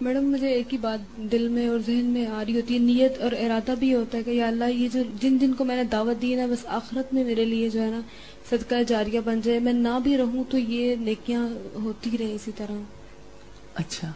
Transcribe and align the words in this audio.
Madam, 0.00 0.30
مجھے 0.30 0.48
ایک 0.48 0.72
ہی 0.72 0.78
بات 0.78 1.32
دل 1.32 1.48
میں 1.48 1.68
اور 1.68 1.78
ذہن 1.86 2.04
میں 2.04 2.26
آ 2.26 2.42
رہی 2.46 2.56
ہوتی 2.56 2.74
ہے، 2.74 2.78
نیت 2.78 3.18
اور 3.20 3.32
ارادہ 3.32 3.74
بھی 3.78 3.94
ہوتا 3.94 4.18
ہے 4.18 4.22
کہ 4.22 4.30
یا 4.30 4.46
اللہ، 4.46 4.64
یہ 4.64 4.88
جو 4.92 5.02
جن 5.20 5.38
جن 5.38 5.52
کو 5.52 5.64
میں 5.64 5.76
نے 5.76 5.84
دعوت 5.84 6.22
دی 6.22 6.34
نا، 6.34 6.46
بس 6.46 6.66
آخرت 6.66 7.14
میں 7.14 7.24
میرے 7.24 7.44
لیے 7.44 7.68
جو 7.68 7.82
ہے 7.82 7.90
نا 7.90 8.00
صدقہ 8.50 8.74
جاریہ 8.86 9.20
بن 9.24 9.40
جائے۔ 9.44 9.58
میں 9.58 9.72
نہ 9.72 9.98
بھی 10.02 10.16
رہوں 10.16 10.44
تو 10.50 10.58
یہ 10.58 10.94
نیکیاں 10.94 11.48
ہوتی 11.74 12.18
رہیں 12.18 12.34
اسی 12.34 12.50
طرح۔ 12.56 12.72
اچھا 13.74 14.12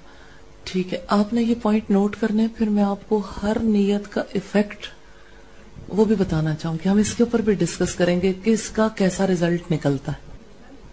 ٹھیک 0.65 0.93
ہے۔ 0.95 0.99
آپ 1.09 1.33
نے 1.33 1.43
یہ 1.43 1.55
پوائنٹ 1.63 1.91
نوٹ 1.91 2.17
کرنے، 2.21 2.47
پھر 2.59 2.69
میں 2.69 2.83
آپ 2.83 3.09
کو 3.09 3.23
ہر 3.43 3.57
نیت 3.63 4.13
کا 4.13 4.23
افیکٹ 4.35 4.87
وہ 5.89 6.05
بھی 6.05 6.15
بتانا 6.15 6.55
چاہوں 6.55 6.77
گی 6.77 6.89
ہم 6.89 6.97
اس 6.97 7.15
کے 7.15 7.23
اوپر 7.23 7.41
بھی 7.41 7.55
ڈسکس 7.55 7.95
کریں 7.95 8.21
گے 8.21 8.33
کہ 8.45 8.51
اس 8.51 8.69
کا 8.69 8.89
کیسا 8.89 9.27
ریزلٹ 9.27 9.73
نکلتا 9.73 10.13
ہے، 10.13 10.29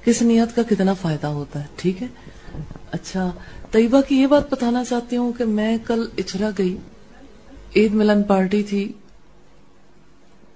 کس 0.05 0.21
نیت 0.21 0.55
کا 0.55 0.61
کتنا 0.69 0.93
فائدہ 0.93 1.27
ہوتا 1.27 1.59
ہے، 1.59 1.65
ٹھیک 1.75 2.01
ہے؟ 2.01 2.07
اچھا 2.91 3.31
طیبہ 3.71 4.01
کی 4.01 4.21
یہ 4.21 4.27
بات 4.27 4.51
بتانا 4.51 4.83
چاہتی 4.83 5.17
ہوں 5.17 5.33
کہ 5.33 5.45
میں 5.45 5.77
کل 5.87 6.05
اچرا 6.17 6.49
گئی۔ 6.57 6.77
عید 7.75 7.93
ملن 7.93 8.23
پارٹی 8.23 8.63
تھی۔ 8.63 8.93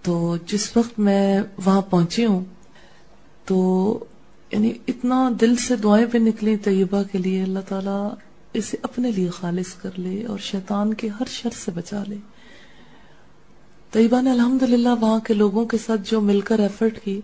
تو 0.01 0.37
جس 0.45 0.77
وقت 0.77 0.99
میں 0.99 1.41
وہاں 1.65 1.81
پہنچی 1.81 2.25
ہوں، 2.25 2.45
تو 3.45 4.05
یعنی 4.51 4.71
اتنا 4.87 5.29
دل 5.41 5.55
سے 5.55 5.75
دعائیں 5.75 6.05
بھی 6.05 6.19
نکلی 6.19 6.57
طیبہ 6.57 7.03
کے 7.11 7.17
لیے، 7.17 7.43
اللہ 7.43 7.59
تعالیٰ 7.67 8.13
اسے 8.53 8.77
اپنے 8.81 9.11
لیے 9.11 9.29
خالص 9.29 9.73
کر 9.73 9.89
لے 9.97 10.25
اور 10.25 10.37
شیطان 10.37 10.93
کے 10.93 11.07
ہر 11.07 11.25
شر 11.27 11.49
سے 11.65 11.71
بچا 11.71 12.03
لے۔ 12.07 12.15
طیبہ 13.91 14.21
نے 14.21 14.31
الحمدللہ 14.31 14.89
وہاں 14.99 15.19
کے 15.19 15.33
لوگوں 15.33 15.65
کے 15.65 15.77
ساتھ 15.85 16.01
جو 16.11 16.21
مل 16.21 16.41
کر 16.41 16.59
ایفرٹ 16.59 16.99
کی، 17.03 17.21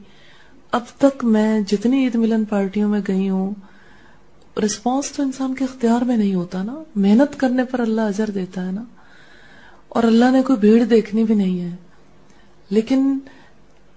اب 0.71 0.83
تک 0.97 1.25
میں 1.25 1.61
جتنی 1.61 2.03
عید 2.03 2.15
ملن 2.15 2.45
پارٹیوں 2.45 2.89
میں 2.89 3.01
گئی 3.07 3.29
ہوں 3.29 3.53
رسپانس 4.65 5.11
تو 5.11 5.23
انسان 5.23 5.55
کے 5.55 5.63
اختیار 5.63 6.01
میں 6.01 6.17
نہیں 6.17 6.35
ہوتا 6.35 6.63
نا۔ 6.63 6.83
محنت 6.95 7.39
کرنے 7.39 7.63
پر 7.63 7.79
اللہ 7.79 8.01
اجر 8.01 8.29
دیتا 8.29 8.65
ہے 8.65 8.71
نا۔ 8.71 8.83
اور 9.89 10.03
اللہ 10.03 10.31
نے 10.31 10.41
کوئی 10.41 10.59
بھیڑ 10.59 10.83
دیکھنی 10.83 11.23
بھی 11.23 11.35
نہیں 11.35 11.61
ہے۔ 11.61 11.75
لیکن 12.69 13.19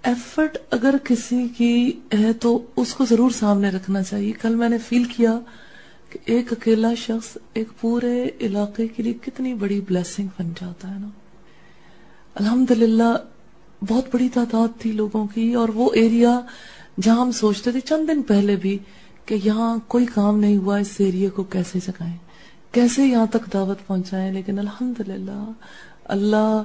ایفرٹ 0.03 0.57
اگر 0.71 0.95
کسی 1.03 1.47
کی 1.57 1.91
ہے 2.13 2.33
تو 2.33 2.65
اس 2.75 2.93
کو 2.93 3.05
ضرور 3.05 3.31
سامنے 3.31 3.69
رکھنا 3.69 4.03
چاہیے۔ 4.03 4.31
کل 4.31 4.55
میں 4.55 4.69
نے 4.69 4.77
فیل 4.77 5.03
کیا 5.03 5.39
کہ 6.09 6.19
ایک 6.25 6.51
اکیلا 6.51 6.93
شخص 6.93 7.37
ایک 7.53 7.67
پورے 7.81 8.29
علاقے 8.41 8.87
کے 8.87 9.03
لیے 9.03 9.13
کتنی 9.13 9.53
بڑی 9.53 9.81
بلیسنگ 9.81 10.27
بن 10.39 10.49
جاتا 10.49 10.95
ہے 10.95 10.99
نا۔ 10.99 11.09
الحمدللہ 12.35 13.17
بہت 13.87 14.05
بڑی 14.13 14.29
تعداد 14.29 14.79
تھی 14.79 14.91
لوگوں 14.91 15.27
کی 15.27 15.53
اور 15.53 15.69
وہ 15.69 15.89
ایریا 15.93 16.39
جہاں 17.01 17.21
ہم 17.21 17.31
سوچتے 17.31 17.71
تھے 17.71 17.79
چند 17.79 18.07
دن 18.07 18.21
پہلے 18.21 18.55
بھی 18.55 18.77
کہ 19.25 19.37
یہاں 19.43 19.77
کوئی 19.87 20.05
کام 20.05 20.39
نہیں 20.39 20.57
ہوا 20.57 20.77
اس 20.77 20.89
ایریے 20.97 21.29
کو 21.29 21.43
کیسے 21.43 21.79
جگائیں 21.87 22.17
کیسے 22.71 23.05
یہاں 23.05 23.25
تک 23.25 23.53
دعوت 23.53 23.87
پہنچائیں؟ 23.87 24.31
لیکن 24.31 24.59
الحمدللہ 24.59 25.51
اللہ 26.05 26.63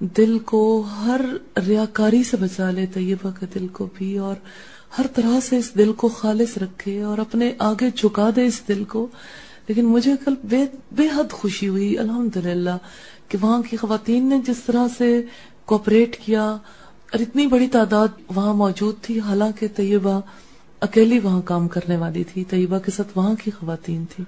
دل 0.00 0.38
کو 0.38 0.80
ہر 0.80 1.20
ریاکاری 1.66 2.22
سے 2.22 2.36
بچا 2.36 2.70
لے 2.70 2.86
طیبہ 2.86 3.30
کے 3.40 3.46
دل 3.54 3.68
کو 3.68 3.88
بھی 3.94 4.18
اور 4.18 4.34
ہر 4.98 5.06
طرح 5.14 5.40
سے 5.40 5.56
اس 5.56 5.74
دل 5.78 5.92
کو 5.92 6.08
خالص 6.08 6.58
رکھے 6.58 7.02
اور 7.02 7.18
اپنے 7.18 7.52
آگے 7.58 7.90
چکا 7.90 8.30
دے 8.36 8.46
اس 8.46 8.62
دل 8.68 8.84
کو۔ 8.84 9.06
لیکن 9.68 9.84
مجھے 9.84 10.12
کل 10.24 10.34
بے, 10.44 10.64
بے 10.92 11.06
حد 11.06 11.32
خوشی 11.32 11.68
ہوئی 11.68 11.98
الحمدللہ 11.98 12.76
کہ 13.28 13.38
وہاں 13.40 13.62
کی 13.70 13.76
خواتین 13.76 14.28
نے 14.28 14.38
جس 14.46 14.56
طرح 14.66 14.86
سے 14.98 15.22
کوپریٹ 15.64 16.16
کیا 16.16 16.44
اور 16.44 17.20
اتنی 17.20 17.46
بڑی 17.46 17.68
تعداد 17.68 18.08
وہاں 18.36 18.54
موجود 18.54 18.94
تھی۔ 19.02 19.20
حالانکہ 19.20 19.66
طیبہ 19.76 20.20
اکیلی 20.84 21.18
وہاں 21.18 21.42
کام 21.42 21.68
کرنے 21.68 21.96
والی 21.96 22.24
تھی، 22.24 22.44
طیبہ 22.44 22.78
کے 22.78 22.90
ساتھ 22.90 23.08
وہاں 23.14 23.34
کی 23.44 23.50
خواتین 23.50 24.04
تھی۔ 24.16 24.24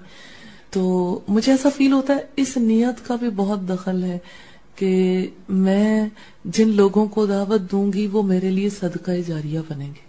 تو 0.71 1.19
مجھے 1.27 1.51
ایسا 1.51 1.69
فیل 1.75 1.91
ہوتا 1.91 2.15
ہے، 2.15 2.19
اس 2.35 2.57
نیت 2.57 3.07
کا 3.07 3.15
بھی 3.15 3.29
بہت 3.35 3.69
دخل 3.69 4.03
ہے 4.03 4.17
کہ 4.75 5.27
میں 5.49 6.09
جن 6.45 6.69
لوگوں 6.69 7.05
کو 7.05 7.25
دعوت 7.25 7.71
دوں 7.71 7.93
گی، 7.93 8.07
وہ 8.07 8.23
میرے 8.23 8.49
لیے 8.49 8.69
صدقہ 8.69 9.11
جاریہ 9.27 9.59
بنیں 9.69 9.87
گے۔ 9.87 10.07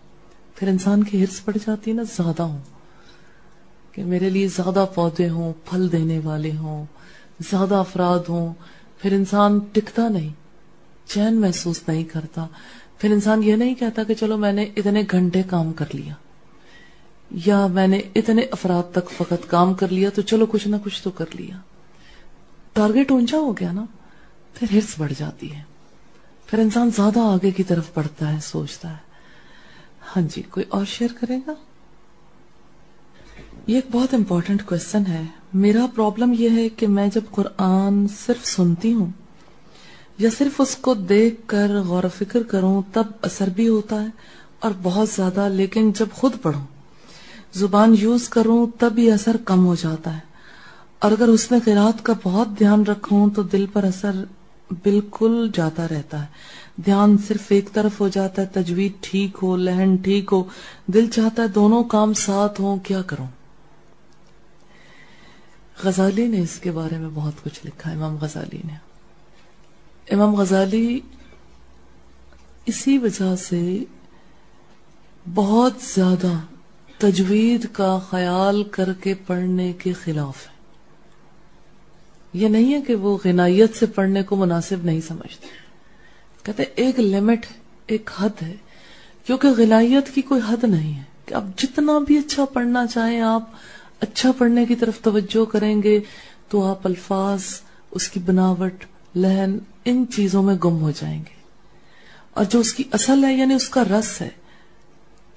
پھر 0.55 0.69
انسان 0.69 1.05
کی 1.05 1.25
ہرس 1.25 1.45
پڑ 1.45 1.57
جاتی 1.67 1.91
ہے 1.91 1.97
نا، 1.97 2.03
زیادہ 2.03 2.43
ہوں۔ 2.43 2.63
کہ 3.93 4.05
میرے 4.05 4.31
لیے 4.31 4.49
زیادہ 4.49 4.87
پودے 4.95 5.29
ہوں، 5.29 5.53
پھل 5.65 5.93
دینے 5.93 6.21
والے 6.25 6.53
ہوں، 6.57 6.85
زیادہ 7.41 7.75
افراد 7.75 8.19
ہوں۔ 8.29 8.53
پھر 9.03 9.13
انسان 9.13 9.59
ٹکتا 9.73 10.09
نہیں، 10.09 10.29
چین 11.07 11.41
محسوس 11.41 11.81
نہیں 11.89 12.05
کرتا۔ 12.05 12.47
پھر 12.99 13.13
انسان 13.13 13.43
یہ 13.43 13.57
نہیں 13.57 13.75
کہتا 13.75 14.03
کہ 14.03 14.15
چلو 14.15 14.37
میں 14.37 14.53
نے 14.53 14.67
اتنے 14.77 15.03
گھنٹے 15.11 15.43
کام 15.43 15.73
کر 15.73 15.85
لیا۔ 15.93 16.15
یا 17.31 17.67
میں 17.67 17.87
نے 17.87 18.01
اتنے 18.15 18.43
افراد 18.43 18.95
تک 18.95 19.11
فقط 19.11 19.47
کام 19.47 19.75
کر 19.75 19.89
لیا 19.89 20.11
تو 20.11 20.23
چلو 20.23 20.47
کچھ 20.47 20.69
نہ 20.69 20.77
کچھ 20.85 21.03
تو 21.03 21.11
کر 21.11 21.25
لیا۔ 21.35 21.57
ٹارگیٹ 22.73 23.11
اونچا 23.11 23.37
ہو 23.37 23.53
گیا 23.53 23.73
نا، 23.73 23.85
پھر 24.55 24.67
ہرس 24.73 24.95
بڑھ 24.99 25.13
جاتی 25.19 25.55
ہے۔ 25.55 25.63
پھر 26.47 26.59
انسان 26.59 26.91
زیادہ 26.97 27.21
آگے 27.21 27.51
کی 27.51 27.63
طرف 27.63 27.85
بڑھتا 27.95 28.33
ہے، 28.33 28.39
سوچتا 28.43 28.91
ہے۔ 28.91 29.09
ہاں 30.17 30.23
جی 30.37 30.43
کوئی 30.43 30.67
اور 30.69 30.85
شیئر 30.85 31.11
کرے 31.21 31.39
گا؟ 31.47 31.53
یہ 33.67 33.75
ایک 33.75 33.87
بہت 33.93 34.15
امپورٹنٹ 34.15 34.65
کوشچن 34.65 35.07
ہے۔ 35.09 35.23
میرا 35.55 35.87
پرابلم 35.95 36.35
یہ 36.39 36.51
ہے 36.51 36.69
کہ 36.69 36.87
میں 36.87 37.09
جب 37.09 37.21
قرآن 37.31 38.07
صرف 38.27 38.47
سنتی 38.47 38.93
ہوں 38.93 39.11
یا 40.19 40.31
صرف 40.39 40.61
اس 40.61 40.77
کو 40.77 40.95
دیکھ 40.95 41.41
کر 41.47 41.81
غور 41.81 42.05
و 42.05 42.09
فکر 42.09 42.43
کروں، 42.43 42.83
تب 42.93 43.05
اثر 43.23 43.49
بھی 43.49 43.69
ہوتا 43.69 44.03
ہے 44.03 44.09
اور 44.59 44.71
بہت 44.83 45.09
زیادہ، 45.09 45.49
لیکن 45.49 45.93
جب 45.93 46.07
خود 46.13 46.33
پڑھوں 46.43 46.67
زبان 47.53 47.95
یوز 47.99 48.29
کروں 48.29 48.67
تب 48.79 48.99
یہ 48.99 49.13
اثر 49.13 49.37
کم 49.45 49.67
ہو 49.67 49.75
جاتا 49.75 50.15
ہے۔ 50.15 50.21
اور 50.99 51.13
اگر 51.13 51.29
اس 51.29 51.53
نے 51.53 51.59
قرآت 51.65 52.05
کا 52.05 52.13
بہت 52.23 52.59
دھیان 52.59 52.83
رکھوں 52.83 53.31
تو 53.31 53.43
دل 53.43 53.67
پر 53.73 53.85
اثر 53.85 54.25
بالکل 54.83 55.51
جاتا 55.55 55.89
رہتا 55.89 56.23
ہے۔ 56.23 56.27
دھیان 56.77 57.17
صرف 57.29 57.41
ایک 57.49 57.73
طرف 57.73 58.01
ہو 58.01 58.09
جاتا 58.09 58.43
ہے، 58.43 58.47
تجوید 58.47 58.93
ٹھیک 59.01 59.39
ہو، 59.43 59.57
لہن 59.57 59.97
ٹھیک 59.97 60.29
ہو، 60.33 60.45
دل 60.87 61.11
چاہتا 61.11 61.43
ہے 61.43 61.49
دونوں 61.49 61.85
کام 61.85 62.15
ساتھ 62.15 62.61
ہوں، 62.61 62.77
کیا 62.77 63.03
کروں؟ 63.03 63.27
غزالی 65.85 66.27
نے 66.27 66.41
اس 66.41 66.61
کے 66.61 66.71
بارے 66.71 66.99
میں 66.99 67.09
بہت 67.15 67.33
کچھ 67.45 67.67
لکھا، 67.67 67.91
امام 67.91 68.17
غزالی 68.21 68.59
نے۔ 68.65 68.75
امام 70.15 70.35
غزالی 70.35 71.01
اسی 72.67 72.99
وجہ 72.99 73.37
سے 73.37 73.85
بہت 75.35 75.73
زیادہ 75.95 76.33
تجوید 76.99 77.67
کا 77.73 77.99
خیال 78.11 78.65
کر 78.65 78.93
کے 78.93 79.15
پڑھنے 79.15 79.73
کے 79.73 79.93
خلاف 79.93 80.47
ہے۔ 80.47 80.59
یہ 82.33 82.49
نہیں 82.49 82.75
ہے 82.75 82.81
کہ 82.81 82.95
وہ 82.95 83.19
غنائیت 83.25 83.77
سے 83.77 83.87
پڑھنے 83.87 84.23
کو 84.23 84.37
مناسب 84.37 84.77
نہیں 84.85 85.01
سمجھتے۔ 85.01 85.47
کہتے 86.43 86.63
ایک 86.75 87.01
لمٹ 87.01 87.47
ایک 87.87 88.11
حد 88.19 88.43
ہے۔ 88.43 88.57
کیونکہ 89.27 89.49
غنائیت 89.49 90.15
کی 90.15 90.23
کوئی 90.23 90.41
حد 90.49 90.65
نہیں 90.65 90.97
ہے۔ 90.97 91.03
کہ 91.25 91.35
آپ 91.35 91.45
جتنا 91.57 91.99
بھی 91.99 92.19
اچھا 92.19 92.45
پڑھنا 92.45 92.87
چاہیں 92.87 93.21
آپ 93.21 93.43
اچھا 94.01 94.33
پڑھنے 94.33 94.67
کی 94.67 94.75
طرف 94.75 95.01
توجہ 95.01 95.45
کریں 95.45 95.83
گے 95.83 96.01
تو 96.49 96.65
آپ 96.65 96.87
الفاظ، 96.87 97.43
اس 97.91 98.09
کی 98.09 98.21
بناوٹ، 98.21 98.85
لہن، 99.15 99.59
ان 99.85 100.05
چیزوں 100.15 100.43
میں 100.43 100.55
گم 100.55 100.81
ہو 100.81 100.91
جائیں 100.91 101.19
گے۔ 101.19 101.35
اور 102.35 102.45
جو 102.45 102.61
اس 102.61 102.75
کی 102.75 102.85
اصل 102.93 103.25
ہے 103.25 103.35
یعنی 103.35 103.55
اس 103.55 103.69
کا 103.69 103.85
رس 103.85 104.21
ہے 104.21 104.29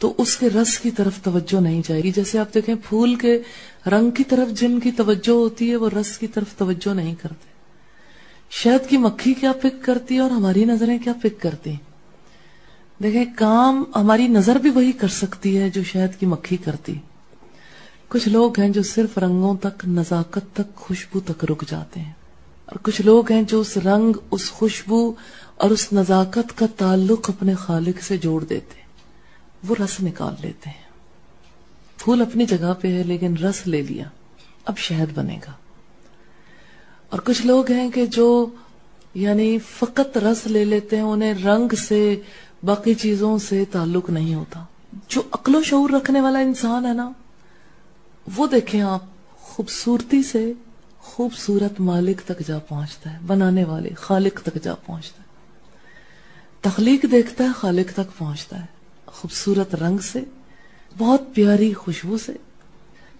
تو 0.01 0.13
اس 0.17 0.37
کے 0.37 0.49
رس 0.49 0.79
کی 0.79 0.91
طرف 0.91 1.21
توجہ 1.23 1.61
نہیں 1.61 1.81
جائے 1.87 2.03
گی۔ 2.03 2.11
جیسے 2.11 2.39
آپ 2.39 2.53
دیکھیں 2.53 2.75
پھول 2.89 3.15
کے 3.15 3.41
رنگ 3.87 4.11
کی 4.11 4.23
طرف 4.23 4.59
جن 4.59 4.79
کی 4.79 4.91
توجہ 4.91 5.31
ہوتی 5.31 5.71
ہے، 5.71 5.75
وہ 5.75 5.89
رس 5.89 6.17
کی 6.17 6.27
طرف 6.27 6.55
توجہ 6.57 6.93
نہیں 6.93 7.15
کرتے۔ 7.21 7.47
شہد 8.49 8.89
کی 8.89 8.97
مکھی 8.97 9.33
کیا 9.33 9.51
پک 9.51 9.85
کرتی 9.85 10.15
ہے 10.15 10.19
اور 10.19 10.31
ہماری 10.31 10.65
نظریں 10.65 10.99
کیا 10.99 11.13
پک 11.21 11.41
کرتی 11.41 11.73
دیکھیں، 13.03 13.25
کام 13.35 13.83
ہماری 13.95 14.27
نظر 14.27 14.55
بھی 14.55 14.69
وہی 14.69 14.91
کر 14.91 15.07
سکتی 15.07 15.57
ہے 15.57 15.69
جو 15.69 15.83
شہد 15.83 16.19
کی 16.19 16.25
مکھی 16.25 16.57
کرتی۔ 16.57 16.95
کچھ 18.07 18.27
لوگ 18.27 18.59
ہیں 18.59 18.69
جو 18.69 18.83
صرف 18.83 19.17
رنگوں 19.17 19.57
تک، 19.57 19.85
نزاکت 19.87 20.55
تک 20.55 20.75
خوشبو 20.75 21.19
تک 21.19 21.45
رک 21.45 21.63
جاتے 21.69 21.99
ہیں۔ 21.99 22.13
اور 22.65 22.79
کچھ 22.83 23.01
لوگ 23.01 23.31
ہیں 23.31 23.41
جو 23.41 23.59
اس 23.59 23.77
رنگ، 23.77 24.13
اس 24.31 24.51
خوشبو 24.51 25.13
اور 25.55 25.69
اس 25.69 25.93
نزاکت 25.93 26.57
کا 26.57 26.65
تعلق 26.77 27.29
اپنے 27.29 27.55
خالق 27.55 28.03
سے 28.03 28.17
جوڑ 28.17 28.43
دیتے 28.43 28.80
وہ 29.67 29.75
رس 29.83 30.01
نکال 30.03 30.33
لیتے 30.41 30.69
ہیں۔ 30.69 30.91
پھول 31.97 32.21
اپنی 32.21 32.45
جگہ 32.45 32.73
پہ 32.81 32.97
ہے 32.97 33.03
لیکن 33.03 33.37
رس 33.37 33.67
لے 33.67 33.81
لیا۔ 33.81 34.05
اب 34.65 34.77
شہد 34.77 35.17
بنے 35.17 35.39
گا۔ 35.47 35.51
اور 37.09 37.19
کچھ 37.19 37.45
لوگ 37.45 37.71
ہیں 37.71 37.91
کہ 37.91 38.05
جو 38.05 38.45
یعنی 39.13 39.57
فقط 39.59 40.17
رس 40.17 40.47
لے 40.47 40.65
لیتے 40.65 40.95
ہیں، 40.95 41.03
انہیں 41.03 41.33
رنگ 41.33 41.75
سے، 41.75 42.21
باقی 42.63 42.93
چیزوں 42.93 43.37
سے 43.37 43.65
تعلق 43.71 44.09
نہیں 44.09 44.35
ہوتا۔ 44.35 44.63
جو 45.07 45.21
عقل 45.31 45.55
و 45.55 45.63
شعور 45.63 45.89
رکھنے 45.89 46.21
والا 46.21 46.39
انسان 46.39 46.85
ہے 46.85 46.93
نا، 46.93 47.11
وہ 48.35 48.47
دیکھیں 48.47 48.81
آپ، 48.81 49.03
خوبصورتی 49.39 50.23
سے 50.23 50.53
خوبصورت 50.99 51.79
مالک 51.79 52.21
تک 52.25 52.47
جا 52.47 52.59
پہنچتا 52.59 53.13
ہے، 53.13 53.17
بنانے 53.27 53.63
والے، 53.63 53.89
خالق 53.97 54.43
تک 54.43 54.63
جا 54.63 54.75
پہنچتا 54.75 55.21
ہے۔ 55.21 55.27
تخلیق 56.61 57.05
دیکھتا 57.11 57.43
ہے، 57.43 57.49
خالق 57.55 57.93
تک 57.93 58.17
پہنچتا 58.17 58.61
ہے۔ 58.61 58.80
خوبصورت 59.11 59.75
رنگ 59.75 59.97
سے، 59.97 60.23
بہت 60.97 61.21
پیاری 61.33 61.73
خوشبو 61.73 62.17
سے، 62.17 62.33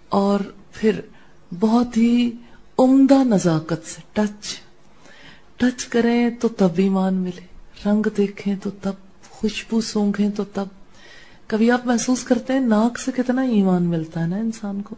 اور 0.08 0.40
پھر 0.72 1.00
بہت 1.60 1.96
ہی 1.96 2.30
عمدہ 2.78 3.22
نزاکت 3.24 3.86
سے، 3.86 4.00
ٹچ 4.12 4.54
ٹچ 5.56 5.84
کریں 5.86 6.30
تو 6.30 6.48
تب 6.48 6.78
ایمان 6.78 7.14
ملے، 7.14 7.46
رنگ 7.86 8.06
دیکھیں 8.16 8.54
تو 8.62 8.70
تب، 8.70 8.94
خوشبو 9.30 9.80
سونگیں 9.80 10.30
تو 10.30 10.44
تب۔ 10.44 10.66
کبھی 11.46 11.70
آپ 11.70 11.86
محسوس 11.86 12.22
کرتے 12.24 12.52
ہیں 12.52 12.60
ناک 12.60 12.98
سے 12.98 13.12
کتنا 13.16 13.42
ایمان 13.42 13.82
ملتا 13.82 14.20
ہے 14.20 14.26
نا 14.26 14.36
انسان 14.36 14.80
کو؟ 14.82 14.94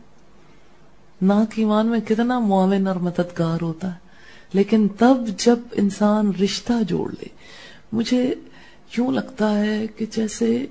ناک 1.22 1.52
ایمان 1.56 1.86
میں 1.86 2.00
کتنا 2.00 2.38
معاون 2.38 2.86
اور 2.86 2.96
مددگار 2.96 3.62
ہوتا 3.62 3.92
ہے، 3.94 3.98
لیکن 4.52 4.88
تب 4.88 5.28
جب 5.38 5.58
انسان 5.72 6.32
رشتہ 6.42 6.82
جوڑ 6.88 7.10
لے، 7.10 7.28
مجھے 7.92 8.34
یوں 8.98 9.12
لگتا 9.12 9.58
ہے 9.58 9.86
کہ 9.86 10.06
جیسے 10.10 10.66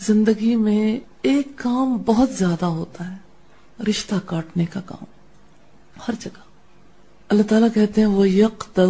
زندگی 0.00 0.56
میں 0.56 1.00
ایک 1.22 1.48
کام 1.56 1.96
بہت 1.96 2.30
زیادہ 2.30 2.64
ہوتا 2.64 3.12
ہے، 3.12 3.16
رشتہ 3.90 4.14
کاٹنے 4.26 4.66
کا 4.66 4.80
کام، 4.86 5.04
ہر 6.08 6.14
جگہ۔ 6.20 6.40
اللہ 7.28 7.42
تعالیٰ 7.42 7.68
کہتے 7.74 8.00
ہیں 8.00 8.08
وہ 8.08 8.28
یک 8.28 8.80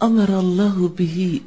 امر 0.00 0.30
اللہ 0.30 0.86
بھی 0.96 1.38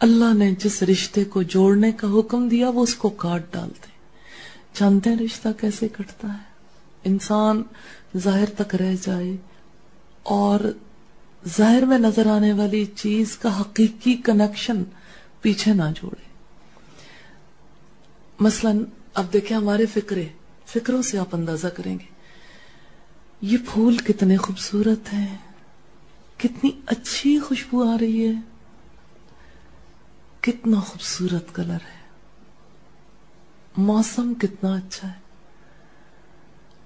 اللہ 0.00 0.34
نے 0.34 0.54
جس 0.64 0.82
رشتے 0.82 1.24
کو 1.24 1.42
جوڑنے 1.42 1.92
کا 1.92 2.08
حکم 2.18 2.48
دیا، 2.48 2.68
وہ 2.68 2.82
اس 2.82 2.94
کو 2.94 3.08
کاٹ 3.08 3.42
ڈالتے۔ 3.52 3.94
جانتے 4.74 5.10
ہیں 5.10 5.16
رشتہ 5.16 5.48
کیسے 5.60 5.88
کٹتا 5.88 6.28
ہے؟ 6.28 6.54
انسان 7.04 7.62
ظاہر 8.16 8.48
تک 8.56 8.74
رہ 8.74 8.94
جائے 9.02 9.36
اور 10.22 10.72
ظاہر 11.48 11.82
میں 11.82 11.98
نظر 11.98 12.26
آنے 12.26 12.52
والی 12.52 12.86
چیز 12.86 13.36
کا 13.36 13.60
حقیقی 13.60 14.16
کنیکشن 14.16 14.82
پیچھے 15.40 15.74
نہ 15.74 15.82
جوڑے۔ 16.02 16.24
مثلا 18.40 18.70
اب 19.14 19.32
دیکھیں 19.32 19.56
ہمارے 19.56 19.86
فکرے 19.86 20.28
فکروں 20.66 21.02
سے 21.02 21.18
آپ 21.18 21.28
اندازہ 21.32 21.66
کریں 21.66 21.98
گے۔ 21.98 22.04
یہ 23.40 23.58
پھول 23.72 23.96
کتنے 23.96 24.36
خوبصورت 24.36 25.12
ہیں، 25.12 25.36
کتنی 26.36 26.70
اچھی 26.86 27.40
خوشبو 27.40 27.94
آ 27.94 27.96
رہی 28.00 28.28
ہے، 28.28 28.32
کتنا 30.40 30.80
خوبصورت 30.80 31.54
کلر 31.54 31.72
ہے۔ 31.72 32.04
موسم 33.76 34.34
کتنا 34.34 34.74
اچھا 34.74 35.08
ہے۔ 35.08 35.24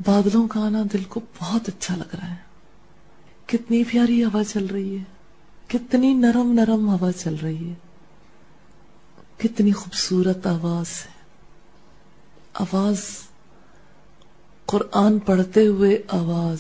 بادلوں 0.07 0.49
کا 0.49 0.61
آنا 0.61 0.83
دل 0.93 1.05
کو 1.05 1.21
بہت 1.39 1.69
اچھا 1.69 1.97
لگ 1.97 2.15
رہا 2.15 2.31
ہے۔ 2.31 2.48
کتنی 3.49 3.85
پیاری 3.85 4.25
ہوا 4.25 4.45
چل 4.45 4.67
رہی 4.67 4.99
ہے۔ 4.99 5.03
کتنی 5.67 6.15
نرم 6.15 6.53
نرم 6.53 6.89
ہوا 6.89 7.13
چل 7.13 7.37
رہی 7.43 7.69
ہے۔ 7.69 7.75
کتنی 9.37 9.73
خوبصورت 9.73 10.47
آواز 10.47 10.87
ہے۔ 11.07 11.11
آواز، 12.55 13.01
قرآن 14.67 15.19
پڑھتے 15.19 15.67
ہوئے 15.67 16.03
آواز۔ 16.09 16.59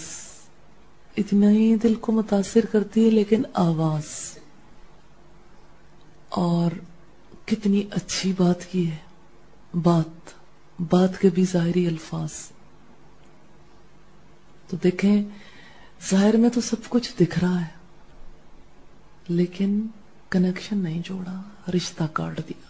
اتنا 1.16 1.50
ہی 1.50 1.76
دل 1.76 1.94
کو 1.94 2.12
متاثر 2.12 2.66
کرتی 2.72 3.04
ہے، 3.04 3.10
لیکن 3.10 3.42
آواز۔ 3.54 4.38
اور 6.28 6.70
کتنی 7.46 7.82
اچھی 7.90 8.32
بات 8.38 8.66
کی 8.66 8.90
ہے۔ 8.90 8.96
بات 9.74 10.30
بات 10.90 11.20
کے 11.20 11.30
بھی 11.30 11.44
ظاہری 11.52 11.86
الفاظ۔ 11.86 12.30
تو 14.68 14.76
دیکھیں 14.84 15.22
ظاہر 16.10 16.36
میں 16.36 16.50
تو 16.50 16.60
سب 16.60 16.76
کچھ 16.88 17.12
دکھ 17.20 17.38
رہا 17.38 17.60
ہے۔ 17.60 17.78
لیکن 19.28 19.86
کنیکشن 20.30 20.78
نہیں 20.78 21.02
جوڑا، 21.04 21.42
رشتہ 21.76 22.04
کاٹ 22.12 22.38
دیا۔ 22.38 22.68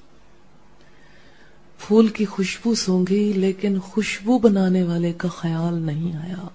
پھول 1.79 2.09
کی 2.09 2.25
خوشبو 2.25 2.75
سونگی، 2.75 3.33
لیکن 3.37 3.81
خوشبو 3.81 4.39
بنانے 4.39 4.83
والے 4.83 5.13
کا 5.13 5.29
خیال 5.29 5.83
نہیں 5.83 6.17
آیا۔ 6.17 6.49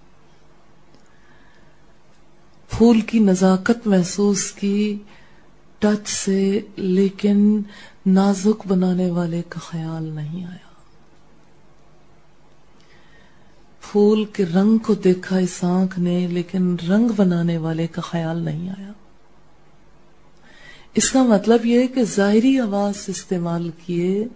پھول 2.69 3.01
کی 3.01 3.19
نزاکت 3.19 3.87
محسوس 3.87 4.51
کی، 4.51 4.97
ٹچ 5.79 6.09
سے، 6.09 6.59
لیکن 6.75 7.61
نازک 8.05 8.67
بنانے 8.67 9.11
والے 9.11 9.41
کا 9.49 9.59
خیال 9.59 10.03
نہیں 10.03 10.45
آیا۔ 10.45 10.72
پھول 13.91 14.25
کے 14.25 14.45
رنگ 14.45 14.77
کو 14.77 14.93
دیکھا 14.93 15.37
اس 15.37 15.63
آنکھ 15.63 15.99
نے، 15.99 16.27
لیکن 16.27 16.75
رنگ 16.89 17.07
بنانے 17.15 17.57
والے 17.57 17.87
کا 17.87 18.01
خیال 18.01 18.37
نہیں 18.37 18.69
آیا۔ 18.69 18.91
اس 20.95 21.11
کا 21.11 21.23
مطلب 21.23 21.65
یہ 21.65 21.79
ہے 21.79 21.87
کہ 21.87 22.03
ظاہری 22.03 22.59
آواز 22.59 22.93
استعمال 23.07 23.69
کیے، 23.85 24.27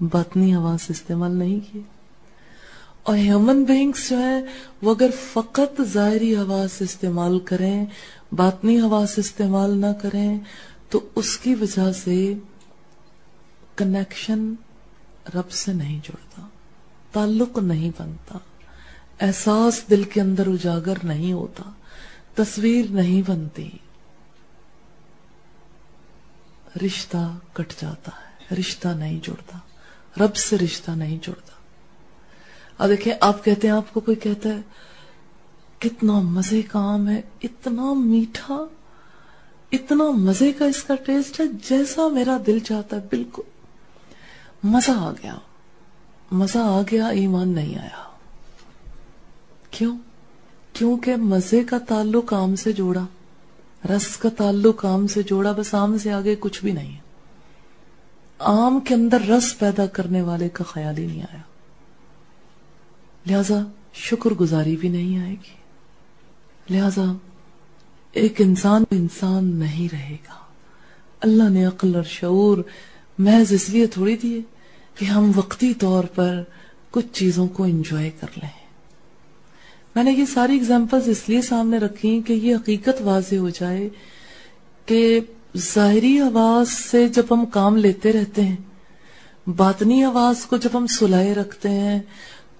باطنی 0.00 0.54
آواز 0.54 0.86
استعمال 0.88 1.30
نہیں 1.30 1.60
کیے۔ 1.72 1.82
اور 3.02 3.16
ہیومن 3.16 3.64
بینگس 3.64 4.10
جو 4.10 4.18
ہے 4.18 4.40
وہ 4.82 4.94
اگر 4.94 5.10
فقط 5.32 5.80
ظاہری 5.82 6.36
آواز 6.36 6.70
استعمال 6.80 7.38
کریں، 7.38 7.86
باطنی 8.32 8.80
آواز 8.80 9.14
استعمال 9.16 9.78
نہ 9.78 9.92
کریں، 10.02 10.38
تو 10.90 11.00
اس 11.14 11.38
کی 11.38 11.54
وجہ 11.54 11.92
سے 11.92 12.34
کنیکشن 13.76 14.54
رب 15.34 15.50
سے 15.50 15.72
نہیں 15.72 16.00
جڑتا۔ 16.04 16.42
تعلق 17.16 17.58
نہیں 17.58 17.90
بنتا۔ 17.98 18.38
احساس 19.20 19.90
دل 19.90 20.04
کے 20.04 20.20
اندر 20.20 20.46
اجاگر 20.46 20.94
نہیں 21.02 21.32
ہوتا۔ 21.32 21.62
تصویر 22.34 22.84
نہیں 22.90 23.30
بنتی۔ 23.30 23.70
رشتہ 26.86 27.38
کٹ 27.52 27.72
جاتا 27.80 28.10
ہے۔ 28.16 28.54
رشتہ 28.54 28.88
نہیں 28.88 29.20
جڑتا۔ 29.22 29.58
رب 30.24 30.36
سے 30.36 30.58
رشتہ 30.58 30.90
نہیں 30.90 31.18
جڑتا۔ 31.22 31.52
اب 32.78 32.88
دیکھیں، 32.88 33.14
آپ 33.20 33.44
کہتے 33.44 33.68
ہیں، 33.68 33.74
آپ 33.74 33.94
کو 33.94 34.00
کوئی 34.00 34.16
کہتا 34.16 34.48
ہے، 34.48 34.58
کتنا 35.78 36.20
مزے 36.20 36.62
کا 36.62 36.78
آم 36.78 37.08
ہے، 37.08 37.20
اتنا 37.42 37.92
میٹھا، 37.92 38.64
اتنا 39.72 40.10
مزے 40.10 40.52
کا 40.52 40.64
اس 40.64 40.82
کا 40.82 40.94
ٹیسٹ 40.94 41.40
ہے 41.40 41.46
جیسا 41.46 42.08
میرا 42.08 42.38
دل 42.46 42.58
چاہتا 42.58 42.96
ہے۔ 42.96 43.00
بالکل 43.10 43.42
مزہ 44.64 44.90
آ 44.90 45.12
گیا۔ 45.12 45.38
مزہ 46.30 46.58
آ 46.58 46.82
گیا، 46.90 47.06
ایمان 47.06 47.48
نہیں 47.48 47.78
آیا۔ 47.78 48.16
کیوں؟ 49.70 49.98
کیونکہ 50.72 51.16
مزے 51.16 51.64
کا 51.64 51.78
تعلق 51.78 52.32
آم 52.32 52.56
سے 52.56 52.72
جوڑا، 52.72 53.06
رس 53.88 54.16
کا 54.16 54.28
تعلق 54.28 54.84
آم 54.84 55.06
سے 55.06 55.22
جوڑا، 55.22 55.52
بس 55.52 55.74
آم 55.74 55.98
سے 55.98 56.12
آگے 56.12 56.36
کچھ 56.40 56.64
بھی 56.64 56.72
نہیں۔ 56.72 56.92
ہے 56.92 57.06
آم 58.38 58.80
کے 58.80 58.94
اندر 58.94 59.20
رس 59.20 59.58
پیدا 59.58 59.86
کرنے 59.86 60.22
والے 60.22 60.48
کا 60.48 60.64
خیال 60.64 60.98
ہی 60.98 61.06
نہیں 61.06 61.22
آیا۔ 61.22 61.42
لہذا 63.26 63.62
شکر 63.94 64.30
گزاری 64.30 64.76
بھی 64.76 64.88
نہیں 64.88 65.18
آئے 65.18 65.34
گی۔ 65.34 65.54
لہذا 66.70 67.04
ایک 68.12 68.34
انسان 68.38 68.84
انسان 68.90 69.56
نہیں 69.56 69.88
رہے 69.92 70.16
گا۔ 70.28 70.34
اللہ 71.20 71.48
نے 71.48 71.64
عقل 71.64 71.94
اور 71.94 72.02
شعور، 72.02 72.58
محض 73.18 73.52
اس 73.52 73.70
لیے 73.70 73.86
تھوڑی 73.86 74.16
دیے۔ 74.16 74.55
کہ 74.96 75.04
ہم 75.04 75.32
وقتی 75.34 75.74
طور 75.74 76.04
پر 76.04 76.42
کچھ 76.90 77.06
چیزوں 77.12 77.48
کو 77.48 77.64
انجوائے 77.64 78.10
کر 78.20 78.26
لیں۔ 78.36 78.66
میں 79.94 80.04
نے 80.04 80.12
یہ 80.12 80.24
ساری 80.24 80.56
اگزامپل 80.56 80.98
اس 81.06 81.28
لیے 81.28 81.42
سامنے 81.42 81.78
رکھی 81.78 82.22
کہ 82.26 82.32
یہ 82.32 82.56
حقیقت 82.56 83.02
واضح 83.02 83.36
ہو 83.36 83.50
جائے 83.50 83.88
کہ 84.86 85.20
ظاہری 85.56 86.20
آواز 86.20 86.70
سے 86.70 87.08
جب 87.08 87.22
ہم 87.30 87.46
کام 87.46 87.76
لیتے 87.76 88.12
رہتے 88.12 88.42
ہیں، 88.42 88.56
باطنی 89.48 90.04
آواز 90.04 90.46
کو 90.46 90.56
جب 90.56 90.70
ہم 90.74 90.86
سلائے 90.86 91.34
رکھتے 91.34 91.70
ہیں، 91.70 92.00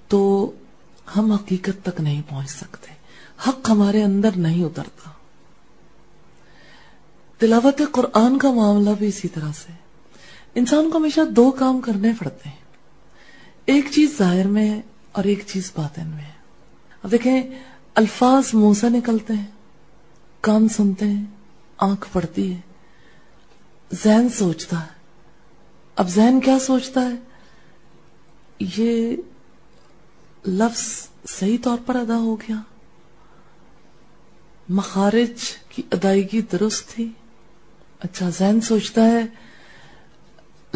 تو 0.08 0.50
ہم 1.16 1.32
حقیقت 1.32 1.84
تک 1.84 2.00
نہیں 2.00 2.22
پہنچ 2.28 2.50
سکتے۔ 2.50 2.92
حق 3.48 3.70
ہمارے 3.70 4.02
اندر 4.02 4.30
نہیں 4.36 4.64
اترتا۔ 4.64 5.10
تلاوت 7.38 7.82
قرآن 7.92 8.38
کا 8.38 8.52
معاملہ 8.52 8.90
بھی 8.98 9.08
اسی 9.08 9.28
طرح 9.28 9.52
سے۔ 9.66 9.85
انسان 10.56 10.90
کو 10.90 10.98
ہمیشہ 10.98 11.20
دو 11.20 11.50
کام 11.50 11.80
کرنے 11.80 12.12
پڑتے 12.18 12.48
ہیں۔ 12.48 12.56
ایک 13.66 13.86
چیز 13.92 14.18
ظاہر 14.18 14.46
میں 14.46 14.70
ہے 14.70 14.80
اور 15.12 15.24
ایک 15.24 15.42
چیز 15.46 15.72
باطن 15.76 16.06
میں 16.06 16.24
ہے۔ 16.24 16.32
اب 17.02 17.10
دیکھیں، 17.10 17.42
الفاظ 17.94 18.54
منہ 18.54 18.72
سے 18.72 18.88
نکلتے 18.88 19.32
ہیں، 19.32 19.46
کان 20.40 20.68
سنتے 20.68 21.06
ہیں، 21.06 21.24
آنکھ 21.78 22.08
پڑتی 22.12 22.54
ہے، 22.54 22.60
ذہن 24.02 24.28
سوچتا 24.28 24.80
ہے۔ 24.80 24.96
اب 25.96 26.08
ذہن 26.08 26.40
کیا 26.40 26.58
سوچتا 26.58 27.00
ہے؟ 27.00 27.14
یہ 28.76 29.16
لفظ 30.46 31.08
صحیح 31.28 31.58
طور 31.62 31.78
پر 31.86 31.94
ادا 31.94 32.16
ہو 32.16 32.36
گیا۔ 32.36 32.56
مخارج 34.68 35.52
کی 35.68 35.82
ادائیگی 35.92 36.40
درست 36.40 36.88
تھی۔ 36.88 37.08
اچھا 38.00 38.30
ذہن 38.30 38.60
سوچتا 38.60 39.04
ہے 39.04 39.45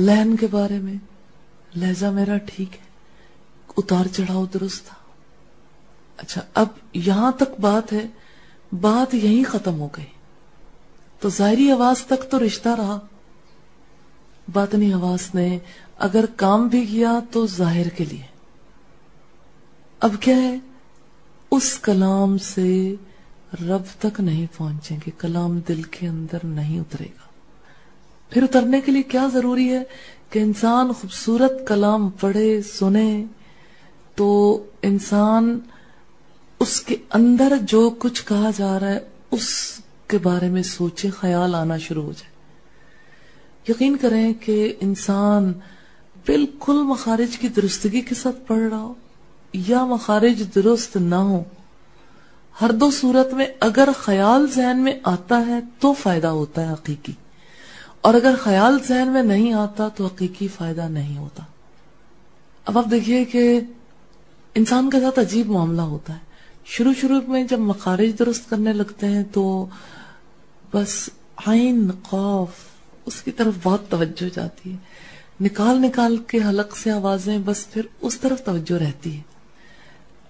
لہن 0.00 0.37
کے 0.37 0.47
بارے 0.47 0.78
میں، 0.78 0.95
لہجہ 1.76 2.07
میرا 2.07 2.37
ٹھیک 2.37 2.75
ہے، 2.75 2.85
اتار 3.76 4.07
چڑھاؤ 4.07 4.47
درست 4.54 4.87
تھا۔ 4.87 4.95
اچھا 6.16 6.40
اب 6.54 6.66
یہاں 6.92 7.33
تک 7.33 7.61
بات 7.61 7.92
ہے، 7.92 8.07
بات 8.80 9.14
یہی 9.14 9.45
ختم 9.45 9.80
ہو 9.80 9.88
گئی۔ 9.97 10.04
تو 11.21 11.30
ظاہری 11.30 11.71
آواز 11.71 12.04
تک 12.04 12.30
تو 12.30 12.47
رشتہ 12.47 12.69
رہا۔ 12.69 12.99
باطنی 14.52 14.92
آواز 14.92 15.35
نے 15.35 15.59
اگر 15.99 16.25
کام 16.37 16.69
بھی 16.69 16.87
کیا 16.87 17.21
تو 17.30 17.47
ظاہر 17.47 17.88
کے 17.88 18.04
لیے۔ 18.04 18.23
اب 20.00 20.14
کیا 20.21 20.37
ہے؟ 20.37 20.59
اس 21.50 21.78
کلام 21.78 22.38
سے 22.38 22.95
رب 23.62 23.83
تک 23.99 24.21
نہیں 24.21 24.47
پہنچیں 24.57 24.97
گے، 25.07 25.11
کلام 25.19 25.61
دل 25.69 25.83
کے 25.83 26.09
اندر 26.09 26.38
نہیں 26.45 26.80
اترے 26.80 27.04
گا۔ 27.04 27.29
پھر 28.30 28.42
اترنے 28.42 28.80
کے 28.80 28.92
لیے 28.92 29.02
کیا 29.02 29.28
ضروری 29.32 29.72
ہے 29.72 29.82
کہ 30.30 30.38
انسان 30.38 30.92
خوبصورت 30.92 31.52
کلام 31.66 32.08
پڑھے، 32.10 32.62
سنے؟ 32.62 33.25
تو 34.14 34.28
انسان 34.82 35.58
اس 36.60 36.80
کے 36.80 36.96
اندر 37.10 37.52
جو 37.62 37.90
کچھ 37.99 38.25
کہا 38.25 38.50
جا 38.56 38.80
رہا 38.80 38.88
ہے، 38.88 38.99
اس 39.30 39.49
کے 40.06 40.18
بارے 40.18 40.49
میں 40.49 40.62
سوچے، 40.62 41.10
خیال 41.10 41.54
آنا 41.54 41.78
شروع 41.78 42.02
ہو 42.02 42.12
جائے۔ 42.12 42.30
یقین 43.68 43.96
کریں 43.96 44.34
کہ 44.40 44.75
انسان 44.80 45.52
بالکل 46.26 46.82
مخارج 46.82 47.38
کی 47.38 47.49
درستگی 47.49 48.00
کے 48.00 48.14
ساتھ 48.14 48.37
پڑھ 48.46 48.62
رہا 48.70 48.80
ہو 48.80 48.94
یا 49.52 49.84
مخارج 49.84 50.42
درست 50.54 50.96
نہ 50.96 51.14
ہو، 51.14 51.42
ہر 52.60 52.72
دو 52.72 52.90
صورت 52.90 53.34
میں 53.34 53.46
اگر 53.60 53.88
خیال 53.99 54.46
ذہن 54.54 54.78
میں 54.78 54.92
آتا 55.02 55.46
ہے 55.46 55.60
تو 55.78 55.92
فائدہ 55.92 56.26
ہوتا 56.26 56.68
ہے 56.68 56.72
حقیقی۔ 56.72 57.12
اور 58.00 58.14
اگر 58.14 58.35
خیال 58.40 58.78
ذہن 58.88 59.09
میں 59.09 59.23
نہیں 59.23 59.52
آتا 59.52 59.88
تو 59.88 60.07
حقیقی 60.07 60.49
فائدہ 60.49 60.88
نہیں 60.88 61.19
ہوتا۔ 61.19 61.42
اب 62.64 62.78
آپ 62.78 62.85
دیکھیے 62.90 63.25
کہ 63.25 63.61
انسان 64.54 64.90
کے 64.90 65.00
ساتھ 65.00 65.19
عجیب 65.19 65.47
معاملہ 65.47 65.80
ہوتا 65.80 66.12
ہے۔ 66.12 66.19
شروع 66.64 66.92
شروع 67.00 67.21
میں 67.28 67.45
جب 67.45 67.59
مخارج 67.59 68.19
درست 68.19 68.50
کرنے 68.50 68.73
لگتے 68.73 69.07
ہیں 69.07 69.25
تو 69.33 69.66
بس 70.75 71.11
عین 71.47 71.90
خوف 72.02 72.49
اس 73.07 73.23
کی 73.23 73.30
طرف 73.30 73.54
بہت 73.62 73.90
توجہ 73.90 74.35
جاتی 74.35 74.73
ہے۔ 74.73 74.76
نکال 75.40 75.78
نکال 75.78 76.16
کے 76.16 76.38
حلق 76.49 76.76
سے 76.76 76.90
آوازیں 76.90 77.38
بس 77.45 77.71
پھر 77.71 77.83
اس 78.00 78.21
طرف 78.21 78.45
توجہ 78.45 78.83
رہتی 78.83 79.16
ہے۔ 79.16 79.23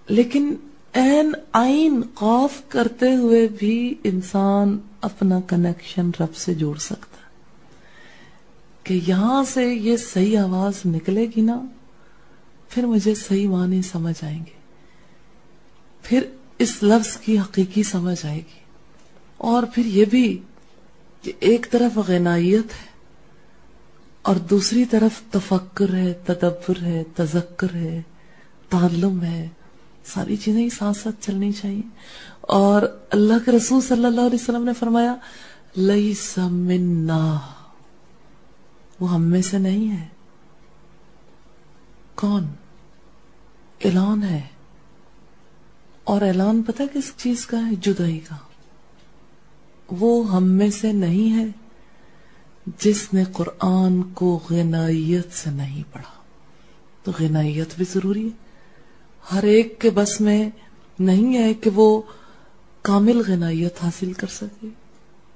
لیکن 0.09 0.55
این 0.93 1.33
آئین 1.53 2.01
خوف 2.15 2.51
کرتے 2.69 3.17
ہوئے 3.17 3.49
بھی 3.59 3.95
انسان 4.05 4.79
اپنا 5.01 5.41
کنیکشن 5.41 6.11
رب 6.21 6.37
سے 6.37 6.55
جوڑ 6.55 6.77
سکتا 6.77 7.10
کہ 8.85 9.01
یہاں 9.07 9.45
سے 9.45 9.75
یہ 9.75 9.97
صحیح 9.97 10.39
آواز 10.39 10.87
نکلے 10.87 11.27
گی 11.37 11.41
نا، 11.41 11.63
پھر 12.69 12.87
مجھے 12.87 13.15
صحیح 13.15 13.49
معنی 13.49 13.83
سمجھ 13.83 14.25
آئیں 14.25 14.39
گے۔ 14.39 14.61
پھر 16.03 16.23
اس 16.59 16.83
لفظ 16.83 17.17
کی 17.17 17.39
حقیقی 17.39 17.83
سمجھ 17.83 18.27
آئے 18.27 18.39
گی۔ 18.39 18.61
اور 19.37 19.63
پھر 19.75 19.85
یہ 19.85 20.05
بھی 20.05 20.39
کہ 21.23 21.33
ایک 21.41 21.67
طرف 21.71 21.99
غنائیت 22.09 22.65
ہے 22.65 22.91
اور 24.23 24.37
دوسری 24.37 24.85
طرف 24.85 25.33
تفکر 25.33 25.95
ہے، 25.95 26.13
تدبر 26.27 26.83
ہے، 26.83 27.05
تذکر 27.17 27.75
ہے، 27.75 28.03
تعلم 28.69 29.23
ہے۔ 29.23 29.49
ساری 30.05 30.37
چیزیں 30.37 30.69
ساتھ 30.69 30.97
ساتھ 30.97 31.27
چلنی 31.27 31.53
چاہیے۔ 31.53 31.89
اور 32.41 32.83
اللہ 33.11 33.35
کے 33.45 33.51
رسول 33.51 33.81
صلی 33.81 34.05
اللہ 34.05 34.21
علیہ 34.21 34.39
وسلم 34.43 34.65
نے 34.65 34.73
فرمایا 34.79 35.15
لئی 35.77 36.15
سمنا 36.15 37.39
وہ 39.01 39.15
ہم 39.15 39.23
میں 39.23 39.43
سے 39.43 39.59
نہیں 39.59 40.01
ہے۔ 40.01 40.07
کون؟ 42.15 42.47
اعلان 43.85 44.23
ہے۔ 44.23 44.43
اور 46.05 46.23
اعلان 46.23 46.63
پتہ 46.63 46.83
کس 46.95 47.13
چیز 47.17 47.47
کا 47.47 47.67
ہے؟ 47.67 47.75
جدائی 47.75 48.19
کا۔ 48.19 48.37
وہ 49.91 50.33
ہم 50.33 50.45
میں 50.45 50.71
سے 50.71 50.93
نہیں 50.93 51.39
ہے 51.39 51.45
جس 52.79 53.15
نے 53.15 53.25
قرآن 53.25 54.03
کو 54.03 54.41
غنائیت 54.51 55.33
سے 55.33 55.51
نہیں 55.51 55.83
پڑھا۔ 55.93 56.23
تو 57.03 57.13
غنائیت 57.21 57.69
بھی 57.77 57.85
ضروری 57.93 58.25
ہے۔ 58.25 58.51
ہر 59.33 59.43
ایک 59.43 59.81
کے 59.81 59.91
بس 59.91 60.21
میں 60.21 60.51
نہیں 60.99 61.39
ہے 61.39 61.55
کہ 61.55 61.71
وہ 61.75 62.03
کامل 62.83 63.23
غنائیت 63.27 63.85
حاصل 63.85 64.13
کر 64.13 64.27
سکے۔ 64.27 64.67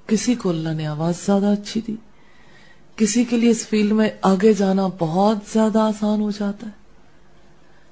کسی 0.07 0.35
کو 0.35 0.49
اللہ 0.49 0.69
نے 0.69 0.87
آواز 0.87 1.25
زیادہ 1.25 1.45
اچھی 1.45 1.81
دی۔ 1.87 1.95
کسی 2.95 3.23
کے 3.23 3.37
لیے 3.37 3.49
اس 3.49 3.67
فیلڈ 3.67 3.91
میں 3.91 4.09
آگے 4.21 4.53
جانا 4.53 4.87
بہت 4.87 5.37
زیادہ 5.53 5.79
آسان 5.79 6.21
ہو 6.21 6.31
جاتا 6.31 6.67
ہے۔ 6.67 6.71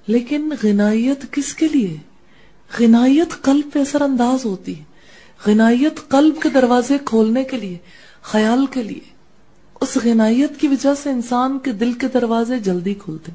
لیکن 0.08 0.50
غنائیت 0.64 1.32
کس 1.32 1.54
کے 1.54 1.68
لیے؟ 1.68 1.98
غنائیت 2.80 3.42
قلب 3.42 3.66
پہ 3.74 3.80
اثر 3.80 4.02
انداز 4.02 4.46
ہوتی 4.46 4.80
ہے۔ 4.80 4.84
غنائیت 5.46 6.10
قلب 6.10 6.42
کے 6.42 6.50
دروازے 6.50 6.98
کھولنے 7.06 7.44
کے 7.44 7.58
لیے، 7.58 7.78
خیال 8.22 8.66
کے 8.66 8.84
لیے۔ 8.84 9.14
اس 9.82 9.98
غنائیت 10.04 10.60
کی 10.60 10.68
وجہ 10.68 10.94
سے 11.04 11.10
انسان 11.10 11.60
کے 11.60 11.72
دل 11.72 11.94
کے 11.94 12.08
دروازے 12.08 12.60
جلدی 12.60 12.94
کھلتے 12.94 13.32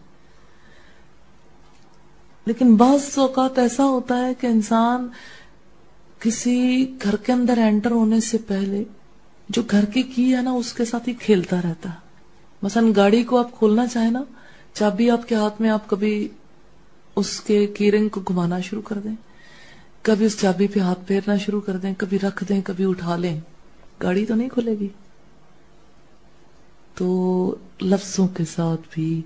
لیکن 2.47 2.77
بعض 2.77 3.19
اوقات 3.19 3.59
ایسا 3.59 3.85
ہوتا 3.85 4.27
ہے 4.27 4.35
کہ 4.35 4.47
انسان 4.47 5.09
کسی 6.21 6.87
گھر 7.03 7.17
کے 7.17 7.33
اندر 7.33 7.59
انٹر 7.59 7.91
ہونے 7.91 8.21
سے 8.21 8.39
پہلے 8.39 8.85
جو 9.49 9.62
گھر 9.71 9.85
کی 9.85 10.02
کی 10.02 10.37
ہے 10.37 10.43
نا، 10.43 10.50
اس 10.50 10.73
کے 10.73 10.85
ساتھ 10.85 11.09
ہی 11.09 11.14
کھیلتا 11.14 11.57
رہتا۔ 11.64 11.90
ہے 11.90 11.99
مثلا 12.62 12.88
گاڑی 12.97 13.23
کو 13.23 13.38
آپ 13.38 13.59
کھولنا 13.59 13.87
چاہیں 13.87 14.11
نا، 14.11 14.23
چابی 14.75 15.11
آپ 15.11 15.28
کے 15.28 15.35
ہاتھ 15.35 15.61
میں 15.61 15.71
آپ 15.71 15.88
کبھی 15.88 16.28
اس 17.17 17.40
کے 17.40 17.67
کیرنگ 17.67 18.09
کو 18.09 18.21
گھمانا 18.21 18.61
شروع 18.61 18.83
کر 18.83 18.99
دیں۔ 18.99 19.17
کبھی 20.02 20.26
اس 20.26 20.40
چابی 20.40 20.67
پہ 20.67 20.81
ہاتھ 20.81 21.00
پھیرنا 21.07 21.37
شروع 21.37 21.61
کر 21.61 21.76
دیں، 21.76 21.95
کبھی 21.99 22.19
رکھ 22.19 22.45
دیں، 22.49 22.61
کبھی 22.64 22.85
اٹھا 22.85 23.17
لیں۔ 23.17 23.40
گاڑی 24.02 24.26
تو 24.26 24.35
نہیں 24.35 24.49
کھلے 24.49 24.75
گی۔ 24.81 24.88
تو 26.95 27.55
لفظوں 27.83 28.28
کے 28.28 28.45
ساتھ 28.45 28.81
بھی 28.90 29.23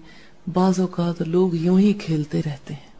بعض 0.52 0.80
اوقات 0.80 1.22
لوگ 1.22 1.54
یوں 1.54 1.78
ہی 1.78 1.92
کھیلتے 1.92 2.38
رہتے 2.38 2.74
ہیں۔ 2.74 2.92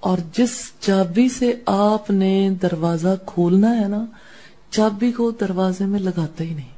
اور 0.00 0.18
جس 0.32 0.72
چابی 0.80 1.28
سے 1.28 1.52
آپ 1.66 2.10
نے 2.10 2.50
دروازہ 2.62 3.08
کھولنا 3.26 3.80
ہے 3.80 3.88
نا 3.88 4.06
چابی 4.74 5.12
کو 5.12 5.30
دروازے 5.30 5.86
میں 5.86 6.00
لگاتا 6.00 6.44
ہی 6.44 6.54
نہیں۔ 6.54 6.68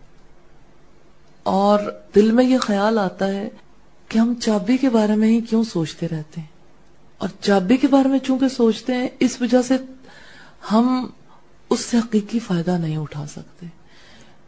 اور 1.43 1.79
دل 2.15 2.31
میں 2.31 2.45
یہ 2.45 2.59
خیال 2.59 2.99
آتا 2.99 3.29
ہے 3.29 3.49
کہ 4.09 4.19
ہم 4.19 4.35
چابی 4.43 4.76
کے 4.76 4.88
بارے 4.88 5.17
میں 5.17 5.29
ہی 5.29 5.41
کیوں 5.41 5.65
سوچتے 5.65 6.09
رہتے 6.09 6.41
ہیں۔ 6.41 6.49
اور 7.19 7.29
چابی 7.41 7.76
کے 7.76 7.87
بارے 7.87 8.09
میں 8.09 8.19
چونکہ 8.19 8.49
سوچتے 8.49 8.95
ہیں، 8.95 9.09
اس 9.21 9.41
وجہ 9.41 9.62
سے 9.62 9.75
ہم 10.73 11.07
اس 11.71 11.81
سے 11.81 11.99
حقیقی 11.99 12.38
فائدہ 12.38 12.71
نہیں 12.71 12.97
اٹھا 12.97 13.26
سکتے۔ 13.26 13.67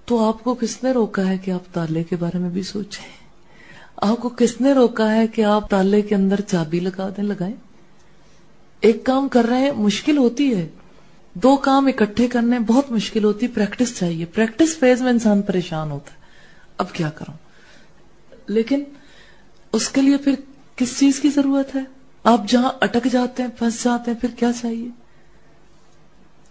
تو 0.05 0.28
آپ 0.28 0.45
کو 0.45 0.55
کس 0.55 0.83
نے 0.83 0.93
روکا 0.93 1.26
ہے 1.26 1.38
کہ 1.38 1.50
آپ 1.50 1.75
تالے 1.75 2.05
کے 2.05 2.17
بارے 2.17 2.38
میں 2.38 2.50
بھی 2.50 2.62
سوچیں؟ 2.62 3.09
آپ 3.97 4.17
کو 4.19 4.28
کس 4.28 4.61
نے 4.61 4.73
روکا 4.73 5.14
ہے 5.14 5.26
کہ 5.26 5.45
آپ 5.45 5.71
تالے 5.71 6.02
کے 6.02 6.14
اندر 6.14 6.40
چابی 6.40 6.81
لگا 6.81 7.09
دیں، 7.09 7.25
لگائیں؟ 7.25 7.55
ایک 8.81 9.05
کام 9.05 9.28
کر 9.28 9.45
رہے 9.45 9.59
ہیں، 9.59 9.73
مشکل 9.73 10.19
ہوتی 10.19 10.55
ہے۔ 10.55 10.69
دو 11.42 11.57
کام 11.57 11.87
اکٹھے 11.87 12.28
کرنے 12.28 12.59
بہت 12.59 12.90
مشکل 12.90 13.25
ہوتی 13.25 13.49
پریکٹس 13.49 13.99
چاہیے۔ 13.99 14.25
پریکٹس 14.25 14.78
فیز 14.78 15.02
میں 15.02 15.11
انسان 15.11 15.42
پریشان 15.42 15.90
ہوتا 15.90 16.12
ہے۔ 16.12 16.18
اب 16.78 16.92
کیا 16.92 17.11
کروں؟ 17.11 17.35
لیکن 18.47 18.85
اس 19.73 19.88
کے 19.88 20.02
لیے 20.02 20.16
پھر 20.16 20.35
کس 20.76 20.99
چیز 20.99 21.21
کی 21.21 21.30
ضرورت 21.30 21.75
ہے؟ 21.75 21.80
آپ 22.25 22.40
جہاں 22.49 22.73
اٹک 22.80 23.09
جاتے 23.12 23.42
ہیں، 23.42 23.50
پھنس 23.59 23.85
جاتے 23.85 24.11
ہیں، 24.11 24.18
پھر 24.18 24.28
کیا 24.28 24.50
چاہیے؟ 24.61 24.88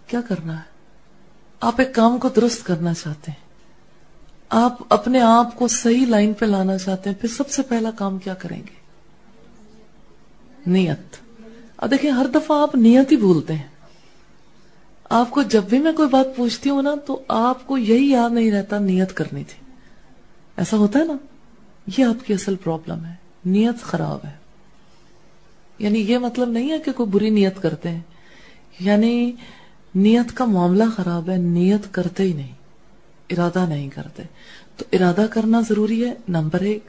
کیا 0.06 0.20
کرنا 0.20 0.56
ہے؟ 0.56 0.62
آپ 1.60 1.74
ایک 1.78 1.94
کام 1.94 2.18
کو 2.18 2.28
درست 2.28 2.66
کرنا 2.66 2.94
چاہتے 2.94 3.30
ہیں۔ 3.30 3.48
آپ 4.48 4.78
اپنے 4.88 5.20
آپ 5.20 5.58
کو 5.58 5.68
صحیح 5.68 6.06
لائن 6.06 6.32
پہ 6.32 6.46
لانا 6.46 6.78
چاہتے 6.78 7.10
ہیں، 7.10 7.16
پھر 7.20 7.28
سب 7.28 7.50
سے 7.50 7.62
پہلا 7.62 7.90
کام 7.90 8.18
کیا 8.18 8.34
کریں 8.34 8.62
گے؟ 8.62 8.74
نیت۔ 10.66 11.16
اب 11.76 11.90
دیکھیں، 11.90 12.10
ہر 12.10 12.26
دفعہ 12.26 12.62
آپ 12.62 12.74
نیت 12.74 13.12
ہی 13.12 13.16
بھولتے 13.16 13.54
ہیں۔ 13.54 13.77
آپ 15.08 15.30
کو 15.30 15.42
جب 15.42 15.64
بھی 15.64 15.78
میں 15.78 15.92
کوئی 15.92 16.08
بات 16.08 16.36
پوچھتی 16.36 16.70
ہوں 16.70 16.82
نا 16.82 16.94
تو 17.06 17.22
آپ 17.28 17.66
کو 17.66 17.78
یہی 17.78 18.10
یاد 18.10 18.30
نہیں 18.30 18.50
رہتا 18.50 18.78
نیت 18.78 19.14
کرنی 19.14 19.44
تھی۔ 19.44 19.72
ایسا 20.56 20.76
ہوتا 20.76 20.98
ہے 20.98 21.04
نا؟ 21.04 21.12
یہ 21.98 22.04
آپ 22.04 22.26
کی 22.26 22.34
اصل 22.34 22.56
پرابلم 22.56 23.04
ہے۔ 23.04 23.14
نیت 23.44 23.82
خراب 23.82 24.18
ہے۔ 24.24 24.32
یعنی 25.78 25.98
یہ 25.98 26.18
مطلب 26.18 26.48
نہیں 26.48 26.70
ہے 26.70 26.78
کہ 26.78 26.92
کوئی 26.92 27.10
بری 27.10 27.30
نیت 27.30 27.62
کرتے 27.62 27.88
ہیں۔ 27.88 28.00
یعنی 28.80 29.32
نیت 29.94 30.36
کا 30.36 30.44
معاملہ 30.44 30.84
خراب 30.96 31.30
ہے، 31.30 31.36
نیت 31.36 31.94
کرتے 31.94 32.22
ہی 32.22 32.32
نہیں۔ 32.32 32.52
ارادہ 33.30 33.66
نہیں 33.68 33.88
کرتے۔ 33.88 34.22
تو 34.76 34.84
ارادہ 34.92 35.26
کرنا 35.30 35.60
ضروری 35.68 36.04
ہے، 36.04 36.14
نمبر 36.28 36.60
ایک۔ 36.60 36.84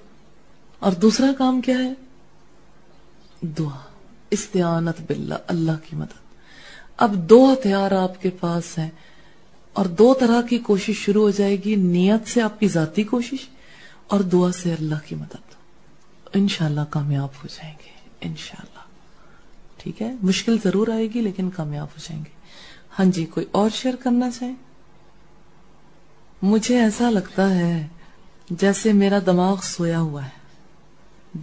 اور 0.80 0.92
دوسرا 0.92 1.32
کام 1.38 1.62
کیا 1.62 1.78
ہے؟ 1.78 1.94
دعا۔ 3.42 3.78
استعانت 4.32 5.02
باللہ، 5.08 5.36
اللہ 5.48 5.72
کی 5.90 5.96
مدد۔ 5.96 6.29
اب 7.00 7.14
دو 7.14 7.54
ہتھیار 7.54 7.92
آپ 7.92 8.22
کے 8.22 8.30
پاس 8.30 8.78
ہیں 8.78 8.90
اور 9.74 9.86
دو 9.86 10.14
طرح 10.14 10.42
کی 10.42 10.58
کوشش 10.58 10.98
شروع 10.98 11.22
ہو 11.22 11.30
جائے 11.30 11.58
گی، 11.66 11.76
نیت 11.76 12.28
سے 12.28 12.42
آپ 12.42 12.60
کی 12.60 12.68
ذاتی 12.68 13.04
کوشش 13.04 13.50
اور 14.08 14.20
دعا 14.20 14.52
سے 14.52 14.74
اللہ 14.74 14.96
کی 15.08 15.16
مدد۔ 15.16 15.56
انشاءاللہ 16.34 16.82
کامیاب 16.90 17.26
ہو 17.26 17.48
جائیں 17.56 17.74
گے، 17.86 18.10
انشاءاللہ۔ 18.22 18.80
ٹھیک 19.78 20.02
ہے؟ 20.02 20.16
مشکل 20.24 20.58
ضرور 20.64 20.88
آئے 20.88 21.08
گی 21.14 21.22
لیکن 21.22 21.50
کامیاب 21.50 21.86
ہو 21.86 22.00
جائیں 22.00 22.26
گے۔ 22.26 22.32
ہاں 23.00 23.06
جی 23.06 23.26
کوئی 23.26 23.46
اور 23.52 23.70
شیئر 23.74 23.96
کرنا 23.96 24.32
چاہیں؟ 24.32 24.56
مجھے 26.42 26.80
ایسا 26.80 27.10
لگتا 27.10 27.56
ہے 27.56 27.88
جیسے 28.50 28.94
میرا 28.94 29.20
دماغ 29.26 29.60
سویا 29.64 30.00
ہوا 30.00 30.26
ہے۔ 30.26 30.39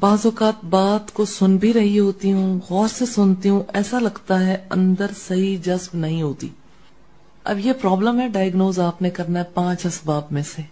بعض 0.01 0.19
اوقات 0.25 0.65
بات 0.65 1.15
کو 1.15 1.25
سن 1.25 1.57
بھی 1.57 1.73
رہی 1.73 1.99
ہوتی 1.99 2.33
ہوں، 2.33 2.61
غور 2.71 2.89
سے 2.89 3.07
سنتی 3.07 3.49
ہوں، 3.49 3.63
ایسا 3.75 3.99
لگتا 3.99 4.47
ہے 4.47 4.57
اندر 4.71 5.07
صحیح 5.29 5.59
جذب 5.65 5.97
نہیں 5.97 6.23
ہوتی۔ 6.23 6.49
اب 7.45 7.59
یہ 7.59 7.73
پرابلم 7.73 8.21
ہے 8.21 8.29
ڈائگنوز 8.29 8.79
آپ 8.79 9.03
نے 9.03 9.11
کرنا 9.11 9.39
ہے 9.39 9.45
پانچ 9.55 9.87
اسباب 9.87 10.23
میں 10.31 10.43
سے۔ 10.43 10.63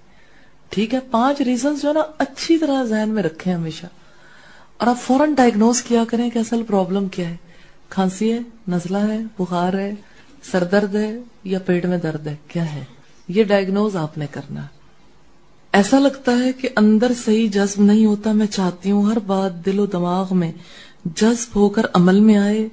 ٹھیک 0.69 0.95
ہے، 0.95 0.99
پانچ 1.11 1.41
ریزنز 1.41 1.83
جو 1.83 1.89
ہے 1.89 1.95
نا 1.95 2.03
اچھی 2.19 2.59
طرح 2.59 2.85
ذہن 2.85 3.09
میں 3.09 3.23
رکھیں 3.23 3.55
ہمیشہ۔ 3.55 3.87
اور 4.77 4.87
آپ 4.87 4.97
فوراً 5.03 5.35
ڈائگنوز 5.35 5.83
کیا 5.83 6.05
کریں 6.09 6.31
کہ 6.31 6.39
اصل 6.39 6.63
پرابلم 6.63 7.09
کیا 7.09 7.31
ہے۔ 7.31 7.37
کھانسی 7.89 8.33
ہے، 8.33 8.39
نزلہ 8.69 8.99
ہے، 8.99 9.19
بخار 9.39 9.73
ہے، 9.73 9.93
سر 10.43 10.65
درد 10.65 10.95
ہے 10.95 11.19
یا 11.45 11.59
پیٹ 11.59 11.87
میں 11.87 11.99
درد 11.99 12.27
ہے، 12.27 12.37
کیا 12.49 12.75
ہے؟ 12.75 12.85
یہ 13.29 13.45
ڈائگنوز 13.45 13.97
آپ 13.97 14.19
نے 14.19 14.27
کرنا۔ 14.31 14.63
ہے 14.63 14.84
ایسا 15.75 15.99
لگتا 15.99 16.33
ہے 16.33 16.53
کہ 16.53 16.69
اندر 16.77 17.13
صحیح 17.25 17.49
جذب 17.51 17.83
نہیں 17.83 18.07
ہوتا، 18.07 18.33
میں 18.33 18.47
چاہتی 18.47 18.91
ہوں 18.91 19.05
ہر 19.05 19.19
بات 19.19 19.67
دل 19.67 19.79
و 19.79 19.87
دماغ 19.87 20.29
میں 20.31 20.53
جذب 21.05 21.57
ہو 21.57 21.69
کر 21.69 21.83
عمل 21.95 22.21
میں 22.21 22.37
آئے۔ 22.37 22.69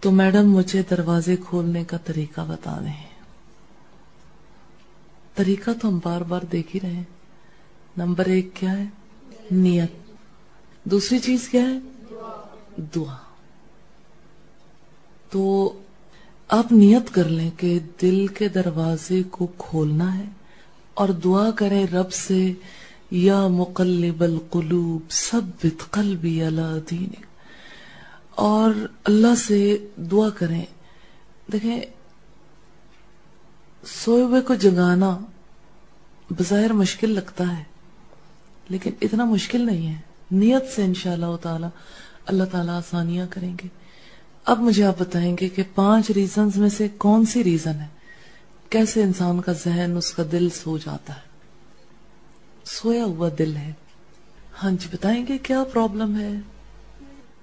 تو 0.00 0.10
میڈم، 0.10 0.52
مجھے 0.52 0.82
دروازے 0.90 1.36
کھولنے 1.36 1.84
کا 1.84 1.96
طریقہ 1.96 2.40
بتا 2.48 2.80
دیں 2.80 3.06
طریقہ 5.34 5.70
تو 5.82 5.88
ہم 5.88 6.00
بار 6.02 6.20
بار 6.20 6.40
دیکھ 6.52 6.76
ہی 6.76 6.80
رہے 6.80 6.92
ہیں۔ 6.92 7.04
نمبر 7.96 8.24
ایک 8.24 8.50
کیا 8.54 8.78
ہے؟ 8.78 8.84
نیت۔ 9.50 9.92
دوسری 10.84 11.18
چیز 11.18 11.48
کیا 11.48 11.62
ہے؟ 11.62 11.78
دعا۔ 12.94 13.16
تو 15.30 15.72
آپ 16.48 16.72
نیت 16.72 17.14
کر 17.14 17.24
لیں 17.24 17.50
کہ 17.56 17.78
دل 18.02 18.26
کے 18.26 18.48
دروازے 18.48 19.22
کو 19.22 19.46
کھولنا 19.46 20.18
ہے۔ 20.18 20.24
اور 20.98 21.08
دعا 21.08 21.50
کریں 21.50 21.86
رب 21.86 22.12
سے، 22.12 22.52
یا 23.10 23.46
مقلب 23.48 24.22
القلوب 24.22 25.10
سب 25.10 25.66
قلبی 25.90 26.42
اللہ 26.42 26.74
دین 26.90 27.10
اور 28.30 28.70
اللہ 29.04 29.34
سے 29.38 29.86
دعا 30.10 30.28
کریں۔ 30.30 30.64
دیکھیں، 31.52 31.80
سوئے 33.86 34.22
ہوئے 34.22 34.40
کو 34.40 34.54
جگانا 34.54 35.18
بظاہر 36.30 36.72
مشکل 36.72 37.10
لگتا 37.10 37.58
ہے، 37.58 37.62
لیکن 38.68 38.90
اتنا 39.00 39.24
مشکل 39.24 39.66
نہیں 39.66 39.88
ہے۔ 39.88 40.00
نیت 40.30 40.64
سے 40.76 40.84
انشاءاللہ 40.84 41.26
اللہ 41.26 41.36
تعالی 41.36 41.66
اللہ 42.26 42.44
تعالیٰ 42.44 42.76
آسانیاں 42.76 43.26
کریں 43.30 43.52
گے۔ 43.62 43.68
اب 44.44 44.60
مجھے 44.60 44.84
آپ 44.84 44.98
بتائیں 44.98 45.36
گے 45.40 45.48
کہ 45.48 45.62
پانچ 45.74 46.10
ریزنز 46.10 46.56
میں 46.56 46.68
سے 46.68 46.88
کون 46.88 47.26
سی 47.26 47.44
ریزن 47.44 47.80
ہے؟ 47.80 47.97
کیسے 48.70 49.02
انسان 49.02 49.40
کا 49.40 49.52
ذہن 49.52 49.96
اس 49.96 50.14
کا 50.14 50.22
دل 50.32 50.50
سو 50.50 50.78
جاتا 50.78 51.16
ہے؟ 51.16 51.20
سویا 52.64 53.04
ہوا 53.04 53.28
دل 53.38 53.56
ہے۔ 53.56 53.72
ہاں 54.62 54.70
جی 54.70 54.88
بتائیں 54.92 55.26
گے 55.28 55.38
کیا 55.38 55.64
پرابلم 55.64 56.20
ہے؟ 56.20 56.30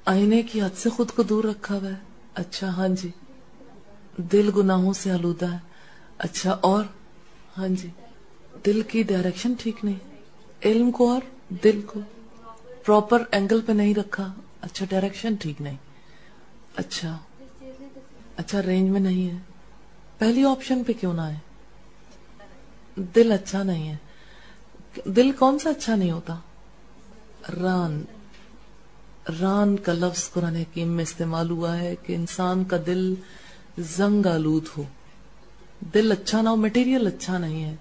آئینے 0.05 0.41
کی 0.41 0.61
حد 0.61 0.77
سے 0.77 0.89
خود 0.89 1.11
کو 1.11 1.23
دور 1.23 1.43
رکھا 1.43 1.75
ہوا 1.75 1.89
ہے۔ 1.89 1.95
اچھا 2.35 2.67
ہاں 2.69 2.87
جی۔ 2.87 3.09
دل 4.17 4.49
گناہوں 4.57 4.93
سے 4.93 5.11
آلودہ 5.11 5.53
ہے۔ 5.53 5.57
اچھا 6.17 6.51
اور؟ 6.51 6.83
ہاں 7.57 7.67
جی۔ 7.67 7.89
دل 8.65 8.81
کی 8.81 9.03
ڈائریکشن 9.03 9.53
ٹھیک 9.59 9.85
نہیں۔ 9.85 9.99
علم 10.65 10.91
کو 10.91 11.11
اور؟ 11.11 11.21
دل 11.49 11.81
کو۔ 11.85 11.99
پراپر 12.85 13.23
اینگل 13.31 13.61
پہ 13.61 13.71
نہیں 13.71 13.95
رکھا۔ 13.95 14.33
اچھا 14.61 14.85
ڈائریکشن 14.89 15.35
ٹھیک 15.35 15.61
نہیں۔ 15.61 15.77
اچھا۔ 16.75 17.17
اچھا 18.37 18.61
رینج 18.61 18.89
میں 18.89 18.99
نہیں 18.99 19.29
ہے۔ 19.29 19.54
پہلی 20.17 20.45
آپشن 20.45 20.83
پہ 20.87 20.93
کیوں 20.99 21.13
نہ 21.13 21.21
ہے 21.21 21.39
دل 22.95 23.31
اچھا 23.31 23.63
نہیں 23.63 23.89
ہے۔ 23.89 23.95
دل 25.05 25.31
کون 25.31 25.59
سا 25.59 25.69
اچھا 25.69 25.95
نہیں 25.95 26.11
ہوتا؟ 26.11 26.39
ران۔ 27.61 28.03
ران 29.41 29.77
کا 29.77 29.93
لفظ 29.93 30.31
قرآن 30.31 30.55
حکیم 30.55 30.87
میں 30.87 31.03
استعمال 31.03 31.49
ہوا 31.49 31.79
ہے 31.79 31.95
کہ 32.03 32.15
انسان 32.15 32.63
کا 32.63 32.77
دل 32.85 33.13
زنگ 33.77 34.25
آلود 34.25 34.65
ہو۔ 34.77 34.83
دل 35.93 36.11
اچھا 36.11 36.41
نہ 36.41 36.49
ہو 36.49 36.55
مٹیریل 36.55 37.07
اچھا 37.07 37.37
نہیں 37.37 37.63
ہے۔ 37.63 37.75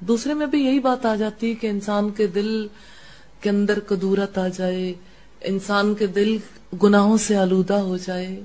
دوسرے 0.00 0.34
میں 0.34 0.46
بھی 0.46 0.64
یہی 0.64 0.80
بات 0.80 1.06
آ 1.06 1.14
جاتی 1.14 1.50
ہے 1.50 1.54
کہ 1.54 1.66
انسان 1.66 2.10
کے 2.10 2.26
دل 2.26 2.66
کے 3.40 3.50
اندر 3.50 3.80
کدورت 3.80 4.38
آ 4.38 4.48
جائے، 4.48 4.94
انسان 5.40 5.94
کے 5.94 6.06
دل 6.06 6.36
گناہوں 6.82 7.16
سے 7.16 7.36
آلودہ 7.36 7.74
ہو 7.74 7.96
جائے۔ 7.96 8.40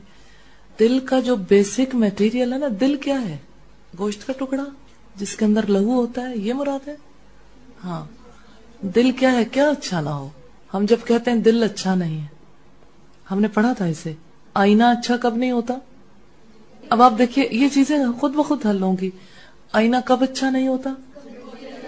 دل 0.79 0.99
کا 0.99 1.19
جو 1.19 1.35
بیسک 1.35 1.95
میٹیریل 1.95 2.53
ہے 2.53 2.57
نا، 2.57 2.65
دل 2.79 2.95
کیا 2.95 3.21
ہے؟ 3.21 3.37
گوشت 3.97 4.27
کا 4.27 4.33
ٹکڑا، 4.37 4.65
جس 5.15 5.35
کے 5.35 5.45
اندر 5.45 5.67
لہو 5.67 5.93
ہوتا 5.93 6.29
ہے، 6.29 6.37
یہ 6.37 6.53
مراد 6.53 6.87
ہے؟ 6.87 6.95
ہاں۔ 7.83 8.05
دل 8.81 9.11
کیا 9.11 9.31
ہے؟ 9.31 9.45
کیا 9.45 9.69
اچھا 9.69 10.01
نہ 10.01 10.09
ہو۔ 10.09 10.29
ہم 10.73 10.85
جب 10.85 10.97
کہتے 11.05 11.31
ہیں 11.31 11.37
دل 11.37 11.63
اچھا 11.63 11.95
نہیں 11.95 12.21
ہے، 12.21 12.27
ہم 13.31 13.41
نے 13.41 13.47
پڑھا 13.47 13.73
تھا 13.73 13.85
اسے۔ 13.85 14.13
آئینہ 14.53 14.83
اچھا 14.83 15.17
کب 15.17 15.35
نہیں 15.35 15.51
ہوتا؟ 15.51 15.73
اب 16.89 17.01
آپ 17.01 17.13
دیکھیے، 17.17 17.47
یہ 17.51 17.67
چیزیں 17.73 17.97
خود 18.19 18.33
بخود 18.33 18.65
حل 18.65 18.83
ہوں 18.83 18.97
گی۔ 19.01 19.09
آئینہ 19.71 19.95
کب 20.05 20.23
اچھا 20.23 20.49
نہیں 20.49 20.67
ہوتا؟ 20.67 20.93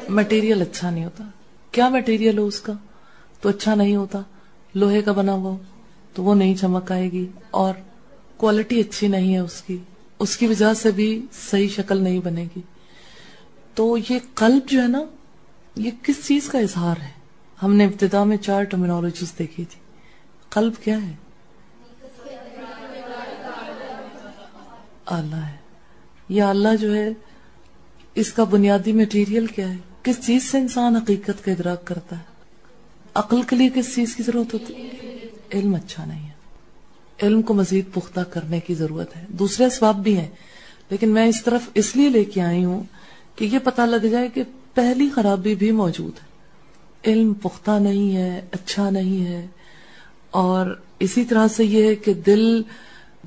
مٹیریل 0.10 0.62
اچھا 0.62 0.90
نہیں 0.90 1.06
ہوتا۔ 1.06 1.24
کیا 1.72 1.90
مٹیریل 1.90 2.38
ہو 2.38 2.46
اس 2.46 2.62
کا؟ 2.62 2.74
تو 3.42 3.50
اچھا 3.50 3.76
نہیں 3.76 3.96
ہوتا۔ 3.96 4.22
لوہے 4.76 5.02
کا 5.02 5.12
بنا 5.12 5.34
ہوا 5.34 5.58
تو 6.14 6.24
وہ 6.24 6.36
نہیں 6.36 6.56
چمک 6.56 6.92
آئے 6.92 7.12
گی۔ 7.12 7.28
اور 7.52 7.74
کوالٹی 8.40 8.80
اچھی 8.80 9.08
نہیں 9.08 9.34
ہے 9.34 9.40
اس 9.40 9.62
کی۔ 9.62 9.78
اس 10.20 10.38
کی 10.38 10.48
وجہ 10.48 10.74
سے 10.74 10.92
بھی 10.92 11.26
صحیح 11.50 11.68
شکل 11.68 12.04
نہیں 12.04 12.20
بنے 12.20 12.46
گی۔ 12.56 12.62
تو 13.74 13.98
یہ 14.10 14.20
قلب 14.34 14.70
جو 14.70 14.82
ہے 14.82 14.88
نا، 14.88 15.02
یہ 15.76 15.92
کس 16.04 16.28
چیز 16.28 16.50
کا 16.50 16.60
اظہار 16.60 16.96
ہے؟ 17.02 17.12
ہم 17.64 17.76
نے 17.76 17.86
ابتدا 17.86 18.24
میں 18.24 18.38
چار 18.38 18.64
ٹرمینالوجیز 18.64 19.34
دیکھی 19.40 19.66
تھی۔ 19.66 19.80
قلب 20.50 20.74
کیا 20.84 20.98
ہے؟ 21.08 21.16
اللہ 25.06 25.36
ہے۔ 25.36 25.56
یہ 26.30 26.44
اللہ 26.44 26.76
جو 26.82 26.96
ہے، 26.96 27.10
اس 28.16 28.34
کا 28.34 28.44
بنیادی 28.44 28.92
میٹیریل 28.92 29.46
کیا 29.46 29.70
ہے؟ 29.70 29.78
کس 30.04 30.26
چیز 30.26 30.44
سے 30.44 30.58
انسان 30.58 30.96
حقیقت 30.96 31.46
کا 31.46 31.52
ادراک 31.52 31.86
کرتا 31.86 32.18
ہے؟ 32.18 32.24
عقل 33.14 33.42
کے 33.42 33.56
لیے 33.56 33.70
کس 33.76 33.96
چیز 33.96 34.16
کی 34.16 34.24
ضرورت 34.24 34.54
ہوتی 34.54 34.90
علم 35.54 35.76
اچھا 35.76 36.06
نہیں 36.06 36.28
ہے۔ 36.28 36.29
علم 37.22 37.42
کو 37.42 37.54
مزید 37.54 37.86
پختہ 37.94 38.20
کرنے 38.20 38.60
کی 38.60 38.74
ضرورت 38.74 39.16
ہے۔ 39.16 39.26
دوسرے 39.30 39.66
اسباب 39.66 40.04
بھی 40.04 40.18
ہیں، 40.18 40.28
لیکن 40.90 41.10
میں 41.10 41.26
اس 41.26 41.44
طرف 41.44 41.70
اس 41.74 41.96
لیے 41.96 42.10
لے 42.10 42.24
کے 42.26 42.42
آئی 42.42 42.64
ہوں 42.66 42.84
کہ 43.36 43.46
یہ 43.46 43.60
پتا 43.60 43.86
لگ 43.86 44.06
جائے 44.06 44.28
کہ 44.34 44.44
پہلی 44.74 45.10
خرابی 45.16 45.56
بھی 45.56 45.72
موجود 45.72 46.14
ہے۔ 46.14 46.28
علم 47.12 47.34
پختہ 47.34 47.80
نہیں 47.80 48.16
ہے 48.16 48.42
اچھا 48.52 48.90
نہیں 48.90 49.26
ہے، 49.26 49.48
اور 50.30 50.80
اسی 51.00 51.26
طرح 51.26 51.48
سے 51.48 51.66
یہ 51.66 51.84
ہے 51.84 51.96
کہ 51.96 52.14
دل 52.14 52.62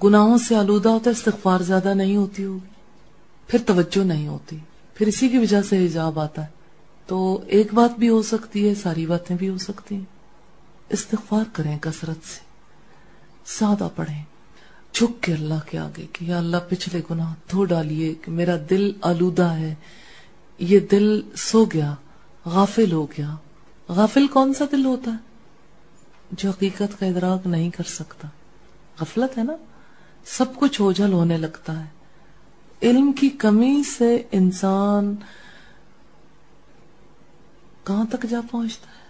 گناہوں 0.04 0.38
سے 0.38 0.56
آلودہ 0.56 0.88
ہوتا 0.88 1.10
ہے، 1.10 1.14
استغفار 1.16 1.60
زیادہ 1.60 1.94
نہیں 1.94 2.16
ہوتی 2.16 2.44
ہوگی، 2.44 2.70
پھر 3.48 3.58
توجہ 3.66 4.04
نہیں 4.04 4.28
ہوتی، 4.28 4.56
پھر 4.94 5.06
اسی 5.06 5.28
کی 5.28 5.38
وجہ 5.38 5.62
سے 5.62 5.84
حجاب 5.86 6.18
آتا 6.20 6.42
ہے۔ 6.42 6.60
تو 7.06 7.40
ایک 7.46 7.74
بات 7.74 7.98
بھی 7.98 8.08
ہو 8.08 8.22
سکتی 8.22 8.68
ہے، 8.68 8.74
ساری 8.74 9.06
باتیں 9.06 9.36
بھی 9.36 9.48
ہو 9.48 9.58
سکتی 9.58 9.94
ہیں۔ 9.94 10.04
استغفار 10.88 11.44
کریں 11.52 11.78
کثرت 11.78 12.26
سے۔ 12.26 12.51
سادہ 13.44 13.88
پڑھیں۔ 13.96 14.24
جھک 14.92 15.22
کے 15.22 15.34
اللہ 15.34 15.70
کے 15.70 15.78
آگے 15.78 16.06
کہ 16.12 16.24
یا 16.24 16.38
اللہ 16.38 16.56
پچھلے 16.68 17.00
گناہ 17.10 17.34
دھو 17.50 17.64
ڈالیے 17.64 18.14
کہ 18.14 18.30
میرا 18.30 18.56
دل 18.70 18.92
آلودہ 19.02 19.42
ہے۔ 19.42 19.74
یہ 20.58 20.80
دل 20.80 21.20
سو 21.36 21.64
گیا، 21.64 21.94
غافل 22.46 22.92
ہو 22.92 23.06
گیا۔ 23.06 23.36
غافل 23.88 24.26
کون 24.26 24.54
سا 24.54 24.64
دل 24.72 24.84
ہوتا 24.84 25.10
ہے؟ 25.10 25.16
جو 26.30 26.50
حقیقت 26.50 27.00
کا 27.00 27.06
ادراک 27.06 27.46
نہیں 27.46 27.70
کر 27.70 27.84
سکتا۔ 27.84 28.28
غفلت 29.00 29.38
ہے 29.38 29.44
نا؟ 29.44 29.52
سب 30.24 30.56
کچھ 30.56 30.80
اوجھل 30.80 31.12
ہونے 31.12 31.36
لگتا 31.36 31.80
ہے۔ 31.80 31.86
علم 32.82 33.12
کی 33.12 33.28
کمی 33.28 33.82
سے 33.98 34.22
انسان 34.32 35.16
کہاں 37.84 38.04
تک 38.04 38.26
جا 38.30 38.40
پہنچتا 38.50 38.86
ہے؟ 38.86 39.02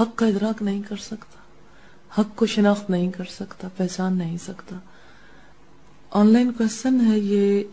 حق 0.00 0.18
کا 0.18 0.26
ادراک 0.26 0.62
نہیں 0.62 0.82
کر 0.82 0.96
سکتا۔ 0.96 1.41
حق 2.18 2.36
کو 2.36 2.46
شناخت 2.46 2.90
نہیں 2.90 3.10
کر 3.10 3.24
سکتا، 3.24 3.68
پہچان 3.76 4.18
نہیں 4.18 4.36
سکتا۔ 4.36 4.76
آن 6.10 6.26
لائن 6.26 6.52
کوشچن 6.52 7.12
ہے 7.12 7.18
یہ 7.18 7.64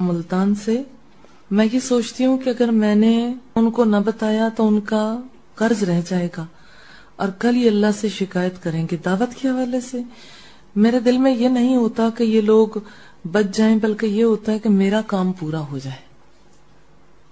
ملتان 0.00 0.54
سے۔ 0.54 0.82
میں 1.50 1.66
یہ 1.72 1.80
سوچتی 1.80 2.26
ہوں 2.26 2.38
کہ 2.38 2.50
اگر 2.50 2.68
میں 2.68 2.94
نے 2.94 3.34
ان 3.54 3.70
کو 3.70 3.84
نہ 3.84 3.96
بتایا 4.04 4.48
تو 4.56 4.68
ان 4.68 4.80
کا 4.80 5.20
قرض 5.54 5.82
رہ 5.82 6.00
جائے 6.08 6.28
گا۔ 6.36 6.46
اور 7.16 7.28
کل 7.28 7.56
یہ 7.56 7.70
اللہ 7.70 7.86
سے 8.00 8.08
شکایت 8.08 8.62
کریں 8.62 8.86
گے 8.90 8.96
دعوت 8.96 9.34
کے 9.34 9.48
حوالے 9.48 9.80
سے۔ 9.80 9.98
میرے 10.76 11.00
دل 11.00 11.18
میں 11.18 11.36
یہ 11.36 11.48
نہیں 11.48 11.76
ہوتا 11.76 12.08
کہ 12.16 12.22
یہ 12.22 12.40
لوگ 12.40 12.68
بچ 13.32 13.44
جائیں، 13.52 13.76
بلکہ 13.76 14.06
یہ 14.06 14.24
ہوتا 14.24 14.52
ہے 14.52 14.58
کہ 14.58 14.68
میرا 14.68 15.00
کام 15.06 15.32
پورا 15.32 15.60
ہو 15.60 15.78
جائے۔ 15.78 15.98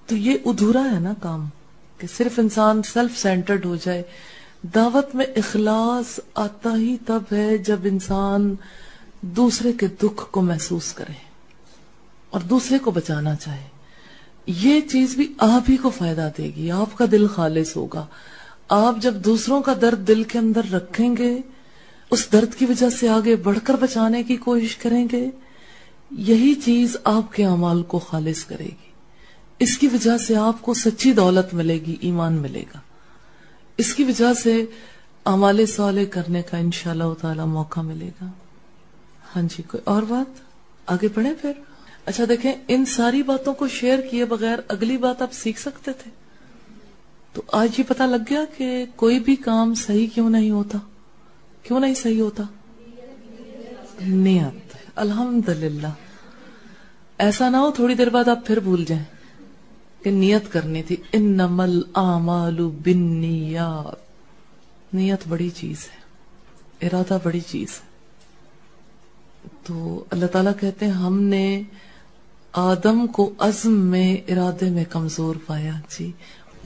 تو 0.06 0.16
یہ 0.16 0.36
ادھورا 0.44 0.84
ہے 0.92 1.00
نا 1.00 1.12
کام، 1.22 1.46
کہ 1.98 2.06
صرف 2.16 2.38
انسان 2.38 2.82
سیلف 2.82 3.18
سینٹرڈ 3.18 3.64
ہو 3.64 3.76
جائے۔ 3.76 4.02
دعوت 4.74 5.14
میں 5.14 5.26
اخلاص 5.36 6.20
آتا 6.34 6.76
ہی 6.76 6.96
تب 7.06 7.22
ہے 7.32 7.58
جب 7.58 7.78
انسان 7.84 8.54
دوسرے 9.20 9.72
کے 9.72 9.86
دکھ 9.86 10.30
کو 10.30 10.42
محسوس 10.42 10.92
کرے 10.92 11.12
اور 12.30 12.40
دوسرے 12.40 12.78
کو 12.78 12.90
بچانا 12.90 13.36
چاہے۔ 13.36 13.68
یہ 14.46 14.80
چیز 14.80 15.14
بھی 15.14 15.32
آپ 15.38 15.70
ہی 15.70 15.76
کو 15.76 15.90
فائدہ 15.90 16.30
دے 16.38 16.50
گی، 16.56 16.70
آپ 16.70 16.98
کا 16.98 17.04
دل 17.12 17.26
خالص 17.26 17.76
ہوگا۔ 17.76 18.06
آپ 18.68 18.94
جب 19.02 19.14
دوسروں 19.14 19.62
کا 19.62 19.74
درد 19.80 20.08
دل 20.08 20.22
کے 20.22 20.38
اندر 20.38 20.72
رکھیں 20.72 21.16
گے، 21.16 21.38
اس 22.10 22.32
درد 22.32 22.54
کی 22.54 22.66
وجہ 22.66 22.90
سے 22.90 23.08
آگے 23.08 23.36
بڑھ 23.36 23.58
کر 23.64 23.74
بچانے 23.74 24.22
کی 24.22 24.36
کوشش 24.36 24.76
کریں 24.76 25.08
گے، 25.12 25.30
یہی 26.10 26.54
چیز 26.54 26.96
آپ 27.04 27.32
کے 27.32 27.44
اعمال 27.44 27.82
کو 27.82 27.98
خالص 27.98 28.44
کرے 28.44 28.64
گی۔ 28.64 28.92
اس 29.58 29.78
کی 29.78 29.86
وجہ 29.86 30.18
سے 30.18 30.36
آپ 30.36 30.62
کو 30.62 30.74
سچی 30.74 31.12
دولت 31.12 31.54
ملے 31.54 31.78
گی، 31.86 31.96
ایمان 32.00 32.32
ملے 32.32 32.64
گا۔ 32.74 32.78
اس 33.76 33.94
کی 33.94 34.04
وجہ 34.04 34.34
سے 34.34 34.66
امال 35.24 35.66
صالح 35.66 36.04
کرنے 36.10 36.42
کا 36.42 36.56
انشاءاللہ 36.56 37.14
تعالی 37.20 37.42
موقع 37.42 37.80
ملے 37.80 38.08
گا۔ 38.08 38.26
ہاں 39.36 39.42
جی 39.42 39.62
کوئی 39.62 39.82
اور 39.84 40.02
بات؟ 40.02 40.40
آگے 40.86 41.08
پڑھیں 41.08 41.34
پھر۔ 41.40 41.52
اچھا 42.06 42.24
دیکھیں، 42.28 42.52
ان 42.68 42.84
ساری 42.84 43.22
باتوں 43.22 43.54
کو 43.54 43.68
شیئر 43.68 43.98
کیے 44.10 44.24
بغیر 44.24 44.58
اگلی 44.68 44.96
بات 44.96 45.22
آپ 45.22 45.32
سیکھ 45.32 45.60
سکتے 45.60 45.92
تھے۔ 45.92 46.10
تو 47.32 47.42
آج 47.52 47.68
یہ 47.78 47.84
پتا 47.88 48.06
لگ 48.06 48.16
گیا 48.30 48.44
کہ 48.56 48.84
کوئی 48.96 49.20
بھی 49.20 49.36
کام 49.36 49.74
صحیح 49.74 50.06
کیوں 50.14 50.30
نہیں 50.30 50.50
ہوتا؟ 50.50 50.78
کیوں 51.62 51.80
نہیں 51.80 51.94
صحیح 51.94 52.20
ہوتا؟ 52.20 52.42
نیت، 54.00 54.76
الحمدللہ۔ 54.96 55.88
ایسا 57.18 57.48
نہ 57.48 57.56
ہو، 57.56 57.70
تھوڑی 57.70 57.94
دیر 57.94 58.08
بعد 58.08 58.28
آپ 58.28 58.46
پھر 58.46 58.60
بھول 58.60 58.84
جائیں۔ 58.84 59.04
کہ 60.04 60.10
نیت 60.10 60.52
کرنی 60.52 60.82
تھی 60.82 60.96
انمل 61.12 61.82
اعمال 61.94 62.58
بالنیات 62.58 64.94
نیت 64.94 65.20
بڑی 65.28 65.50
چیز 65.50 65.76
ہے، 65.80 66.86
ارادہ 66.86 67.18
بڑی 67.22 67.40
چیز 67.40 67.68
ہے۔ 67.70 67.94
تو 69.66 70.04
اللہ 70.10 70.26
تعالیٰ 70.26 70.52
کہتے 70.60 70.86
ہیں، 70.86 70.92
ہم 70.92 71.22
نے 71.22 71.62
آدم 72.52 73.06
کو 73.06 73.32
عزم 73.38 73.72
میں، 73.72 74.16
ارادے 74.28 74.70
میں 74.70 74.84
کمزور 74.90 75.36
پایا۔ 75.46 75.72
جی۔ 75.98 76.12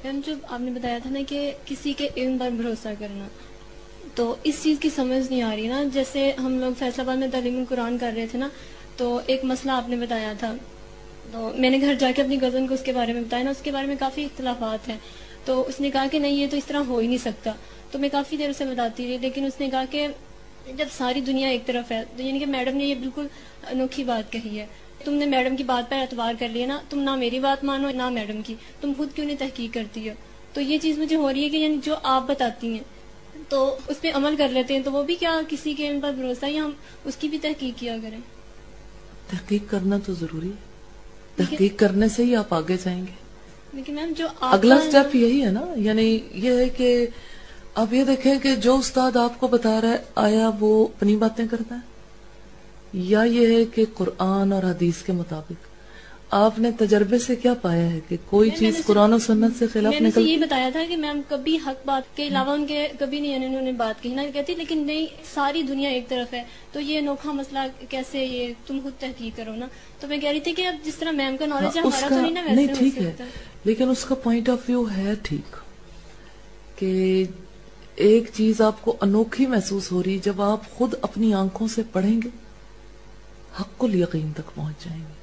یعنی 0.05 0.21
جو 0.27 0.35
آپ 0.49 0.61
نے 0.61 0.71
بتایا 0.71 0.99
تھا 1.03 1.11
نا 1.11 1.21
کہ 1.29 1.53
کسی 1.65 1.93
کے 1.93 2.09
علم 2.17 2.39
پر 2.39 2.51
بھروسہ 2.51 2.89
کرنا، 2.99 3.29
تو 4.15 4.37
اس 4.45 4.55
چیز 4.63 4.77
کی 4.81 4.91
سمجھ 4.91 5.31
نہیں 5.31 5.43
آ 5.43 5.57
رہی 5.57 5.69
نا۔ 5.69 5.85
جیسے 5.95 6.33
ہم 6.39 6.59
لوگ 6.59 6.73
فیصلہ 6.79 7.03
آباد 7.03 7.17
میں 7.17 7.29
تعلیم 7.29 7.65
قرآن 7.69 7.99
کر 7.99 8.13
رہے 8.17 8.27
تھے 8.27 8.39
نا، 8.39 8.49
تو 8.97 9.21
ایک 9.27 9.45
مسئلہ 9.45 9.73
آپ 9.73 9.89
نے 9.89 9.97
بتایا 9.97 10.33
تھا۔ 10.39 10.55
تو 11.33 11.53
میں 11.57 11.71
نے 11.71 11.81
گھر 11.81 11.95
جا 11.95 12.11
کے 12.17 12.23
اپنی 12.23 12.37
کزن 12.37 12.67
کو 12.67 12.75
اس 12.75 12.83
کے 12.83 12.93
بارے 12.93 13.13
میں 13.13 13.21
بتایا 13.21 13.43
نا، 13.43 13.51
اس 13.51 13.63
کے 13.63 13.71
بارے 13.71 13.87
میں 13.87 13.97
کافی 13.99 14.25
اختلافات 14.25 14.89
ہیں۔ 14.89 14.97
تو 15.45 15.69
اس 15.69 15.81
نے 15.81 15.91
کہا 15.91 16.07
کہ 16.11 16.19
نہیں، 16.19 16.33
یہ 16.33 16.47
تو 16.51 16.57
اس 16.57 16.65
طرح 16.65 16.79
ہو 16.79 16.99
ہی 16.99 17.07
نہیں 17.07 17.19
سکتا۔ 17.19 17.53
تو 17.91 17.99
میں 17.99 18.09
کافی 18.13 18.37
دیر 18.37 18.51
اسے 18.51 18.65
بتاتی 18.65 19.09
رہی، 19.09 19.19
لیکن 19.19 19.45
اس 19.45 19.61
نے 19.61 19.71
کہا 19.71 19.85
کہ 19.91 20.07
جب 20.77 20.87
ساری 20.93 21.21
دنیا 21.21 21.49
ایک 21.49 21.67
طرف 21.67 21.93
ہے، 21.93 22.05
تو 22.17 22.23
یعنی 22.23 22.39
کہ 22.39 22.47
میڈم 22.47 22.77
نے 22.77 22.85
یہ 22.85 22.95
بالکل 22.95 23.27
انوکھی 23.67 24.05
بات 24.05 24.33
کہی 24.33 24.61
ہے۔ 24.61 24.67
تم 25.05 25.13
نے 25.13 25.27
میڈم 25.27 25.57
کی 25.57 25.63
بات 25.63 25.91
پر 25.91 25.97
اعتبار 25.97 26.35
کر 26.39 26.49
لیا 26.49 26.67
نا، 26.67 26.81
تم 26.91 27.01
نہ 27.01 27.15
میری 27.15 27.41
بات 27.41 27.65
مانو، 27.65 27.91
نہ 27.91 28.11
میڈم 28.11 28.43
کی۔ 28.43 28.55
تم 28.81 28.93
خود 28.97 29.09
کیوں 29.15 29.27
نہیں 29.27 29.37
تحقیق 29.37 29.75
کرتی 29.75 30.09
ہو؟ 30.09 30.15
تو 30.53 30.61
یہ 30.61 30.79
چیز 30.79 30.99
مجھے 30.99 31.17
ہو 31.17 31.33
رہی 31.33 31.45
ہے 31.45 31.49
کہ 31.49 31.57
یعنی 31.57 31.79
جو 31.85 31.95
آپ 32.03 32.23
بتاتی 32.27 32.73
ہیں، 32.73 32.85
تو 33.49 33.77
اس 33.89 34.01
پہ 34.01 34.11
عمل 34.15 34.37
کر 34.37 34.49
لیتے 34.49 34.77
ہیں، 34.77 34.83
تو 34.83 34.93
وہ 34.93 35.03
بھی 35.03 35.15
کیا 35.15 35.41
کسی 35.49 35.75
کے 35.75 35.89
ان 35.89 36.01
پر 36.01 36.13
بھروسہ 36.13 36.47
یا 36.47 36.65
ہم 36.65 36.71
اس 37.05 37.17
کی 37.17 37.29
بھی 37.29 37.39
تحقیق 37.39 37.81
کیا 37.81 37.97
کریں؟ 38.03 38.19
تحقیق 39.31 39.71
کرنا 39.71 39.99
تو 40.07 40.13
ضروری 40.13 40.49
ہے۔ 40.49 40.68
تحقیق 41.39 41.79
کرنے 41.79 42.09
سے 42.09 42.25
ہی 42.25 42.37
آپ 42.37 42.55
آگے 42.55 42.77
جائیں 42.85 43.01
گے۔ 43.01 43.29
لیکن 43.73 43.95
میم 43.95 44.13
جو 44.17 44.27
اگلا 44.41 44.79
سٹیپ 44.89 45.17
یہی 45.17 45.45
ہے 45.45 45.51
نا 45.51 45.67
یعنی 45.77 46.21
یہ 46.33 46.51
ہے 46.51 46.69
کہ 46.69 47.07
آپ 47.75 47.95
یہ 47.95 48.05
دیکھیں 48.05 48.39
کہ 48.39 48.57
جو 48.57 48.77
استاد 48.77 49.17
آپ 49.17 49.41
کو 49.41 49.47
بتا 49.47 49.81
رہا 49.81 49.89
ہے 49.89 49.97
آیا 50.15 50.51
وہ 50.61 50.89
اپنی 50.97 51.17
باتیں 51.17 51.47
کرتا 51.51 51.75
ہے؟ 51.75 51.81
یا 52.93 53.23
یہ 53.23 53.57
ہے 53.57 53.65
کہ 53.65 53.85
قرآن 53.95 54.53
اور 54.53 54.63
حدیث 54.63 55.03
کے 55.03 55.13
مطابق؟ 55.13 55.68
آپ 56.31 56.59
نے 56.59 56.71
تجربے 56.79 57.19
سے 57.19 57.37
کیا 57.37 57.55
پایا 57.55 57.91
ہے 57.91 58.01
کہ 58.09 58.17
کوئی 58.27 58.51
چیز 58.51 58.81
قرآن 58.87 59.13
و 59.13 59.19
سنت 59.19 59.59
سے 59.59 59.67
خلاف 59.67 60.01
میں 60.01 60.11
نے 60.17 60.23
یہ 60.23 60.37
بتایا 60.37 60.69
تھا 60.73 60.81
کہ 60.89 60.97
میم 60.97 61.21
کبھی 61.29 61.57
حق 61.67 61.87
بات 61.87 62.17
کے 62.17 62.27
علاوہ 62.27 62.51
ان 62.51 62.67
کے 62.67 62.89
کبھی 62.99 63.21
نہیں 63.21 63.33
یعنی 63.33 63.47
انہوں 63.47 63.63
نے 63.63 63.73
بات 63.73 64.03
کہی 64.03 64.15
نہ 64.15 64.21
کہتی 64.35 64.55
لیکن 64.55 64.87
نہیں 64.87 65.07
ساری 65.35 65.63
دنیا 65.63 65.91
ایک 65.91 66.09
طرف 66.09 66.35
ہے 66.35 66.43
تو 66.73 66.81
یہ 66.81 66.99
انوکھا 66.99 67.33
مسئلہ 67.33 67.59
کیسے 67.89 68.25
یہ 68.25 68.53
تم 68.67 68.79
خود 68.83 68.93
تحقیق 69.01 69.37
کرو 69.37 69.55
نا؟ 69.57 69.67
تو 70.01 70.09
میں 70.09 70.19
کہہ 70.19 70.29
رہی 70.29 70.41
تھی 70.41 70.53
کہ 70.53 70.67
اب 70.67 70.75
جس 70.85 70.95
طرح 70.95 71.11
میم 71.11 71.37
کا 71.37 71.47
نالج 71.47 71.77
ہے 71.77 71.83
ہمارا 71.83 72.09
تو 72.09 72.21
نہیں 72.21 72.33
نا 72.33 72.43
ویسے 72.47 72.73
ٹھیک 72.75 72.99
ہے 72.99 73.13
لیکن 73.65 73.91
اس 73.91 74.05
کا 74.05 74.15
پوائنٹ 74.15 74.49
آف 74.49 74.59
ویو 74.69 74.85
ہے 74.97 75.15
ٹھیک 75.23 75.57
کہ 76.79 77.25
ایک 77.97 78.31
چیز 78.35 78.61
آپ 78.61 78.83
کو 78.83 78.97
انوکھی 79.01 79.47
محسوس 79.47 79.93
ہو 79.93 80.03
رہی 80.03 80.19
جب 80.19 80.43
آپ 80.43 80.71
خود 80.71 80.95
اپنی 81.03 81.35
آنکھوں 81.35 81.69
سے 81.69 81.83
پڑھیں 81.93 82.23
گے 82.23 82.29
حق 83.61 83.79
کو 83.79 83.89
یقین 83.89 84.33
تک 84.33 84.55
پہنچ 84.55 84.85
جائیں 84.85 85.01
گے۔ 85.01 85.18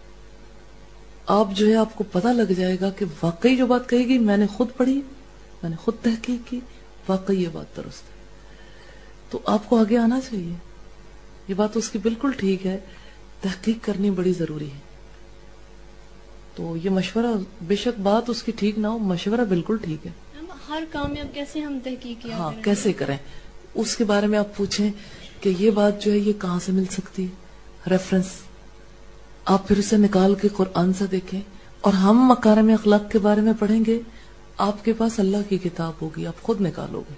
آپ 1.28 1.48
جو 1.52 1.68
ہے 1.68 1.76
آپ 1.76 1.96
کو 1.96 2.04
پتا 2.12 2.32
لگ 2.32 2.52
جائے 2.52 2.78
گا 2.82 2.90
کہ 2.90 3.06
واقعی 3.24 3.56
جو 3.56 3.68
بات 3.68 3.90
کہے 3.90 4.00
گی 4.00 4.18
میں 4.18 4.38
نے 4.38 4.48
خود 4.48 4.68
پڑھی 4.78 5.02
میں 5.64 5.70
نے 5.70 5.76
خود 5.76 5.94
تحقیق 6.02 6.50
کی 6.50 6.60
واقعی 7.08 7.44
یہ 7.44 7.48
بات 7.54 7.78
درست 7.78 8.04
ہے۔ 8.04 8.16
تو 9.30 9.40
آپ 9.46 9.70
کو 9.70 9.78
آگے 9.78 9.98
آنا 9.98 10.20
چاہیے۔ 10.22 10.54
یہ 11.48 11.54
بات 11.54 11.78
اس 11.78 11.90
کی 11.90 11.98
بالکل 11.98 12.32
ٹھیک 12.38 12.68
ہے۔ 12.68 12.78
تحقیق 13.42 13.78
کرنی 13.82 14.10
بڑی 14.10 14.34
ضروری 14.34 14.72
ہے۔ 14.72 14.80
تو 16.56 16.78
یہ 16.84 16.90
مشورہ 16.90 17.26
بے 17.62 17.76
شک 17.76 18.00
بات 18.00 18.30
اس 18.30 18.44
کی 18.44 18.52
ٹھیک 18.56 18.80
نہ 18.80 18.88
ہو 18.88 18.98
مشورہ 18.98 19.46
بالکل 19.46 19.78
ٹھیک 19.78 20.08
ہے۔ 20.08 20.12
ہر 20.70 20.84
کام 20.92 21.14
میں 21.14 21.22
اب 21.22 21.28
کیسے 21.34 21.60
ہم 21.60 21.80
تحقیق 21.84 22.24
کیا 22.24 22.38
ہاں 22.38 22.52
کیسے 22.64 22.94
کریں؟ 22.94 23.18
اس 23.74 23.98
کے 23.98 24.04
بارے 24.04 24.28
میں 24.28 24.40
آپ 24.40 24.56
پوچھیں 24.56 24.92
کہ 25.42 25.54
یہ 25.60 25.72
بات 25.72 26.02
جو 26.02 26.12
ہے 26.12 26.18
یہ 26.18 26.34
کہاں 26.42 26.60
سے 26.60 26.72
مل 26.72 26.84
سکتی؟ 26.92 27.28
ریفرنس 27.92 28.26
آپ 29.46 29.68
پھر 29.68 29.78
اسے 29.78 29.98
نکال 29.98 30.36
کے 30.36 30.48
قرآن 30.48 30.94
سے 30.94 31.06
دیکھیں 31.12 31.42
اور 31.82 31.94
ہم 31.94 32.26
مکارم 32.28 32.70
اخلاق 32.70 33.12
کے 33.12 33.20
بارے 33.20 33.42
میں 33.42 33.54
پڑھیں 33.60 33.86
گے، 33.86 34.00
آپ 34.58 34.86
کے 34.86 34.94
پاس 34.94 35.20
اللہ 35.20 35.38
کی 35.50 35.58
کتاب 35.58 35.94
ہوگی، 36.02 36.28
آپ 36.28 36.42
خود 36.42 36.62
نکالو 36.62 37.00
گے۔ 37.00 37.14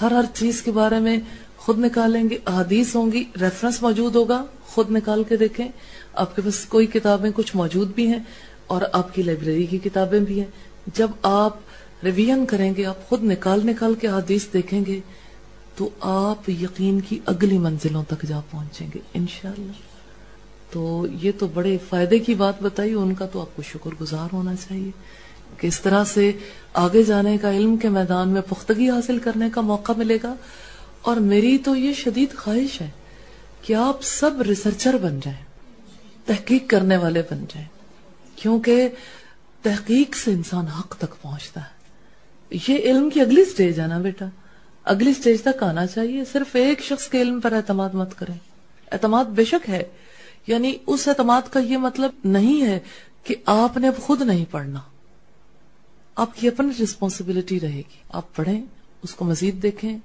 ہر 0.00 0.12
ہر 0.12 0.24
چیز 0.34 0.62
کے 0.62 0.70
بارے 0.70 0.98
میں 0.98 1.20
خود 1.56 1.78
نکالیں 1.78 2.30
گے، 2.30 2.38
احادیث 2.46 2.94
ہوں 2.94 3.12
گی 3.12 3.24
ریفرنس 3.40 3.82
موجود 3.82 4.14
ہوگا، 4.14 4.44
خود 4.66 4.90
نکال 4.90 5.24
کے 5.24 5.36
دیکھیں۔ 5.36 5.68
آپ 6.12 6.36
کے 6.36 6.42
پاس 6.42 6.64
کوئی 6.64 6.86
کتابیں 6.86 7.30
کچھ 7.34 7.56
موجود 7.56 7.94
بھی 7.94 8.06
ہیں 8.06 8.18
اور 8.66 8.82
آپ 8.92 9.14
کی 9.14 9.22
لائبریری 9.22 9.66
کی 9.66 9.78
کتابیں 9.78 10.20
بھی 10.20 10.38
ہیں۔ 10.38 10.50
جب 10.94 11.10
آپ 11.22 11.56
ریویژن 12.04 12.46
کریں 12.46 12.74
گے، 12.76 12.84
آپ 12.84 13.08
خود 13.08 13.24
نکال 13.24 13.66
نکال 13.66 13.94
کے 13.94 14.06
حدیث 14.06 14.46
دیکھیں 14.52 14.84
گے، 14.86 15.00
تو 15.76 15.88
آپ 16.00 16.50
یقین 16.50 17.00
کی 17.00 17.18
اگلی 17.26 17.58
منزلوں 17.58 18.04
تک 18.08 18.22
جا 18.22 18.40
پہنچیں 18.50 18.88
گے، 18.94 18.98
انشاءاللہ۔ 19.14 19.89
تو 20.70 21.06
یہ 21.22 21.32
تو 21.38 21.46
بڑے 21.46 21.78
فائدے 21.88 22.18
کی 22.18 22.34
بات 22.34 22.62
بتائی، 22.62 22.94
ان 22.94 23.14
کا 23.14 23.26
تو 23.26 23.40
آپ 23.40 23.56
کو 23.56 23.62
شکر 23.62 23.90
گزار 24.00 24.28
ہونا 24.32 24.56
چاہیے 24.56 24.90
کہ 25.56 25.66
اس 25.66 25.80
طرح 25.80 26.04
سے 26.04 26.32
آگے 26.74 27.02
جانے 27.02 27.38
کا 27.38 27.52
علم 27.52 27.76
کے 27.76 27.88
میدان 27.88 28.28
میں 28.28 28.42
پختگی 28.48 28.90
حاصل 28.90 29.18
کرنے 29.18 29.50
کا 29.54 29.60
موقع 29.60 29.92
ملے 29.96 30.18
گا۔ 30.22 30.34
اور 31.02 31.16
میری 31.16 31.58
تو 31.58 31.76
یہ 31.76 31.92
شدید 31.92 32.36
خواہش 32.36 32.80
ہے 32.80 32.90
کہ 33.62 33.74
آپ 33.74 34.02
سب 34.02 34.42
ریسرچر 34.42 34.96
بن 34.96 35.20
جائیں، 35.20 35.44
تحقیق 36.26 36.70
کرنے 36.70 36.96
والے 36.96 37.22
بن 37.30 37.44
جائیں، 37.48 37.68
کیونکہ 38.36 38.88
تحقیق 39.62 40.16
سے 40.16 40.30
انسان 40.30 40.66
حق 40.66 40.96
تک 40.98 41.22
پہنچتا 41.22 41.60
ہے۔ 41.60 41.80
یہ 42.68 42.90
علم 42.90 43.10
کی 43.10 43.20
اگلی 43.20 43.44
سٹیج 43.44 43.80
ہے 43.80 43.86
نا 43.86 43.98
بیٹا۔ 43.98 44.26
اگلی 44.84 45.12
سٹیج 45.14 45.42
تک 45.42 45.62
آنا 45.62 45.86
چاہیے، 45.86 46.22
صرف 46.32 46.56
ایک 46.56 46.80
شخص 46.80 47.08
کے 47.08 47.22
علم 47.22 47.40
پر 47.40 47.52
اعتماد 47.52 47.90
مت 47.90 48.18
کریں۔ 48.18 48.34
اعتماد 48.92 49.24
بے 49.24 49.44
شک 49.44 49.70
ہے 49.70 49.82
یعنی 50.46 50.76
اس 50.86 51.08
اعتماد 51.08 51.42
کا 51.50 51.60
یہ 51.60 51.76
مطلب 51.76 52.10
نہیں 52.24 52.64
ہے 52.64 52.78
کہ 53.24 53.34
آپ 53.46 53.76
نے 53.76 53.88
اب 53.88 54.02
خود 54.02 54.22
نہیں 54.22 54.44
پڑھنا۔ 54.50 54.80
آپ 56.16 56.34
کی 56.34 56.48
اپنی 56.48 56.70
ریسپانسبلٹی 56.78 57.60
رہے 57.60 57.78
گی۔ 57.78 58.02
آپ 58.08 58.36
پڑھیں، 58.36 58.62
اس 59.02 59.14
کو 59.14 59.24
مزید 59.24 59.62
دیکھیں 59.62 59.98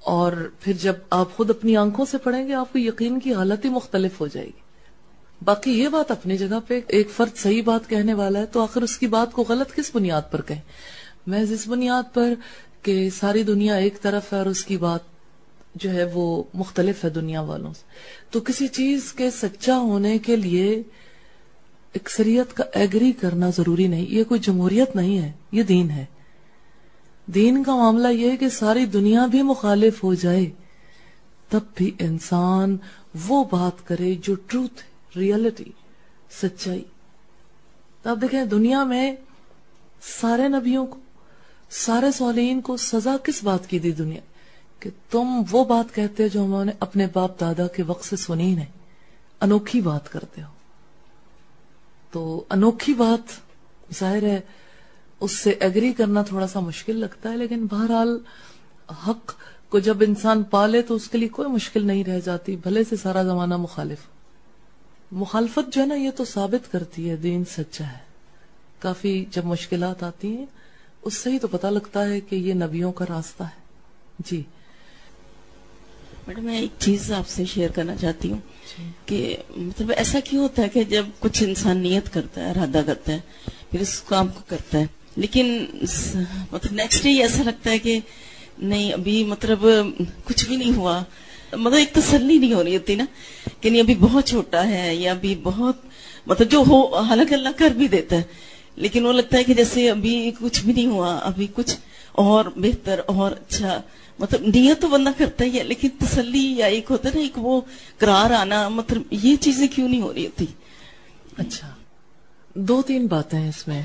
اور 0.00 0.50
پھر 0.60 0.72
جب 0.72 0.92
آپ 1.10 1.36
خود 1.36 1.50
اپنی 1.50 1.76
آنکھوں 1.76 2.04
سے 2.04 2.18
پڑھیں 2.18 2.48
گے، 2.48 2.54
آپ 2.54 2.72
کو 2.72 2.78
یقین 2.78 3.20
کی 3.20 3.34
حالت 3.34 3.64
ہی 3.64 3.70
مختلف 3.70 4.20
ہو 4.20 4.26
جائے 4.26 4.46
گی۔ 4.46 4.62
باقی 5.44 5.70
یہ 5.70 5.88
بات 5.88 6.10
اپنی 6.10 6.36
جگہ 6.36 6.58
پہ 6.66 6.80
ایک 6.88 7.10
فرد 7.10 7.36
صحیح 7.36 7.62
بات 7.62 7.88
کہنے 7.88 8.14
والا 8.14 8.38
ہے 8.38 8.46
تو 8.46 8.62
آخر 8.62 8.82
اس 8.82 8.98
کی 8.98 9.06
بات 9.06 9.32
کو 9.32 9.44
غلط 9.48 9.74
کس 9.74 9.90
بنیاد 9.94 10.22
پر 10.30 10.40
کہیں؟ 10.42 10.60
میں 11.26 11.42
اس 11.42 11.68
بنیاد 11.68 12.14
پر 12.14 12.34
کہ 12.82 13.10
ساری 13.10 13.42
دنیا 13.42 13.74
ایک 13.74 14.02
طرف 14.02 14.32
ہے 14.32 14.38
اور 14.38 14.46
اس 14.46 14.64
کی 14.64 14.76
بات 14.76 15.11
جو 15.74 15.90
ہے 15.90 16.04
وہ 16.04 16.42
مختلف 16.54 17.04
ہے 17.04 17.10
دنیا 17.10 17.40
والوں 17.40 17.72
سے۔ 17.72 17.82
تو 18.30 18.40
کسی 18.40 18.68
چیز 18.68 19.12
کے 19.12 19.30
سچا 19.30 19.78
ہونے 19.78 20.18
کے 20.18 20.36
لیے 20.36 20.82
اکثریت 21.94 22.54
کا 22.54 22.64
ایگری 22.74 23.12
کرنا 23.12 23.50
ضروری 23.56 23.86
نہیں۔ 23.86 24.06
یہ 24.08 24.24
کوئی 24.24 24.40
جمہوریت 24.40 24.96
نہیں 24.96 25.18
ہے، 25.18 25.32
یہ 25.52 25.62
دین 25.62 25.90
ہے۔ 25.90 26.04
دین 27.26 27.62
کا 27.62 27.76
معاملہ 27.76 28.08
یہ 28.08 28.30
ہے 28.30 28.36
کہ 28.36 28.48
ساری 28.48 28.86
دنیا 28.86 29.26
بھی 29.26 29.42
مخالف 29.42 30.04
ہو 30.04 30.14
جائے، 30.14 30.50
تب 31.48 31.60
بھی 31.74 31.90
انسان 31.98 32.76
وہ 33.28 33.44
بات 33.44 33.88
کرے 33.88 34.14
جو 34.22 34.34
ٹروتھ 34.34 34.82
ریئلٹی 35.18 35.72
سچائی۔ 36.42 36.84
تب 38.02 38.18
دیکھیں، 38.22 38.44
دنیا 38.44 38.84
میں 38.84 39.16
سارے 40.20 40.48
نبیوں 40.48 40.86
کو، 40.86 40.98
سارے 41.70 42.06
صالحین 42.12 42.60
کو 42.60 42.76
سزا 42.76 43.16
کس 43.24 43.44
بات 43.44 43.66
کی 43.66 43.78
دی 43.78 43.92
دنیا؟ 43.92 44.20
کہ 44.82 44.90
تم 45.10 45.42
وہ 45.50 45.64
بات 45.64 45.94
کہتے 45.94 46.28
جو 46.28 46.44
ہم 46.44 46.62
نے 46.64 46.72
اپنے 46.80 47.06
باپ 47.12 47.40
دادا 47.40 47.66
کے 47.66 47.82
وقت 47.82 48.04
سے 48.04 48.16
سنی 48.16 48.54
نہیں۔ 48.54 48.66
انوکھی 49.40 49.80
بات 49.80 50.12
کرتے 50.12 50.42
ہو۔ 50.42 50.48
تو 52.10 52.44
انوکھی 52.50 52.94
بات 52.94 53.32
ظاہر 53.94 54.22
ہے، 54.22 54.40
اس 55.20 55.32
سے 55.32 55.50
ایگری 55.50 55.92
کرنا 55.92 56.22
تھوڑا 56.22 56.46
سا 56.46 56.60
مشکل 56.60 56.96
لگتا 56.96 57.30
ہے، 57.30 57.36
لیکن 57.36 57.66
بہرحال 57.66 58.18
حق 59.08 59.34
کو 59.68 59.78
جب 59.78 59.96
انسان 60.00 60.42
پالے 60.42 60.82
تو 60.82 60.94
اس 60.94 61.08
کے 61.08 61.18
لیے 61.18 61.28
کوئی 61.28 61.48
مشکل 61.48 61.86
نہیں 61.86 62.04
رہ 62.04 62.20
جاتی، 62.20 62.56
بھلے 62.56 62.84
سے 62.84 62.96
سارا 62.96 63.22
زمانہ 63.22 63.56
مخالف۔ 63.56 63.98
مخالفت 65.12 65.72
جو 65.72 65.82
ہے 65.82 65.86
نا، 65.86 65.94
یہ 65.94 66.10
تو 66.10 66.24
ثابت 66.24 66.72
کرتی 66.72 67.10
ہے، 67.10 67.16
دین 67.16 67.44
سچا 67.44 67.84
ہے۔ 67.84 67.98
کافی 68.78 69.24
جب 69.30 69.44
مشکلات 69.44 70.02
آتی 70.02 70.36
ہیں، 70.36 70.46
اس 71.02 71.14
سے 71.14 71.30
ہی 71.30 71.38
تو 71.38 71.48
پتہ 71.48 71.66
لگتا 71.66 72.04
ہے 72.04 72.20
کہ 72.20 72.36
یہ 72.36 72.54
نبیوں 72.54 72.92
کا 72.92 73.04
راستہ 73.08 73.42
ہے۔ 73.42 73.62
جی۔ 74.18 74.42
میڈم 76.26 76.44
میں 76.44 76.58
ایک 76.58 76.70
چیز 76.78 77.12
آپ 77.12 77.28
سے 77.28 77.44
شیئر 77.44 77.70
کرنا 77.70 77.96
چاہتی 77.96 78.30
ہوں 78.30 78.38
جی۔ 78.78 78.84
کہ 79.06 79.36
مطلب 79.56 79.92
ایسا 79.96 80.20
کیوں 80.20 80.42
ہوتا 80.42 80.62
ہے 80.62 80.68
کہ 80.68 80.84
جب 80.84 81.06
کچھ 81.18 81.42
انسان 81.42 81.78
نیت 81.78 82.12
کرتا 82.12 82.44
ہے 82.44 82.50
ارادہ 82.50 82.82
کرتا 82.86 83.12
ہے 83.12 83.20
پھر 83.70 83.80
اس 83.80 84.00
کام 84.00 84.28
کو 84.28 84.40
کرتا 84.46 84.78
ہے۔ 84.78 84.86
لیکن 85.16 85.64
مطلب 86.52 86.72
نیکسٹ 86.72 87.02
ڈے 87.02 87.22
ایسا 87.22 87.42
لگتا 87.42 87.70
ہے 87.70 87.78
کہ 87.78 88.00
نہیں 88.58 88.92
ابھی 88.92 89.24
مطلب 89.24 89.66
کچھ 90.24 90.46
بھی 90.46 90.56
نہیں 90.56 90.76
ہوا۔ 90.76 91.02
مطلب 91.52 91.78
ایک 91.78 91.92
تسلی 91.92 92.38
نہیں 92.38 92.52
ہو 92.52 92.64
رہی 92.64 92.74
ہوتی 92.74 92.94
نا 92.94 93.04
کہ 93.60 93.70
نہیں 93.70 93.80
ابھی 93.80 93.94
بہت 93.94 94.26
چھوٹا 94.26 94.68
ہے 94.68 94.94
یا 94.94 95.10
ابھی 95.10 95.34
بہت 95.42 95.76
مطلب 96.26 96.50
جو 96.50 96.64
ہو 96.68 96.96
حالانکہ 96.96 97.34
اللہ 97.34 97.48
کر 97.56 97.70
بھی 97.70 97.88
دیتا 97.88 98.16
ہے۔ 98.16 98.22
لیکن 98.76 99.06
وہ 99.06 99.12
لگتا 99.12 99.38
ہے 99.38 99.44
کہ 99.44 99.54
جیسے 99.54 99.90
ابھی 99.90 100.30
کچھ 100.40 100.64
بھی 100.64 100.72
نہیں 100.72 100.86
ہوا 100.86 101.16
ابھی 101.16 101.46
کچھ 101.54 101.76
اور 102.12 102.44
بہتر 102.56 103.00
اور 103.06 103.32
اچھا 103.32 103.82
مطلب 104.18 104.40
نیت 104.40 104.80
تو 104.80 104.88
بندہ 104.88 105.10
کرتا 105.18 105.44
ہی 105.44 105.58
ہے، 105.58 105.62
لیکن 105.62 105.88
تسلی 105.98 106.52
یا 106.52 106.66
ایک 106.66 106.86
ہوتا 106.90 107.08
ہے 107.08 107.14
نا، 107.14 107.20
ایک 107.20 107.38
وہ 107.38 107.60
قرار 107.98 108.30
آنا 108.30 108.68
مطلب 108.68 109.02
یہ 109.10 109.36
چیزیں 109.36 109.66
کیوں 109.74 109.88
نہیں 109.88 110.02
ہو 110.02 110.14
رہی 110.14 110.26
ہوتی؟ 110.26 110.46
اچھا۔ 111.38 111.70
دو 112.54 112.82
تین 112.82 113.06
باتیں 113.06 113.38
ہیں 113.38 113.48
اس 113.48 113.68
میں۔ 113.68 113.82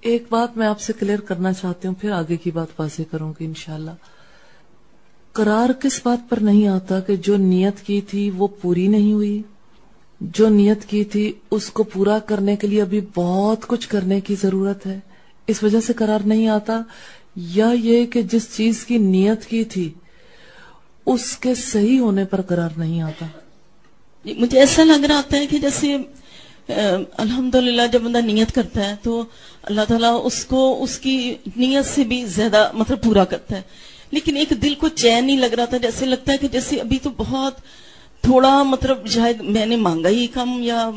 ایک 0.00 0.24
بات 0.30 0.56
میں 0.56 0.66
آپ 0.66 0.80
سے 0.80 0.92
کلیئر 0.92 1.20
کرنا 1.20 1.52
چاہتی 1.52 1.88
ہوں، 1.88 1.94
پھر 1.94 2.10
آگے 2.10 2.36
کی 2.36 2.50
بات 2.50 2.66
واضح 2.78 3.02
کروں 3.10 3.32
گی 3.40 3.44
انشاءاللہ۔ 3.44 3.90
قرار 5.32 5.72
کس 5.72 6.00
بات 6.04 6.30
پر 6.30 6.36
نہیں 6.36 6.68
آتا 6.68 7.00
کہ 7.00 7.16
جو 7.16 7.36
نیت 7.36 7.86
کی 7.86 8.00
تھی 8.00 8.30
وہ 8.30 8.46
پوری 8.46 8.86
نہیں 8.86 9.12
ہوئی؟ 9.12 9.42
جو 10.20 10.48
نیت 10.48 10.84
کی 10.84 11.04
تھی 11.04 11.32
اس 11.50 11.70
کو 11.70 11.82
پورا 11.82 12.18
کرنے 12.18 12.56
کے 12.56 12.66
لیے 12.66 12.82
ابھی 12.82 13.00
بہت 13.14 13.66
کچھ 13.66 13.88
کرنے 13.88 14.20
کی 14.20 14.34
ضرورت 14.42 14.86
ہے۔ 14.86 15.00
اس 15.46 15.62
وجہ 15.62 15.80
سے 15.80 15.92
قرار 15.92 16.20
نہیں 16.24 16.48
آتا 16.48 16.80
یا 17.40 17.70
یہ 17.82 18.06
کہ 18.06 18.22
جس 18.22 18.56
چیز 18.56 18.84
کی 18.84 18.98
نیت 18.98 19.44
کی 19.44 19.64
تھی 19.64 19.92
اس 21.06 21.36
کے 21.36 21.54
صحیح 21.54 22.00
ہونے 22.00 22.24
پر 22.24 22.40
قرار 22.40 22.70
نہیں 22.76 23.02
آتا۔ 23.02 23.26
مجھے 24.24 24.60
ایسا 24.60 24.84
لگ 24.84 25.04
رہا 25.04 25.20
ہے 25.32 25.46
کہ 25.46 25.58
جیسے 25.58 25.96
الحمدللہ 27.16 27.82
جب 27.92 28.02
بندہ 28.02 28.18
نیت 28.18 28.54
کرتا 28.54 28.90
ہے 28.90 28.94
تو 29.02 29.24
اللہ 29.62 29.80
تعالیٰ 29.88 30.20
اس 30.24 30.44
کو 30.44 30.82
اس 30.82 30.98
کی 30.98 31.34
نیت 31.56 31.86
سے 31.86 32.04
بھی 32.04 32.24
زیادہ 32.24 32.70
مطلب 32.74 33.02
پورا 33.02 33.24
کرتا 33.24 33.56
ہے۔ 33.56 33.62
لیکن 34.10 34.36
ایک 34.36 34.52
دل 34.62 34.74
کو 34.74 34.88
چین 34.88 35.26
نہیں 35.26 35.36
لگ 35.36 35.54
رہا 35.54 35.64
تھا 35.64 35.76
جیسے 35.76 36.06
لگتا 36.06 36.32
ہے 36.32 36.38
کہ 36.38 36.48
جیسے 36.48 36.76
ابھی 36.76 36.98
تو 37.02 37.10
بہت 37.16 37.54
تھوڑا 38.20 38.62
مطلب 38.62 39.06
شاید 39.06 39.40
میں 39.40 39.66
نے 39.66 39.76
مانگا 39.76 40.08
ہی 40.08 40.26
کم 40.26 40.62
یا 40.62 40.90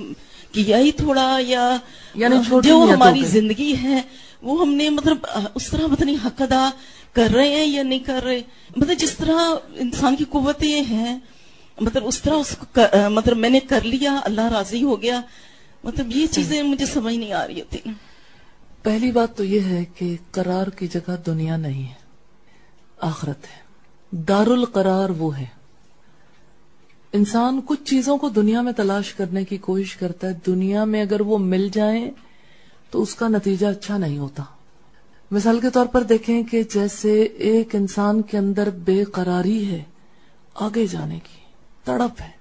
کیا 0.51 0.77
ہی 0.77 0.91
تھوڑا 0.91 1.37
یا 1.39 1.77
یعنی 2.15 2.35
جو 2.63 2.87
ہماری 2.93 3.23
زندگی 3.25 3.75
ہے 3.83 4.01
وہ 4.41 4.61
ہم 4.61 4.73
نے 4.73 4.89
مطلب 4.89 5.17
اس 5.55 5.69
طرح 5.69 5.95
پتہ 5.95 6.03
نہیں 6.03 6.25
حق 6.25 6.41
ادا 6.41 6.69
کر 7.13 7.27
رہے 7.33 7.47
ہیں 7.47 7.65
یا 7.65 7.83
نہیں 7.83 7.99
کر 7.99 8.23
رہے۔ 8.23 8.41
مطلب 8.75 8.97
جس 8.97 9.13
طرح 9.17 9.39
انسان 9.75 10.15
کی 10.15 10.23
قوتیں 10.29 10.81
ہیں 10.81 11.19
مطلب 11.79 12.03
اس 12.05 12.21
طرح 12.21 12.33
اس 12.33 12.55
کو 12.57 12.81
مطلب 13.09 13.37
میں 13.37 13.49
نے 13.49 13.59
کر 13.59 13.81
لیا، 13.81 14.19
اللہ 14.23 14.51
راضی 14.51 14.83
ہو 14.83 15.01
گیا۔ 15.01 15.21
مطلب 15.83 16.15
یہ 16.15 16.25
چیزیں 16.27 16.61
مجھے 16.63 16.85
سمجھ 16.85 17.15
نہیں 17.15 17.33
آ 17.33 17.47
رہی 17.47 17.61
ہوتی۔ 17.61 17.89
پہلی 18.83 19.11
بات 19.11 19.35
تو 19.37 19.43
یہ 19.43 19.59
ہے 19.59 19.83
کہ 19.95 20.15
قرار 20.31 20.67
کی 20.67 20.87
جگہ 20.87 21.15
دنیا 21.25 21.57
نہیں 21.57 21.83
ہے، 21.83 21.99
آخرت 23.01 23.43
ہے۔ 23.43 23.59
دار 24.11 24.47
القرار 24.47 25.09
وہ 25.09 25.37
ہے۔ 25.37 25.45
انسان 27.13 27.59
کچھ 27.65 27.83
چیزوں 27.83 28.17
کو 28.17 28.29
دنیا 28.29 28.61
میں 28.61 28.73
تلاش 28.73 29.13
کرنے 29.13 29.43
کی 29.45 29.57
کوشش 29.57 29.95
کرتا 29.95 30.27
ہے، 30.27 30.33
دنیا 30.45 30.83
میں 30.83 31.01
اگر 31.01 31.21
وہ 31.21 31.37
مل 31.37 31.69
جائیں 31.73 32.09
تو 32.91 33.01
اس 33.01 33.15
کا 33.15 33.27
نتیجہ 33.27 33.67
اچھا 33.67 33.97
نہیں 33.97 34.17
ہوتا۔ 34.17 34.43
مثال 35.31 35.59
کے 35.59 35.69
طور 35.69 35.85
پر 35.85 36.03
دیکھیں 36.03 36.43
کہ 36.43 36.63
جیسے 36.63 37.21
ایک 37.21 37.75
انسان 37.75 38.21
کے 38.21 38.37
اندر 38.37 38.69
بے 38.69 39.03
قراری 39.03 39.71
ہے، 39.71 39.83
آگے 40.53 40.87
جانے 40.87 41.19
کی۔ 41.23 41.37
تڑپ 41.83 42.21
ہے۔ 42.21 42.31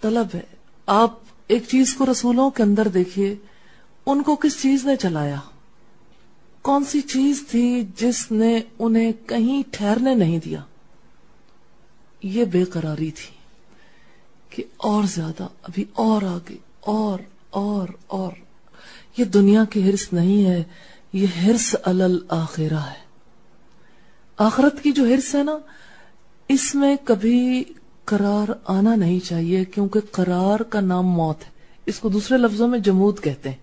طلب 0.00 0.26
ہے۔ 0.34 0.40
آپ 0.86 1.18
ایک 1.46 1.62
چیز 1.68 1.94
کو 1.94 2.06
رسولوں 2.10 2.50
کے 2.50 2.62
اندر 2.62 2.88
دیکھیے، 2.88 3.34
ان 4.06 4.22
کو 4.22 4.36
کس 4.36 4.62
چیز 4.62 4.84
نے 4.84 4.96
چلایا؟ 4.96 5.36
کون 6.62 6.84
سی 6.84 7.00
چیز 7.00 7.44
تھی 7.50 7.86
جس 7.96 8.32
نے 8.32 8.60
انہیں 8.78 9.12
کہیں 9.26 9.62
ٹھہرنے 9.70 10.14
نہیں 10.14 10.38
دیا؟ 10.44 10.60
یہ 12.22 12.44
بے 12.44 12.64
قراری 12.64 13.10
تھی 13.10 13.36
کہ 14.50 14.62
اور 14.76 15.04
زیادہ، 15.04 15.48
ابھی 15.62 15.84
اور 15.92 16.22
آگے، 16.22 16.56
اور 16.80 17.18
اور 17.50 17.88
اور۔ 18.06 18.32
یہ 19.18 19.24
دنیا 19.24 19.64
کی 19.64 19.90
ہرس 19.90 20.12
نہیں 20.12 20.46
ہے، 20.46 20.62
یہ 21.12 21.26
ہرس 21.42 21.76
الآخرہ 21.84 22.78
ہے۔ 22.78 23.06
آخرت 24.36 24.82
کی 24.82 24.92
جو 24.92 25.04
ہرس 25.04 25.34
ہے 25.34 25.42
نا، 25.42 25.58
اس 26.48 26.74
میں 26.74 26.96
کبھی 27.04 27.64
قرار 28.04 28.50
آنا 28.66 28.94
نہیں 28.94 29.20
چاہیے، 29.20 29.64
کیونکہ 29.64 30.00
قرار 30.10 30.60
کا 30.60 30.80
نام 30.80 31.06
موت 31.06 31.40
ہے۔ 31.40 31.50
اس 31.86 31.98
کو 31.98 32.08
دوسرے 32.08 32.38
لفظوں 32.38 32.68
میں 32.68 32.78
جمود 32.78 33.20
کہتے 33.20 33.48
ہیں۔ 33.48 33.56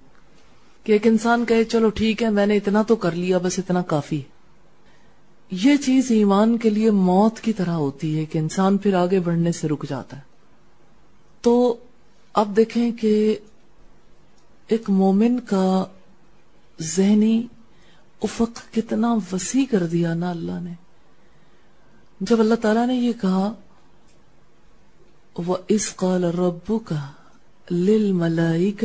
کہ 0.83 0.91
ایک 0.91 1.07
انسان 1.07 1.45
کہے، 1.45 1.63
چلو 1.63 1.89
ٹھیک 1.89 2.23
ہے، 2.23 2.29
میں 2.29 2.45
نے 2.45 2.57
اتنا 2.57 2.81
تو 2.81 2.95
کر 2.95 3.11
لیا، 3.11 3.37
بس 3.37 3.59
اتنا 3.59 3.81
کافی 3.81 4.21
یہ 5.51 5.75
چیز 5.75 6.05
ایمان 6.09 6.57
کے 6.57 6.69
لیے 6.69 6.91
موت 6.91 7.39
کی 7.39 7.53
طرح 7.53 7.71
ہوتی 7.71 8.17
ہے 8.17 8.25
کہ 8.25 8.37
انسان 8.37 8.77
پھر 8.77 8.93
آگے 8.93 9.19
بڑھنے 9.19 9.51
سے 9.51 9.67
رک 9.67 9.85
جاتا 9.89 10.17
ہے۔ 10.17 10.21
تو 11.41 11.77
اب 12.33 12.55
دیکھیں 12.57 12.91
کہ 12.91 13.37
ایک 14.67 14.89
مومن 14.89 15.39
کا 15.39 15.85
ذہنی 16.81 17.47
افق 18.21 18.73
کتنا 18.73 19.15
وسیع 19.31 19.65
کر 19.71 19.87
دیا 19.87 20.13
نا 20.13 20.29
اللہ 20.29 20.59
نے۔ 20.61 20.73
جب 22.19 22.39
اللہ 22.39 22.55
تعالیٰ 22.55 22.87
نے 22.87 22.95
یہ 22.95 23.11
کہا، 23.21 23.53
وہ 25.37 25.57
اس 25.67 25.95
قال 25.95 26.23
ربو 26.23 26.79
کا 26.79 27.07
لل 27.71 28.11
ملائی 28.11 28.75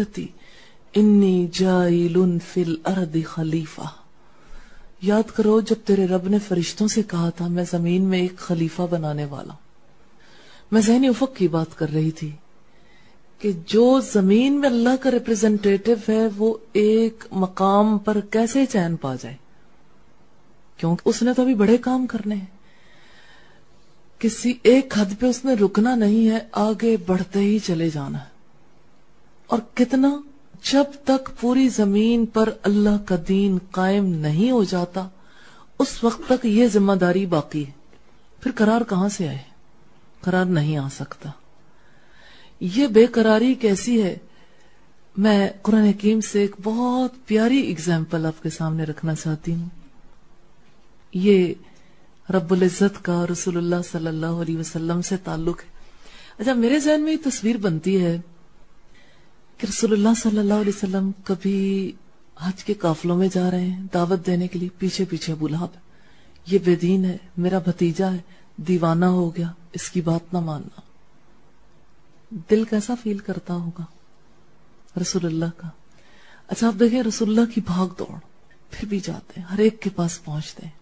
انی 0.94 1.46
جائل 1.52 2.38
فی 2.52 2.62
الارض 2.62 3.16
خلیفہ 3.26 3.88
یاد 5.02 5.30
کرو، 5.30 5.60
جب 5.60 5.76
تیرے 5.84 6.06
رب 6.06 6.28
نے 6.28 6.38
فرشتوں 6.38 6.88
سے 6.88 7.02
کہا 7.02 7.30
تھا، 7.30 7.46
میں 7.46 7.64
زمین 7.70 8.02
میں 8.02 8.20
ایک 8.20 8.36
خلیفہ 8.36 8.82
بنانے 8.90 9.24
والا 9.24 9.54
میں 10.72 10.82
ذہنی 10.82 11.08
افق 11.08 11.36
کی 11.36 11.48
بات 11.48 11.78
کر 11.78 11.90
رہی 11.90 12.10
تھی۔ 12.10 12.30
کہ 13.38 13.52
جو 13.66 14.00
زمین 14.12 14.60
میں 14.60 14.68
اللہ 14.68 14.96
کا 15.00 15.10
ریپرزینٹیٹو 15.10 15.92
ہے، 16.08 16.28
وہ 16.36 16.54
ایک 16.72 17.24
مقام 17.30 17.98
پر 17.98 18.20
کیسے 18.20 18.66
چین 18.66 18.96
پا 18.96 19.14
جائے؟ 19.14 19.36
کیونکہ 20.76 21.08
اس 21.08 21.22
نے 21.22 21.34
تو 21.34 21.42
ابھی 21.42 21.54
بڑے 21.54 21.76
کام 21.76 22.06
کرنے 22.06 22.34
ہیں۔ 22.34 22.58
کسی 24.18 24.54
ایک 24.62 24.94
حد 24.98 25.20
پہ 25.20 25.26
اس 25.26 25.44
نے 25.44 25.54
رکنا 25.54 25.94
نہیں 25.94 26.30
ہے، 26.30 26.38
آگے 26.52 26.96
بڑھتے 27.06 27.38
ہی 27.38 27.58
چلے 27.58 27.90
جانا۔ 27.90 28.18
ہے 28.18 28.24
اور 29.46 29.58
کتنا 29.74 30.20
جب 30.72 30.84
تک 31.04 31.30
پوری 31.40 31.68
زمین 31.68 32.26
پر 32.26 32.48
اللہ 32.62 33.06
کا 33.06 33.16
دین 33.28 33.58
قائم 33.70 34.04
نہیں 34.04 34.50
ہو 34.50 34.64
جاتا، 34.64 35.08
اس 35.78 36.04
وقت 36.04 36.22
تک 36.28 36.46
یہ 36.46 36.66
ذمہ 36.66 36.92
داری 36.92 37.26
باقی 37.26 37.66
ہے۔ 37.66 37.70
پھر 38.40 38.50
قرار 38.54 38.80
کہاں 38.88 39.08
سے 39.08 39.28
آئے؟ 39.28 39.38
قرار 40.20 40.44
نہیں 40.44 40.76
آ 40.76 40.88
سکتا۔ 40.94 41.30
یہ 42.60 42.86
بے 42.86 43.06
قراری 43.06 43.54
کیسی 43.54 44.02
ہے؟ 44.02 44.18
میں 45.16 45.48
قرآن 45.62 45.84
حکیم 45.84 46.20
سے 46.20 46.40
ایک 46.40 46.56
بہت 46.62 47.26
پیاری 47.26 47.70
اگزامپل 47.70 48.26
آپ 48.26 48.42
کے 48.42 48.50
سامنے 48.50 48.84
رکھنا 48.84 49.14
چاہتی 49.14 49.54
ہوں۔ 49.54 49.68
یہ 51.14 51.54
رب 52.30 52.52
العزت 52.52 53.04
کا 53.04 53.26
رسول 53.32 53.56
اللہ 53.56 53.82
صلی 53.92 54.06
اللہ 54.06 54.26
علیہ 54.26 54.58
وسلم 54.58 55.02
سے 55.02 55.16
تعلق 55.16 55.60
ہے۔ 55.60 55.70
اچھا 56.38 56.52
میرے 56.52 56.80
ذہن 56.80 57.00
میں 57.00 57.12
یہ 57.12 57.30
تصویر 57.30 57.56
بنتی 57.56 58.04
ہے 58.04 58.20
کہ 59.58 59.66
رسول 59.66 59.92
اللہ 59.92 60.08
صلی 60.16 60.38
اللہ 60.38 60.54
علیہ 60.54 60.72
وسلم 60.76 61.10
کبھی 61.24 61.92
حج 62.38 62.64
کے 62.64 62.74
قافلوں 62.74 63.16
میں 63.16 63.28
جا 63.32 63.50
رہے 63.50 63.66
ہیں، 63.66 63.86
دعوت 63.94 64.26
دینے 64.26 64.48
کے 64.48 64.58
لیے 64.58 64.68
پیچھے 64.78 65.04
پیچھے 65.04 65.34
بلاب 65.34 65.68
یہ 66.46 66.58
بے 66.64 66.76
دین 66.76 67.04
ہے، 67.04 67.16
میرا 67.36 67.58
بھتیجا 67.58 68.12
ہے، 68.12 68.18
دیوانہ 68.56 69.04
ہو 69.04 69.36
گیا، 69.36 69.52
اس 69.72 69.90
کی 69.90 70.00
بات 70.00 70.34
نہ 70.34 70.40
ماننا۔ 70.40 70.80
دل 72.30 72.64
کیسا 72.64 72.94
فیل 73.02 73.18
کرتا 73.18 73.54
ہوگا 73.54 73.84
رسول 75.00 75.26
اللہ 75.26 75.44
کا؟ 75.56 75.68
اچھا 76.48 76.66
آپ 76.66 76.80
دیکھیں، 76.80 77.02
رسول 77.02 77.38
اللہ 77.38 77.52
کی 77.54 77.60
بھاگ 77.60 77.88
دوڑ، 77.98 78.18
پھر 78.70 78.88
بھی 78.88 79.00
جاتے 79.00 79.40
ہیں، 79.40 79.48
ہر 79.48 79.58
ایک 79.58 79.82
کے 79.82 79.90
پاس 79.90 80.24
پہنچتے 80.24 80.66
ہیں۔ 80.66 80.78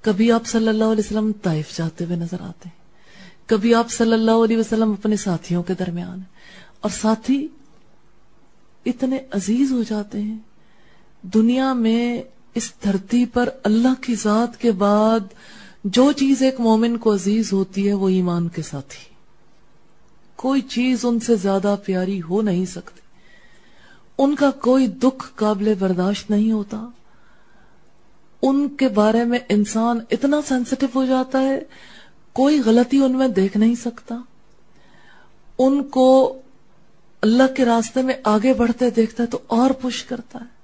کبھی 0.00 0.32
آپ 0.32 0.46
صلی 0.46 0.68
اللہ 0.68 0.84
علیہ 0.84 1.02
وسلم 1.06 1.32
طائف 1.42 1.76
جاتے 1.76 2.04
ہوئے 2.04 2.16
نظر 2.16 2.40
آتے 2.40 2.68
ہیں۔ 2.68 2.80
کبھی 3.46 3.74
آپ 3.74 3.90
صلی 3.90 4.12
اللہ 4.12 4.30
علیہ 4.30 4.56
وسلم 4.56 4.90
اپنے 4.90 5.16
ساتھیوں 5.16 5.62
کے 5.62 5.74
درمیان۔ 5.74 6.20
اور 6.80 6.90
ساتھی 6.90 7.48
اتنے 8.86 9.18
عزیز 9.30 9.72
ہو 9.72 9.82
جاتے 9.82 10.22
ہیں۔ 10.22 10.38
دنیا 11.22 11.72
میں 11.72 12.22
اس 12.54 12.72
دھرتی 12.84 13.26
پر 13.26 13.48
اللہ 13.64 14.02
کی 14.02 14.14
ذات 14.14 14.60
کے 14.60 14.72
بعد 14.72 15.20
جو 15.84 16.12
چیز 16.12 16.42
ایک 16.42 16.60
مومن 16.60 16.96
کو 16.96 17.14
عزیز 17.14 17.52
ہوتی 17.52 17.88
ہے 17.88 17.92
وہ 17.92 18.08
ایمان 18.08 18.48
کے 18.48 18.62
ساتھی۔ 18.62 19.09
کوئی 20.40 20.60
چیز 20.60 20.98
ان 21.02 21.20
سے 21.20 21.36
زیادہ 21.36 21.76
پیاری 21.84 22.22
ہو 22.22 22.42
نہیں 22.42 22.66
سکتی۔ 22.66 23.00
ان 24.18 24.34
کا 24.34 24.50
کوئی 24.50 24.86
دکھ 24.86 25.30
قابل 25.34 25.74
برداشت 25.78 26.30
نہیں 26.30 26.52
ہوتا۔ 26.52 26.86
ان 28.42 28.76
کے 28.76 28.88
بارے 28.88 29.24
میں 29.24 29.38
انسان 29.48 29.98
اتنا 30.10 30.40
سینسٹیو 30.48 30.88
ہو 30.94 31.06
جاتا 31.06 31.42
ہے، 31.42 31.60
کوئی 32.32 32.62
غلطی 32.64 33.02
ان 33.02 33.12
میں 33.12 33.28
دیکھ 33.28 33.56
نہیں 33.56 33.74
سکتا۔ 33.74 34.16
ان 35.58 35.88
کو 35.88 36.38
اللہ 37.22 37.54
کے 37.56 37.64
راستے 37.64 38.02
میں 38.02 38.14
آگے 38.24 38.54
بڑھتے 38.54 38.90
دیکھتا 38.90 39.22
ہے 39.22 39.28
تو 39.28 39.38
اور 39.46 39.70
پش 39.70 40.04
کرتا 40.04 40.38
ہے۔ 40.38 40.60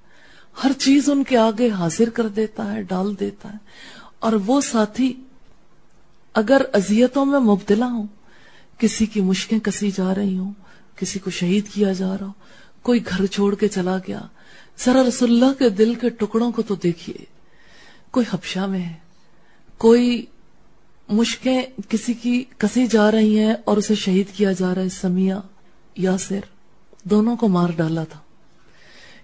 ہر 0.63 0.71
چیز 0.71 1.09
ان 1.09 1.23
کے 1.23 1.37
آگے 1.37 1.69
حاضر 1.69 2.09
کر 2.09 2.27
دیتا 2.27 2.73
ہے، 2.73 2.81
ڈال 2.81 3.19
دیتا 3.19 3.53
ہے۔ 3.53 3.57
اور 4.19 4.33
وہ 4.33 4.61
ساتھی 4.61 5.23
اگر 6.33 6.61
اذیتوں 6.73 7.25
میں 7.25 7.39
مبتلا 7.39 7.85
ہوں 7.85 8.07
کسی 8.77 9.05
کی 9.05 9.21
مشکیں 9.21 9.59
کسی 9.59 9.91
جا 9.91 10.15
رہی 10.15 10.37
ہوں، 10.37 10.53
کسی 10.95 11.19
کو 11.19 11.29
شہید 11.29 11.67
کیا 11.73 11.93
جا 11.93 12.17
رہا 12.17 12.25
ہو 12.25 12.31
کوئی 12.81 12.99
گھر 13.09 13.25
چھوڑ 13.25 13.55
کے 13.55 13.67
چلا 13.67 13.97
گیا۔ 13.97 14.21
ذرا 14.85 15.03
رسول 15.07 15.31
اللہ 15.31 15.59
کے 15.59 15.69
دل 15.69 15.95
کے 15.95 16.09
ٹکڑوں 16.09 16.51
کو 16.51 16.61
تو 16.61 16.75
دیکھیے۔ 16.75 17.25
کوئی 18.11 18.25
حبشہ 18.29 18.59
میں 18.59 18.79
ہے، 18.79 18.93
کوئی 19.77 20.25
مشکیں 21.09 21.61
کسی 21.89 22.13
کی 22.13 22.43
کسی 22.57 22.87
جا 22.87 23.11
رہی 23.11 23.39
ہیں 23.39 23.53
اور 23.65 23.77
اسے 23.77 23.95
شہید 23.95 24.27
کیا 24.35 24.51
جا 24.51 24.75
رہا 24.75 24.81
ہے، 24.81 24.89
سمیہ، 24.89 25.33
یاسر، 25.95 26.39
دونوں 27.03 27.35
کو 27.35 27.47
مار 27.47 27.69
ڈالا 27.75 28.03
تھا۔ 28.03 28.19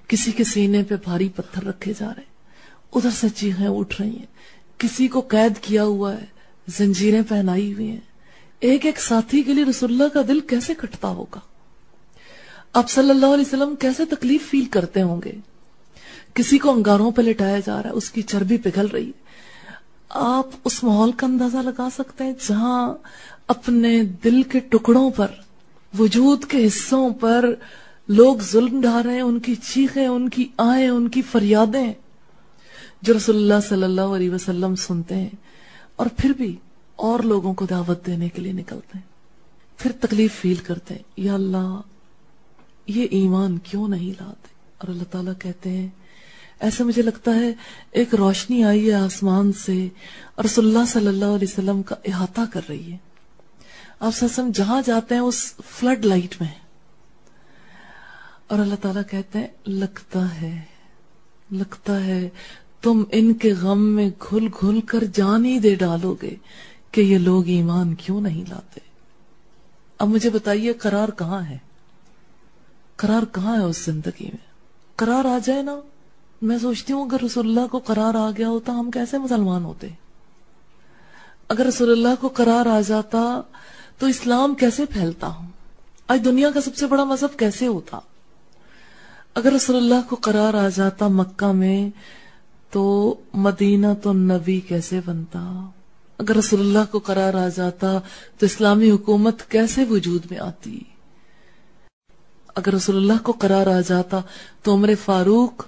کسی 0.07 0.31
کے 0.31 0.43
سینے 0.43 0.83
پہ 0.83 0.95
بھاری 1.03 1.29
پتھر 1.29 1.63
رکھے 1.63 1.93
جا 1.99 2.09
رہے 2.09 2.23
ادھر 2.95 3.09
سے 3.09 3.29
چیخیں 3.29 3.67
اٹھ 3.67 4.01
رہی 4.01 4.17
ہیں۔ 4.17 4.25
کسی 4.77 5.07
کو 5.07 5.19
قید 5.19 5.53
کیا 5.61 5.83
ہوا 5.83 6.13
ہے، 6.13 6.25
زنجیریں 6.67 7.21
پہنائی 7.29 7.73
ہوئی 7.73 7.89
ہیں۔ 7.89 8.12
ایک 8.59 8.85
ایک 8.85 8.99
ساتھی 8.99 9.41
کے 9.41 9.53
لیے 9.53 9.65
رسول 9.65 9.91
اللہ 9.91 10.13
کا 10.13 10.21
دل 10.27 10.39
کیسے 10.39 10.73
کٹتا 10.73 11.07
ہوگا؟ 11.07 11.39
اب 12.73 12.89
صلی 12.89 13.09
اللہ 13.09 13.25
علیہ 13.25 13.45
وسلم 13.47 13.75
کیسے 13.75 14.05
تکلیف 14.05 14.49
فیل 14.49 14.65
کرتے 14.65 15.01
ہوں 15.01 15.21
گے؟ 15.25 15.31
کسی 16.33 16.57
کو 16.57 16.71
انگاروں 16.71 17.11
پہ 17.11 17.21
لٹایا 17.21 17.59
جا 17.59 17.83
رہا 17.83 17.89
ہے، 17.89 17.95
اس 17.95 18.11
کی 18.11 18.21
چربی 18.21 18.57
پگھل 18.57 18.85
رہی 18.85 19.07
ہے۔ 19.07 19.23
آپ 20.09 20.45
اس 20.65 20.83
ماحول 20.83 21.11
کا 21.11 21.27
اندازہ 21.27 21.57
لگا 21.57 21.87
سکتے 21.93 22.23
ہیں 22.23 22.33
جہاں 22.47 22.93
اپنے 23.47 24.03
دل 24.03 24.43
کے 24.43 24.59
ٹکڑوں 24.59 25.09
پر، 25.09 25.27
وجود 25.99 26.45
کے 26.45 26.67
حصوں 26.67 27.09
پر 27.09 27.53
لوگ 28.07 28.37
ظلم 28.37 28.81
ڈھا 28.81 29.03
رہے 29.03 29.13
ہیں، 29.13 29.21
ان 29.21 29.39
کی 29.39 29.55
چیخیں، 29.55 30.07
ان 30.07 30.29
کی 30.29 30.47
آئیں 30.57 30.89
ان 30.89 31.07
کی 31.07 31.21
فریادیں 31.21 31.93
جو 33.01 33.13
رسول 33.17 33.35
اللہ 33.35 33.67
صلی 33.69 33.83
اللہ 33.83 34.01
علیہ 34.01 34.31
وسلم 34.31 34.75
سنتے 34.75 35.15
ہیں۔ 35.15 35.29
اور 35.95 36.07
پھر 36.17 36.29
بھی 36.29 36.55
اور 36.95 37.19
لوگوں 37.19 37.53
کو 37.53 37.65
دعوت 37.65 38.06
دینے 38.06 38.29
کے 38.29 38.41
لیے 38.41 38.51
نکلتے 38.51 38.97
ہیں۔ 38.97 39.13
پھر 39.77 39.91
تکلیف 39.91 40.34
فیل 40.34 40.56
کرتے 40.56 40.93
ہیں۔ 40.93 41.01
یا 41.17 41.34
اللہ، 41.34 41.82
یہ 42.88 43.08
ایمان 43.12 43.58
کیوں 43.58 43.88
نہیں 43.88 44.23
لاتے؟ 44.23 44.47
اور 44.77 44.88
اللہ 44.88 45.03
تعالیٰ 45.03 45.34
کہتے 45.39 45.69
ہیں، 45.69 45.88
ایسا 46.60 46.84
مجھے 46.84 47.01
لگتا 47.01 47.36
ہے، 47.36 47.53
ایک 47.91 48.15
روشنی 48.15 48.63
آئی 48.63 48.89
ہے 48.89 48.93
آسمان 48.93 49.53
سے 49.53 49.88
اور 50.36 50.45
رسول 50.45 50.65
اللہ 50.65 50.86
صلی 50.88 51.08
اللہ 51.08 51.25
علیہ 51.25 51.47
وسلم 51.51 51.84
کا 51.84 51.95
احاطہ 52.06 52.41
کر 52.53 52.62
رہی 52.69 52.91
ہے۔ 52.91 52.97
آپ 53.99 54.12
سسم 54.15 54.49
جہاں 54.53 54.82
جاتے 54.86 55.15
ہیں، 55.15 55.21
اس 55.21 55.53
فلڈ 55.65 56.06
لائٹ 56.06 56.41
میں 56.41 56.49
اور 58.47 58.60
اللہ 58.60 58.75
تعالیٰ 58.75 59.01
کہتے 59.12 59.39
ہیں، 59.39 59.47
لگتا 59.65 60.41
ہے 60.41 60.62
لگتا 61.51 62.03
ہے، 62.03 62.29
تم 62.82 63.03
ان 63.12 63.34
کے 63.34 63.53
غم 63.53 63.84
میں 63.84 64.10
گھل 64.32 64.47
گھل 64.62 64.82
کر 64.82 65.03
جان 65.13 65.45
ہی 65.45 65.60
دے 65.60 65.75
ڈالو 65.75 66.15
گے۔ 66.21 66.36
کہ 66.93 67.01
یہ 67.01 67.17
لوگ 67.17 67.47
ایمان 67.47 67.95
کیوں 67.95 68.21
نہیں 68.21 68.49
لاتے؟ 68.49 68.79
اب 69.97 70.08
مجھے 70.08 70.29
بتائیے 70.29 70.73
قرار 70.73 71.10
کہاں 71.10 71.41
ہے؟ 71.49 71.58
قرار 72.95 73.23
کہاں 73.32 73.58
ہے 73.58 73.63
اس 73.63 73.86
زندگی 73.86 74.25
میں؟ 74.25 74.45
قرار 74.95 75.25
آ 75.25 75.38
جائے 75.45 75.62
نا؟ 75.62 75.79
میں 76.41 76.58
سوچتی 76.58 76.93
ہوں 76.93 77.06
اگر 77.06 77.23
رسول 77.23 77.49
اللہ 77.49 77.67
کو 77.67 77.79
قرار 77.79 78.15
آ 78.15 78.32
گیا 78.38 78.49
ہوتا 78.49 78.73
ہم 78.73 78.91
کیسے 78.91 79.17
مسلمان 79.17 79.63
ہوتے؟ 79.63 79.88
اگر 81.49 81.65
رسول 81.65 81.91
اللہ 81.91 82.21
کو 82.21 82.27
قرار 82.27 82.65
آ 82.65 82.82
جاتا 82.82 83.41
تو 83.97 84.06
اسلام 84.06 84.56
کیسے 84.56 84.86
پھیلتا 84.86 85.27
ہوں؟ 85.27 85.47
آج 86.08 86.25
دنیا 86.25 86.51
کا 86.51 86.62
سب 86.62 86.75
سے 86.75 86.88
بڑا 86.88 87.03
مذہب 87.03 87.39
کیسے 87.39 87.67
ہوتا؟ 87.67 87.99
اگر 89.36 89.51
رسول 89.51 89.75
اللہ 89.75 90.10
کو 90.10 90.15
قرار 90.15 90.53
آ 90.53 90.69
جاتا 90.69 91.08
مکہ 91.08 91.51
میں 91.51 91.89
تو 92.71 93.15
مدینہ 93.34 93.88
تو 94.01 94.13
نبی 94.13 94.60
کیسے 94.60 94.99
بنتا؟ 95.06 95.69
اگر 96.17 96.36
رسول 96.36 96.60
اللہ 96.60 96.91
کو 96.91 96.99
قرار 96.99 97.34
آ 97.34 97.49
جاتا 97.49 97.99
تو 98.38 98.45
اسلامی 98.45 98.91
حکومت 98.91 99.52
کیسے 99.52 99.84
وجود 99.84 100.26
میں 100.32 100.39
آتی؟ 100.39 100.80
اگر 102.56 102.73
رسول 102.73 102.95
اللہ 102.95 103.23
کو 103.23 103.32
قرار 103.32 103.67
آ 103.67 103.82
جاتا 103.88 104.21
تو 104.63 104.73
عمر 104.73 104.89
فاروق 105.06 105.65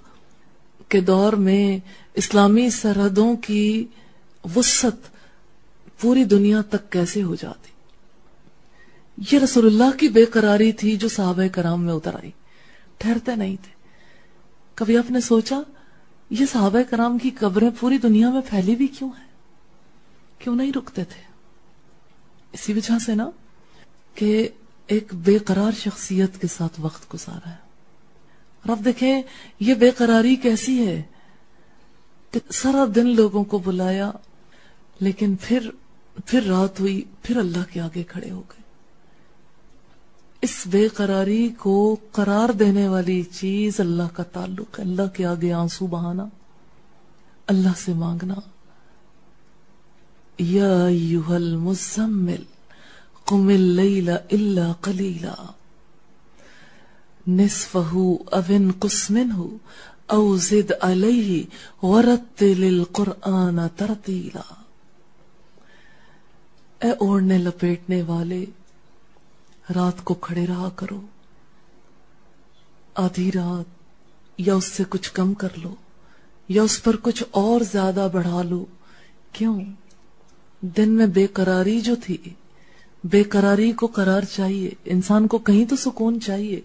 کے 0.89 0.99
دور 0.99 1.33
میں 1.33 1.79
اسلامی 2.13 2.69
سرحدوں 2.69 3.35
کی 3.35 3.85
وسط 4.55 5.07
پوری 6.01 6.23
دنیا 6.23 6.61
تک 6.61 6.91
کیسے 6.91 7.23
ہو 7.23 7.35
جاتی؟ 7.35 7.69
یہ 9.31 9.39
رسول 9.39 9.65
اللہ 9.65 9.97
کی 9.97 10.07
بے 10.07 10.25
قراری 10.25 10.71
تھی 10.71 10.97
جو 10.97 11.09
صحابہ 11.09 11.47
کرام 11.51 11.83
میں 11.83 11.93
اتر 11.93 12.13
آئی۔ 12.13 12.31
ٹھہرتے 12.97 13.35
نہیں 13.35 13.55
تھے۔ 13.55 13.71
کبھی 14.75 14.97
آپ 14.97 15.11
نے 15.11 15.21
سوچا 15.21 15.61
یہ 16.29 16.45
صحابہ 16.51 16.79
کرام 16.89 17.17
کی 17.17 17.29
قبریں 17.29 17.69
پوری 17.79 17.97
دنیا 17.97 18.29
میں 18.29 18.41
پھیلی 18.49 18.75
بھی 18.75 18.87
کیوں 18.87 19.09
ہیں؟ 19.17 19.24
کیوں 20.45 20.55
نہیں 20.55 20.71
رکتے 20.71 21.03
تھے؟ 21.03 21.21
اسی 22.51 22.73
وجہ 22.73 22.99
سے 22.99 23.15
نا 23.15 23.29
کہ 24.15 24.49
ایک 24.87 25.13
بے 25.13 25.37
قرار 25.37 25.71
شخصیت 25.71 26.41
کے 26.41 26.47
ساتھ 26.47 26.73
وقت 26.79 27.13
گزارا 27.13 27.49
ہے۔ 27.49 27.55
اور 28.61 28.69
اب 28.69 28.85
دیکھیں، 28.85 29.21
یہ 29.59 29.73
بے 29.73 29.91
قراری 29.91 30.35
کیسی 30.35 30.87
ہے؟ 30.87 31.01
کہ 32.31 32.39
سارا 32.51 32.85
دن 32.95 33.15
لوگوں 33.15 33.43
کو 33.43 33.57
بلایا، 33.57 34.11
لیکن 34.99 35.35
پھر 35.41 35.69
پھر 36.25 36.43
رات 36.43 36.79
ہوئی، 36.79 37.01
پھر 37.23 37.37
اللہ 37.37 37.73
کے 37.73 37.81
آگے 37.81 38.03
کھڑے 38.03 38.31
ہو 38.31 38.39
گئے۔ 38.39 38.61
اس 40.41 40.63
بے 40.65 40.87
قراری 40.87 41.49
کو 41.49 41.95
قرار 42.11 42.49
دینے 42.49 42.87
والی 42.87 43.23
چیز 43.23 43.79
اللہ 43.79 44.15
کا 44.15 44.23
تعلق 44.23 44.79
ہے۔ 44.79 44.83
اللہ 44.83 45.07
کے 45.13 45.25
آگے 45.25 45.53
آنسو 45.53 45.87
بہانا، 45.87 46.25
اللہ 47.47 47.69
سے 47.77 47.93
مانگنا۔ 47.93 48.35
یا 50.37 50.85
ایوہ 50.85 51.35
المزمل 51.35 52.43
قم 53.25 53.47
اللیل 53.47 54.09
الا 54.09 54.71
قلیلا 54.81 55.51
نصفہو 57.27 58.15
اوین 58.31 58.71
قسمنہو 58.79 59.57
او 60.07 60.37
زد 60.37 60.71
علیہ 60.81 61.43
ورتل 61.85 62.63
القرآن 62.63 63.59
ترتیلا 63.75 64.53
اے 66.75 66.91
اوڑنے 66.91 67.37
لپیٹنے 67.37 68.01
والے، 68.01 68.45
رات 69.75 70.03
کو 70.03 70.13
کھڑے 70.13 70.47
رہا 70.47 70.69
کرو۔ 70.75 71.01
آدھی 72.95 73.31
رات 73.31 73.65
یا 74.37 74.55
اس 74.55 74.65
سے 74.65 74.83
کچھ 74.89 75.11
کم 75.11 75.33
کر 75.33 75.47
لو، 75.57 75.75
یا 76.49 76.63
اس 76.63 76.83
پر 76.83 76.95
کچھ 77.01 77.23
اور 77.31 77.61
زیادہ 77.61 78.07
بڑھا 78.13 78.41
لو۔ 78.41 78.65
کیوں؟ 79.31 79.63
دن 80.61 80.89
میں 80.89 81.07
بے 81.07 81.27
قراری 81.27 81.81
جو 81.81 81.95
تھی، 82.03 82.17
بے 83.03 83.23
قراری 83.23 83.71
کو 83.71 83.87
قرار 83.87 84.21
چاہیے، 84.21 84.71
انسان 84.85 85.27
کو 85.27 85.37
کہیں 85.37 85.65
تو 85.65 85.75
سکون 85.75 86.21
چاہیے۔ 86.21 86.61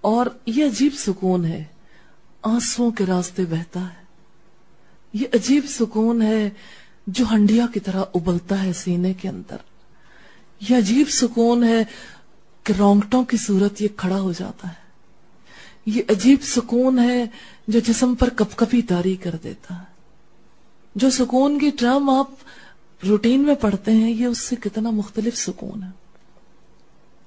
اور 0.00 0.26
یہ 0.46 0.64
عجیب 0.64 0.92
سکون 0.94 1.44
ہے 1.44 1.64
آنسو 2.42 2.90
کے 2.90 3.06
راستے 3.06 3.44
بہتا 3.44 3.80
ہے۔ 3.80 4.04
یہ 5.12 5.26
عجیب 5.34 5.64
سکون 5.68 6.22
ہے 6.22 6.50
جو 7.06 7.24
ہنڈیا 7.32 7.66
کی 7.74 7.80
طرح 7.80 8.02
ابلتا 8.14 8.64
ہے 8.64 8.72
سینے 8.72 9.14
کے 9.14 9.28
اندر۔ 9.28 9.56
یہ 10.68 10.76
عجیب 10.76 11.10
سکون 11.10 11.64
ہے 11.64 11.84
کہ 12.64 12.72
رونگٹوں 12.78 13.24
کی 13.24 13.36
صورت 13.36 13.82
یہ 13.82 13.88
کھڑا 13.96 14.20
ہو 14.20 14.32
جاتا 14.32 14.68
ہے۔ 14.68 14.90
یہ 15.86 16.02
عجیب 16.08 16.42
سکون 16.42 16.98
ہے 16.98 17.24
جو 17.68 17.80
جسم 17.80 18.14
پر 18.14 18.28
کپ 18.28 18.56
کپی 18.56 18.82
تاری 18.82 19.16
کر 19.16 19.36
دیتا 19.42 19.78
ہے۔ 19.78 19.89
جو 20.94 21.10
سکون 21.10 21.58
کی 21.58 21.70
ٹرم 21.70 22.10
آپ 22.10 22.30
روٹین 23.08 23.40
میں 23.40 23.54
پڑھتے 23.54 23.92
ہیں، 23.92 24.10
یہ 24.10 24.26
اس 24.26 24.38
سے 24.38 24.56
کتنا 24.56 24.90
مختلف 24.90 25.36
سکون 25.36 25.82
ہے۔ 25.82 25.88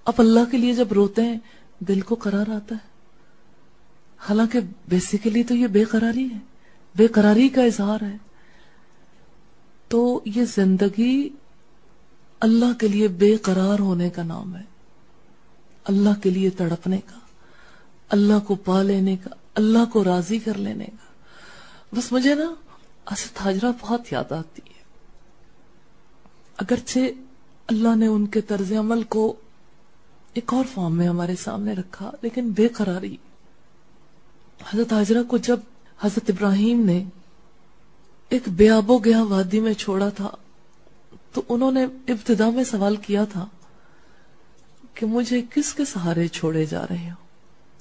آپ 0.05 0.22
اللہ 0.22 0.39
کے 0.51 0.57
لیے 0.57 0.74
جب 0.74 0.93
روتے 0.93 1.22
ہیں، 1.22 1.39
دل 1.80 2.01
کو 2.01 2.16
قرار 2.16 2.49
آتا 2.49 2.76
ہے۔ 2.76 2.93
حالانکہ 4.18 4.59
بیسیکلی 4.88 5.43
تو 5.43 5.55
یہ 5.55 5.68
بے 5.68 5.84
قراری 5.84 6.26
ہے۔ 6.32 6.38
بے 6.95 7.07
قراری 7.07 7.49
کا 7.49 7.64
اظہار 7.64 8.03
ہے۔ 8.03 8.18
تو 9.88 10.22
یہ 10.26 10.45
زندگی 10.45 11.30
اللہ 12.39 12.74
کے 12.80 12.88
لیے 12.88 13.07
بے 13.07 13.38
قرار 13.38 13.80
ہونے 13.80 14.09
کا 14.09 14.24
نام 14.24 14.55
ہے۔ 14.55 14.64
اللہ 15.84 16.24
کے 16.24 16.30
لیے 16.30 16.49
تڑپنے 16.49 16.97
کا۔ 17.05 17.20
اللہ 18.09 18.39
کو 18.47 18.55
پا 18.55 18.82
لینے 18.82 19.18
کا۔ 19.18 19.30
اللہ 19.55 19.86
کو 19.93 20.03
راضی 20.03 20.39
کر 20.39 20.57
لینے 20.57 20.86
کا۔ 20.86 21.14
بس 21.95 22.11
مجھے 22.11 22.36
نا 22.36 22.53
اسد 23.12 23.38
حاجرہ 23.38 23.72
بہت 23.82 24.01
یاد 24.12 24.32
آتی 24.32 24.62
ہے۔ 24.66 24.84
اگرچہ 26.58 26.99
اللہ 27.68 27.95
نے 27.95 28.08
ان 28.08 28.26
کے 28.26 28.41
طرز 28.41 28.74
عمل 28.74 29.04
کو 29.04 29.36
ایک 30.34 30.54
اور 30.54 30.66
فارم 30.74 30.97
میں 30.97 31.08
ہمارے 31.08 31.36
سامنے 31.36 31.74
رکھا، 31.74 32.12
لیکن 32.22 32.51
بے 32.51 32.68
قراری۔ 32.68 33.18
حضرت 34.74 34.93
حاجرہ 34.93 35.24
کو 35.24 35.38
جب 35.38 35.60
حضرت 35.99 36.30
ابراہیم 36.30 36.86
نے 36.86 37.04
ایک 38.30 38.49
بے 38.49 38.72
و 38.72 38.97
گیا 38.97 39.24
وادی 39.24 39.60
میں 39.60 39.74
چھوڑا 39.74 40.10
تھا، 40.10 40.30
تو 41.32 41.41
انہوں 41.49 41.72
نے 41.72 41.84
ابتدا 41.84 42.49
میں 42.49 42.64
سوال 42.64 42.95
کیا 42.95 43.26
تھا 43.26 43.45
کہ 44.93 45.06
مجھے 45.06 45.41
کس 45.54 45.74
کے 45.74 45.86
سہارے 45.86 46.28
چھوڑے 46.28 46.66
جا 46.66 46.86
رہے 46.89 47.10
ہو؟ 47.10 47.26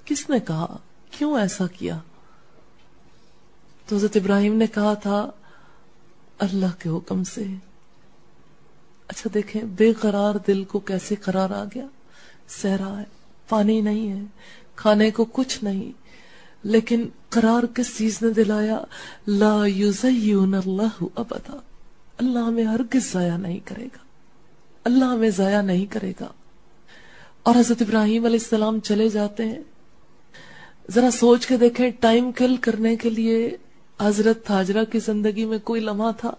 کس 0.04 0.30
نے 0.30 0.40
کہا؟ 0.40 0.76
کیوں 1.10 1.38
ایسا 1.38 1.66
کیا؟ 1.66 1.98
تو 3.92 3.96
حضرت 3.96 4.16
ابراہیم 4.16 4.54
نے 4.54 4.66
کہا 4.66 4.94
تھا، 4.94 5.30
اللہ 6.38 6.80
کے 6.80 6.88
حکم 6.88 7.24
سے۔ 7.24 7.44
اچھا 9.08 9.30
دیکھیں، 9.34 9.62
بے 9.62 9.92
قرار 9.92 10.34
دل 10.46 10.64
کو 10.64 10.78
کیسے 10.78 11.14
قرار 11.14 11.50
آ 11.50 11.64
گیا؟ 11.64 11.86
سہرا 12.48 12.98
ہے، 12.98 13.04
پانی 13.48 13.80
نہیں 13.80 14.12
ہے، 14.12 14.20
کھانے 14.76 15.10
کو 15.10 15.24
کچھ 15.24 15.64
نہیں۔ 15.64 15.92
لیکن 16.62 17.08
قرار 17.28 17.66
کس 17.66 17.98
چیز 17.98 18.22
نے 18.22 18.30
دلایا؟ 18.30 18.80
لا 19.26 19.66
یزیون 19.66 20.54
اللہ 20.54 21.04
ابدا۔ 21.14 21.56
اللہ 22.18 22.38
ہمیں 22.38 22.64
ہرگز 22.64 23.12
ضائع 23.12 23.36
نہیں 23.36 23.60
کرے 23.64 23.84
گا۔ 23.84 23.98
اللہ 24.84 25.04
ہمیں 25.04 25.30
ضائع 25.30 25.62
نہیں 25.62 25.86
کرے 25.86 26.12
گا۔ 26.20 26.26
اور 27.42 27.54
حضرت 27.54 27.82
ابراہیم 27.82 28.24
علیہ 28.24 28.38
السلام 28.42 28.80
چلے 28.80 29.08
جاتے 29.08 29.44
ہیں۔ 29.44 29.62
ذرا 30.90 31.10
سوچ 31.10 31.46
کے 31.46 31.56
دیکھیں، 31.56 31.90
ٹائم 32.00 32.32
کل 32.32 32.56
کرنے 32.56 32.96
کے 32.96 33.10
لیے 33.10 33.56
حضرت 34.02 34.50
حاجرہ 34.50 34.84
کی 34.84 34.98
زندگی 34.98 35.44
میں 35.44 35.58
کوئی 35.58 35.80
لمحہ 35.80 36.12
تھا؟ 36.18 36.30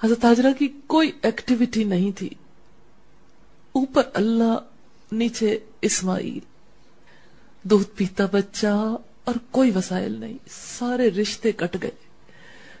حضرت 0.00 0.24
حاجرہ 0.24 0.52
کی 0.58 0.68
کوئی 0.86 1.12
ایکٹیویٹی 1.22 1.84
نہیں 1.84 2.18
تھی۔ 2.18 2.30
اوپر 3.72 4.02
اللہ، 4.14 4.58
نیچے 5.12 5.58
اسماعیل۔ 5.82 6.38
دودھ 7.62 7.96
پیتا 7.96 8.26
بچہ 8.32 8.96
اور 9.24 9.34
کوئی 9.50 9.70
وسائل 9.70 10.12
نہیں، 10.20 10.38
سارے 10.50 11.10
رشتے 11.10 11.52
کٹ 11.52 11.76
گئے۔ 11.82 11.90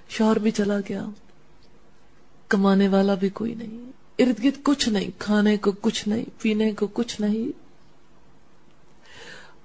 شور 0.08 0.36
بھی 0.36 0.50
چلا 0.50 0.78
گیا۔ 0.88 1.04
کمانے 2.48 2.88
والا 2.88 3.14
بھی 3.14 3.28
کوئی 3.28 3.54
نہیں۔ 3.54 3.92
ارد 4.18 4.44
گرد 4.44 4.62
کچھ 4.62 4.88
نہیں، 4.88 5.10
کھانے 5.18 5.56
کو 5.56 5.72
کچھ 5.72 6.08
نہیں، 6.08 6.24
پینے 6.42 6.72
کو 6.72 6.86
کچھ 6.86 7.20
نہیں۔ 7.20 7.58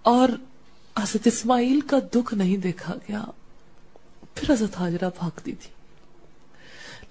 اور 0.01 0.29
حضرت 0.99 1.27
اسماعیل 1.27 1.81
کا 1.81 1.99
دکھ 2.15 2.33
نہیں 2.33 2.57
دیکھا 2.57 2.93
گیا۔ 2.93 3.23
پھر 4.35 4.53
حضرت 4.53 4.77
حاجرہ 4.77 5.09
بھاگتی 5.19 5.51
تھی۔ 5.51 5.69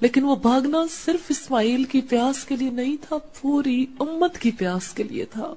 لیکن 0.00 0.24
وہ 0.24 0.36
بھاگنا 0.36 0.78
صرف 1.04 1.20
اسماعیل 1.28 1.84
کی 1.84 2.00
پیاس 2.00 2.44
کے 2.44 2.56
لیے 2.56 2.70
نہیں 2.70 2.96
تھا، 3.00 3.16
پوری 3.40 3.86
امت 4.00 4.38
کی 4.38 4.50
پیاس 4.50 4.88
کے 4.88 5.02
لیے 5.02 5.24
تھا۔ 5.24 5.54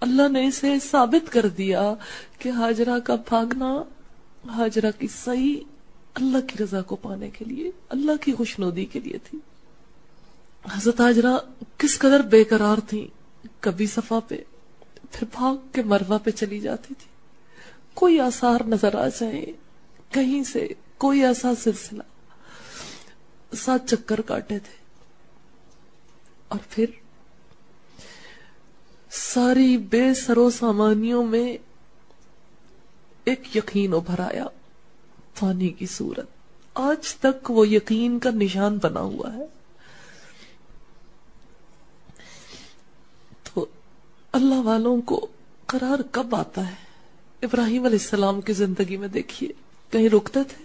اللہ 0.00 0.28
نے 0.28 0.46
اسے 0.46 0.74
ثابت 0.90 1.32
کر 1.32 1.48
دیا 1.48 1.94
کہ 2.38 2.48
حاجرہ 2.48 2.98
کا 2.98 3.14
بھاگنا 3.14 3.82
حاجرہ 4.48 4.90
کی 4.98 5.06
صحیح 5.24 5.56
اللہ 6.14 6.38
کی 6.46 6.64
رضا 6.64 6.82
کو 6.82 6.96
پانے 6.96 7.30
کے 7.30 7.44
لیے، 7.44 7.70
اللہ 7.88 8.12
کی 8.20 8.32
خوشنودی 8.32 8.84
کے 8.84 9.00
لیے 9.00 9.18
تھی۔ 9.18 9.38
حضرت 10.70 11.00
حاجرہ 11.00 11.36
کس 11.78 11.98
قدر 11.98 12.20
بے 12.20 12.44
قرار 12.44 12.78
تھی 12.88 13.08
کبھی 13.60 13.86
صفا 13.86 14.18
پہ، 14.28 14.36
پھر 15.12 15.26
بھاگ 15.32 15.54
کے 15.72 15.82
مروا 15.82 16.18
پہ 16.18 16.30
چلی 16.30 16.60
جاتی 16.60 16.94
تھی۔ 16.94 17.06
کوئی 17.94 18.20
آثار 18.20 18.60
نظر 18.66 18.94
آ 18.94 19.08
جائے 19.08 19.46
کہیں 20.16 20.42
سے 20.42 20.68
کوئی 20.98 21.24
ایسا 21.24 21.52
سلسلہ 21.62 22.02
سات 23.54 23.80
چکر 23.86 24.20
کاٹے 24.20 24.58
تھے۔ 24.58 24.76
اور 26.48 26.58
پھر 26.70 26.86
ساری 29.10 29.76
بے 29.76 30.14
سرو 30.14 30.50
سامانیوں 30.50 31.26
میں 31.26 31.56
ایک 33.24 33.56
یقین 33.56 33.94
ابھر 33.94 34.20
آیا 34.20 34.44
پانی 35.40 35.68
کی 35.68 35.86
صورت۔ 35.86 36.30
آج 36.74 37.14
تک 37.14 37.50
وہ 37.50 37.68
یقین 37.68 38.18
کا 38.18 38.30
نشان 38.30 38.78
بنا 38.82 39.00
ہوا 39.00 39.34
ہے۔ 39.34 39.46
تو 43.42 43.66
اللہ 44.32 44.54
والوں 44.54 45.00
کو 45.00 45.26
قرار 45.66 45.98
کب 46.10 46.34
آتا 46.34 46.70
ہے؟ 46.70 46.86
ابراہیم 47.42 47.84
علیہ 47.84 47.98
السلام 48.02 48.40
کی 48.40 48.52
زندگی 48.52 48.96
میں 48.96 49.08
دیکھیے۔ 49.08 49.65
کہیں 49.96 50.08
رکتے 50.08 50.44
تھے؟ 50.48 50.64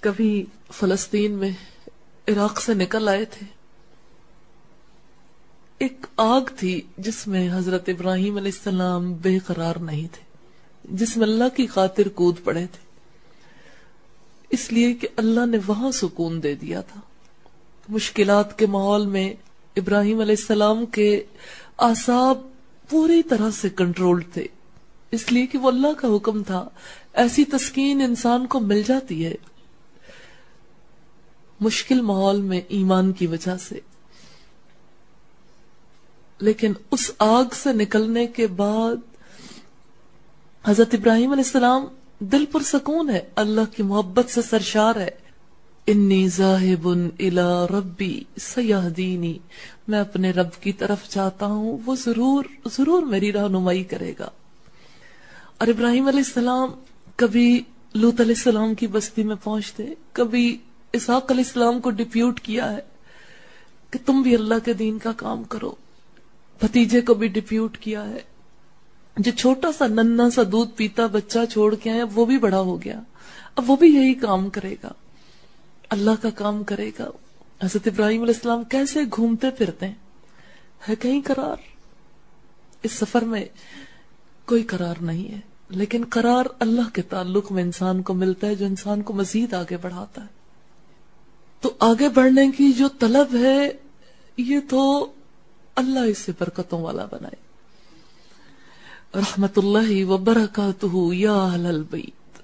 کبھی 0.00 0.46
فلسطین 0.72 1.32
میں 1.32 1.50
عراق 2.28 2.60
سے 2.60 2.74
نکل 2.74 3.08
آئے 3.08 3.24
تھے؟ 3.24 3.46
ایک 5.78 6.06
آگ 6.16 6.40
تھی 6.56 6.80
جس 6.98 7.26
میں 7.26 7.50
حضرت 7.52 7.88
ابراہیم 7.88 8.36
علیہ 8.36 8.52
السلام 8.54 9.14
بے 9.14 9.38
قرار 9.38 9.76
نہیں 9.76 10.08
تھے، 10.12 10.22
جس 10.84 11.16
میں 11.16 11.26
اللہ 11.26 11.56
کی 11.56 11.66
خاطر 11.66 12.08
کود 12.08 12.36
پڑے 12.44 12.66
تھے۔ 12.72 12.86
اس 14.50 14.72
لیے 14.72 14.94
کہ 14.94 15.08
اللہ 15.16 15.46
نے 15.46 15.58
وہاں 15.66 15.90
سکون 15.90 16.42
دے 16.42 16.54
دیا 16.54 16.80
تھا۔ 16.80 17.00
مشکلات 17.88 18.58
کے 18.58 18.66
ماحول 18.66 19.06
میں 19.06 19.34
ابراہیم 19.76 20.20
علیہ 20.20 20.34
السلام 20.38 20.86
کے 20.86 21.24
آساب 21.76 22.38
پوری 22.88 23.22
طرح 23.22 23.50
سے 23.50 23.68
کنٹرول 23.68 24.22
تھے۔ 24.32 24.46
اس 25.10 25.32
لیے 25.32 25.46
کہ 25.46 25.58
وہ 25.58 25.68
اللہ 25.68 25.92
کا 25.96 26.08
حکم 26.16 26.42
تھا۔ 26.42 26.68
ایسی 27.12 27.44
تسکین 27.44 28.00
انسان 28.00 28.46
کو 28.46 28.60
مل 28.60 28.82
جاتی 28.82 29.26
ہے 29.26 29.34
مشکل 31.60 32.00
ماحول 32.00 32.40
میں 32.40 32.60
ایمان 32.68 33.12
کی 33.12 33.26
وجہ 33.26 33.56
سے۔ 33.56 33.80
لیکن 36.38 36.72
اس 36.90 37.10
آگ 37.18 37.44
سے 37.52 37.72
نکلنے 37.72 38.26
کے 38.26 38.46
بعد 38.46 38.96
حضرت 40.64 40.88
ابراہیم 40.92 41.32
علیہ 41.32 41.44
السلام 41.44 41.84
دل 42.18 42.46
پر 42.46 42.60
سکون 42.60 43.10
ہے، 43.10 43.20
اللہ 43.34 43.76
کی 43.76 43.82
محبت 43.82 44.30
سے 44.30 44.42
سرشار 44.42 44.96
ہے۔ 44.96 45.10
انی 45.86 46.28
ذاہب 46.28 46.88
الى 46.88 47.66
ربی 47.70 48.24
سیاہدینی 48.40 49.38
میں 49.88 50.00
اپنے 50.00 50.30
رب 50.30 50.52
کی 50.60 50.72
طرف 50.72 51.08
چاہتا 51.08 51.46
ہوں، 51.46 51.78
وہ 51.86 51.96
ضرور 51.96 52.44
ضرور 52.72 53.02
میری 53.02 53.32
رہنمائی 53.32 53.84
کرے 53.84 54.12
گا۔ 54.18 54.30
اور 55.58 55.68
ابراہیم 55.68 56.06
علیہ 56.06 56.18
السلام 56.18 56.70
کبھی 57.16 57.62
لوت 57.94 58.20
علیہ 58.20 58.34
السلام 58.36 58.74
کی 58.74 58.86
بستی 58.86 59.22
میں 59.22 59.36
پہنچتے، 59.44 59.86
کبھی 60.12 60.58
اسحاق 60.92 61.30
علیہ 61.30 61.44
السلام 61.44 61.80
کو 61.80 61.90
ڈپیوٹ 61.90 62.40
کیا 62.40 62.72
ہے 62.72 62.78
کہ 63.90 63.98
تم 64.06 64.22
بھی 64.22 64.34
اللہ 64.34 64.54
کے 64.64 64.72
دین 64.72 64.98
کا 64.98 65.12
کام 65.12 65.44
کرو۔ 65.44 65.74
بھتیجے 66.60 67.00
کو 67.00 67.14
بھی 67.14 67.28
ڈپیوٹ 67.28 67.78
کیا 67.78 68.08
ہے۔ 68.08 68.18
جو 69.16 69.30
چھوٹا 69.38 69.72
سا 69.72 69.86
ننا 69.86 70.30
سا 70.30 70.42
دودھ 70.52 70.70
پیتا 70.76 71.06
بچہ 71.06 71.38
چھوڑ 71.50 71.74
کے 71.74 71.90
آیا، 71.90 72.04
وہ 72.14 72.24
بھی 72.24 72.38
بڑا 72.38 72.60
ہو 72.60 72.82
گیا۔ 72.82 73.00
اب 73.56 73.70
وہ 73.70 73.76
بھی 73.76 73.94
یہی 73.94 74.14
کام 74.14 74.50
کرے 74.50 74.76
گا۔ 74.82 74.92
اللہ 75.90 76.10
کا 76.22 76.30
کام 76.30 76.64
کرے 76.64 76.90
گا۔ 76.98 77.08
حضرت 77.62 77.86
ابراہیم 77.86 78.22
علیہ 78.22 78.34
السلام 78.34 78.64
کیسے 78.64 79.00
گھومتے 79.16 79.50
پھرتے 79.50 79.86
ہیں؟ 79.86 79.94
ہے 80.88 80.96
کہیں 80.96 81.20
قرار؟ 81.24 81.56
اس 82.82 82.92
سفر 82.92 83.22
میں 83.22 83.44
کوئی 84.44 84.62
قرار 84.62 84.94
نہیں 85.00 85.34
ہے۔ 85.34 85.47
لیکن 85.68 86.04
قرار 86.10 86.44
اللہ 86.58 86.94
کے 86.94 87.02
تعلق 87.02 87.52
میں 87.52 87.62
انسان 87.62 88.02
کو 88.02 88.14
ملتا 88.14 88.46
ہے 88.46 88.54
جو 88.54 88.66
انسان 88.66 89.02
کو 89.02 89.12
مزید 89.12 89.54
آگے 89.54 89.76
بڑھاتا 89.76 90.22
ہے۔ 90.22 90.38
تو 91.60 91.74
آگے 91.78 92.08
بڑھنے 92.08 92.50
کی 92.50 92.72
جو 92.72 92.88
طلب 92.88 93.36
ہے، 93.36 93.72
یہ 94.36 94.58
تو 94.70 95.12
اللہ 95.74 95.98
اس 95.98 96.18
سے 96.18 96.32
برکتوں 96.38 96.82
والا 96.82 97.04
بنائے۔ 97.04 97.48
رحمت 99.14 99.58
اللہ 99.58 100.04
وبرکاتہ 100.04 101.14
یا 101.14 101.32
اہل 101.32 101.66
البیت۔ 101.66 102.38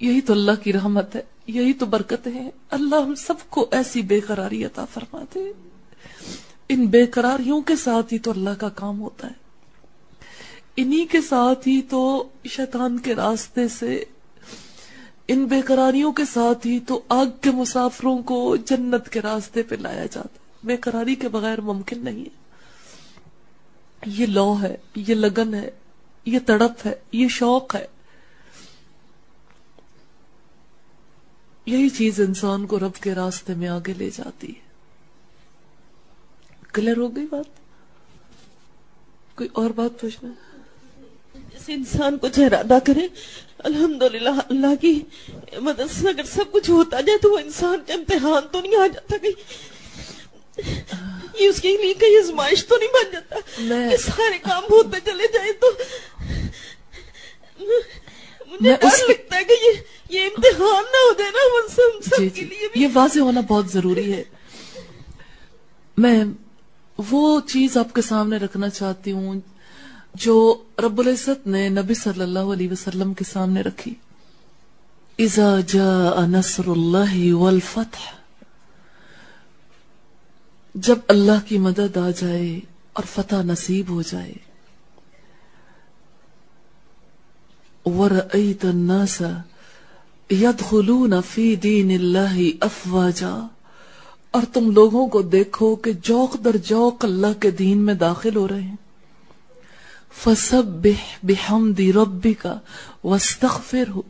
یہی 0.00 0.20
تو 0.20 0.32
اللہ 0.32 0.52
کی 0.62 0.72
رحمت 0.72 1.16
ہے، 1.16 1.22
یہی 1.46 1.72
تو 1.72 1.86
برکت 1.86 2.26
ہے 2.26 2.50
اللہ 2.70 2.96
ہم 2.96 3.14
سب 3.14 3.34
کو 3.50 3.68
ایسی 3.70 4.02
بے 4.02 4.20
قراری 4.20 4.64
عطا 4.64 4.84
فرماتے 4.84 5.40
ان 6.68 6.86
بے 6.86 7.06
قراریوں 7.06 7.60
کے 7.60 7.76
ساتھ 7.76 8.14
ہی 8.14 8.18
تو 8.18 8.30
اللہ 8.30 8.50
کا 8.58 8.68
کام 8.68 9.00
ہوتا 9.00 9.26
ہے۔ 9.26 9.49
انہی 10.82 11.06
کے 11.06 11.20
ساتھ 11.20 11.68
ہی 11.68 11.82
تو 11.82 12.28
شیطان 12.50 12.98
کے 12.98 13.14
راستے 13.14 13.68
سے، 13.68 14.04
ان 15.28 15.44
بے 15.44 15.60
قراریوں 15.60 16.12
کے 16.12 16.24
ساتھ 16.24 16.66
ہی 16.66 16.80
تو 16.80 17.02
آگ 17.08 17.26
کے 17.40 17.50
مسافروں 17.50 18.22
کو 18.22 18.56
جنت 18.56 19.08
کے 19.08 19.20
راستے 19.20 19.62
پہ 19.62 19.74
لایا 19.74 20.06
جاتا 20.06 20.28
ہے۔ 20.34 20.38
بے 20.64 20.76
قراری 20.76 21.14
کے 21.14 21.28
بغیر 21.28 21.60
ممکن 21.60 22.04
نہیں 22.04 22.20
ہے۔ 22.20 22.40
یہ 24.06 24.26
لو 24.26 24.56
ہے، 24.62 24.76
یہ 24.94 25.14
لگن 25.14 25.54
ہے، 25.54 25.70
یہ 26.24 26.38
تڑپ 26.46 26.86
ہے، 26.86 26.94
یہ 27.12 27.28
شوق 27.28 27.74
ہے۔ 27.74 27.86
یہی 31.66 31.88
چیز 31.88 32.20
انسان 32.20 32.66
کو 32.66 32.78
رب 32.78 32.94
کے 32.94 33.14
راستے 33.14 33.54
میں 33.54 33.68
آگے 33.68 33.92
لے 33.92 34.10
جاتی 34.16 34.48
ہے۔ 34.48 34.70
کلیئر 36.72 36.96
ہو 36.96 37.16
گئی 37.16 37.26
بات؟ 37.30 37.60
کوئی 39.36 39.48
اور 39.52 39.70
بات 39.70 40.00
پوچھنا 40.00 40.30
ہے؟ 40.30 40.49
جیسے 41.60 41.72
انسان 41.72 42.18
کو 42.18 42.26
ارادہ 42.36 42.78
کرے 42.84 43.06
الحمدللہ 43.58 44.28
اللہ 44.48 44.74
کی 44.80 44.98
مدد 45.60 45.90
سے 46.00 46.08
اگر 46.08 46.24
سب 46.24 46.52
کچھ 46.52 46.70
ہوتا 46.70 47.00
جائے 47.00 47.18
تو 47.18 47.30
وہ 47.30 47.38
انسان 47.38 47.78
کا 47.86 47.94
امتحان 47.94 48.46
تو 48.52 48.60
نہیں 48.60 48.76
آ 48.76 48.86
جاتا 48.86 49.16
کہیں۔ 49.16 49.38
یہ 51.40 51.48
اس 51.48 51.60
کے 51.60 51.76
لیے 51.76 51.94
کہیں 51.94 52.16
ازمائش 52.18 52.66
تو 52.66 52.76
نہیں 52.76 52.88
بن 52.88 53.10
جاتا۔ 53.12 53.36
کہ 53.90 53.96
سارے 53.96 54.38
کام 54.38 54.62
ہوتے 54.62 55.00
چلے 55.04 55.26
جائیں 55.32 55.52
تو 55.52 55.70
مجھے 58.46 58.74
ڈر 58.80 59.08
لگتا 59.08 59.36
ہے 59.36 59.44
کہ 59.44 59.56
یہ 59.64 59.80
یہ 60.10 60.24
امتحان 60.24 60.84
نہ 60.92 61.04
ہو 61.04 61.12
جائے 61.18 61.30
نا 61.30 61.44
ہم 61.46 61.68
سب 61.68 62.04
سب 62.04 62.22
جی 62.22 62.28
کے 62.28 62.40
جی۔ 62.40 62.46
لیے 62.46 62.68
یہ 62.74 62.88
واضح 62.94 63.20
ہونا 63.20 63.40
بہت 63.40 63.72
ضروری 63.72 64.12
ہے۔ 64.12 64.22
میں 65.96 66.24
وہ 67.10 67.40
چیز 67.40 67.76
آپ 67.76 67.94
کے 67.94 68.02
سامنے 68.02 68.36
رکھنا 68.36 68.68
چاہتی 68.68 69.12
ہوں 69.12 69.40
جو 70.14 70.62
رب 70.78 70.98
العزت 70.98 71.46
نے 71.46 71.68
نبی 71.68 71.94
صلی 71.94 72.22
اللہ 72.22 72.38
علیہ 72.38 72.70
وسلم 72.70 73.14
کے 73.14 73.24
سامنے 73.24 73.60
رکھی. 73.60 73.94
اذا 75.18 75.60
جاء 75.66 76.26
نصر 76.26 76.66
اللہ 76.66 77.34
والفتح. 77.34 78.20
جب 80.74 80.98
اللہ 81.08 81.46
کی 81.46 81.58
مدد 81.58 81.96
آ 81.96 82.10
جائے 82.10 82.60
اور 82.92 83.04
فتح 83.14 83.36
نصیب 83.36 83.88
ہو 83.88 84.02
جائے. 84.02 84.32
وَرَأَيْتَ 87.84 88.66
النَّاسَ 88.66 89.22
يَدْخُلُونَ 90.32 91.14
فِي 91.30 91.56
دِينِ 91.56 91.98
اللَّهِ 91.98 92.50
أَفْوَاجًا. 92.64 93.46
اور 94.30 94.42
تم 94.52 94.70
لوگوں 94.70 95.08
کو 95.08 95.22
دیکھو 95.22 95.76
کہ 95.76 95.92
جوق 95.92 96.44
در 96.44 96.56
جوق 96.56 97.04
اللہ 97.04 97.40
کے 97.40 97.50
دین 97.50 97.78
میں 97.78 97.94
داخل 97.94 98.36
ہو 98.36 98.48
رہے 98.48 98.62
ہیں. 98.62 98.76
فَسَبِّحْ 100.14 101.18
بِحَمْدِ 101.22 101.80
رَبِّكَ 101.94 102.46
وَاسْتَغْفِرْهُ 103.04 104.02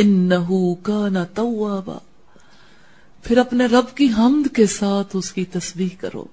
إِنَّهُ 0.00 0.74
كَانَ 0.82 1.24
تَوَّابًا 1.34 1.98
پھر 3.22 3.38
اپنے 3.38 3.66
رب 3.66 3.96
کی 3.96 4.08
حمد 4.18 4.54
کے 4.54 4.66
ساتھ 4.66 5.16
اس 5.16 5.32
کی 5.32 5.44
تسبیح 5.44 5.88
کرو 6.00 6.24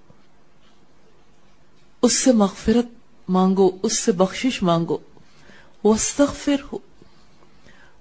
اس 2.02 2.14
سے 2.14 2.32
مغفرت 2.32 2.86
مانگو، 3.30 3.72
اس 3.84 4.00
سے 4.00 4.12
بخشش 4.12 4.64
مانگو 4.64 4.98
وَاسْتَغْفِرْهُ 5.84 6.78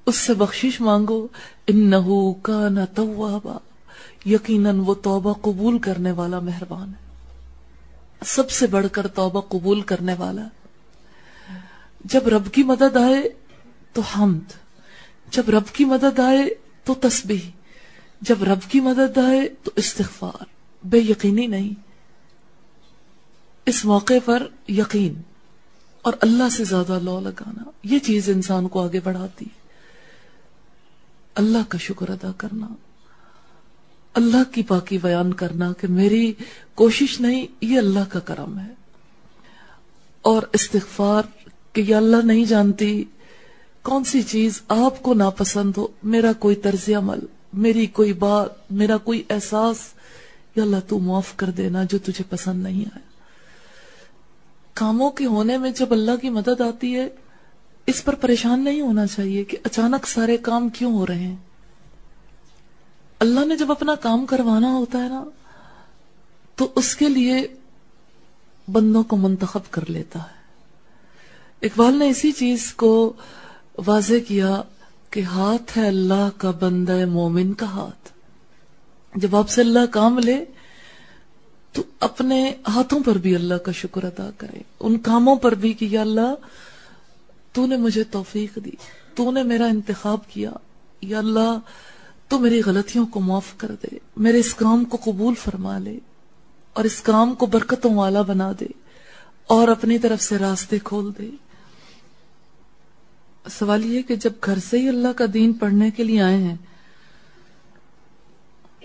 اس 0.06 0.16
سے 0.16 0.34
بخشش 0.34 0.80
مانگو، 0.80 1.26
انہو 1.66 2.32
کانا 2.32 2.84
توابا 2.84 3.58
یقیناً 4.26 4.78
وہ 4.78 4.94
توبہ 4.94 5.32
قبول 5.32 5.78
کرنے 5.78 6.12
والا 6.12 6.40
مہربان 6.40 6.88
ہے۔ 6.88 7.01
سب 8.24 8.50
سے 8.50 8.66
بڑھ 8.66 8.86
کر 8.92 9.06
توبہ 9.06 9.40
قبول 9.40 9.80
کرنے 9.80 10.14
والا۔ 10.18 10.48
جب 12.04 12.28
رب 12.28 12.52
کی 12.52 12.62
مدد 12.62 12.96
آئے 12.96 13.22
تو 13.92 14.02
حمد، 14.02 14.52
جب 15.30 15.50
رب 15.50 15.66
کی 15.72 15.84
مدد 15.84 16.18
آئے 16.18 16.54
تو 16.84 16.94
تسبیح، 16.94 17.50
جب 18.20 18.44
رب 18.44 18.70
کی 18.70 18.80
مدد 18.80 19.18
آئے 19.18 19.48
تو 19.62 19.70
استغفار۔ 19.76 20.44
بے 20.82 20.98
یقینی 20.98 21.46
نہیں۔ 21.46 21.74
اس 23.66 23.84
موقع 23.84 24.14
پر 24.24 24.46
یقین 24.68 25.22
اور 26.02 26.12
اللہ 26.20 26.48
سے 26.48 26.64
زیادہ 26.64 26.98
لو 27.02 27.20
لگانا، 27.20 27.62
یہ 27.82 27.98
چیز 27.98 28.28
انسان 28.28 28.68
کو 28.68 28.82
آگے 28.82 29.00
بڑھاتی۔ 29.00 29.44
ہے 29.44 29.62
اللہ 31.34 31.58
کا 31.68 31.78
شکر 31.78 32.08
ادا 32.08 32.32
کرنا۔ 32.36 32.66
اللہ 34.14 34.52
کی 34.52 34.62
پاکی 34.62 34.98
بیان 34.98 35.34
کرنا 35.34 35.72
کہ 35.72 35.86
میری 35.86 36.32
کوشش 36.74 37.20
نہیں، 37.20 37.46
یہ 37.60 37.78
اللہ 37.78 38.04
کا 38.08 38.20
کرم 38.20 38.58
ہے۔ 38.58 38.74
اور 40.22 40.42
استغفار 40.52 41.22
کہ 41.72 41.80
یہ 41.80 41.94
اللہ 41.94 42.16
نہیں 42.16 42.44
جانتی 42.44 43.04
کون 43.82 44.04
سی 44.04 44.22
چیز 44.22 44.60
آپ 44.68 45.02
کو 45.02 45.14
ناپسند 45.14 45.72
ہو، 45.76 45.86
میرا 46.02 46.32
کوئی 46.32 46.56
طرز 46.56 46.90
عمل، 46.90 47.18
میری 47.52 47.86
کوئی 47.86 48.12
بات، 48.12 48.72
میرا 48.72 48.96
کوئی 48.96 49.22
احساس، 49.30 49.76
یا 50.56 50.62
اللہ 50.62 50.76
تو 50.88 50.98
معاف 50.98 51.36
کر 51.36 51.50
دینا 51.50 51.84
جو 51.84 51.98
تجھے 51.98 52.24
پسند 52.30 52.62
نہیں 52.62 52.80
آیا۔ 52.80 52.98
کاموں 54.74 55.10
کے 55.10 55.26
ہونے 55.26 55.58
میں 55.58 55.70
جب 55.70 55.92
اللہ 55.92 56.16
کی 56.22 56.30
مدد 56.30 56.60
آتی 56.60 56.96
ہے، 56.96 57.08
اس 57.86 58.04
پر 58.04 58.14
پریشان 58.14 58.64
نہیں 58.64 58.80
ہونا 58.80 59.06
چاہیے 59.06 59.44
کہ 59.44 59.58
اچانک 59.64 60.06
سارے 60.06 60.36
کام 60.36 60.68
کیوں 60.68 60.92
ہو 60.92 61.06
رہے 61.06 61.18
ہیں۔ 61.18 61.36
اللہ 63.22 63.44
نے 63.44 63.56
جب 63.56 63.70
اپنا 63.70 63.94
کام 63.94 64.26
کروانا 64.26 64.72
ہوتا 64.72 65.04
ہے 65.04 65.08
نا، 65.08 65.24
تو 66.56 66.72
اس 66.76 66.96
کے 66.96 67.08
لیے 67.08 67.46
بندوں 68.72 69.02
کو 69.02 69.16
منتخب 69.16 69.70
کر 69.70 69.90
لیتا 69.90 70.18
ہے۔ 70.18 70.42
اقبال 71.62 71.94
نے 71.94 72.08
اسی 72.08 72.32
چیز 72.32 72.74
کو 72.74 73.12
واضح 73.86 74.14
کیا 74.28 74.62
کہ 75.10 75.20
ہاتھ 75.20 75.78
ہے 75.78 75.88
اللہ 75.88 76.28
کا 76.36 76.50
بندہ 76.50 77.06
مومن 77.06 77.54
کا 77.54 77.66
ہاتھ۔ 77.66 78.10
جب 79.14 79.36
آپ 79.36 79.50
سے 79.50 79.60
اللہ 79.60 79.86
کام 79.90 80.18
لے، 80.18 80.44
تو 81.72 81.82
اپنے 82.00 82.54
ہاتھوں 82.68 83.00
پر 83.00 83.18
بھی 83.18 83.34
اللہ 83.34 83.54
کا 83.54 83.72
شکر 83.72 84.04
ادا 84.04 84.30
کرے۔ 84.36 84.62
ان 84.80 84.98
کاموں 84.98 85.36
پر 85.36 85.54
بھی 85.54 85.72
کہ 85.72 85.84
یا 85.84 86.00
اللہ، 86.00 86.34
تو 87.52 87.66
نے 87.66 87.76
مجھے 87.76 88.04
توفیق 88.04 88.58
دی، 88.64 88.70
تو 89.14 89.30
نے 89.30 89.42
میرا 89.42 89.66
انتخاب 89.66 90.28
کیا۔ 90.28 90.50
یا 91.02 91.18
اللہ 91.18 91.58
تو 92.32 92.38
میری 92.38 92.62
غلطیوں 92.66 93.06
کو 93.06 93.20
معاف 93.20 93.52
کر 93.56 93.72
دے۔ 93.82 93.98
میرے 94.16 94.38
اس 94.38 94.54
کام 94.54 94.84
کو 94.84 94.98
قبول 95.04 95.34
فرما 95.34 95.78
لے 95.78 95.98
اور 96.72 96.84
اس 96.84 97.00
کام 97.00 97.34
کو 97.34 97.46
برکتوں 97.46 97.94
والا 97.94 98.22
بنا 98.22 98.52
دے 98.60 98.66
اور 99.46 99.68
اپنی 99.68 99.98
طرف 99.98 100.22
سے 100.22 100.38
راستے 100.38 100.78
کھول 100.84 101.10
دے۔ 101.18 101.30
سوال 103.58 103.86
یہ 103.86 104.02
کہ 104.02 104.16
جب 104.16 104.32
گھر 104.44 104.58
سے 104.58 104.78
ہی 104.78 104.88
اللہ 104.88 105.08
کا 105.16 105.24
دین 105.34 105.52
پڑھنے 105.52 105.90
کے 105.90 106.04
لیے 106.04 106.22
آئے 106.22 106.36
ہیں، 106.36 106.56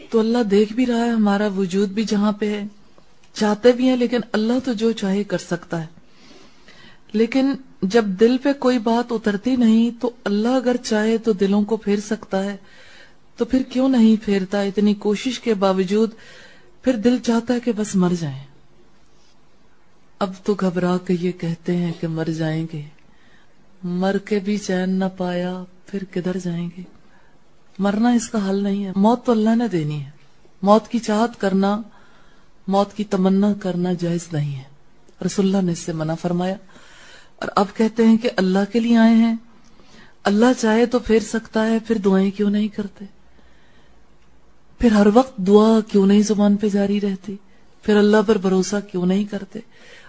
تو 0.09 0.19
اللہ 0.19 0.43
دیکھ 0.43 0.73
بھی 0.73 0.85
رہا 0.85 1.05
ہے، 1.05 1.09
ہمارا 1.09 1.47
وجود 1.47 1.89
بھی 1.89 2.03
جہاں 2.03 2.31
پہ 2.31 2.49
ہے، 2.49 2.63
چاہتے 3.33 3.71
بھی 3.71 3.89
ہیں، 3.89 3.97
لیکن 3.97 4.19
اللہ 4.31 4.53
تو 4.65 4.73
جو 4.73 4.91
چاہے 4.91 5.23
کر 5.23 5.37
سکتا 5.37 5.81
ہے۔ 5.81 5.87
لیکن 7.13 7.53
جب 7.81 8.05
دل 8.05 8.37
پہ 8.37 8.53
کوئی 8.53 8.79
بات 8.79 9.11
اترتی 9.11 9.55
نہیں، 9.55 10.01
تو 10.01 10.09
اللہ 10.23 10.47
اگر 10.47 10.75
چاہے 10.83 11.17
تو 11.17 11.33
دلوں 11.33 11.63
کو 11.63 11.77
پھیر 11.77 11.99
سکتا 11.99 12.43
ہے۔ 12.43 12.57
تو 13.37 13.45
پھر 13.45 13.61
کیوں 13.63 13.89
نہیں 13.89 14.25
پھیرتا 14.25 14.61
اتنی 14.61 14.93
کوشش 14.93 15.39
کے 15.39 15.53
باوجود 15.53 16.11
پھر 16.81 16.93
دل 16.93 17.17
چاہتا 17.17 17.53
ہے 17.53 17.59
کہ 17.59 17.71
بس 17.71 17.95
مر 17.95 18.13
جائیں؟ 18.19 18.43
اب 20.19 20.33
تو 20.43 20.55
گھبرا 20.59 20.97
کے 20.97 21.15
یہ 21.21 21.31
کہتے 21.31 21.77
ہیں 21.77 21.91
کہ 21.99 22.07
مر 22.07 22.25
جائیں 22.25 22.67
گے۔ 22.73 22.81
مر 23.83 24.17
کے 24.25 24.39
بھی 24.39 24.57
چین 24.57 24.89
نہ 24.89 25.05
پایا، 25.17 25.63
پھر 25.85 26.03
کدھر 26.11 26.37
جائیں 26.37 26.69
گے؟ 26.77 26.81
مرنا 27.79 28.09
اس 28.09 28.29
کا 28.29 28.49
حل 28.49 28.63
نہیں 28.63 28.85
ہے۔ 28.85 28.91
موت 28.95 29.25
تو 29.25 29.31
اللہ 29.31 29.55
نے 29.55 29.67
دینی 29.67 30.05
ہے۔ 30.05 30.09
موت 30.61 30.87
کی 30.87 30.99
چاہت 30.99 31.41
کرنا، 31.41 31.81
موت 32.67 32.93
کی 32.93 33.03
تمنا 33.03 33.53
کرنا 33.53 33.93
جائز 33.93 34.33
نہیں 34.33 34.55
ہے۔ 34.55 34.63
رسول 35.25 35.45
اللہ 35.45 35.65
نے 35.65 35.71
اس 35.71 35.79
سے 35.79 35.93
منع 35.93 36.13
فرمایا۔ 36.13 36.55
اور 37.35 37.49
اب 37.55 37.65
کہتے 37.73 38.07
ہیں 38.07 38.17
کہ 38.17 38.29
اللہ 38.37 38.71
کے 38.71 38.79
لیے 38.79 38.97
آئے 38.97 39.15
ہیں۔ 39.15 39.35
اللہ 40.23 40.45
چاہے 40.59 40.85
تو 40.85 40.99
پھیر 40.99 41.19
سکتا 41.19 41.67
ہے، 41.67 41.79
پھر 41.79 41.97
دعائیں 41.97 42.31
کیوں 42.31 42.49
نہیں 42.49 42.67
کرتے؟ 42.67 43.05
پھر 44.79 44.91
ہر 44.91 45.07
وقت 45.13 45.37
دعا 45.37 45.79
کیوں 45.91 46.07
نہیں 46.07 46.21
زبان 46.21 46.55
پہ 46.55 46.69
جاری 46.69 47.01
رہتی؟ 47.01 47.35
پھر 47.81 47.97
اللہ 47.97 48.17
پر 48.27 48.37
بھروسہ 48.37 48.75
کیوں 48.91 49.05
نہیں 49.05 49.23
کرتے؟ 49.23 49.59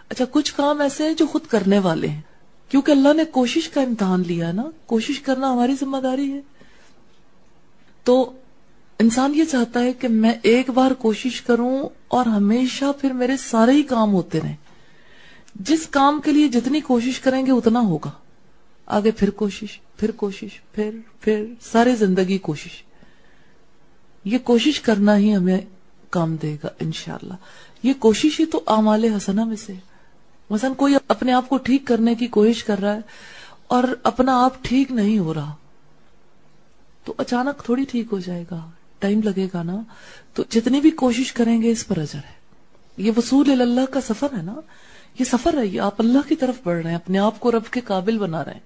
اچھا 0.08 0.24
کچھ 0.30 0.54
کام 0.54 0.80
ایسے 0.80 1.04
ہیں 1.04 1.14
جو 1.14 1.26
خود 1.26 1.46
کرنے 1.46 1.78
والے 1.78 2.08
ہیں۔ 2.08 2.20
کیونکہ 2.68 2.90
اللہ 2.90 3.12
نے 3.12 3.24
کوشش 3.24 3.68
کا 3.68 3.80
امتحان 3.80 4.22
لیا 4.26 4.52
نا، 4.52 4.64
کوشش 4.86 5.20
کرنا 5.20 5.52
ہماری 5.52 5.74
ذمہ 5.80 5.96
داری 5.96 6.32
ہے۔ 6.32 6.40
تو 8.04 8.32
انسان 8.98 9.34
یہ 9.34 9.44
چاہتا 9.44 9.80
ہے 9.80 9.92
کہ 9.92 10.08
میں 10.08 10.32
ایک 10.42 10.70
بار 10.70 10.90
کوشش 10.90 11.42
کروں 11.42 11.88
اور 12.08 12.26
ہمیشہ 12.26 12.84
پھر 13.00 13.10
میرے 13.10 13.36
سارے 13.36 13.72
ہی 13.72 13.82
کام 13.82 14.12
ہوتے 14.12 14.40
رہیں۔ 14.40 14.56
جس 15.54 15.86
کام 15.86 16.20
کے 16.24 16.32
لیے 16.32 16.48
جتنی 16.48 16.80
کوشش 16.80 17.20
کریں 17.20 17.46
گے 17.46 17.50
اتنا 17.50 17.80
ہوگا۔ 17.80 18.10
آگے 18.86 19.10
پھر 19.10 19.30
کوشش 19.30 19.80
پھر 19.96 20.10
کوشش، 20.10 20.60
پھر 20.72 20.90
پھر، 21.20 21.44
ساری 21.60 21.94
زندگی 21.94 22.38
کوشش۔ 22.38 22.82
یہ 24.28 24.38
کوشش 24.38 24.80
کرنا 24.80 25.16
ہی 25.16 25.36
ہمیں 25.36 25.60
کام 26.10 26.36
دے 26.36 26.56
گا 26.64 26.68
انشاءاللہ۔ 26.80 27.34
یہ 27.82 27.92
کوشش 27.98 28.40
ہی 28.40 28.46
تو 28.46 28.60
اعمال 28.66 29.04
حسنہ 29.04 29.44
میں 29.44 29.56
سے۔ 29.56 29.72
مثلا 30.50 30.74
کوئی 30.76 30.94
اپنے 31.08 31.32
آپ 31.32 31.48
کو 31.48 31.56
ٹھیک 31.56 31.82
کرنے 31.84 32.14
کی 32.14 32.26
کوشش 32.26 32.64
کر 32.64 32.78
رہا 32.78 32.94
ہے 32.94 33.00
اور 33.66 33.84
اپنا 34.02 34.44
آپ 34.44 34.64
ٹھیک 34.64 34.92
نہیں 34.92 35.18
ہو 35.18 35.34
رہا، 35.34 35.54
تو 37.04 37.14
اچانک 37.18 37.64
تھوڑی 37.64 37.84
ٹھیک 37.84 38.06
ہو 38.12 38.18
جائے 38.18 38.44
گا، 38.50 38.70
ٹائم 38.98 39.20
لگے 39.24 39.48
گا 39.54 39.62
نا۔ 39.62 39.76
تو 40.34 40.42
جتنی 40.50 40.80
بھی 40.80 40.90
کوشش 40.90 41.32
کریں 41.32 41.62
گے 41.62 41.70
اس 41.70 41.86
پر 41.86 41.98
اجر 41.98 42.18
ہے۔ 42.18 42.38
یہ 42.96 43.12
وصول 43.16 43.60
اللہ 43.60 43.92
کا 43.92 44.00
سفر 44.00 44.26
ہے 44.36 44.42
نا۔ 44.42 44.54
یہ 45.18 45.24
سفر 45.24 45.58
ہے، 45.58 45.66
یہ 45.66 45.80
آپ 45.80 45.94
اللہ 45.98 46.28
کی 46.28 46.36
طرف 46.36 46.54
بڑھ 46.64 46.82
رہے 46.82 46.90
ہیں، 46.90 46.96
اپنے 46.96 47.18
آپ 47.18 47.40
کو 47.40 47.52
رب 47.52 47.72
کے 47.72 47.80
قابل 47.80 48.18
بنا 48.18 48.44
رہے 48.44 48.52
ہیں۔ 48.52 48.60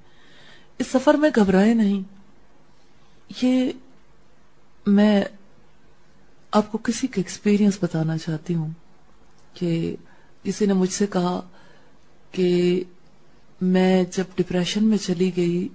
اس 0.78 0.86
سفر 0.86 1.14
میں 1.14 1.30
گھبرائے 1.36 1.74
نہیں۔ 1.74 2.02
یہ 3.42 3.70
میں 4.86 5.24
آپ 6.53 6.72
کو 6.72 6.78
کسی 6.78 7.07
کا 7.07 7.12
ایکسپیرینس 7.16 7.78
بتانا 7.82 8.18
چاہتی 8.18 8.55
ہوں 8.55 8.70
کہ 9.55 9.96
کسی 10.42 10.66
نے 10.66 10.72
مجھ 10.72 10.92
سے 10.92 11.07
کہا 11.07 11.40
کہ 12.32 12.84
میں 13.61 14.05
جب 14.12 14.24
ڈپریشن 14.34 14.84
میں 14.84 14.98
چلی 14.98 15.30
گئی 15.36 15.68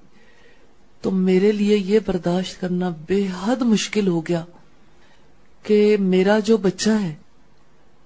تو 1.02 1.12
میرے 1.12 1.52
لیے 1.52 1.78
یہ 1.78 2.00
برداشت 2.06 2.62
کرنا 2.62 2.90
بے 3.08 3.28
حد 3.42 3.62
مشکل 3.62 4.08
ہو 4.08 4.22
گیا 4.22 4.46
کہ 5.64 5.98
میرا 6.00 6.40
جو 6.40 6.58
بچہ 6.58 6.90
ہے، 6.90 7.16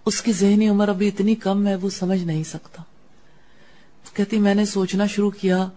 اس 0.05 0.22
کی 0.22 0.32
ذہنی 0.32 0.69
عمر 0.69 0.88
ابھی 0.88 1.07
اتنی 1.07 1.36
کم 1.36 1.67
ہے، 1.67 1.76
وہ 1.76 1.89
سمجھ 1.89 2.24
نہیں 2.24 2.43
سکتا۔ 2.43 2.84
کہتی، 4.13 4.39
میں 4.39 4.55
نے 4.55 4.65
سوچنا 4.65 5.05
شروع 5.05 5.30
کیا 5.30 5.69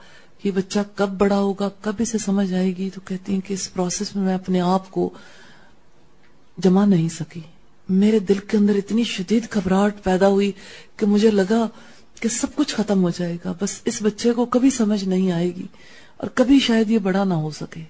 کہ 0.42 0.50
بچہ 0.50 0.78
کب 0.94 1.08
بڑا 1.08 1.38
ہوگا، 1.38 1.70
کب 1.80 1.92
اسے 1.98 2.18
سمجھ 2.18 2.54
آئے 2.54 2.76
گی؟ 2.76 2.90
تو 2.94 3.00
کہتی 3.04 3.32
ہیں 3.32 3.40
کہ 3.40 3.54
اس 3.54 3.74
پروسیس 3.74 4.16
میں 4.16 4.24
میں 4.24 4.34
اپنے 4.34 4.60
آپ 4.60 4.90
کو 4.90 5.10
جما 6.58 6.84
نہیں 6.84 7.08
سکی۔ 7.08 7.40
میرے 7.88 8.18
دل 8.18 8.38
کے 8.38 8.56
اندر 8.56 8.74
اتنی 8.74 9.04
شدید 9.04 9.46
گھبراہٹ 9.54 10.04
پیدا 10.04 10.28
ہوئی 10.28 10.52
کہ 10.96 11.06
مجھے 11.06 11.30
لگا 11.30 11.68
کہ 12.20 12.28
سب 12.28 12.46
کچھ 12.54 12.74
ختم 12.74 13.02
ہو 13.02 13.10
جائے 13.10 13.36
گا۔ 13.44 13.52
بس 13.60 13.80
اس 13.84 14.02
بچے 14.02 14.32
کو 14.32 14.44
کبھی 14.44 14.70
سمجھ 14.70 15.04
نہیں 15.04 15.32
آئے 15.32 15.54
گی 15.54 15.66
اور 16.16 16.28
کبھی 16.34 16.60
شاید 16.60 16.90
یہ 16.90 16.98
بڑا 16.98 17.24
نہ 17.24 17.34
ہو 17.34 17.50
سکے۔ 17.50 17.84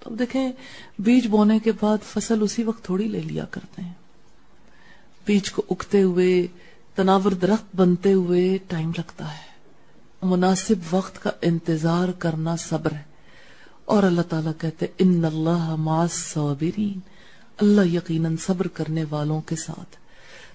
تو 0.00 0.10
اب 0.10 0.18
دیکھیں، 0.18 0.52
بیج 0.98 1.26
بونے 1.26 1.58
کے 1.58 1.72
بعد 1.80 1.98
فصل 2.04 2.42
اسی 2.42 2.62
وقت 2.62 2.84
تھوڑی 2.84 3.08
لے 3.08 3.20
لیا 3.20 3.44
کرتے 3.44 3.82
ہیں۔ 3.82 3.92
بیج 5.26 5.50
کو 5.50 5.62
اگتے 5.70 6.02
ہوئے، 6.02 6.46
تناور 6.94 7.32
درخت 7.32 7.76
بنتے 7.76 8.12
ہوئے 8.12 8.58
ٹائم 8.68 8.92
لگتا 8.98 9.32
ہے۔ 9.32 9.50
مناسب 10.22 10.74
وقت 10.90 11.22
کا 11.22 11.30
انتظار 11.42 12.08
کرنا 12.08 12.56
صبر 12.56 12.92
ہے۔ 12.92 13.10
اور 13.84 14.02
اللہ 14.02 14.22
تعالیٰ 14.22 14.52
کہتے 14.58 14.86
ان 14.98 15.24
اللہ 15.24 16.06
صابرین 16.10 16.98
اللہ 17.60 17.86
یقیناً 17.86 18.36
صبر 18.36 18.68
کرنے 18.68 19.04
والوں 19.10 19.40
کے 19.40 19.56
ساتھ۔ 19.56 19.96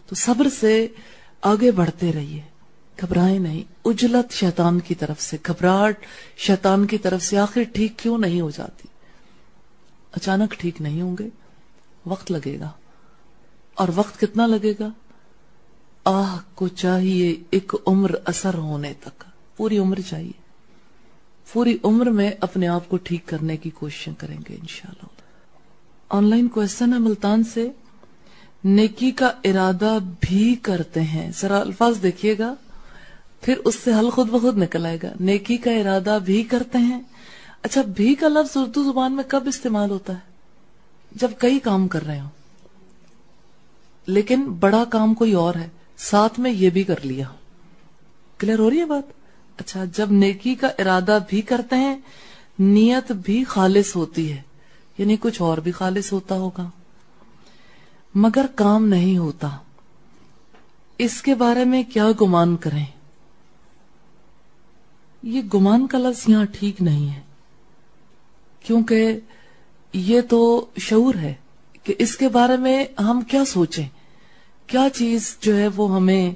تو 0.05 0.15
صبر 0.15 0.47
سے 0.59 0.87
آگے 1.41 1.71
بڑھتے 1.71 2.13
رہیے۔ 2.13 2.41
گھبرائیں 3.01 3.39
نہیں۔ 3.39 3.63
اجلت 3.85 4.33
شیطان 4.33 4.79
کی 4.79 4.95
طرف 4.95 5.21
سے۔ 5.21 5.37
گھبراہٹ 5.45 5.99
شیطان 6.37 6.87
کی 6.87 6.97
طرف 6.97 7.21
سے۔ 7.21 7.37
آخر 7.37 7.61
ٹھیک 7.73 7.99
کیوں 7.99 8.17
نہیں 8.17 8.41
ہو 8.41 8.49
جاتی؟ 8.49 8.87
اچانک 10.11 10.51
ٹھیک 10.51 10.81
نہیں 10.81 11.01
ہوں 11.01 11.15
گے۔ 11.19 11.29
وقت 12.05 12.31
لگے 12.31 12.59
گا۔ 12.59 12.71
اور 13.73 13.87
وقت 13.95 14.19
کتنا 14.19 14.47
لگے 14.47 14.73
گا؟ 14.79 14.89
آہ، 16.03 16.37
کو 16.55 16.67
چاہیے 16.67 17.35
ایک 17.51 17.73
عمر 17.85 18.11
اثر 18.25 18.53
ہونے 18.53 18.93
تک۔ 19.03 19.23
پوری 19.57 19.77
عمر 19.77 19.99
چاہیے۔ 20.09 20.41
پوری 21.53 21.77
عمر 21.83 22.05
میں 22.05 22.31
اپنے 22.41 22.67
آپ 22.67 22.89
کو 22.89 22.97
ٹھیک 22.97 23.25
کرنے 23.25 23.57
کی 23.57 23.69
کوششیں 23.69 24.13
کریں 24.17 24.37
گے 24.49 24.55
انشاءاللہ۔ 24.55 25.14
آن 26.09 26.23
لائن 26.23 26.47
کوشچن 26.47 26.93
ہے 26.93 26.99
ملتان 26.99 27.43
سے 27.43 27.69
نیکی 28.63 29.11
کا 29.11 29.31
ارادہ 29.43 29.97
بھی 30.21 30.55
کرتے 30.61 31.01
ہیں۔ 31.01 31.31
ذرا 31.39 31.59
الفاظ 31.59 32.01
دیکھیے 32.03 32.37
گا۔ 32.37 32.55
پھر 33.41 33.57
اس 33.57 33.75
سے 33.75 33.93
حل 33.93 34.09
خود 34.09 34.29
بخود 34.29 34.57
نکل 34.57 34.85
آئے 34.85 34.97
گا۔ 35.03 35.07
نیکی 35.19 35.57
کا 35.57 35.71
ارادہ 35.71 36.19
بھی 36.25 36.43
کرتے 36.43 36.77
ہیں۔ 36.77 37.01
اچھا 37.61 37.81
بھی 37.81 38.15
کا 38.15 38.27
لفظ 38.27 38.57
اردو 38.57 38.83
زبان 38.83 39.13
میں 39.13 39.23
کب 39.27 39.43
استعمال 39.45 39.89
ہوتا 39.89 40.13
ہے؟ 40.13 40.19
جب 41.11 41.27
کئی 41.37 41.59
کام 41.59 41.87
کر 41.87 42.05
رہے 42.05 42.19
ہوں۔ 42.19 42.29
لیکن 44.07 44.43
بڑا 44.43 44.83
کام 44.89 45.13
کوئی 45.13 45.33
اور 45.33 45.55
ہے۔ 45.55 45.67
ساتھ 45.97 46.39
میں 46.39 46.51
یہ 46.51 46.69
بھی 46.69 46.83
کر 46.83 46.99
لیا۔ 47.03 47.25
کلیئر 48.37 48.59
ہو 48.59 48.69
رہی 48.69 48.79
ہے 48.79 48.85
بات؟ 48.85 49.03
اچھا 49.57 49.83
جب 49.85 50.11
نیکی 50.11 50.55
کا 50.55 50.67
ارادہ 50.67 51.19
بھی 51.29 51.41
کرتے 51.41 51.75
ہیں، 51.75 51.95
نیت 52.59 53.11
بھی 53.11 53.43
خالص 53.43 53.95
ہوتی 53.95 54.33
ہے۔ 54.33 54.41
یعنی 54.97 55.15
کچھ 55.19 55.41
اور 55.41 55.57
بھی 55.57 55.71
خالص 55.71 56.13
ہوتا 56.13 56.35
ہوگا۔ 56.35 56.69
مگر 58.15 58.45
کام 58.55 58.87
نہیں 58.87 59.17
ہوتا۔ 59.17 59.49
اس 60.97 61.21
کے 61.21 61.35
بارے 61.35 61.65
میں 61.65 61.83
کیا 61.93 62.07
گمان 62.21 62.57
کریں؟ 62.57 62.85
یہ 65.23 65.41
گمان 65.53 65.87
کا 65.87 65.97
لفظ 65.97 66.23
یہاں 66.27 66.45
ٹھیک 66.45 66.81
نہیں 66.81 67.15
ہے۔ 67.15 67.21
کیونکہ 68.59 69.19
یہ 69.93 70.21
تو 70.21 70.65
شعور 70.77 71.15
ہے 71.15 71.33
کہ 71.83 71.93
اس 71.97 72.17
کے 72.17 72.29
بارے 72.29 72.57
میں 72.57 72.85
ہم 73.01 73.21
کیا 73.21 73.45
سوچیں۔ 73.45 73.87
کیا 74.67 74.87
چیز 74.93 75.37
جو 75.41 75.57
ہے 75.57 75.67
وہ 75.67 75.95
ہمیں 75.95 76.31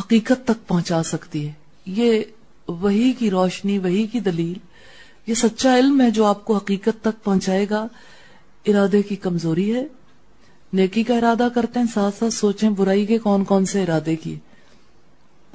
حقیقت 0.00 0.44
تک 0.44 0.68
پہنچا 0.68 1.02
سکتی 1.02 1.48
ہے؟ 1.48 1.52
یہ 1.86 2.22
وہی 2.68 3.12
کی 3.12 3.30
روشنی، 3.30 3.78
وہی 3.78 4.06
کی 4.06 4.20
دلیل۔ 4.20 4.65
یہ 5.26 5.34
سچا 5.34 5.78
علم 5.78 6.00
ہے 6.00 6.10
جو 6.10 6.24
آپ 6.24 6.44
کو 6.44 6.56
حقیقت 6.56 7.04
تک 7.04 7.24
پہنچائے 7.24 7.66
گا۔ 7.70 7.86
ارادے 8.66 9.02
کی 9.02 9.16
کمزوری 9.16 9.74
ہے۔ 9.74 9.86
نیکی 10.72 11.02
کا 11.02 11.14
ارادہ 11.14 11.48
کرتے 11.54 11.80
ہیں، 11.80 11.86
ساتھ 11.94 12.14
ساتھ 12.18 12.34
سوچیں 12.34 12.70
برائی 12.70 13.06
کے 13.06 13.18
کون 13.18 13.44
کون 13.44 13.64
سے 13.64 13.82
ارادے 13.82 14.16
کی۔ 14.16 14.38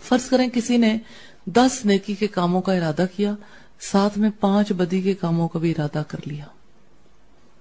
فرض 0.04 0.30
کریں 0.30 0.50
کسی 0.50 0.78
نے 0.78 0.98
دس 1.46 1.86
نیکی 1.86 2.16
کے 2.16 2.28
کاموں 2.28 2.62
کا 2.62 2.74
ارادہ 2.74 3.06
کیا، 3.16 3.36
ساتھ 3.80 4.18
میں 4.18 4.30
پانچ 4.40 4.72
بدی 4.72 5.02
کے 5.02 5.14
کاموں 5.14 5.48
کا 5.48 5.60
بھی 5.60 5.72
ارادہ 5.72 6.04
کر 6.08 6.18
لیا۔ 6.26 6.46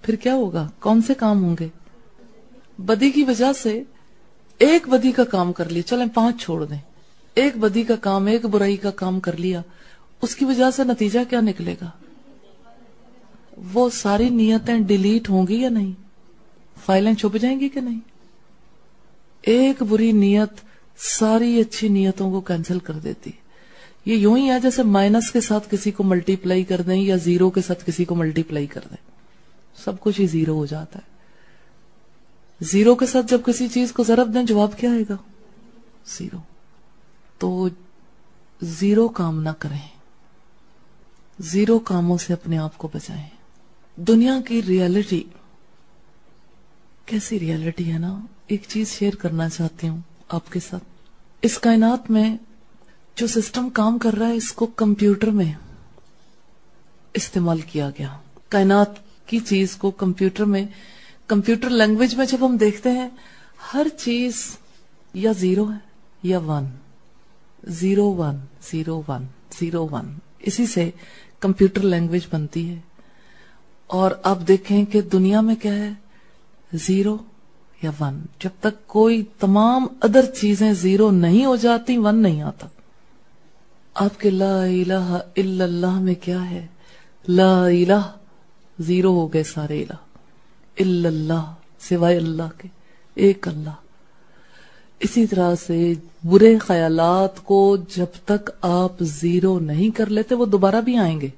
پھر 0.02 0.14
کیا 0.14 0.34
ہوگا؟ 0.34 0.68
کون 0.80 1.02
سے 1.02 1.14
کام 1.14 1.42
ہوں 1.42 1.56
گے؟ 1.60 1.68
بدی 2.78 3.10
کی 3.10 3.24
وجہ 3.24 3.52
سے 3.52 3.82
ایک 4.58 4.88
بدی 4.88 5.12
کا 5.12 5.24
کام 5.24 5.52
کر 5.52 5.68
لیا۔ 5.68 5.82
چلیں 5.82 6.06
پانچ 6.14 6.42
چھوڑ 6.42 6.64
دیں۔ 6.64 6.78
ایک 7.34 7.56
بدی 7.56 7.82
کا 7.82 7.96
کام، 7.96 8.26
ایک 8.26 8.44
برائی 8.44 8.76
کا 8.76 8.90
کام 8.90 9.20
کر 9.20 9.36
لیا۔ 9.36 9.62
اس 10.22 10.36
کی 10.36 10.44
وجہ 10.44 10.70
سے 10.70 10.84
نتیجہ 10.84 11.20
کیا 11.30 11.40
نکلے 11.40 11.74
گا؟ 11.80 11.90
وہ 13.72 13.90
ساری 13.90 14.28
نیتیں 14.28 14.80
ڈیلیٹ 14.80 15.28
ہوں 15.28 15.46
گی 15.46 15.54
یا 15.54 15.68
نہیں؟ 15.68 15.92
فائلیں 16.86 17.14
چھپ 17.14 17.36
جائیں 17.36 17.60
گی 17.60 17.68
کہ 17.68 17.80
نہیں؟ 17.80 18.00
ایک 19.42 19.82
بری 19.82 20.12
نیت 20.12 20.60
ساری 20.98 21.60
اچھی 21.60 21.88
نیتوں 21.88 22.30
کو 22.30 22.40
کینسل 22.40 22.78
کر 22.78 22.92
دیتی۔ 22.92 23.30
یہ 24.04 24.14
یوں 24.14 24.36
ہی 24.36 24.50
ہے 24.50 24.60
جیسے 24.60 24.82
مائنس 24.82 25.30
کے 25.30 25.40
ساتھ 25.40 25.68
کسی 25.70 25.90
کو 25.90 26.04
ملٹی 26.04 26.36
پلائی 26.36 26.64
کر 26.64 26.80
دیں 26.80 26.96
یا 26.96 27.16
زیرو 27.16 27.50
کے 27.50 27.60
ساتھ 27.60 27.86
کسی 27.86 28.04
کو 28.04 28.14
ملٹی 28.14 28.42
پلائی 28.42 28.66
کر 28.66 28.80
دیں۔ 28.90 29.10
سب 29.84 30.00
کچھ 30.00 30.20
ہی 30.20 30.26
زیرو 30.26 30.54
ہو 30.54 30.66
جاتا 30.66 30.98
ہے۔ 30.98 31.10
زیرو 32.60 32.94
کے 32.94 33.06
ساتھ 33.06 33.26
جب 33.26 33.40
کسی 33.46 33.68
چیز 33.68 33.92
کو 33.92 34.02
ضرب 34.02 34.34
دیں، 34.34 34.42
جواب 34.42 34.78
کیا 34.78 34.90
آئے 34.90 35.04
گا؟ 35.08 35.16
زیرو۔ 36.06 36.38
تو 37.38 37.68
زیرو 38.62 39.08
کام 39.08 39.42
نہ 39.42 39.50
کریں۔ 39.58 39.99
زیرو 41.40 41.78
کاموں 41.78 42.18
سے 42.18 42.32
اپنے 42.32 42.58
آپ 42.58 42.78
کو 42.78 42.88
بچائیں۔ 42.94 43.26
دنیا 43.96 44.40
کی 44.46 44.62
ریالٹی 44.62 45.22
کیسی 47.06 47.40
ریالٹی 47.40 47.92
ہے 47.92 47.98
نا؟ 47.98 48.20
ایک 48.46 48.62
چیز 48.68 48.88
شیئر 48.88 49.14
کرنا 49.14 49.48
چاہتی 49.48 49.88
ہوں 49.88 50.00
آپ 50.28 50.52
کے 50.52 50.60
ساتھ۔ 50.60 50.84
اس 51.42 51.58
کائنات 51.58 52.10
میں 52.10 52.36
جو 53.16 53.26
سسٹم 53.26 53.68
کام 53.70 53.98
کر 53.98 54.14
رہا 54.14 54.28
ہے، 54.28 54.34
اس 54.34 54.52
کو 54.52 54.66
کمپیوٹر 54.66 55.30
میں 55.30 55.52
استعمال 57.14 57.60
کیا 57.60 57.90
گیا۔ 57.98 58.16
کائنات 58.48 58.90
کی 59.26 59.38
چیز 59.38 59.76
کو 59.76 59.90
کمپیوٹر 59.90 60.44
میں، 60.44 60.66
کمپیوٹر 61.26 61.70
لینگویج 61.70 62.14
میں 62.14 62.26
جب 62.26 62.46
ہم 62.46 62.56
دیکھتے 62.56 62.90
ہیں، 62.90 63.08
ہر 63.74 63.86
چیز 63.98 64.56
یا 65.14 65.32
زیرو 65.32 65.72
ہے 65.72 65.78
یا 66.22 66.38
one 66.38 66.64
zero 67.64 68.14
one 68.14 68.36
zero 68.72 69.02
one 69.08 69.26
zero 69.60 69.88
one 69.92 70.14
اسی 70.38 70.66
سے 70.66 70.90
کمپیوٹر 71.40 71.82
لینگویج 71.82 72.22
بنتی 72.32 72.70
ہے۔ 72.70 72.80
اور 73.86 74.10
اب 74.22 74.48
دیکھیں 74.48 74.84
کہ 74.84 75.00
دنیا 75.00 75.40
میں 75.40 75.54
کیا 75.54 75.74
ہے؟ 75.74 75.90
زیرو 76.72 77.16
یا 77.82 77.90
ون۔ 78.00 78.22
جب 78.40 78.50
تک 78.60 78.86
کوئی 78.86 79.24
تمام 79.38 79.86
ادر 80.02 80.24
چیزیں 80.40 80.72
زیرو 80.72 81.10
نہیں 81.10 81.44
ہو 81.44 81.56
جاتی، 81.56 81.98
ون 81.98 82.22
نہیں 82.22 82.42
آتا۔ 82.42 82.66
آپ 83.94 84.20
کے 84.20 84.30
لا 84.30 84.64
الہ 84.64 85.18
الا 85.36 85.64
اللہ 85.64 85.98
میں 85.98 86.14
کیا 86.14 86.50
ہے؟ 86.50 86.66
لا 87.28 87.64
الہ 87.64 88.12
زیرو 88.78 89.12
ہو 89.12 89.32
گئے 89.32 89.42
سارے 89.42 89.82
الہ۔ 89.82 89.96
الا 90.78 91.08
اللہ، 91.08 91.54
سوائے 91.80 92.16
اللہ 92.16 92.58
کے۔ 92.58 92.68
ایک 93.14 93.48
اللہ۔ 93.48 93.89
اسی 95.00 95.26
طرح 95.26 95.54
سے 95.54 95.92
برے 96.24 96.58
خیالات 96.58 97.44
کو 97.44 97.76
جب 97.96 98.06
تک 98.24 98.50
آپ 98.60 98.92
زیرو 99.00 99.58
نہیں 99.58 99.96
کر 99.96 100.06
لیتے 100.06 100.34
وہ 100.34 100.46
دوبارہ 100.46 100.80
بھی 100.80 100.96
آئیں 100.96 101.20
گے۔ 101.20 101.28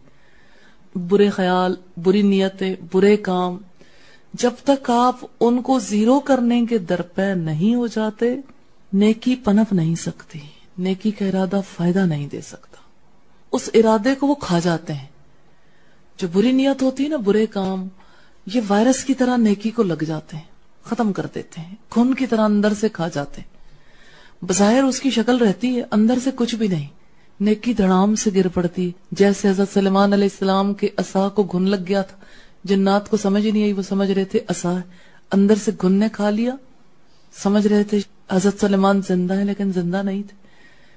برے 0.94 1.30
خیال، 1.30 1.74
بری 1.96 2.22
نیتیں، 2.22 2.74
برے 2.92 3.16
کام، 3.16 3.58
جب 4.34 4.50
تک 4.64 4.90
آپ 4.90 5.16
ان 5.40 5.62
کو 5.62 5.78
زیرو 5.78 6.20
کرنے 6.20 6.66
کے 6.66 6.78
درپے 6.78 7.34
نہیں 7.34 7.74
ہو 7.74 7.86
جاتے، 7.86 8.36
نیکی 8.92 9.36
پنپ 9.36 9.72
نہیں 9.72 9.94
سکتی، 9.94 10.38
نیکی 10.78 11.10
کا 11.10 11.24
ارادہ 11.24 11.60
فائدہ 11.76 11.98
نہیں 11.98 12.28
دے 12.28 12.40
سکتا۔ 12.40 12.76
اس 13.52 13.70
ارادے 13.74 14.14
کو 14.14 14.26
وہ 14.26 14.34
کھا 14.34 14.58
جاتے 14.58 14.92
ہیں۔ 14.92 15.06
جو 16.16 16.28
بری 16.32 16.52
نیت 16.52 16.82
ہوتی 16.82 17.04
ہے 17.04 17.08
نا، 17.08 17.16
برے 17.16 17.46
کام، 17.46 17.88
یہ 18.46 18.60
وائرس 18.68 19.04
کی 19.04 19.14
طرح 19.14 19.36
نیکی 19.36 19.70
کو 19.70 19.82
لگ 19.82 20.04
جاتے 20.06 20.36
ہیں، 20.36 20.44
ختم 20.84 21.12
کر 21.12 21.26
دیتے 21.34 21.60
ہیں، 21.60 21.74
خون 21.90 22.14
کی 22.14 22.26
طرح 22.26 22.40
اندر 22.40 22.72
سے 22.74 22.88
کھا 22.88 23.08
جاتے 23.08 23.40
ہیں۔ 23.40 23.51
بظاہر 24.42 24.82
اس 24.82 25.00
کی 25.00 25.10
شکل 25.10 25.36
رہتی 25.36 25.76
ہے، 25.76 25.82
اندر 25.90 26.18
سے 26.24 26.30
کچھ 26.34 26.54
بھی 26.54 26.68
نہیں۔ 26.68 26.86
نیکی 27.40 27.72
دھڑام 27.72 28.14
سے 28.14 28.30
گر 28.34 28.48
پڑتی، 28.48 28.90
جیسے 29.12 29.50
حضرت 29.50 29.68
سلمان 29.74 30.12
علیہ 30.12 30.28
السلام 30.32 30.74
کے 30.74 30.88
اصا 30.96 31.28
کو 31.28 31.42
گھن 31.42 31.68
لگ 31.68 31.76
گیا 31.88 32.02
تھا۔ 32.02 32.16
جنات 32.64 33.10
کو 33.10 33.16
سمجھ 33.16 33.46
نہیں 33.46 33.62
آئی، 33.62 33.72
وہ 33.72 33.82
سمجھ 33.82 34.10
رہے 34.10 34.24
تھے 34.24 34.40
اصا 34.48 34.76
اندر 35.32 35.54
سے 35.64 35.70
گھن 35.82 35.92
نے 35.92 36.08
کھا 36.12 36.30
لیا۔ 36.30 36.54
سمجھ 37.42 37.66
رہے 37.66 37.84
تھے 37.84 37.98
حضرت 38.30 38.60
سلمان 38.60 39.00
زندہ 39.08 39.34
ہے 39.34 39.44
لیکن 39.44 39.72
زندہ 39.72 40.02
نہیں 40.02 40.22
تھے۔ 40.22 40.36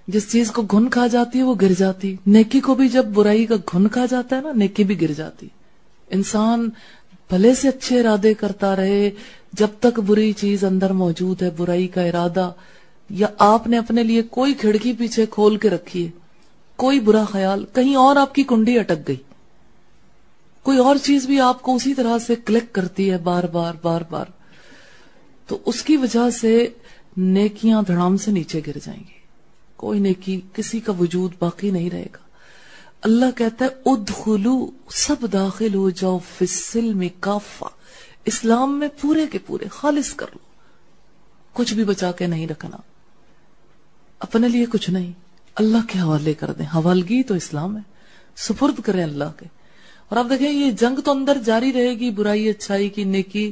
جس 0.08 0.32
چیز 0.32 0.52
کو 0.52 0.62
گھن 0.62 0.90
کھا 0.90 1.08
جاتی 1.08 1.40
ہے، 1.40 1.44
وہ 1.44 1.56
گر 1.62 1.72
جاتی۔ 1.78 2.16
نیکی 2.28 2.60
کو 2.60 2.76
بھی 2.76 2.90
جب 2.90 3.06
برائی 3.06 3.46
کا 3.46 3.56
گھن 3.56 3.88
کھا 3.88 4.06
جاتا 4.10 4.36
ہے 4.36 4.42
نا، 4.42 4.52
نیکی 4.56 4.84
بھی 4.84 5.02
گر 5.02 5.12
جاتی۔ 5.14 5.48
انسان 6.10 6.70
بھلے 7.30 7.56
سے 7.56 7.68
اچھے 7.68 8.00
ارادے 8.00 8.34
کرتا 8.34 8.76
رہے، 8.76 9.10
جب 9.54 9.68
تک 9.80 10.00
بری 10.00 10.34
چیز 10.34 10.64
اندر 10.64 10.94
موجود 10.94 11.42
ہے، 11.42 11.50
برائی 11.58 11.88
کا 11.88 12.02
ارادہ 12.02 12.52
یا 13.10 13.28
آپ 13.38 13.68
نے 13.68 13.78
اپنے 13.78 14.04
لیے 14.04 14.22
کوئی 14.22 14.54
کھڑکی 14.54 14.94
پیچھے 14.94 15.26
کھول 15.26 15.58
کے 15.58 15.70
رکھی 15.70 16.06
ہے؟ 16.06 16.12
کوئی 16.76 17.00
برا 17.00 17.26
خیال، 17.26 17.66
کہیں 17.74 17.96
اور 17.96 18.16
آپ 18.16 18.36
کی 18.36 18.44
کنڈی 18.44 18.80
اٹک 18.80 19.08
گئی۔ 19.08 19.16
کوئی 20.64 20.78
اور 20.78 20.96
چیز 20.96 21.26
بھی 21.26 21.40
آپ 21.40 21.62
کو 21.62 21.76
اسی 21.76 21.94
طرح 21.94 22.20
سے 22.20 22.36
کلک 22.46 22.74
کرتی 22.74 23.12
ہے 23.12 23.18
بار 23.18 23.44
بار 23.44 23.74
بار 23.82 24.02
بار۔ 24.10 24.26
تو 25.48 25.60
اس 25.66 25.84
کی 25.84 25.98
وجہ 25.98 26.30
سے 26.30 26.68
نیکیاں 27.18 27.82
دھڑام 27.82 28.18
سے 28.18 28.32
نیچے 28.32 28.62
گر 28.68 28.78
جائیں 28.84 29.04
گی۔ 29.08 29.16
کوئی 29.76 30.00
نیکی 30.00 30.42
کسی 30.54 30.80
کا 30.80 30.94
وجود 31.00 31.32
باقی 31.40 31.72
نہیں 31.72 31.90
رہے 31.90 32.06
گا۔ 32.14 32.18
اللہ 33.02 33.26
کہتا 33.36 33.66
ہے، 33.66 33.70
ادخلو 33.86 34.72
سب 34.90 35.16
داخل 35.34 35.76
ہو 35.76 35.90
جاؤ 35.90 36.20
فسل 36.40 36.94
میں 36.94 37.10
کافا 37.20 37.68
اسلام 38.26 38.80
میں 38.80 38.88
پورے 39.02 39.28
کے 39.28 39.38
پورے 39.38 39.66
خالص 39.68 40.14
کر 40.14 40.26
لو۔ 40.34 40.40
کچھ 41.54 41.74
بھی 41.74 41.84
بچا 41.84 42.12
کے 42.12 42.28
نہیں 42.28 42.48
رکھنا۔ 42.48 42.78
اپنے 44.20 44.48
لیے 44.48 44.66
کچھ 44.66 44.90
نہیں۔ 44.90 45.12
اللہ 45.56 45.78
کے 45.88 46.00
حوالے 46.00 46.34
کر 46.34 46.52
دیں۔ 46.52 46.66
حوالگی 46.66 47.24
تو 47.24 47.34
اسلام 47.34 47.78
ہے۔ 47.78 47.82
سپرد 48.36 48.80
کریں 48.82 49.04
اللہ 49.04 49.40
کے۔ 49.40 49.46
اور 50.10 50.18
آپ 50.18 50.26
دیکھیں، 50.30 50.52
یہ 50.52 50.72
جنگ 50.72 51.02
تو 51.02 51.12
اندر 51.12 51.38
جاری 51.46 51.74
رہے 51.74 51.90
گی، 51.90 52.12
برائی، 52.12 52.50
اچھائی 52.50 52.90
کی، 52.90 53.04
نیکی، 53.04 53.52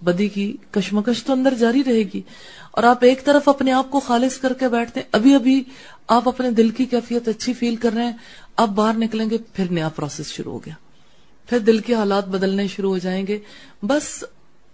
بدی 0.00 0.28
کی، 0.28 0.56
کشمکش 0.70 1.24
تو 1.24 1.32
اندر 1.32 1.54
جاری 1.54 1.84
رہے 1.84 2.02
گی۔ 2.14 2.22
اور 2.70 2.82
آپ 2.82 3.04
ایک 3.04 3.24
طرف 3.24 3.48
اپنے 3.48 3.72
آپ 3.72 3.90
کو 3.90 4.00
خالص 4.00 4.38
کر 4.38 4.52
کے 4.52 4.68
بیٹھتے 4.68 5.00
ہیں۔ 5.00 5.08
ابھی 5.12 5.34
ابھی 5.34 5.64
آپ 6.08 6.28
اپنے 6.28 6.50
دل 6.50 6.70
کی 6.70 6.84
کیفیت 6.84 7.28
اچھی 7.28 7.52
فیل 7.52 7.76
کر 7.76 7.92
رہے 7.92 8.04
ہیں۔ 8.04 8.16
اب 8.56 8.68
باہر 8.68 8.98
نکلیں 8.98 9.30
گے، 9.30 9.38
پھر 9.38 9.70
نیا 9.70 9.88
پروسیس 9.88 10.26
شروع 10.26 10.52
ہو 10.52 10.58
گیا۔ 10.58 10.74
پھر 11.46 11.58
دل 11.58 11.78
کے 11.78 11.94
حالات 11.94 12.28
بدلنے 12.28 12.66
شروع 12.66 12.90
ہو 12.90 12.98
جائیں 12.98 13.26
گے۔ 13.26 13.38
بس 13.82 14.24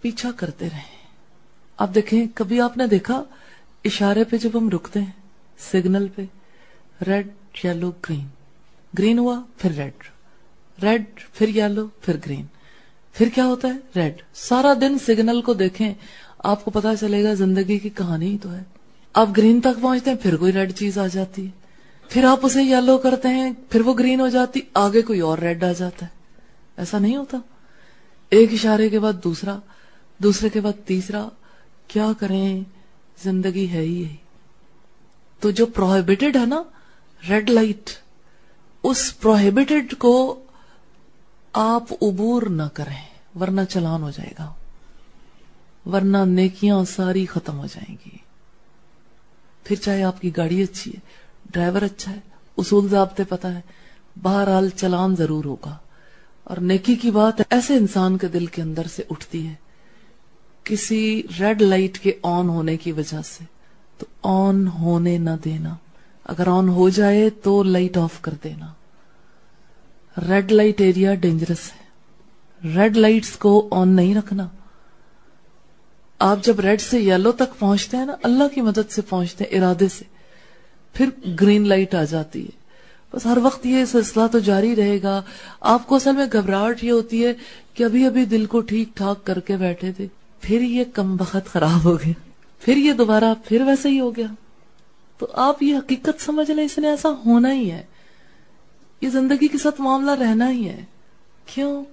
پیچھا 0.00 0.30
کرتے 0.36 0.64
رہیں۔ 0.64 1.06
آپ 1.76 1.94
دیکھیں، 1.94 2.26
کبھی 2.34 2.60
آپ 2.60 2.76
نے 2.76 2.86
دیکھا، 2.86 3.24
اشارے 3.84 4.24
پہ 4.24 4.36
جب 4.36 4.50
ہم 4.54 4.70
رکتے 4.70 5.00
ہیں 5.00 5.23
سگنل 5.58 6.06
پہ 6.08 6.22
ریڈ 7.06 7.28
یلو 7.64 7.90
گرین 7.90 8.26
گرین 8.98 9.18
ہوا، 9.18 9.40
پھر 9.58 9.70
ریڈ 9.72 9.92
ریڈ 10.82 11.04
پھر 11.32 11.48
یلو 11.48 11.86
پھر 11.86 12.16
گرین 12.26 12.46
پھر 13.12 13.28
کیا 13.34 13.46
ہوتا 13.46 13.68
ہے? 13.68 13.78
ریڈ 13.96 14.22
سارا 14.34 14.72
دن 14.80 14.98
سگنل 14.98 15.42
کو 15.42 15.54
دیکھیں، 15.54 15.94
آپ 16.38 16.64
کو 16.64 16.70
پتا 16.70 16.96
چلے 16.96 17.24
گا 17.24 17.34
زندگی 17.34 17.78
کی 17.78 17.88
کہانی 17.88 18.26
ہی 18.26 18.38
تو 18.42 18.52
ہے۔ 18.52 18.62
آپ 19.12 19.28
گرین 19.36 19.60
تک 19.60 19.82
پہنچتے 19.82 20.10
ہیں، 20.10 20.18
پھر 20.22 20.36
کوئی 20.36 20.52
ریڈ 20.52 20.72
چیز 20.72 20.98
آ 20.98 21.06
جاتی 21.06 21.46
ہے۔ 21.46 21.50
پھر 22.08 22.24
آپ 22.24 22.38
اسے 22.42 22.62
یلو 22.62 22.98
کرتے 22.98 23.28
ہیں، 23.28 23.52
پھر 23.70 23.80
وہ 23.80 23.94
گرین 23.94 24.20
ہو 24.20 24.28
جاتی، 24.28 24.60
آگے 24.74 25.02
کوئی 25.02 25.20
اور 25.20 25.38
ریڈ 25.38 25.64
آ 25.64 25.72
جاتا 25.72 26.06
ہے۔ 26.06 26.10
ایسا 26.76 26.98
نہیں 26.98 27.16
ہوتا۔ 27.16 27.38
ایک 28.30 28.52
اشارے 28.52 28.88
کے 28.88 28.98
بعد 28.98 29.12
دوسرا، 29.24 29.58
دوسرے 30.18 30.48
کے 30.48 30.60
بعد 30.60 30.86
تیسرا۔ 30.86 31.28
کیا 31.88 32.12
کریں؟ 32.18 32.60
زندگی 33.22 33.68
ہے 33.70 33.80
ہی 33.80 34.02
یہی۔ 34.02 34.16
تو 35.44 35.50
جو 35.50 35.66
پروہیبٹڈ 35.66 36.36
ہے 36.36 36.46
نا 36.46 36.62
ریڈ 37.28 37.50
لائٹ 37.50 37.90
اس 38.82 39.20
پروہیبٹڈ 39.20 39.94
کو 39.98 40.44
آپ 41.52 41.92
عبور 42.02 42.42
نہ 42.42 42.62
کریں، 42.74 43.02
ورنہ 43.40 43.60
چلان 43.68 44.02
ہو 44.02 44.10
جائے 44.10 44.32
گا، 44.38 44.54
ورنہ 45.86 46.18
نیکیاں 46.26 46.84
ساری 46.84 47.26
ختم 47.26 47.58
ہو 47.58 47.66
جائیں 47.66 47.96
گی۔ 48.06 48.16
پھر 49.64 49.76
چاہے 49.76 50.02
آپ 50.02 50.20
کی 50.20 50.36
گاڑی 50.36 50.62
اچھی 50.62 50.90
ہے، 50.90 51.00
ڈرائیور 51.50 51.82
اچھا 51.82 52.12
ہے، 52.12 52.20
اصول 52.56 52.88
ضابطے 52.88 53.24
پتا 53.24 53.54
ہے، 53.54 53.60
بہرحال 54.22 54.68
چلان 54.68 55.16
ضرور 55.16 55.44
ہوگا۔ 55.44 55.76
اور 56.44 56.56
نیکی 56.56 56.94
کی 56.94 57.10
بات 57.10 57.42
ایسے 57.50 57.74
انسان 57.74 58.18
کے 58.18 58.26
دل 58.26 58.46
کے 58.46 58.62
اندر 58.62 58.86
سے 58.86 59.02
اٹھتی 59.10 59.46
ہے، 59.46 59.54
کسی 60.64 61.22
ریڈ 61.40 61.62
لائٹ 61.62 61.98
کے 61.98 62.12
آن 62.22 62.48
ہونے 62.48 62.76
کی 62.76 62.92
وجہ 62.92 63.22
سے۔ 63.24 63.53
تو 63.98 64.06
آن 64.22 64.68
ہونے 64.68 65.18
نہ 65.18 65.30
دینا۔ 65.44 65.74
اگر 66.24 66.46
آن 66.46 66.68
ہو 66.68 66.88
جائے 66.88 67.30
تو 67.30 67.62
لائٹ 67.62 67.96
آف 67.96 68.20
کر 68.20 68.34
دینا۔ 68.44 68.72
ریڈ 70.28 70.52
لائٹ 70.52 70.80
ایریا 70.80 71.14
ڈینجرس 71.14 71.72
ہے۔ 71.72 71.84
ریڈ 72.76 72.96
لائٹس 72.96 73.30
کو 73.30 73.68
آن 73.70 73.88
نہیں 73.88 74.14
رکھنا۔ 74.14 74.48
آپ 76.18 76.44
جب 76.44 76.60
ریڈ 76.60 76.80
سے 76.80 77.00
یلو 77.00 77.32
تک 77.32 77.58
پہنچتے 77.58 77.96
ہیں 77.96 78.06
نا، 78.06 78.14
اللہ 78.22 78.44
کی 78.54 78.60
مدد 78.60 78.90
سے 78.90 79.02
پہنچتے 79.02 79.44
ہیں، 79.44 79.58
ارادے 79.58 79.88
سے۔ 79.88 80.04
پھر 80.92 81.08
گرین 81.40 81.68
لائٹ 81.68 81.94
آ 81.94 82.04
جاتی 82.04 82.44
ہے۔ 82.44 82.64
بس 83.12 83.26
ہر 83.26 83.38
وقت 83.42 83.66
یہ 83.66 83.84
سلسلہ 83.84 84.22
تو 84.32 84.38
جاری 84.38 84.76
رہے 84.76 85.02
گا۔ 85.02 85.22
آپ 85.60 85.86
کو 85.86 85.94
اصل 85.94 86.16
میں 86.16 86.26
گھبراہٹ 86.32 86.84
یہ 86.84 86.92
ہوتی 86.92 87.26
ہے 87.26 87.32
کہ 87.74 87.84
ابھی 87.84 88.06
ابھی 88.06 88.24
دل 88.24 88.46
کو 88.46 88.60
ٹھیک 88.60 88.96
ٹھاک 88.96 89.24
کر 89.24 89.40
کے 89.40 89.56
بیٹھے 89.56 89.92
تھے، 89.92 90.06
پھر 90.40 90.60
یہ 90.60 90.84
کم 90.94 91.16
بخت 91.16 91.46
خراب 91.46 91.84
ہو 91.84 91.96
گیا۔ 91.96 92.12
پھر 92.60 92.76
یہ 92.76 92.92
دوبارہ 92.92 93.34
پھر 93.44 93.62
ویسے 93.62 93.88
ہی 93.88 94.00
ہو 94.00 94.16
گیا۔ 94.16 94.26
تو 95.18 95.26
آپ 95.32 95.62
یہ 95.62 95.76
حقیقت 95.76 96.20
سمجھ 96.20 96.50
لیں، 96.50 96.64
اس 96.64 96.78
نے 96.78 96.88
ایسا 96.88 97.08
ہونا 97.26 97.52
ہی 97.52 97.70
ہے۔ 97.70 97.82
یہ 99.00 99.08
زندگی 99.08 99.48
کے 99.48 99.58
ساتھ 99.58 99.80
معاملہ 99.80 100.10
رہنا 100.10 100.50
ہی 100.50 100.68
ہے۔ 100.68 100.84
کیوں؟ 101.46 101.84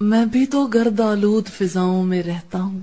میں 0.00 0.26
بھی 0.26 0.46
تو 0.46 0.66
گرد 0.66 1.00
آلود 1.00 1.48
فضاؤں 1.48 2.04
میں 2.04 2.22
رہتا 2.22 2.62
ہوں۔ 2.62 2.80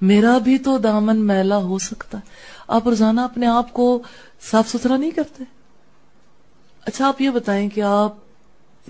میرا 0.00 0.38
بھی 0.38 0.58
تو 0.58 0.78
دامن 0.78 1.16
میلا 1.16 1.56
ہو 1.56 1.78
سکتا۔ 1.78 2.18
ہے 2.18 2.22
آپ 2.68 2.88
روزانہ 2.88 3.20
اپنے 3.20 3.46
آپ 3.46 3.72
کو 3.72 4.02
صاف 4.50 4.68
ستھرا 4.68 4.96
نہیں 4.96 5.10
کرتے؟ 5.10 5.44
اچھا 6.86 7.08
آپ 7.08 7.20
یہ 7.20 7.30
بتائیں 7.30 7.68
کہ 7.68 7.80
آپ 7.80 8.14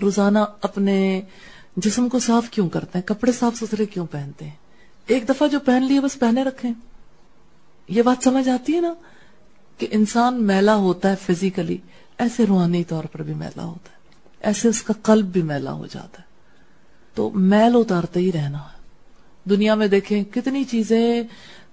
روزانہ 0.01 0.39
اپنے 0.61 1.21
جسم 1.77 2.09
کو 2.09 2.19
صاف 2.19 2.49
کیوں 2.49 2.69
کرتے 2.69 2.99
ہیں؟ 2.99 3.07
کپڑے 3.07 3.31
صاف 3.31 3.55
ستھرے 3.55 3.85
کیوں 3.85 4.05
پہنتے 4.05 4.45
ہیں؟ 4.45 4.51
ایک 5.07 5.29
دفعہ 5.29 5.47
جو 5.47 5.59
پہن 5.59 5.83
لیے 5.83 5.99
بس 5.99 6.19
پہنے 6.19 6.43
رکھیں۔ 6.43 6.71
یہ 7.87 8.01
بات 8.01 8.23
سمجھ 8.23 8.49
آتی 8.49 8.75
ہے 8.75 8.81
نا 8.81 8.93
کہ 9.77 9.87
انسان 9.91 10.43
میلا 10.43 10.75
ہوتا 10.75 11.09
ہے 11.09 11.15
فزیکلی، 11.21 11.77
ایسے 12.17 12.45
روحانی 12.45 12.83
طور 12.83 13.03
پر 13.03 13.21
بھی 13.21 13.33
میلا 13.33 13.63
ہوتا 13.63 13.89
ہے، 13.89 13.95
ایسے 14.39 14.67
اس 14.67 14.83
کا 14.83 14.93
قلب 15.03 15.25
بھی 15.25 15.41
میلا 15.41 15.71
ہو 15.71 15.87
جاتا 15.87 16.21
ہے۔ 16.21 16.25
تو 17.13 17.29
میل 17.29 17.71
اتارتے 17.75 18.19
ہی 18.19 18.31
رہنا۔ 18.31 18.57
ہے 18.57 18.75
دنیا 19.49 19.75
میں 19.75 19.87
دیکھیں 19.87 20.23
کتنی 20.23 20.63
چیزیں 20.63 21.23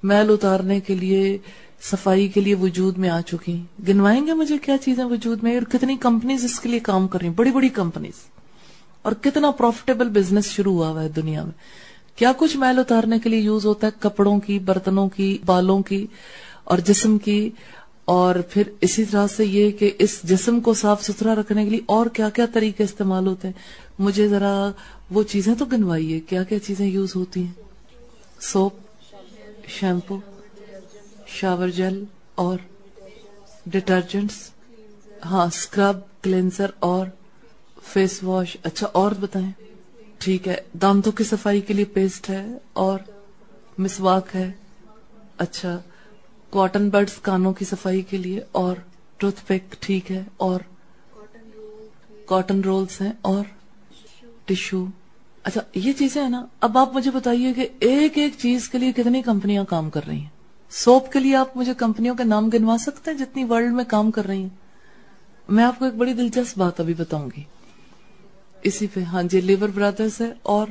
میل 0.02 0.30
اتارنے 0.30 0.80
کے 0.80 0.94
لیے، 0.94 1.38
صفائی 1.82 2.28
کے 2.28 2.40
لیے 2.40 2.54
وجود 2.54 2.98
میں 2.98 3.08
آ 3.08 3.20
چکی۔ 3.20 3.62
گنوائیں 3.88 4.26
گے 4.26 4.32
مجھے 4.32 4.58
کیا 4.58 4.78
چیزیں 4.78 5.04
وجود 5.04 5.42
میں؟ 5.42 5.54
اور 5.54 5.62
کتنی 5.62 5.96
کمپنیز 5.96 6.44
اس 6.44 6.60
کے 6.60 6.68
لیے 6.68 6.80
کام 6.80 7.08
کر 7.08 7.20
رہی 7.20 7.28
ہیں؟ 7.28 7.34
بڑی 7.34 7.50
بڑی 7.50 7.68
کمپنیز 7.68 8.12
اور 9.02 9.12
کتنا 9.12 9.50
پروفیٹیبل 9.50 10.08
بزنس 10.08 10.44
شروع 10.44 10.74
ہوا 10.74 10.88
ہوا 10.88 11.02
ہے 11.02 11.08
دنیا 11.08 11.44
میں۔ 11.44 11.52
کیا 12.16 12.32
کچھ 12.36 12.56
میل 12.56 12.78
اتارنے 12.78 13.18
کے 13.18 13.28
لیے 13.28 13.40
یوز 13.40 13.66
ہوتا 13.66 13.86
ہے؟ 13.86 13.92
کپڑوں 13.98 14.40
کی، 14.40 14.58
برتنوں 14.58 15.08
کی، 15.08 15.38
بالوں 15.46 15.82
کی 15.82 16.06
اور 16.64 16.78
جسم 16.78 17.18
کی 17.18 17.50
اور 18.04 18.34
پھر 18.50 18.62
اسی 18.80 19.04
طرح 19.04 19.26
سے 19.26 19.44
یہ 19.44 19.70
کہ 19.70 19.90
اس 19.98 20.20
جسم 20.22 20.60
کو 20.60 20.74
صاف 20.74 21.04
ستھرا 21.04 21.34
رکھنے 21.34 21.64
کے 21.64 21.70
لیے 21.70 21.80
اور 21.86 22.06
کیا 22.06 22.28
کیا 22.28 22.46
طریقے 22.52 22.84
استعمال 22.84 23.26
ہوتے 23.26 23.48
ہیں؟ 23.48 23.54
مجھے 23.98 24.28
ذرا 24.28 24.70
وہ 25.10 25.22
چیزیں 25.22 25.54
تو 25.54 25.64
گنوائیے 25.64 26.20
کیا 26.20 26.42
کیا 26.42 26.58
چیزیں 26.58 26.86
یوز 26.86 27.16
ہوتی 27.16 27.42
ہیں؟ 27.42 27.52
سوپ، 28.40 28.72
شیمپو، 29.68 30.18
شاور 31.26 31.68
جیل 31.68 32.04
اور 32.34 32.58
ڈٹرجنٹس 33.66 34.50
ہاں 35.24 35.46
اسکرب 35.46 36.22
کلینزر 36.22 36.70
اور 36.78 37.06
فیس 37.92 38.22
واش۔ 38.22 38.56
اچھا 38.62 38.86
اور 38.92 39.12
بتائیں۔ 39.20 39.61
ٹھیک 40.22 40.48
ہے، 40.48 40.56
دانتوں 40.72 41.12
کی 41.12 41.24
صفائی 41.24 41.60
کے 41.60 41.74
لیے 41.74 41.84
پیسٹ 41.84 42.30
ہے 42.30 42.58
اور 42.72 42.98
مسواک 43.78 44.26
ہے۔ 44.34 44.52
اچھا 45.38 45.80
کاٹن 46.50 46.88
برڈز 46.88 47.18
کانوں 47.22 47.52
کی 47.52 47.64
صفائی 47.64 48.02
کے 48.02 48.16
لیے 48.16 48.40
اور 48.52 48.76
ٹوتھ 49.16 49.40
پیک 49.46 49.64
ٹھیک 49.80 50.12
ہے 50.12 50.22
اور 50.36 50.60
کاٹن 52.26 52.60
رولز 52.60 53.00
ہیں 53.00 53.12
اور 53.22 53.44
ٹشو۔ 54.44 54.86
اچھا 55.42 55.60
یہ 55.74 55.92
چیزیں 55.92 56.22
ہیں 56.22 56.30
نا، 56.30 56.46
اب 56.60 56.78
آپ 56.78 56.94
مجھے 56.94 57.10
بتائیے 57.10 57.52
کہ 57.52 57.68
ایک 57.78 58.18
ایک 58.18 58.32
چیز 58.38 58.68
کے 58.68 58.78
لیے 58.78 58.92
کتنی 58.92 59.22
کمپنیاں 59.22 59.64
کام 59.64 59.90
کر 59.90 60.06
رہی 60.06 60.18
ہیں؟ 60.18 60.30
سوپ 60.70 61.12
کے 61.12 61.18
لیے 61.18 61.36
آپ 61.36 61.56
مجھے 61.56 61.74
کمپنیوں 61.74 62.14
کے 62.14 62.24
نام 62.24 62.48
گنوا 62.48 62.76
سکتے 62.80 63.10
ہیں 63.10 63.18
جتنی 63.18 63.44
ورلڈ 63.44 63.72
میں 63.72 63.84
کام 63.84 64.10
کر 64.10 64.24
رہی 64.24 64.42
ہیں؟ 64.42 64.48
میں 65.48 65.64
آپ 65.64 65.78
کو 65.78 65.84
ایک 65.84 65.94
بڑی 65.94 66.12
دلچسپ 66.12 66.58
بات 66.58 66.80
ابھی 66.80 66.94
بتاؤں 66.94 67.30
گی۔ 67.36 67.42
اسی 68.62 68.86
پہ 68.86 69.00
ہاں 69.00 69.22
جی 69.22 69.40
لیور 69.40 69.68
برادرز 69.68 70.20
ہے 70.20 70.32
اور 70.42 70.66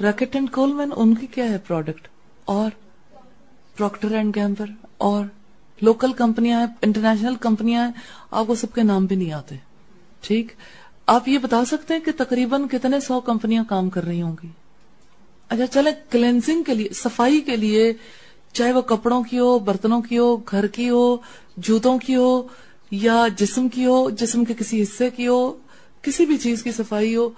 ریکٹ 0.00 0.36
اینڈ 0.36 0.50
کولمین، 0.50 0.90
ان 0.96 1.14
کی 1.14 1.26
کیا 1.26 1.44
ہے 1.44 1.58
پروڈکٹ 1.58 2.08
اور 2.44 2.70
پروکٹر 3.76 4.10
اینڈ 4.10 4.36
گیمبر 4.36 4.66
اور 4.96 5.24
لوکل 5.82 6.12
کمپنیاں 6.12 6.60
ہیں 6.60 6.66
انٹرنیشنل 6.82 7.34
کمپنیاں 7.34 7.84
ہیں، 7.84 7.92
آپ 8.30 8.46
کو 8.46 8.54
سب 8.54 8.74
کے 8.74 8.82
نام 8.82 9.06
بھی 9.06 9.16
نہیں 9.16 9.32
آتے۔ 9.32 9.54
ٹھیک؟ 10.20 10.52
آپ 11.06 11.28
یہ 11.28 11.38
بتا 11.38 11.64
سکتے 11.64 11.94
ہیں 11.94 12.00
کہ 12.00 12.12
تقریباً 12.16 12.66
کتنے 12.66 13.00
سو 13.00 13.20
کمپنیاں 13.20 13.64
کام 13.68 13.90
کر 13.90 14.04
رہی 14.04 14.22
ہوں 14.22 14.36
گی۔ 14.42 14.48
اچھا 15.48 15.66
چلے 15.66 15.90
کلینزنگ 16.10 16.62
کے 16.62 16.74
لیے، 16.74 16.88
صفائی 16.94 17.40
کے 17.40 17.56
لیے، 17.56 17.92
چاہے 18.52 18.72
وہ 18.72 18.80
کپڑوں 18.80 19.22
کی 19.22 19.38
ہو، 19.38 19.58
برتنوں 19.58 20.02
کی 20.02 20.18
ہو، 20.18 20.36
گھر 20.36 20.66
کی 20.66 20.90
ہو، 20.90 21.16
جوتوں 21.56 21.98
کی 21.98 22.16
ہو، 22.16 22.42
یا 22.90 23.26
جسم 23.36 23.68
کی 23.68 23.86
ہو، 23.86 24.10
جسم 24.10 24.44
کے 24.44 24.54
کسی 24.58 24.82
حصے 24.82 25.10
کی 25.10 25.26
ہو 25.28 25.56
کسی 26.04 26.26
بھی 26.26 26.38
چیز 26.38 26.62
کی 26.62 26.72
صفائی 26.72 27.16
ہو، 27.16 27.30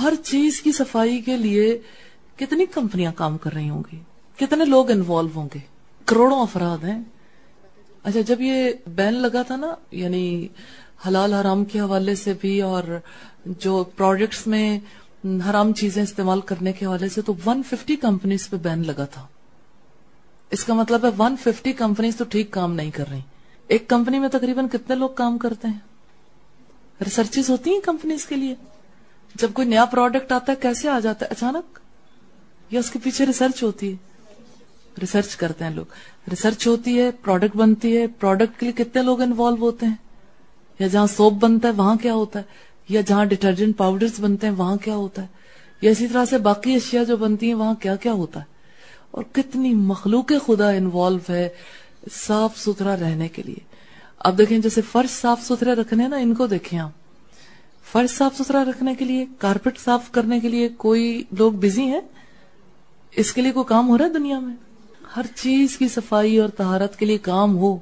ہر 0.00 0.12
چیز 0.24 0.62
کی 0.62 0.72
صفائی 0.72 1.20
کے 1.20 1.36
لیے 1.36 1.78
کتنی 2.36 2.66
کمپنیاں 2.66 3.12
کام 3.16 3.38
کر 3.38 3.52
رہی 3.52 3.68
ہوں 3.68 3.82
گی؟ 3.92 3.98
کتنے 4.36 4.64
لوگ 4.64 4.90
انوالو 4.90 5.28
ہوں 5.34 5.48
گے؟ 5.54 5.58
کروڑوں 6.04 6.40
افراد 6.40 6.84
ہیں۔ 6.84 7.02
اچھا 8.02 8.20
جب 8.20 8.40
یہ 8.40 8.72
بین 8.86 9.14
لگا 9.14 9.42
تھا 9.42 9.56
نا 9.56 9.74
یعنی 9.90 10.48
حلال 11.06 11.32
حرام 11.32 11.64
کے 11.64 11.80
حوالے 11.80 12.14
سے 12.14 12.32
بھی 12.40 12.62
اور 12.62 12.82
جو 13.44 13.84
پروڈکٹس 13.96 14.46
میں 14.46 14.78
حرام 15.24 15.72
چیزیں 15.72 16.02
استعمال 16.02 16.40
کرنے 16.40 16.72
کے 16.72 16.86
حوالے 16.86 17.08
سے، 17.08 17.22
تو 17.22 17.34
ون 17.46 17.62
ففٹی 17.62 17.96
کمپنیز 17.96 18.50
پہ 18.50 18.56
بین 18.56 18.86
لگا 18.86 19.04
تھا۔ 19.04 19.26
اس 20.50 20.64
کا 20.64 20.74
مطلب 20.74 21.04
ہے 21.04 21.10
ون 21.18 21.36
ففٹی 21.36 21.72
کمپنیز 21.72 22.16
تو 22.16 22.24
ٹھیک 22.24 22.50
کام 22.50 22.74
نہیں 22.74 22.90
کر 22.90 23.04
رہی۔ 23.10 23.20
ایک 23.68 23.88
کمپنی 23.88 24.18
میں 24.18 24.28
تقریباً 24.28 24.68
کتنے 24.68 24.96
لوگ 24.96 25.10
کام 25.10 25.38
کرتے 25.38 25.68
ہیں؟ 25.68 25.78
ریسرچز 27.00 27.50
ہوتی 27.50 27.72
ہیں 27.72 27.80
کمپنیز 27.80 28.26
کے 28.26 28.36
لیے? 28.36 28.54
جب 29.34 29.52
کوئی 29.52 29.68
نیا 29.68 29.84
پروڈکٹ 29.84 30.32
آتا 30.32 30.52
ہے، 30.52 30.56
کیسے 30.62 30.88
آ 30.88 31.00
جاتا 31.00 31.26
ہے؟ 31.26 31.30
اچانک؟ 31.30 31.78
یا 32.70 32.80
اس 32.80 32.90
کے 32.90 32.98
پیچھے 33.02 33.26
ریسرچ 33.26 33.62
ہوتی 33.62 33.92
ہے؟ 33.92 33.96
ریسرچ 35.00 35.36
کرتے 35.36 35.64
ہیں 35.64 35.70
لوگ۔ 35.70 35.84
ریسرچ 36.30 36.66
ہوتی 36.66 37.00
ہے 37.00 37.10
پروڈکٹ 37.10 37.56
بنتی 37.56 37.96
ہے۔ 37.96 38.06
پروڈکٹ 38.06 38.60
کے 38.60 38.66
لیے 38.66 38.84
کتنے 38.84 39.02
لوگ 39.02 39.20
انوالو 39.20 39.56
ہوتے 39.56 39.86
ہیں؟ 39.86 39.94
یا 40.78 40.86
جہاں 40.86 41.06
سوپ 41.06 41.32
بنتا 41.32 41.68
ہے، 41.68 41.72
وہاں 41.72 41.96
کیا 41.96 42.14
ہوتا 42.14 42.38
ہے؟ 42.38 42.44
یا 42.88 43.00
جہاں 43.00 43.24
ڈٹرجنٹ 43.24 43.76
پاؤڈر 43.76 44.06
بنتے 44.20 44.46
ہیں، 44.46 44.54
وہاں 44.54 44.76
کیا 44.76 44.94
ہوتا 44.94 45.22
ہے؟ 45.22 45.26
یا 45.80 45.90
اسی 45.90 46.06
طرح 46.06 46.24
سے 46.24 46.38
باقی 46.38 46.74
اشیاء 46.74 47.04
جو 47.04 47.16
بنتی 47.16 47.46
ہیں، 47.46 47.54
وہاں 47.54 47.74
کیا 47.74 47.96
کیا 47.96 48.12
ہوتا 48.12 48.40
ہے؟ 48.40 48.44
اور 49.10 49.24
کتنی 49.32 49.74
مخلوق 49.74 50.32
خدا 50.46 50.70
انوالو 50.70 51.32
ہے 51.32 51.48
صاف 52.12 52.58
ستھرا 52.58 52.96
رہنے 52.96 53.28
کے 53.28 53.42
لیے۔ 53.42 53.73
اب 54.24 54.38
دیکھیں 54.38 54.58
جیسے 54.58 54.80
فرش 54.92 55.10
صاف 55.10 55.42
ستھرے 55.42 55.72
رکھنے 55.72 56.08
نا، 56.08 56.16
ان 56.16 56.34
کو 56.34 56.46
دیکھیں 56.46 56.78
آپ۔ 56.78 56.90
فرش 57.92 58.10
صاف 58.10 58.36
ستھرا 58.36 58.64
رکھنے 58.64 58.94
کے 58.94 59.04
لیے، 59.04 59.26
کارپیٹ 59.38 59.78
صاف 59.78 60.10
کرنے 60.12 60.40
کے 60.40 60.48
لیے 60.48 60.68
کوئی 60.68 61.24
لوگ 61.38 61.52
بزی 61.52 61.82
ہیں؟ 61.82 62.00
اس 63.16 63.32
کے 63.32 63.42
لیے 63.42 63.52
کوئی 63.52 63.64
کام 63.68 63.88
ہو 63.88 63.98
رہا 63.98 64.04
ہے 64.04 64.10
دنیا 64.10 64.38
میں؟ 64.38 64.54
ہر 65.16 65.22
چیز 65.34 65.76
کی 65.76 65.88
صفائی 65.88 66.38
اور 66.38 66.48
تہارت 66.48 66.98
کے 66.98 67.06
لیے 67.06 67.18
کام 67.18 67.56
ہو۔ 67.56 67.76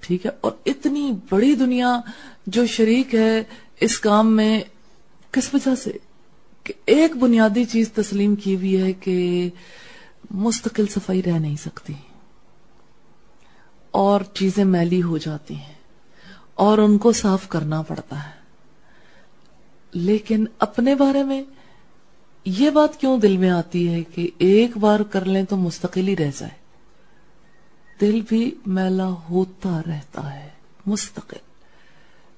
ٹھیک 0.00 0.26
ہے؟ 0.26 0.30
اور 0.40 0.52
اتنی 0.66 1.12
بڑی 1.30 1.54
دنیا 1.54 2.00
جو 2.46 2.66
شریک 2.66 3.14
ہے 3.14 3.42
اس 3.80 3.98
کام 3.98 4.36
میں، 4.36 4.60
کس 5.30 5.54
وجہ 5.54 5.74
سے؟ 5.74 5.90
کہ 6.64 6.74
ایک 6.86 7.16
بنیادی 7.16 7.64
چیز 7.64 7.92
تسلیم 7.92 8.34
کی 8.34 8.56
ہوئی 8.56 8.82
ہے 8.82 8.92
کہ 8.92 9.48
مستقل 10.30 10.86
صفائی 10.86 11.22
رہ 11.22 11.38
نہیں 11.38 11.56
سکتی۔ 11.56 11.94
اور 13.96 14.20
چیزیں 14.34 14.64
میلی 14.64 15.02
ہو 15.02 15.18
جاتی 15.18 15.54
ہیں 15.54 15.74
اور 16.54 16.78
ان 16.78 16.98
کو 16.98 17.12
صاف 17.12 17.48
کرنا 17.48 17.82
پڑتا 17.82 18.24
ہے۔ 18.24 18.30
لیکن 19.92 20.44
اپنے 20.58 20.94
بارے 20.94 21.22
میں 21.22 21.42
یہ 22.44 22.70
بات 22.70 23.00
کیوں 23.00 23.18
دل 23.18 23.36
میں 23.36 23.50
آتی 23.50 23.92
ہے 23.92 24.02
کہ 24.02 24.30
ایک 24.38 24.76
بار 24.76 25.00
کر 25.00 25.24
لیں 25.24 25.44
تو 25.44 25.56
مستقل 25.56 26.08
ہی 26.08 26.16
رہ 26.16 26.30
جائے۔ 26.38 26.52
دل 28.00 28.20
بھی 28.28 28.54
میلا 28.66 29.06
ہوتا 29.06 29.80
رہتا 29.86 30.34
ہے، 30.34 30.48
مستقل۔ 30.86 31.36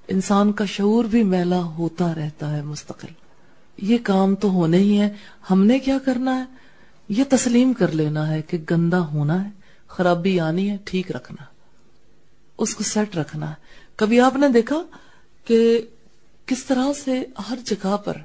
انسان 0.07 0.51
کا 0.51 0.65
شعور 0.65 1.05
بھی 1.05 1.23
میلا 1.23 1.61
ہوتا 1.61 2.15
رہتا 2.15 2.55
ہے، 2.55 2.61
مستقل۔ 2.61 3.13
یہ 3.77 3.97
کام 4.03 4.35
تو 4.35 4.49
ہونے 4.49 4.77
ہی 4.77 5.01
ہے 5.01 5.13
ہم 5.51 5.65
نے 5.65 5.79
کیا 5.79 5.97
کرنا 6.05 6.39
ہے؟ 6.39 6.43
یہ 7.09 7.23
تسلیم 7.29 7.73
کر 7.73 7.91
لینا 7.91 8.29
ہے 8.29 8.41
کہ 8.41 8.57
گندا 8.71 8.99
ہونا 8.99 9.45
ہے، 9.45 9.49
خرابی 9.87 10.39
آنی 10.39 10.69
ہے، 10.69 10.77
ٹھیک 10.85 11.11
رکھنا 11.11 11.48
اس 12.59 12.75
کو 12.75 12.83
سیٹ 12.83 13.17
رکھنا۔ 13.17 13.49
ہے 13.49 13.55
کبھی 13.95 14.19
آپ 14.19 14.35
نے 14.35 14.49
دیکھا 14.49 14.83
کہ 15.45 15.81
کس 16.45 16.65
طرح 16.65 16.85
سے 17.03 17.23
ہر 17.49 17.57
جگہ 17.65 17.97
پر 17.97 18.17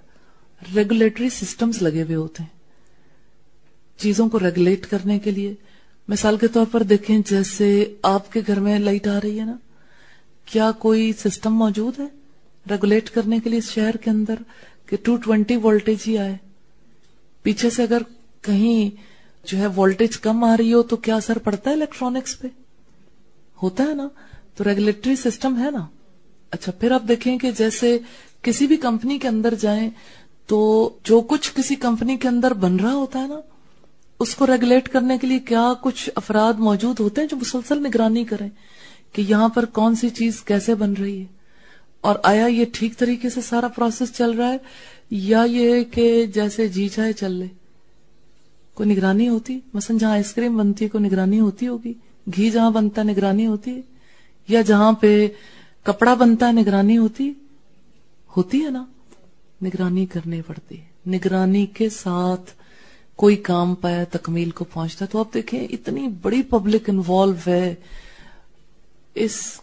ریگولیٹری 0.74 1.28
سسٹمز 1.28 1.82
لگے 1.82 2.02
ہوئے 2.02 2.16
ہوتے 2.16 2.42
ہیں؟ 2.42 2.50
چیزوں 4.00 4.28
کو 4.28 4.40
ریگولیٹ 4.40 4.86
کرنے 4.86 5.18
کے 5.18 5.30
لیے۔ 5.30 5.54
مثال 6.08 6.36
کے 6.36 6.48
طور 6.48 6.66
پر 6.70 6.82
دیکھیں، 6.82 7.18
جیسے 7.26 7.94
آپ 8.02 8.32
کے 8.32 8.40
گھر 8.46 8.60
میں 8.60 8.78
لائٹ 8.78 9.06
آ 9.06 9.20
رہی 9.22 9.40
ہے 9.40 9.44
نا۔ 9.44 9.56
کیا 10.44 10.70
کوئی 10.72 11.12
سسٹم 11.12 11.54
موجود 11.54 11.98
ہے 11.98 12.06
ریگولیٹ 12.70 13.10
کرنے 13.10 13.38
کے 13.44 13.50
لیے 13.50 13.60
شہر 13.60 13.96
کے 13.96 14.10
اندر 14.10 14.34
کہ 14.86 14.96
ٹو 15.02 15.16
ٹوینٹی 15.16 15.56
وولٹیج 15.56 15.98
ہی 16.06 16.18
آئے؟ 16.18 16.36
پیچھے 17.42 17.70
سے 17.70 17.82
اگر 17.82 18.02
کہیں 18.40 18.90
جو 19.46 19.58
ہے 19.58 19.66
وولٹیج 19.66 20.18
کم 20.18 20.44
آ 20.44 20.56
رہی 20.56 20.72
ہو 20.72 20.82
تو 20.82 20.96
کیا 20.96 21.16
اثر 21.16 21.38
پڑتا 21.38 21.70
ہے 21.70 21.74
الیکٹرانکس 21.74 22.38
پہ؟ 22.38 22.48
ہوتا 23.62 23.84
ہے 23.84 23.94
نا، 23.94 24.08
تو 24.56 24.64
ریگولیٹری 24.64 25.16
سسٹم 25.16 25.58
ہے 25.58 25.70
نا۔ 25.70 25.86
اچھا 26.50 26.72
پھر 26.72 26.90
آپ 26.90 27.02
دیکھیں 27.08 27.38
کہ 27.38 27.50
جیسے 27.50 27.98
کسی 28.42 28.66
بھی 28.66 28.76
کمپنی 28.76 29.18
کے 29.18 29.28
اندر 29.28 29.54
جائیں، 29.54 29.90
تو 30.46 30.58
جو 31.04 31.20
کچھ 31.20 31.50
کسی 31.54 31.74
کمپنی 31.74 32.16
کے 32.16 32.28
اندر 32.28 32.54
بن 32.54 32.76
رہا 32.76 32.94
ہوتا 32.94 33.22
ہے 33.22 33.26
نا، 33.26 33.40
اس 34.20 34.34
کو 34.34 34.46
ریگولیٹ 34.46 34.88
کرنے 34.88 35.18
کے 35.18 35.26
لیے 35.26 35.38
کیا 35.38 35.72
کچھ 35.80 36.10
افراد 36.14 36.54
موجود 36.58 37.00
ہوتے 37.00 37.20
ہیں 37.20 37.28
جو 37.28 37.36
مسلسل 37.36 37.82
نگرانی 37.82 38.24
کریں 38.24 38.48
کہ 39.12 39.22
یہاں 39.28 39.48
پر 39.48 39.64
کون 39.64 39.94
سی 39.94 40.08
چیز 40.08 40.40
کیسے 40.42 40.74
بن 40.74 40.92
رہی 40.92 41.20
ہے؟ 41.20 41.24
اور 42.00 42.16
آیا 42.22 42.46
یہ 42.46 42.64
ٹھیک 42.72 42.96
طریقے 42.96 43.30
سے 43.30 43.40
سارا 43.40 43.68
پروسیس 43.68 44.12
چل 44.12 44.30
رہا 44.30 44.52
ہے، 44.52 44.58
یا 45.10 45.44
یہ 45.46 45.84
کہ 45.84 46.26
جیسے 46.26 46.68
جی 46.68 46.88
چاہے 46.88 47.12
چل 47.12 47.32
لے۔ 47.32 47.46
کوئی 48.74 48.88
نگرانی 48.88 49.28
ہوتی؟ 49.28 49.60
مثلا 49.74 49.96
جہاں 50.00 50.12
آئس 50.12 50.32
کریم 50.34 50.56
بنتی 50.56 50.84
ہے، 50.84 50.90
کوئی 50.90 51.04
نگرانی 51.04 51.40
ہوتی 51.40 51.68
ہوگی؟ 51.68 51.92
گھی 52.36 52.50
جہاں 52.50 52.70
بنتا 52.70 53.02
ہے 53.02 53.06
نگرانی 53.06 53.46
ہوتی 53.46 53.80
یا 54.48 54.62
جہاں 54.62 54.92
پہ 54.92 55.28
کپڑا 55.82 56.14
بنتا 56.14 56.46
ہے 56.46 56.52
نگرانی 56.52 56.98
ہوتی 56.98 57.32
ہوتی 58.36 58.64
ہے 58.64 58.70
نا؟ 58.70 58.84
نگرانی 59.62 60.06
کرنی 60.06 60.42
پڑتی۔ 60.42 60.76
نگرانی 61.06 61.66
کے 61.66 61.88
ساتھ 61.88 62.50
کوئی 63.16 63.36
کام 63.36 63.74
پایا، 63.74 64.04
تکمیل 64.10 64.50
کو 64.50 64.64
پہنچتا، 64.64 65.06
تو 65.06 65.18
آپ 65.18 65.34
دیکھیں 65.34 65.66
اتنی 65.70 66.08
بڑی 66.08 66.42
پبلک 66.42 66.90
انوالو 66.90 67.34
ہے۔ 67.46 67.74
اس 69.14 69.60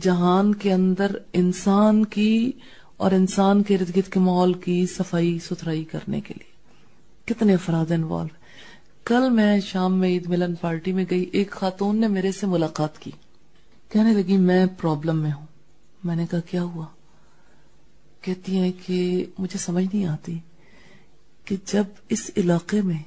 جہان 0.00 0.54
کے 0.54 0.72
اندر 0.72 1.16
انسان 1.32 2.04
کی 2.04 2.52
اور 2.96 3.10
انسان 3.10 3.62
کے 3.62 3.74
ارد 3.74 3.96
گرد 3.96 4.12
کے 4.12 4.20
ماحول 4.20 4.52
کی 4.52 4.86
صفائی، 4.86 5.38
ستھرائی 5.38 5.84
کرنے 5.84 6.20
کے 6.20 6.34
لیے۔ 6.38 6.50
کتنے 7.24 7.54
افراد 7.54 7.90
انوالو 7.90 8.39
کل 9.04 9.30
میں 9.30 9.60
شام 9.60 9.98
میں 9.98 10.08
عید 10.08 10.26
ملن 10.26 10.54
پارٹی 10.54 10.92
میں 10.92 11.04
گئی، 11.10 11.30
ایک 11.32 11.50
خاتون 11.50 12.00
نے 12.00 12.08
میرے 12.08 12.32
سے 12.32 12.46
ملاقات 12.46 12.98
کی۔ 12.98 13.10
کہنے 13.88 14.12
لگی، 14.12 14.36
میں 14.36 14.66
پرابلم 14.66 15.18
میں 15.18 15.32
ہوں۔ 15.32 15.46
میں 16.04 16.16
نے 16.16 16.26
کہا، 16.30 16.40
کیا 16.40 16.62
ہوا؟ 16.62 16.86
کہتی 18.20 18.56
ہیں 18.56 18.72
کہ 18.86 19.24
مجھے 19.38 19.58
سمجھ 19.58 19.84
نہیں 19.92 20.06
آتی 20.06 20.38
کہ 21.44 21.56
جب 21.64 21.84
اس 22.08 22.30
علاقے 22.36 22.82
میں 22.82 23.02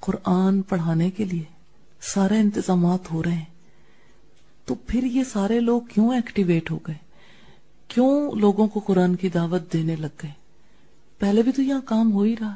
قرآن 0.00 0.62
پڑھانے 0.62 1.10
کے 1.10 1.24
لیے 1.24 1.42
سارے 2.00 2.38
انتظامات 2.38 3.12
ہو 3.12 3.22
رہے 3.22 3.32
ہیں، 3.32 3.44
تو 4.64 4.74
پھر 4.74 5.02
یہ 5.02 5.24
سارے 5.24 5.60
لوگ 5.60 5.80
کیوں 5.80 6.14
ایکٹیویٹ 6.14 6.70
ہو 6.70 6.78
گئے؟ 6.78 6.94
کیوں 7.88 8.32
لوگوں 8.32 8.68
کو 8.68 8.80
قرآن 8.80 9.16
کی 9.16 9.28
دعوت 9.28 9.72
دینے 9.72 9.96
لگ 9.96 10.22
گئے؟ 10.22 10.32
پہلے 11.18 11.42
بھی 11.42 11.52
تو 11.52 11.62
یہاں 11.62 11.80
کام 11.84 12.12
ہو 12.12 12.22
ہی 12.22 12.34
رہا۔ 12.40 12.54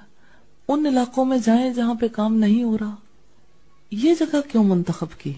ان 0.69 0.87
علاقوں 0.87 1.25
میں 1.25 1.39
جائیں 1.45 1.73
جہاں 1.75 1.95
پہ 1.95 2.09
کام 2.09 2.35
نہیں 2.35 2.63
ہو 2.63 2.79
رہا۔ 2.79 2.95
یہ 3.91 4.15
جگہ 4.19 4.37
کیوں 4.53 4.65
منتخب 4.65 5.21
کی؟ 5.21 5.33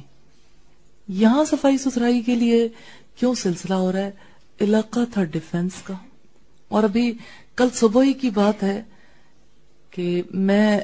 یہاں 1.09 1.45
صفائی 1.45 1.79
ستھرائی 1.79 2.23
کے 2.23 2.35
لیے 2.35 2.69
کیوں 3.17 3.35
سلسلہ 3.35 3.75
ہو 3.75 3.93
رہا 3.93 3.99
ہے؟ 3.99 4.11
علاقہ 4.61 5.01
تھا 5.13 5.25
ڈیفنس 5.25 5.73
کا۔ 5.85 5.95
اور 6.69 6.83
ابھی 6.83 7.13
کل 7.57 7.69
صبح 7.75 8.03
ہی 8.03 8.13
کی 8.13 8.31
بات 8.31 8.63
ہے 8.63 8.83
کہ 9.91 10.23
میں 10.31 10.81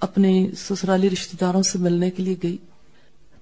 اپنے 0.00 0.50
سسرالی 0.56 1.10
رشتہ 1.10 1.36
داروں 1.40 1.62
سے 1.62 1.78
ملنے 1.78 2.10
کے 2.10 2.22
لیے 2.22 2.34
گئی۔ 2.42 2.56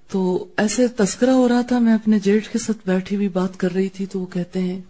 تو 0.08 0.46
ایسے 0.56 0.88
تذکرہ 0.88 1.30
ہو 1.30 1.48
رہا 1.48 1.62
تھا، 1.62 1.78
میں 1.78 1.94
اپنے 1.94 2.18
جیٹ 2.18 2.48
کے 2.48 2.58
ساتھ 2.58 2.78
بیٹھی 2.86 3.16
ہوئی 3.16 3.28
بات 3.28 3.56
کر 3.56 3.72
رہی 3.72 3.88
تھی 3.88 4.06
تو 4.06 4.20
وہ 4.20 4.26
کہتے 4.26 4.60
ہیں، 4.60 4.80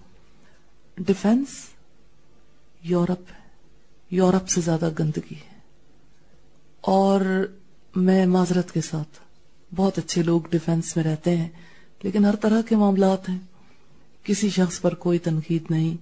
ڈیفنس 0.98 1.46
یورپ 2.82 3.32
ہے۔ 3.32 3.43
یورپ 4.11 4.48
سے 4.48 4.61
زیادہ 4.61 4.90
گندگی 4.98 5.34
ہے۔ 5.34 5.55
اور 6.80 7.20
میں 7.96 8.26
معذرت 8.26 8.72
کے 8.72 8.80
ساتھ، 8.80 9.18
بہت 9.74 9.98
اچھے 9.98 10.22
لوگ 10.22 10.40
ڈیفنس 10.50 10.96
میں 10.96 11.05
رہتے 11.05 11.36
ہیں، 11.36 11.48
لیکن 12.02 12.24
ہر 12.24 12.36
طرح 12.36 12.61
کے 12.68 12.76
معاملات 12.76 13.28
ہیں۔ 13.28 13.38
کسی 14.24 14.50
شخص 14.50 14.80
پر 14.80 14.94
کوئی 14.94 15.18
تنقید 15.18 15.64
نہیں، 15.70 15.96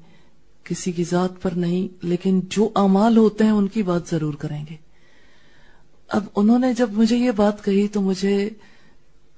کسی 0.64 0.92
کی 0.92 1.04
ذات 1.04 1.42
پر 1.42 1.50
نہیں، 1.50 2.06
لیکن 2.06 2.40
جو 2.48 2.70
اعمال 2.76 3.16
ہوتے 3.16 3.44
ہیں 3.44 3.50
ان 3.50 3.68
کی 3.68 3.82
بات 3.82 4.08
ضرور 4.08 4.34
کریں 4.34 4.64
گے۔ 4.70 4.76
اب 6.08 6.24
انہوں 6.36 6.58
نے 6.58 6.74
جب 6.74 6.90
مجھے 6.92 7.16
یہ 7.16 7.30
بات 7.30 7.64
کہی 7.64 7.88
تو 7.88 8.00
مجھے 8.00 8.50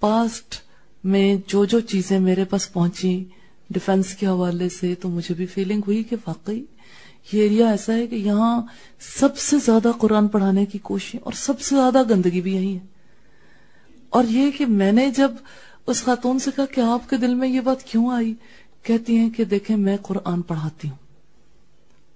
پاسٹ 0.01 0.55
میں 1.05 1.37
جو 1.47 1.65
جو 1.65 1.81
چیزیں 1.81 2.19
میرے 2.19 2.45
پاس 2.45 2.73
پہنچی 2.73 3.25
ڈیفنس 3.71 4.15
کے 4.15 4.27
حوالے 4.27 4.69
سے 4.69 4.95
تو 4.95 5.09
مجھے 5.09 5.35
بھی 5.35 5.47
فیلنگ 5.47 5.81
ہوئی 5.87 6.03
کہ 6.03 6.17
واقعی 6.27 6.65
یہ 7.33 7.43
ایریا 7.43 7.71
ایسا 7.71 7.95
ہے 7.95 8.07
کہ 8.07 8.15
یہاں 8.15 8.63
سب 8.99 9.39
سے 9.39 9.59
زیادہ 9.59 9.93
قرآن 9.99 10.29
پڑھانے 10.29 10.67
کی 10.67 10.79
کوشش 10.79 11.17
اور 11.23 11.33
سب 11.33 11.61
سے 11.61 11.77
زیادہ 11.77 12.03
گندگی 12.11 12.41
بھی 12.41 12.55
یہی 12.55 12.75
ہے۔ 12.75 12.87
اور 14.09 14.25
یہ 14.25 14.51
کہ 14.51 14.67
میں 14.67 14.93
نے 14.93 15.11
جب 15.11 15.31
اس 15.87 16.05
خاتون 16.05 16.39
سے 16.39 16.51
کہا 16.57 16.65
کہ 16.67 16.81
آپ 16.81 17.11
کے 17.11 17.17
دل 17.17 17.35
میں 17.35 17.49
یہ 17.49 17.61
بات 17.61 17.83
کیوں 17.83 18.11
آئی؟ 18.11 18.35
کہتی 18.83 19.19
ہیں 19.19 19.31
کہ 19.31 19.45
دیکھیں 19.45 19.77
میں 19.77 19.97
قرآن 20.03 20.43
پڑھاتی 20.43 20.89
ہوں۔ 20.89 20.97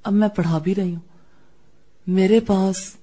اب 0.04 0.12
میں 0.12 0.28
پڑھا 0.28 0.58
بھی 0.58 0.74
رہی 0.74 0.94
ہوں۔ 0.94 1.18
میرے 2.06 2.40
پاس 2.40 2.96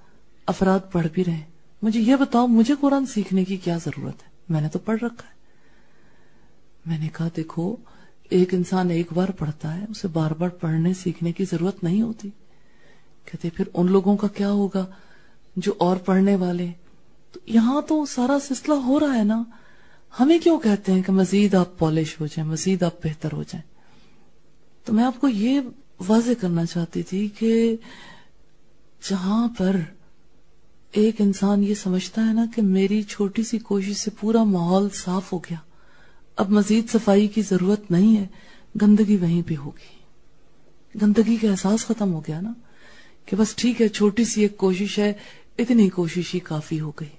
افراد 0.45 0.79
پڑھ 0.91 1.07
بھی 1.13 1.25
رہے 1.25 1.41
مجھے 1.81 1.99
یہ 1.99 2.15
بتاؤ، 2.15 2.47
مجھے 2.47 2.73
قرآن 2.79 3.05
سیکھنے 3.05 3.45
کی 3.45 3.57
کیا 3.57 3.77
ضرورت 3.85 4.23
ہے؟ 4.23 4.27
میں 4.49 4.61
نے 4.61 4.69
تو 4.69 4.79
پڑھ 4.79 5.03
رکھا 5.03 5.29
ہے۔ 5.29 5.35
میں 6.85 6.99
نے 6.99 7.09
کہا، 7.13 7.27
دیکھو 7.37 7.75
ایک 8.30 8.53
انسان 8.53 8.89
ایک 8.89 9.13
بار 9.13 9.30
پڑھتا 9.30 9.78
ہے، 9.78 9.86
اسے 9.89 10.07
بار 10.07 10.32
بار 10.32 10.49
پڑھنے، 10.49 10.93
سیکھنے 10.93 11.32
کی 11.32 11.45
ضرورت 11.45 11.84
نہیں 11.84 12.01
ہوتی۔ 12.01 12.30
کہتے 13.26 13.49
پھر 13.49 13.65
ان 13.73 13.91
لوگوں 13.91 14.17
کا 14.17 14.28
کیا 14.28 14.51
ہوگا؟ 14.51 14.86
جو 15.55 15.73
اور 15.78 15.97
پڑھنے 15.97 16.36
والے۔ 16.36 16.67
تو 17.32 17.39
یہاں 17.45 17.82
تو 17.82 18.05
سارا 18.05 18.38
سلسلہ 18.47 18.73
ہو 18.73 18.99
رہا 18.99 19.17
ہے 19.17 19.23
نا۔ 19.23 19.43
ہمیں 20.19 20.39
کیوں 20.39 20.59
کہتے 20.59 20.91
ہیں 20.91 21.01
کہ 21.01 21.11
مزید 21.11 21.55
آپ 21.55 21.80
پالش 21.80 22.19
ہو 22.19 22.26
جائیں، 22.26 22.51
مزید 22.51 22.84
آپ 22.84 23.03
بہتر 23.03 23.30
ہو 23.34 23.43
جائیں؟ 23.43 23.76
تو 24.86 24.93
میں 24.93 25.03
آپ 25.03 25.21
کو 25.21 25.28
یہ 25.28 25.61
واضح 26.07 26.32
کرنا 26.41 26.65
چاہتی 26.65 27.03
تھی 27.03 27.28
کہ 27.28 27.76
جہاں 29.09 29.47
پر 29.57 29.76
ایک 30.91 31.21
انسان 31.21 31.63
یہ 31.63 31.73
سمجھتا 31.73 32.28
ہے 32.28 32.34
نا 32.34 32.45
کہ 32.55 32.61
میری 32.61 33.03
چھوٹی 33.03 33.43
سی 33.43 33.57
کوشش 33.57 33.97
سے 33.97 34.11
پورا 34.19 34.43
ماحول 34.43 34.89
صاف 34.93 35.34
ہو 35.34 35.38
گیا۔ 35.38 35.57
اب 36.36 36.49
مزید 36.49 36.89
صفائی 36.89 37.27
کی 37.27 37.41
ضرورت 37.41 37.91
نہیں 37.91 38.17
ہے، 38.17 38.27
گندگی 38.81 39.17
وہیں 39.17 39.41
پہ 39.47 39.53
ہوگی۔ 39.57 39.95
گندگی 41.01 41.38
کا 41.38 41.51
احساس 41.51 41.86
ختم 41.86 42.13
ہو 42.13 42.21
گیا 42.27 42.41
نا 42.41 42.53
کہ 43.25 43.36
بس 43.36 43.55
ٹھیک 43.55 43.81
ہے، 43.81 43.88
چھوٹی 43.88 44.25
سی 44.25 44.41
ایک 44.41 44.57
کوشش 44.57 44.99
ہے، 44.99 45.13
اتنی 45.57 45.89
کوشش 45.89 46.36
ہی 46.36 46.39
کافی 46.39 46.79
ہو 46.79 46.91
گئی۔ 46.91 47.09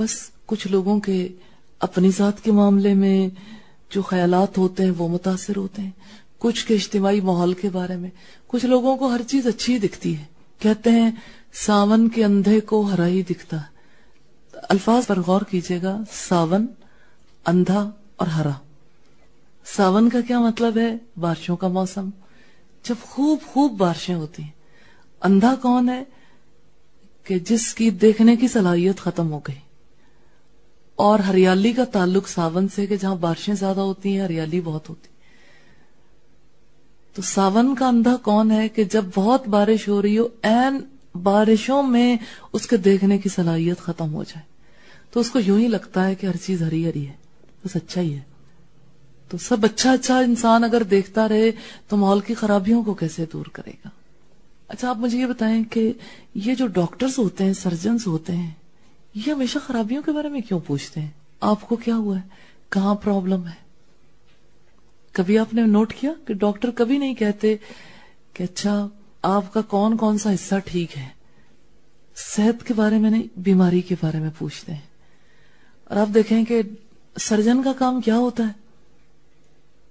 بس 0.00 0.30
کچھ 0.46 0.68
لوگوں 0.68 1.00
کے 1.00 1.28
اپنی 1.80 2.10
ذات 2.18 2.44
کے 2.44 2.52
معاملے 2.52 2.94
میں 2.94 3.28
جو 3.90 4.02
خیالات 4.02 4.58
ہوتے 4.58 4.82
ہیں 4.82 4.92
وہ 4.98 5.08
متاثر 5.08 5.56
ہوتے 5.56 5.82
ہیں۔ 5.82 5.90
کچھ 6.38 6.66
کے 6.66 6.74
اجتماعی 6.74 7.20
ماحول 7.20 7.52
کے 7.52 7.68
بارے 7.68 7.96
میں، 7.96 8.10
کچھ 8.46 8.64
لوگوں 8.64 8.96
کو 8.96 9.06
ہر 9.06 9.20
چیز 9.22 9.46
اچھی 9.46 9.78
دکھتی 9.78 10.18
ہے۔ 10.18 10.24
کہتے 10.58 10.90
ہیں، 10.90 11.10
ساون 11.52 12.08
کے 12.08 12.24
اندھے 12.24 12.60
کو 12.60 12.80
ہرا 12.80 13.06
ہی 13.06 13.22
دکھتا 13.22 13.56
الفاظ 14.68 15.06
پر 15.06 15.20
غور 15.20 15.40
کیجیے 15.50 15.82
گا، 15.82 16.00
ساون 16.12 16.66
اندھا 17.46 17.90
اور 18.16 18.26
ہرا۔ 18.26 18.50
ساون 19.64 20.08
کا 20.08 20.20
کیا 20.20 20.40
مطلب 20.40 20.78
ہے؟ 20.78 20.96
بارشوں 21.16 21.56
کا 21.56 21.68
موسم۔ 21.68 22.10
جب 22.88 22.94
خوب 23.02 23.38
خوب 23.46 23.72
بارشیں 23.72 24.14
ہوتی 24.14 24.42
ہیں۔ 24.42 24.50
اندھا 25.22 25.54
کون 25.62 25.88
ہے؟ 25.88 26.02
کہ 27.24 27.38
جس 27.38 27.74
کی 27.74 27.90
دیکھنے 27.90 28.36
کی 28.36 28.48
صلاحیت 28.48 28.98
ختم 28.98 29.32
ہو 29.32 29.38
گئی۔ 29.38 29.56
اور 30.94 31.18
ہریالی 31.18 31.72
کا 31.72 31.84
تعلق 31.84 32.28
ساون 32.28 32.68
سے 32.68 32.86
کہ 32.86 32.96
جہاں 32.96 33.14
بارشیں 33.14 33.54
زیادہ 33.54 33.80
ہوتی 33.80 34.12
ہیں، 34.12 34.20
ہریالی 34.20 34.60
بہت 34.60 34.88
ہوتی۔ 34.88 35.08
تو 37.14 37.22
ساون 37.22 37.74
کا 37.74 37.88
اندھا 37.88 38.16
کون 38.16 38.50
ہے 38.50 38.68
کہ 38.68 38.84
جب 38.84 39.04
بہت 39.14 39.48
بارش 39.48 39.88
ہو 39.88 40.02
رہی 40.02 40.18
ہو، 40.18 40.28
این 40.42 40.78
بارشوں 41.22 41.82
میں 41.82 42.16
اس 42.52 42.66
کے 42.66 42.76
دیکھنے 42.76 43.18
کی 43.18 43.28
صلاحیت 43.28 43.78
ختم 43.78 44.14
ہو 44.14 44.24
جائے۔ 44.24 44.54
تو 45.10 45.20
اس 45.20 45.30
کو 45.30 45.38
یوں 45.38 45.58
ہی 45.58 45.68
لگتا 45.68 46.06
ہے 46.06 46.14
کہ 46.14 46.26
ہر 46.26 46.36
چیز 46.36 46.62
ہری 46.62 46.88
ہری 46.88 47.08
ہے۔ 47.08 47.23
بس 47.64 47.76
اچھا 47.76 48.00
ہی 48.00 48.14
ہے۔ 48.14 48.20
تو 49.28 49.38
سب 49.38 49.64
اچھا 49.64 49.92
اچھا 49.92 50.18
انسان 50.18 50.64
اگر 50.64 50.82
دیکھتا 50.82 51.28
رہے 51.28 51.50
تو 51.88 51.96
ماحول 51.96 52.20
کی 52.20 52.34
خرابیوں 52.34 52.82
کو 52.82 52.94
کیسے 52.94 53.24
دور 53.32 53.46
کرے 53.52 53.70
گا؟ 53.70 53.88
اچھا 54.68 54.88
آپ 54.88 54.96
مجھے 54.96 55.18
یہ 55.18 55.26
بتائیں 55.26 55.64
کہ 55.64 55.92
یہ 56.34 56.54
جو 56.54 56.66
ڈاکٹرز 56.66 57.18
ہوتے 57.18 57.44
ہیں، 57.44 57.52
سرجنز 57.52 58.06
ہوتے 58.06 58.36
ہیں، 58.36 58.50
یہ 59.14 59.32
ہمیشہ 59.32 59.58
خرابیوں 59.66 60.02
کے 60.02 60.12
بارے 60.12 60.28
میں 60.28 60.40
کیوں 60.40 60.60
پوچھتے 60.60 61.00
ہیں؟ 61.00 61.08
آپ 61.40 61.68
کو 61.68 61.76
کیا 61.76 61.96
ہوا 61.96 62.16
ہے؟ 62.16 62.28
کہاں 62.68 62.94
پرابلم 62.94 63.46
ہے؟ 63.46 63.64
کبھی 65.12 65.38
آپ 65.38 65.54
نے 65.54 65.62
نوٹ 65.62 65.94
کیا 65.94 66.12
کہ 66.26 66.34
ڈاکٹر 66.34 66.70
کبھی 66.70 66.98
نہیں 66.98 67.14
کہتے 67.14 67.56
کہ 68.32 68.42
اچھا 68.42 68.88
آپ 69.22 69.54
کا 69.54 69.60
کون 69.60 69.96
کون 69.96 70.18
سا 70.18 70.34
حصہ 70.34 70.54
ٹھیک 70.64 70.98
ہے؟ 70.98 71.08
صحت 72.16 72.66
کے 72.66 72.74
بارے 72.74 72.98
میں 72.98 73.10
نہیں، 73.10 73.22
بیماری 73.36 73.80
کے 73.80 73.94
بارے 74.02 74.18
میں 74.18 74.30
پوچھتے 74.38 74.72
ہیں۔ 74.72 74.80
اور 75.84 75.96
آپ 75.96 76.08
دیکھیں 76.14 76.44
کہ 76.44 76.62
سرجن 77.20 77.62
کا 77.62 77.72
کام 77.72 78.00
کیا 78.00 78.16
ہوتا 78.16 78.44
ہے؟ 78.44 78.52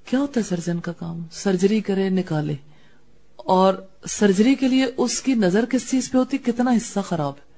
کیا 0.05 0.19
ہوتا 0.19 0.39
ہے 0.39 0.45
سرجن 0.45 0.79
کا 0.79 0.91
کام؟ 0.91 1.21
سرجری 1.31 1.81
کرے، 1.81 2.09
نکالے۔ 2.09 2.55
اور 3.35 3.73
سرجری 4.09 4.55
کے 4.55 4.67
لیے 4.67 4.85
اس 4.97 5.21
کی 5.21 5.33
نظر 5.33 5.65
کس 5.65 5.91
چیز 5.91 6.11
پہ 6.11 6.17
ہوتی؟ 6.17 6.37
کتنا 6.37 6.71
حصہ 6.71 6.99
خراب 6.99 7.33
ہے۔ 7.37 7.53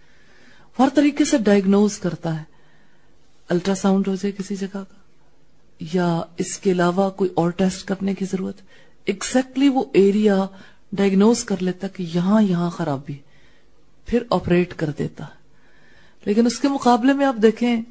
ہر 0.79 0.87
طریقے 0.93 1.25
سے 1.25 1.37
ڈائگنوز 1.37 1.99
کرتا 1.99 2.39
ہے۔ 2.39 2.43
الٹرا 3.49 3.75
ساؤنڈ 3.75 4.07
ہو 4.07 4.15
جائے 4.15 4.31
کسی 4.31 4.55
جگہ 4.55 4.67
کا، 4.73 4.83
یا 5.79 6.21
اس 6.37 6.57
کے 6.57 6.71
علاوہ 6.71 7.09
کوئی 7.09 7.29
اور 7.35 7.49
ٹیسٹ 7.49 7.87
کرنے 7.87 8.13
کی 8.13 8.25
ضرورت۔ 8.25 8.57
ایکزیکٹلی 9.05 9.69
وہ 9.69 9.83
ایریا 9.93 10.45
ڈائگنوز 10.91 11.43
کر 11.43 11.55
لیتا 11.59 11.87
کہ 11.87 12.05
یہاں 12.13 12.41
یہاں 12.41 12.69
خرابی۔ 12.69 13.17
پھر 14.05 14.23
آپریٹ 14.29 14.73
کر 14.75 14.89
دیتا۔ 14.99 15.25
لیکن 16.25 16.45
اس 16.45 16.59
کے 16.59 16.67
مقابلے 16.67 17.13
میں 17.13 17.25
آپ 17.25 17.35
دیکھیں 17.41 17.81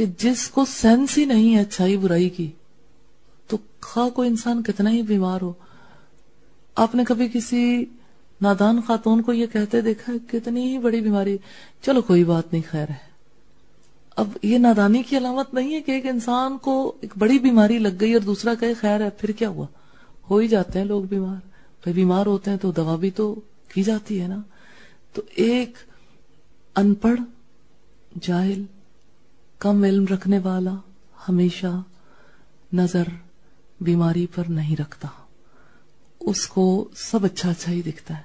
کہ 0.00 0.06
جس 0.18 0.48
کو 0.48 0.64
سینس 0.64 1.18
ہی 1.18 1.24
نہیں 1.24 1.54
ہے 1.54 1.60
اچھائی 1.60 1.96
برائی 1.96 2.28
کی، 2.28 2.50
تو 3.46 3.56
خواہ 3.82 4.08
کوئی 4.08 4.28
انسان 4.28 4.62
کتنا 4.62 4.90
ہی 4.90 5.02
بیمار 5.02 5.40
ہو۔ 5.40 5.52
آپ 6.74 6.94
نے 6.94 7.04
کبھی 7.04 7.28
کسی 7.32 7.84
نادان 8.40 8.80
خاتون 8.86 9.22
کو 9.22 9.32
یہ 9.32 9.46
کہتے 9.46 9.80
دیکھا 9.80 10.12
کتنی 10.26 10.72
ہی 10.72 10.78
بڑی 10.78 11.00
بیماری۔ 11.00 11.38
چلو 11.82 12.02
کوئی 12.02 12.24
بات 12.24 12.52
نہیں، 12.52 12.62
خیر 12.70 12.88
ہے۔ 12.88 13.10
اب 14.16 14.28
یہ 14.42 14.58
نادانی 14.58 15.02
کی 15.02 15.16
علامت 15.16 15.54
نہیں 15.54 15.74
ہے 15.74 15.80
کہ 15.80 15.92
ایک 15.92 16.06
انسان 16.06 16.58
کو 16.58 16.96
ایک 17.00 17.12
بڑی 17.18 17.38
بیماری 17.38 17.78
لگ 17.78 18.00
گئی 18.00 18.12
اور 18.12 18.20
دوسرا 18.20 18.54
کہے، 18.54 18.74
خیر 18.74 19.00
ہے، 19.00 19.10
پھر 19.10 19.28
کیا 19.28 19.48
ہوا؟ 19.48 19.66
ہو 20.30 20.36
ہی 20.36 20.48
جاتے 20.48 20.78
ہیں 20.78 20.86
لوگ 20.86 21.02
بیمار۔ 21.02 21.46
بھائی 21.82 21.94
بیمار 21.94 22.26
ہوتے 22.26 22.50
ہیں 22.50 22.58
تو 22.58 22.72
دوا 22.72 22.96
بھی 22.96 23.10
تو 23.10 23.40
کی 23.68 23.82
جاتی 23.82 24.20
ہے 24.20 24.28
نا۔ 24.28 24.40
تو 25.12 25.22
ایک 25.34 25.72
ان 26.76 26.94
پڑھ 26.94 27.20
جاہل 28.20 28.64
کم 29.60 29.82
علم 29.82 30.04
رکھنے 30.04 30.38
والا 30.38 30.74
ہمیشہ 31.28 31.82
نظر 32.72 33.02
بیماری 33.80 34.26
پر 34.34 34.44
نہیں 34.48 34.76
رکھتا۔ 34.76 35.08
اس 36.20 36.46
کو 36.46 36.88
سب 36.96 37.24
اچھا 37.24 37.50
اچھا 37.50 37.72
ہی 37.72 37.82
دکھتا 37.82 38.18
ہے، 38.18 38.22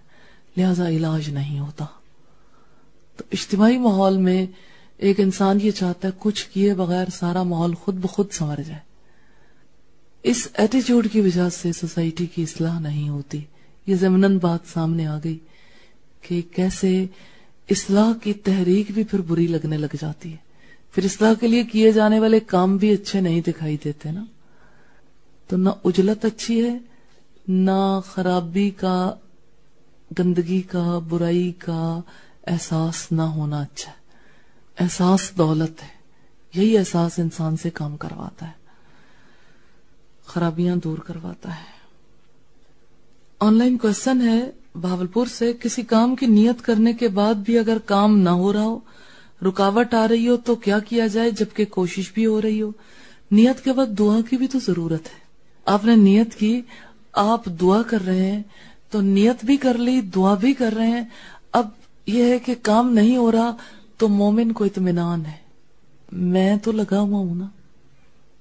لہذا 0.58 0.90
علاج 0.90 1.30
نہیں 1.30 1.60
ہوتا۔ 1.60 1.86
تو 3.18 3.24
اجتماعی 3.32 3.78
ماحول 3.78 4.18
میں 4.18 4.46
ایک 4.98 5.20
انسان 5.20 5.58
یہ 5.64 5.72
چاہتا 5.72 6.08
ہے 6.08 6.14
کچھ 6.20 6.50
کیے 6.50 6.74
بغیر 6.74 7.08
سارا 7.14 7.44
ماحول 7.44 7.74
خود 7.74 7.96
بخود 7.96 8.32
سنور 8.32 8.58
جائے۔ 8.58 8.80
اس 10.24 10.48
ایٹیچیوڈ 10.54 11.08
کی 11.12 11.22
وجہ 11.22 11.50
سے 11.50 11.72
سوسائٹی 11.74 12.26
کی 12.26 12.44
اصلاح 12.44 12.80
نہیں 12.80 13.10
ہوتی۔ 13.10 13.42
یہ 13.88 13.96
ضمن 13.96 14.38
بات 14.38 14.60
سامنے 14.74 15.08
آ 15.08 15.20
گئی 15.24 15.40
کہ 16.22 16.42
کیسے 16.56 17.06
اصلاح 17.70 18.12
کی 18.24 18.34
تحریک 18.34 18.92
بھی 18.92 19.04
پھر 19.04 19.22
بری 19.22 19.48
لگنے 19.48 19.78
لگ 19.78 19.96
جاتی 20.02 20.32
ہے۔ 20.32 20.45
پھر 20.96 21.06
اصلاح 21.06 21.34
کے 21.34 21.48
لیے 21.48 21.64
کیے 21.64 21.92
جانے 21.92 22.20
والے 22.20 22.40
کام 22.40 22.78
بھی 22.78 22.92
اچھے 22.92 23.20
نہیں 23.20 23.42
دکھائی 23.42 23.78
دیتے 23.84 24.12
نا۔ 24.12 24.26
تو 25.48 25.58
نہ 25.58 25.70
اجلت 25.84 26.26
اچھی 26.26 26.70
ہے، 26.70 26.78
نہ 27.48 28.00
خرابی 28.06 28.70
کا، 28.70 29.16
گندگی 30.20 30.62
کا، 30.62 31.00
برائی 31.10 31.52
کا 31.52 32.02
احساس 32.48 33.12
نہ 33.12 33.22
ہونا 33.22 33.62
اچھا 33.62 33.92
ہے۔ 33.92 33.98
احساس 34.80 35.32
دولت 35.38 35.84
ہے، 35.84 35.88
یہی 36.56 36.78
احساس 36.78 37.20
انسان 37.20 37.58
سے 37.58 37.70
کام 37.70 37.98
کرواتا 37.98 38.48
ہے۔ 38.48 38.66
خرابیاں 40.26 40.76
دور 40.76 40.98
کرواتا 40.98 41.50
ہے۔ 41.50 41.76
آن 43.40 43.54
لائن 43.54 43.78
کوشچن 43.78 44.22
ہے 44.22 44.52
بھاولپور 44.82 45.28
سے، 45.28 45.54
کسی 45.54 45.82
کام 45.82 46.16
کی 46.16 46.26
نیت 46.26 46.62
کرنے 46.62 46.94
کے 46.94 47.08
بعد 47.08 47.34
بھی 47.34 47.60
اگر 47.60 47.78
کام 47.86 48.18
نہ 48.18 48.30
ہو 48.30 48.54
رہا 48.54 48.64
ہو 48.64 48.80
رکاوٹ 49.42 49.94
آ 49.94 50.08
رہی 50.08 50.28
ہو 50.28 50.38
تو 50.38 50.56
کیا 50.56 50.80
کیا 50.80 51.08
جائے 51.08 51.32
جبکہ 51.32 51.66
کوشش 51.66 52.12
بھی 52.14 52.26
ہو 52.26 52.42
رہی 52.42 52.62
ہو؟ 52.62 52.72
نیت 53.32 53.64
کے 53.64 53.74
بعد 53.74 53.86
دعا 53.86 54.20
کی 54.30 54.38
بھی 54.38 54.48
تو 54.48 54.60
ضرورت 54.60 55.06
ہے۔ 55.06 55.20
آپ 55.66 55.86
نے 55.86 55.96
نیت 55.96 56.36
کی، 56.36 56.62
آپ 57.14 57.46
دعا 57.46 57.82
کر 57.82 58.06
رہے 58.06 58.32
ہیں، 58.32 58.44
تو 58.90 59.02
نیت 59.02 59.46
بھی 59.46 59.58
کر 59.58 59.78
لی، 59.78 60.02
دعا 60.02 60.34
بھی 60.34 60.54
کر 60.54 60.74
رہے 60.78 60.88
ہیں۔ 60.88 61.04
اب 61.52 61.68
یہ 62.06 62.24
ہے 62.24 62.40
کہ 62.40 62.56
کام 62.62 62.94
نہیں 62.94 63.18
ہو 63.18 63.32
رہا 63.32 63.56
تو 63.98 64.08
مومن 64.08 64.52
کو 64.52 64.64
اطمینان 64.64 65.26
ہے۔ 65.26 65.46
میں 66.12 66.56
تو 66.56 66.72
لگا 66.72 67.00
ہوا 67.00 67.20
ہوں 67.20 67.36
نا۔ 67.36 67.46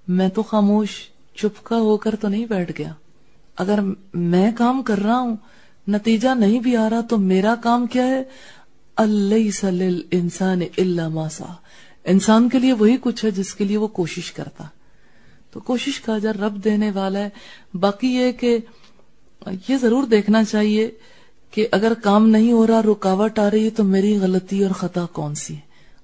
میں 0.08 0.28
تو 0.28 0.42
خاموش، 0.42 0.88
چپکا 1.34 1.76
ہو 1.76 1.96
کر 1.96 2.16
تو 2.16 2.28
نہیں 2.28 2.46
بیٹھ 2.46 2.72
گیا۔ 2.78 2.92
اگر 3.56 3.78
میں 4.14 4.52
کام 4.58 4.82
کر 4.82 4.98
رہا 4.98 5.18
ہوں، 5.18 5.36
نتیجہ 5.88 6.28
نہیں 6.34 6.58
بھی 6.58 6.76
آ 6.76 6.90
رہا 6.90 7.00
تو 7.00 7.18
میرا 7.18 7.54
کام 7.54 7.86
کیا 7.86 8.06
ہے؟ 8.06 8.22
اللہ 8.96 9.64
انسان 10.10 10.60
اللہ 10.78 11.08
ماسا 11.08 11.52
انسان 12.04 12.48
کے 12.48 12.58
لیے 12.58 12.72
وہی 12.72 12.96
کچھ 13.00 13.24
ہے 13.24 13.30
جس 13.30 13.54
کے 13.54 13.64
لیے 13.64 13.76
وہ 13.76 13.86
کوشش 13.86 14.32
کرتا۔ 14.32 14.64
تو 15.50 15.60
کوشش 15.60 16.00
کا 16.00 16.18
جا 16.18 16.32
رب 16.32 16.64
دینے 16.64 16.90
والا 16.90 17.18
ہے، 17.18 17.28
باقی 17.74 18.08
یہ 18.08 18.32
کہ 18.32 18.58
یہ 19.68 19.76
ضرور 19.76 20.04
دیکھنا 20.04 20.44
چاہیے 20.44 20.90
کہ 21.50 21.68
اگر 21.72 21.92
کام 22.02 22.28
نہیں 22.28 22.52
ہو 22.52 22.66
رہا، 22.66 22.82
رکاوٹ 22.82 23.38
آ 23.38 23.50
رہی 23.50 23.64
ہے، 23.64 23.70
تو 23.70 23.84
میری 23.84 24.18
غلطی 24.18 24.64
اور 24.64 24.70
خطا 24.70 25.06
کون 25.12 25.34
سی 25.34 25.54
ہے؟ 25.54 25.60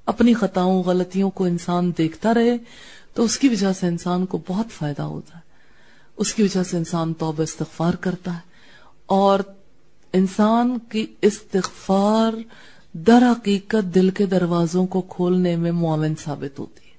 اپنی 0.07 0.35
خطاؤں، 0.35 0.83
غلطیوں 0.83 1.31
کو 1.31 1.45
انسان 1.45 1.93
دیکھتا 1.99 2.35
رہے، 2.35 2.59
تو 3.15 3.23
اس 3.23 3.39
کی 3.39 3.49
وجہ 3.49 3.73
سے 3.73 3.87
انسان 3.87 4.27
کو 4.27 4.41
بہت 4.49 4.67
فائدہ 4.73 5.03
ہوتا 5.03 5.35
ہے۔ 5.35 5.43
اس 6.17 6.35
کی 6.35 6.43
وجہ 6.43 6.63
سے 6.63 6.77
انسان 6.77 7.15
توبہ، 7.15 7.43
استغفار 7.43 7.95
کرتا 7.95 8.35
ہے۔ 8.35 8.51
اور 9.07 9.41
انسان 10.13 10.79
کی 10.79 11.07
استغفار 11.23 12.33
در 12.93 13.23
حقیقت 13.23 13.95
دل 13.95 14.11
کے 14.11 14.27
دروازوں 14.27 14.87
کو 14.87 15.01
کھولنے 15.01 15.57
میں 15.57 15.73
معاون 15.73 16.15
ثابت 16.25 16.59
ہوتی 16.59 16.85
ہے۔ 16.85 16.91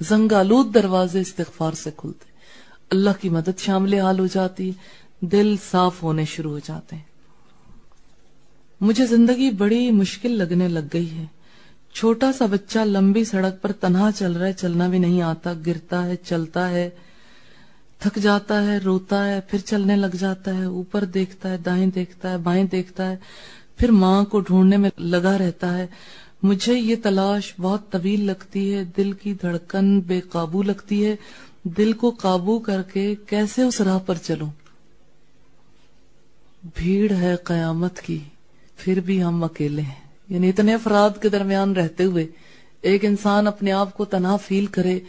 زنگالود 0.00 0.74
دروازے 0.74 1.20
استغفار 1.20 1.72
سے 1.72 1.90
کھلتے 1.96 2.24
اللہ 2.90 3.10
کی 3.20 3.28
مدد 3.28 3.58
شامل 3.58 3.94
حال 3.94 4.18
ہو 4.18 4.26
جاتی 4.26 4.70
دل 5.20 5.56
صاف 5.70 6.02
ہونے 6.02 6.24
شروع 6.24 6.50
ہو 6.50 6.58
جاتے 6.58 6.96
ہیں۔ 6.96 7.02
مجھے 8.80 9.06
زندگی 9.06 9.50
بڑی 9.50 9.90
مشکل 9.90 10.30
لگنے 10.30 10.68
لگ 10.68 10.80
گئی 10.92 11.18
ہے۔ 11.18 11.24
چھوٹا 11.94 12.32
سا 12.32 12.46
بچہ 12.46 12.78
لمبی 12.78 13.24
سڑک 13.24 13.62
پر 13.62 13.72
تنہا 13.72 14.10
چل 14.16 14.32
رہا 14.32 14.46
ہے، 14.46 14.52
چلنا 14.52 14.86
بھی 14.86 14.98
نہیں 14.98 15.22
آتا۔ 15.22 15.52
گرتا 15.66 16.06
ہے، 16.06 16.16
چلتا 16.16 16.70
ہے، 16.70 16.90
تھک 17.98 18.16
جاتا 18.16 18.66
ہے، 18.66 18.78
روتا 18.78 19.28
ہے، 19.28 19.40
پھر 19.48 19.58
چلنے 19.58 19.96
لگ 19.96 20.16
جاتا 20.18 20.58
ہے۔ 20.58 20.64
اوپر 20.64 21.04
دیکھتا 21.04 21.50
ہے، 21.50 21.56
دائیں 21.56 21.86
دیکھتا 21.86 22.30
ہے، 22.30 22.38
بائیں 22.38 22.64
دیکھتا 22.64 23.10
ہے۔ 23.10 23.16
پھر 23.76 23.90
ماں 23.90 24.24
کو 24.24 24.40
ڈھونڈنے 24.40 24.76
میں 24.76 24.90
لگا 24.98 25.38
رہتا 25.38 25.78
ہے۔ 25.78 25.86
مجھے 26.42 26.74
یہ 26.74 26.96
تلاش 27.02 27.54
بہت 27.60 27.90
طویل 27.90 28.24
لگتی 28.24 28.74
ہے۔ 28.74 28.84
دل 28.96 29.12
کی 29.12 29.34
دھڑکن 29.34 30.00
بے 30.00 30.20
قابو 30.20 30.62
لگتی 30.62 31.06
ہے۔ 31.06 31.16
دل 31.64 31.92
کو 31.92 32.10
قابو 32.10 32.58
کر 32.58 32.82
کے 32.82 33.14
کیسے 33.26 33.62
اس 33.62 33.80
راہ 33.80 33.98
پر 33.98 34.14
چلوں؟ 34.14 34.50
بھیڑ 36.74 37.12
ہے 37.12 37.36
قیامت 37.44 38.00
کی۔ 38.00 38.18
پھر 38.76 39.00
بھی 39.00 39.22
ہم 39.22 39.44
اکیلے 39.44 39.82
ہیں۔ 39.82 40.02
یعنی 40.28 40.48
اتنے 40.48 40.74
افراد 40.74 41.10
کے 41.22 41.28
درمیان 41.28 41.72
رہتے 41.72 42.04
ہوئے 42.04 42.26
ایک 42.80 43.04
انسان 43.04 43.46
اپنے 43.46 43.72
آپ 43.72 43.96
کو 43.96 44.04
تنہا 44.04 44.36
فیل 44.36 44.66
کرے 44.66 45.00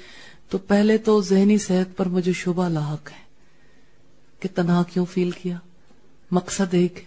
تو 0.49 0.57
پہلے 0.57 0.97
تو 0.97 1.22
ذہنی 1.22 1.57
صحت 1.57 1.97
پر 1.97 2.05
مجھے 2.05 2.34
شبہ 2.34 2.70
لاحق 2.70 3.11
ہے 3.11 3.24
کہ 4.39 4.49
تنہا 4.55 4.84
کیوں 4.93 5.05
فیل 5.05 5.32
کیا؟ 5.32 5.57
مقصد 6.32 6.74
ایک 6.74 7.03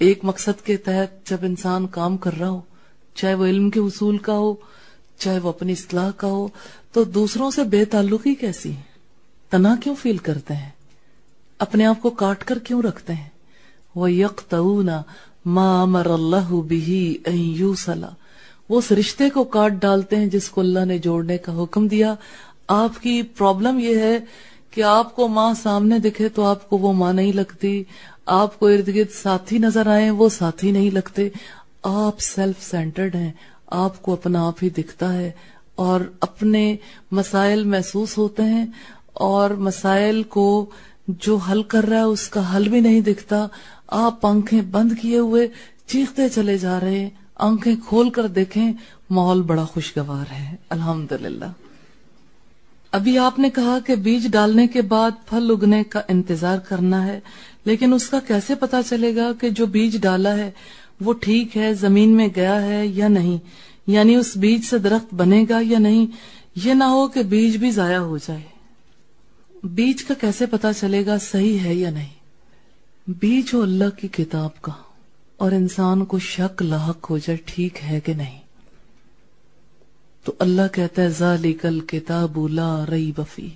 ایک 0.00 0.20
مقصد 0.22 0.66
کے 0.66 0.76
تحت 0.76 1.30
جب 1.30 1.38
انسان 1.42 1.86
کام 1.86 2.16
کر 2.16 2.38
رہا 2.40 2.50
ہو، 2.50 2.60
چاہے 3.14 3.34
وہ 3.34 3.46
علم 3.46 3.70
کے 3.70 3.80
اصول 3.80 4.18
کا 4.18 4.32
ہو، 4.32 4.54
چاہے 5.18 5.38
وہ 5.38 5.48
اپنی 5.48 5.72
اصلاح 5.72 6.10
کا 6.16 6.28
ہو، 6.28 6.48
تو 6.92 7.04
دوسروں 7.04 7.50
سے 7.50 7.64
بے 7.64 7.84
تعلقی 7.84 8.34
کیسی 8.34 8.72
ہے 8.72 8.82
تنہا 9.50 9.74
کیوں 9.82 9.94
فیل 10.02 10.16
کرتے 10.16 10.54
ہیں؟ 10.54 10.70
اپنے 11.58 11.86
آپ 11.86 12.02
کو 12.02 12.10
کاٹ 12.10 12.44
کر 12.44 12.58
کیوں 12.58 12.82
رکھتے 12.82 13.12
ہیں؟ 13.12 13.28
وہ 13.94 14.12
یک 14.12 14.54
ما 15.46 15.82
امر 15.82 16.06
اللہ 16.06 16.52
بھی 16.52 17.18
وہ 18.68 18.78
اس 18.78 18.92
رشتے 18.92 19.30
کو 19.30 19.44
کاٹ 19.44 19.72
ڈالتے 19.72 20.16
ہیں 20.16 20.26
جس 20.26 20.48
کو 20.48 20.60
اللہ 20.60 20.84
نے 20.84 20.98
جوڑنے 20.98 21.38
کا 21.38 21.62
حکم 21.62 21.88
دیا۔ 21.88 22.14
آپ 22.68 23.02
کی 23.02 23.22
پرابلم 23.22 23.78
یہ 23.78 23.96
ہے 23.96 24.18
کہ 24.70 24.82
آپ 24.82 25.16
کو 25.16 25.28
ماں 25.28 25.54
سامنے 25.54 25.98
دکھے 25.98 26.28
تو 26.28 26.44
آپ 26.44 26.70
کو 26.70 26.78
وہ 26.78 26.92
ماں 26.92 27.12
نہیں 27.12 27.32
لگتی۔ 27.32 27.84
آپ 28.26 28.60
کو 28.60 28.66
ارد 28.66 28.88
گرد 28.88 29.14
ساتھی 29.22 29.58
نظر 29.58 29.86
آئے 29.86 30.10
وہ 30.10 30.28
ساتھی 30.28 30.70
نہیں 30.70 30.90
لگتے۔ 30.90 31.28
آپ 31.82 32.20
سیلف 32.20 32.70
سینٹرڈ 32.70 33.14
ہیں۔ 33.14 33.32
آپ 33.66 34.02
کو 34.02 34.12
اپنا 34.12 34.46
آپ 34.46 34.54
ہی 34.62 34.68
دکھتا 34.68 35.12
ہے 35.12 35.30
اور 35.74 36.00
اپنے 36.20 36.76
مسائل 37.10 37.64
محسوس 37.64 38.18
ہوتے 38.18 38.42
ہیں 38.42 38.66
اور 39.12 39.50
مسائل 39.50 40.22
کو 40.22 40.70
جو 41.08 41.36
حل 41.36 41.62
کر 41.62 41.84
رہا 41.84 41.96
ہے 41.96 42.02
اس 42.02 42.28
کا 42.28 42.56
حل 42.56 42.68
بھی 42.68 42.80
نہیں 42.80 43.00
دکھتا۔ 43.00 43.46
آپ 43.86 44.26
آنکھیں 44.26 44.60
بند 44.60 44.92
کیے 45.02 45.18
ہوئے 45.18 45.48
چیختے 45.86 46.28
چلے 46.28 46.58
جا 46.58 46.80
رہے 46.80 46.98
ہیں۔ 46.98 47.10
آنکھیں 47.34 47.76
کھول 47.88 48.10
کر 48.10 48.26
دیکھیں۔ 48.26 48.72
ماحول 49.10 49.42
بڑا 49.42 49.64
خوشگوار 49.64 50.32
ہے۔ 50.32 50.56
الحمد 50.70 51.12
ابھی 52.92 53.16
آپ 53.18 53.38
نے 53.38 53.50
کہا 53.50 53.78
کہ 53.86 53.94
بیج 53.94 54.26
ڈالنے 54.30 54.66
کے 54.66 54.82
بعد 54.82 55.10
پھل 55.28 55.50
اگنے 55.50 55.82
کا 55.84 56.00
انتظار 56.08 56.58
کرنا 56.58 57.06
ہے، 57.06 57.18
لیکن 57.64 57.92
اس 57.92 58.08
کا 58.08 58.18
کیسے 58.26 58.54
پتا 58.54 58.82
چلے 58.82 59.14
گا 59.16 59.30
کہ 59.40 59.48
جو 59.50 59.66
بیج 59.66 59.96
ڈالا 60.02 60.36
ہے، 60.36 60.50
وہ 61.00 61.12
ٹھیک 61.12 61.56
ہے، 61.56 61.72
زمین 61.74 62.16
میں 62.16 62.28
گیا 62.36 62.60
ہے 62.62 62.86
یا 62.86 63.08
نہیں؟ 63.08 63.38
یعنی 63.86 64.14
اس 64.14 64.36
بیج 64.36 64.64
سے 64.64 64.78
درخت 64.78 65.14
بنے 65.14 65.44
گا 65.48 65.58
یا 65.62 65.78
نہیں؟ 65.78 66.06
یہ 66.64 66.74
نہ 66.74 66.84
ہو 66.84 67.06
کہ 67.08 67.22
بیج 67.22 67.56
بھی 67.56 67.70
ضائع 67.70 67.98
ہو 67.98 68.18
جائے۔ 68.18 68.42
بیج 69.64 70.04
کا 70.04 70.14
کیسے 70.14 70.46
پتا 70.46 70.72
چلے 70.72 71.06
گا 71.06 71.18
صحیح 71.18 71.58
ہے 71.58 71.74
یا 71.74 71.90
نہیں؟ 71.90 73.10
بیج 73.20 73.54
ہو 73.54 73.62
اللہ 73.62 73.98
کی 73.98 74.08
کتاب 74.08 74.60
کا، 74.62 74.72
اور 75.36 75.52
انسان 75.52 76.04
کو 76.04 76.18
شک 76.18 76.62
لاحق 76.62 77.10
ہو 77.10 77.18
جائے 77.18 77.38
ٹھیک 77.44 77.78
ہے 77.84 78.00
کہ 78.00 78.14
نہیں۔ 78.14 78.39
تو 80.24 80.32
اللہ 80.38 80.62
کہتا 80.72 81.02
ہے، 81.02 81.08
ذالک 81.08 81.66
الکتاب 81.66 82.48
لا 82.48 82.84
ریب 82.90 83.20
فی 83.34 83.48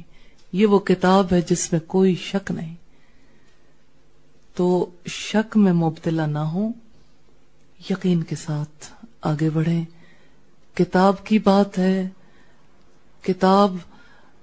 یہ 0.53 0.67
وہ 0.67 0.79
کتاب 0.79 1.27
ہے 1.33 1.41
جس 1.41 1.73
میں 1.73 1.81
کوئی 1.81 2.15
شک 2.15 2.51
نہیں۔ 2.51 2.75
تو 4.55 4.91
شک 5.07 5.57
میں 5.57 5.73
مبتلا 5.73 6.27
نہ 6.27 6.39
ہو 6.39 6.69
یقین 7.91 8.23
کے 8.23 8.37
ساتھ 8.37 9.05
آگے 9.21 9.51
بڑھیں۔ 9.51 9.85
کتاب 10.75 11.27
کی 11.27 11.39
بات 11.39 11.79
ہے، 11.79 12.09
کتاب 13.23 13.77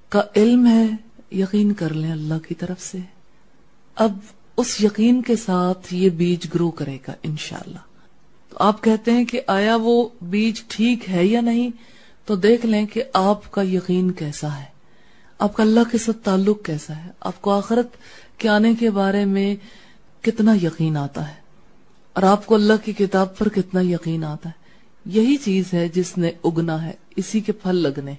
کا 0.09 0.22
علم 0.36 0.67
ہے، 0.67 0.86
یقین 1.32 1.74
کر 1.74 1.93
لیں 1.93 2.11
اللہ 2.11 2.47
کی 2.47 2.55
طرف 2.55 2.82
سے۔ 2.82 2.97
اب 3.95 4.17
اس 4.57 4.84
یقین 4.84 5.22
کے 5.22 5.36
ساتھ 5.36 5.93
یہ 5.93 6.09
بیج 6.09 6.47
گرو 6.55 6.72
کرے 6.72 6.97
گا 7.07 7.13
انشاءاللہ۔ 7.24 7.80
تو 8.49 8.57
آپ 8.59 8.84
کہتے 8.84 9.11
ہیں 9.11 9.26
کہ 9.26 9.41
آیا 9.47 9.76
وہ 9.76 10.09
بیج 10.22 10.63
ٹھیک 10.67 11.09
ہے 11.09 11.26
یا 11.26 11.41
نہیں؟ 11.41 11.69
تو 12.32 12.36
دیکھ 12.36 12.65
لیں 12.65 12.86
کہ 12.86 13.03
آپ 13.13 13.51
کا 13.51 13.61
یقین 13.61 14.11
کیسا 14.11 14.59
ہے۔ 14.59 14.65
آپ 15.39 15.53
کا 15.53 15.63
اللہ 15.63 15.79
کے 15.91 15.97
ساتھ 15.97 16.17
تعلق 16.17 16.65
کیسا 16.65 16.95
ہے۔ 16.95 17.11
آپ 17.19 17.41
کو 17.41 17.51
آخرت 17.51 17.88
کے 18.38 18.49
آنے 18.49 18.73
کے 18.79 18.89
بارے 18.89 19.25
میں 19.25 19.55
کتنا 20.21 20.53
یقین 20.53 20.97
آتا 20.97 21.27
ہے۔ 21.27 21.34
اور 22.13 22.23
آپ 22.23 22.45
کو 22.45 22.55
اللہ 22.55 22.73
کی 22.86 22.93
کتاب 22.93 23.38
پر 23.38 23.49
کتنا 23.49 23.82
یقین 23.82 24.23
آتا 24.23 24.49
ہے۔ 24.49 24.53
یہی 25.05 25.38
چیز 25.38 25.65
ہے 25.73 25.88
جس 25.88 26.17
نے 26.17 26.32
اگنا 26.43 26.86
ہے۔ 26.86 26.91
اسی 27.15 27.39
کے 27.39 27.51
پھل 27.51 27.75
لگنے۔ 27.75 28.13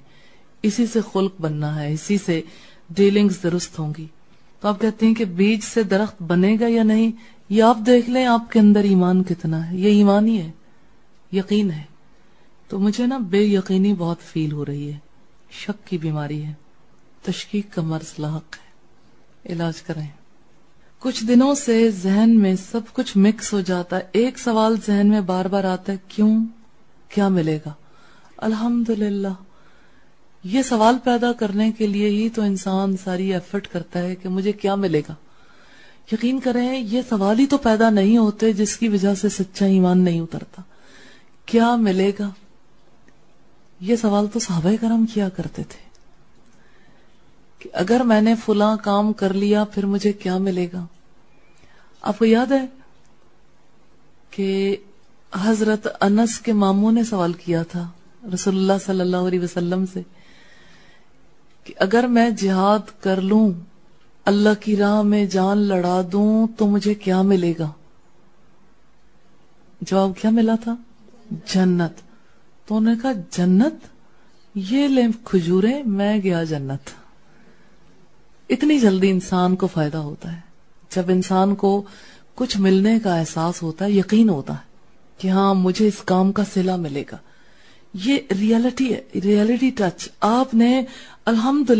اسی 0.62 0.86
سے 0.86 1.00
خلق 1.12 1.40
بننا 1.40 1.82
ہے۔ 1.82 1.92
اسی 1.92 2.18
سے 2.26 2.42
ڈیلنگز 2.90 3.42
درست 3.42 3.78
ہوں 3.78 3.92
گی۔ 3.98 4.06
تو 4.60 4.68
آپ 4.68 4.80
کہتے 4.80 5.06
ہیں 5.06 5.14
کہ 5.14 5.24
بیج 5.24 5.60
سے 5.64 5.82
درخت 5.82 6.22
بنے 6.22 6.56
گا 6.60 6.66
یا 6.68 6.82
نہیں؟ 6.82 7.10
یہ 7.48 7.62
آپ 7.62 7.78
دیکھ 7.86 8.10
لیں 8.10 8.26
آپ 8.26 8.52
کے 8.52 8.60
اندر 8.60 8.80
ایمان 8.80 9.22
کتنا 9.22 9.70
ہے۔ 9.70 9.76
یہ 9.76 9.88
ایمان 9.88 10.26
ہی 10.26 10.38
ہے۔ 10.38 10.50
یقین 11.32 11.70
ہے۔ 11.70 11.91
تو 12.72 12.78
مجھے 12.78 13.06
نا 13.06 13.18
بے 13.18 13.42
یقینی 13.42 13.94
بہت 13.94 14.20
فیل 14.20 14.52
ہو 14.52 14.66
رہی 14.66 14.92
ہے۔ 14.92 14.98
شک 15.50 15.86
کی 15.86 15.98
بیماری 15.98 16.44
ہے۔ 16.44 16.52
تشکیق 17.22 17.74
کا 17.74 17.82
مرض 17.82 18.14
لاحق 18.18 18.56
ہے۔ 18.56 18.70
علاج 19.52 19.82
کریں۔ 19.82 20.06
کچھ 20.98 21.24
دنوں 21.24 21.54
سے 21.54 21.90
ذہن 21.90 22.38
میں 22.38 22.54
سب 22.70 22.80
کچھ 22.92 23.18
مکس 23.18 23.52
ہو 23.52 23.60
جاتا 23.60 23.96
ہے۔ 23.96 24.00
ایک 24.12 24.38
سوال 24.38 24.76
ذہن 24.86 25.06
میں 25.06 25.20
بار 25.20 25.44
بار 25.44 25.64
آتا 25.64 25.92
ہے، 25.92 25.96
کیوں؟ 26.08 26.44
کیا 27.08 27.28
ملے 27.28 27.58
گا؟ 27.66 27.72
الحمد 28.36 28.90
یہ 30.44 30.62
سوال 30.62 30.96
پیدا 31.04 31.32
کرنے 31.32 31.72
کے 31.72 31.86
لیے 31.86 32.08
ہی 32.08 32.28
تو 32.28 32.42
انسان 32.42 32.96
ساری 33.04 33.32
ایفرٹ 33.32 33.66
کرتا 33.66 33.98
ہے 33.98 34.14
کہ 34.14 34.28
مجھے 34.28 34.52
کیا 34.52 34.74
ملے 34.74 35.02
گا۔ 35.08 35.14
یقین 36.12 36.40
کریں، 36.40 36.80
یہ 36.80 37.02
سوال 37.08 37.38
ہی 37.38 37.46
تو 37.46 37.58
پیدا 37.58 37.90
نہیں 37.90 38.18
ہوتے 38.18 38.52
جس 38.52 38.76
کی 38.76 38.88
وجہ 38.88 39.14
سے 39.14 39.28
سچا 39.28 39.66
ایمان 39.66 39.98
نہیں 39.98 40.20
اترتا۔ 40.20 40.62
کیا 41.46 41.76
ملے 41.76 42.12
گا؟ 42.18 42.30
یہ 43.82 43.96
سوال 43.96 44.26
تو 44.32 44.38
صحابہ 44.38 44.70
کرم 44.80 45.06
کیا 45.14 45.28
کرتے 45.28 45.62
تھے 45.62 45.90
کہ 47.58 47.70
اگر 47.72 48.00
میں 48.00 48.20
نے 48.20 48.34
فلاں 48.44 48.76
کام 48.76 49.12
کر 49.12 49.34
لیا 49.34 49.64
پھر 49.64 49.86
مجھے 49.86 50.12
کیا 50.12 50.38
ملے 50.38 50.68
گا؟ 50.72 50.86
آپ 52.02 52.18
کو 52.18 52.24
یاد 52.24 52.52
ہے 52.52 52.66
کہ 54.30 54.76
حضرت 55.34 55.88
انس 56.00 56.38
کے 56.40 56.52
ماموں 56.52 56.92
نے 56.92 57.04
سوال 57.04 57.32
کیا 57.32 57.62
تھا 57.62 57.88
رسول 58.34 58.56
اللہ 58.56 58.72
صلی 58.86 59.00
اللہ 59.00 59.16
علیہ 59.16 59.40
وسلم 59.40 59.84
سے 59.92 60.02
کہ 61.64 61.74
اگر 61.78 62.06
میں 62.06 62.30
جہاد 62.30 63.02
کر 63.02 63.20
لوں، 63.20 63.50
اللہ 64.24 64.60
کی 64.60 64.76
راہ 64.76 65.02
میں 65.02 65.26
جان 65.26 65.58
لڑا 65.58 66.02
دوں 66.12 66.46
تو 66.58 66.66
مجھے 66.66 66.94
کیا 66.94 67.22
ملے 67.22 67.54
گا؟ 67.58 67.70
جواب 69.80 70.10
کیا 70.20 70.30
ملا 70.30 70.54
تھا؟ 70.64 70.74
جنت۔ 71.46 72.11
تو 72.66 72.76
انہوں 72.76 72.94
نے 72.94 73.00
کہا، 73.02 73.12
جنت؟ 73.30 73.74
یہ 74.54 74.88
لے 74.88 75.02
کھجورے 75.24 75.82
میں 75.82 76.18
گیا 76.22 76.44
جنت۔ 76.44 76.90
اتنی 78.48 78.78
جلدی 78.78 79.10
انسان 79.10 79.56
کو 79.56 79.66
فائدہ 79.66 79.96
ہوتا 79.96 80.32
ہے۔ 80.32 80.40
جب 80.90 81.02
انسان 81.08 81.54
کو 81.54 81.82
کچھ 82.34 82.58
ملنے 82.58 82.98
کا 82.98 83.18
احساس 83.18 83.62
ہوتا 83.62 83.84
ہے، 83.84 83.90
یقین 83.90 84.28
ہوتا 84.28 84.52
ہے 84.52 84.76
کہ 85.18 85.28
ہاں 85.28 85.54
مجھے 85.54 85.88
اس 85.88 86.02
کام 86.04 86.32
کا 86.32 86.42
سلا 86.54 86.76
ملے 86.76 87.04
گا۔ 87.12 87.16
یہ 87.94 88.18
ریالٹی 88.38 88.94
ہے، 88.94 89.20
ریالٹی 89.20 89.70
ٹچ۔ 89.70 90.08
آپ 90.20 90.54
نے 90.54 90.84
الحمد 91.24 91.70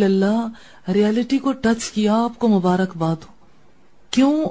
ریالٹی 0.95 1.39
کو 1.39 1.53
ٹچ 1.53 1.91
کیا، 1.91 2.15
آپ 2.15 2.39
کو 2.39 2.49
مبارکباد 2.49 3.17
ہو۔ 3.17 3.33
کیوں 4.11 4.45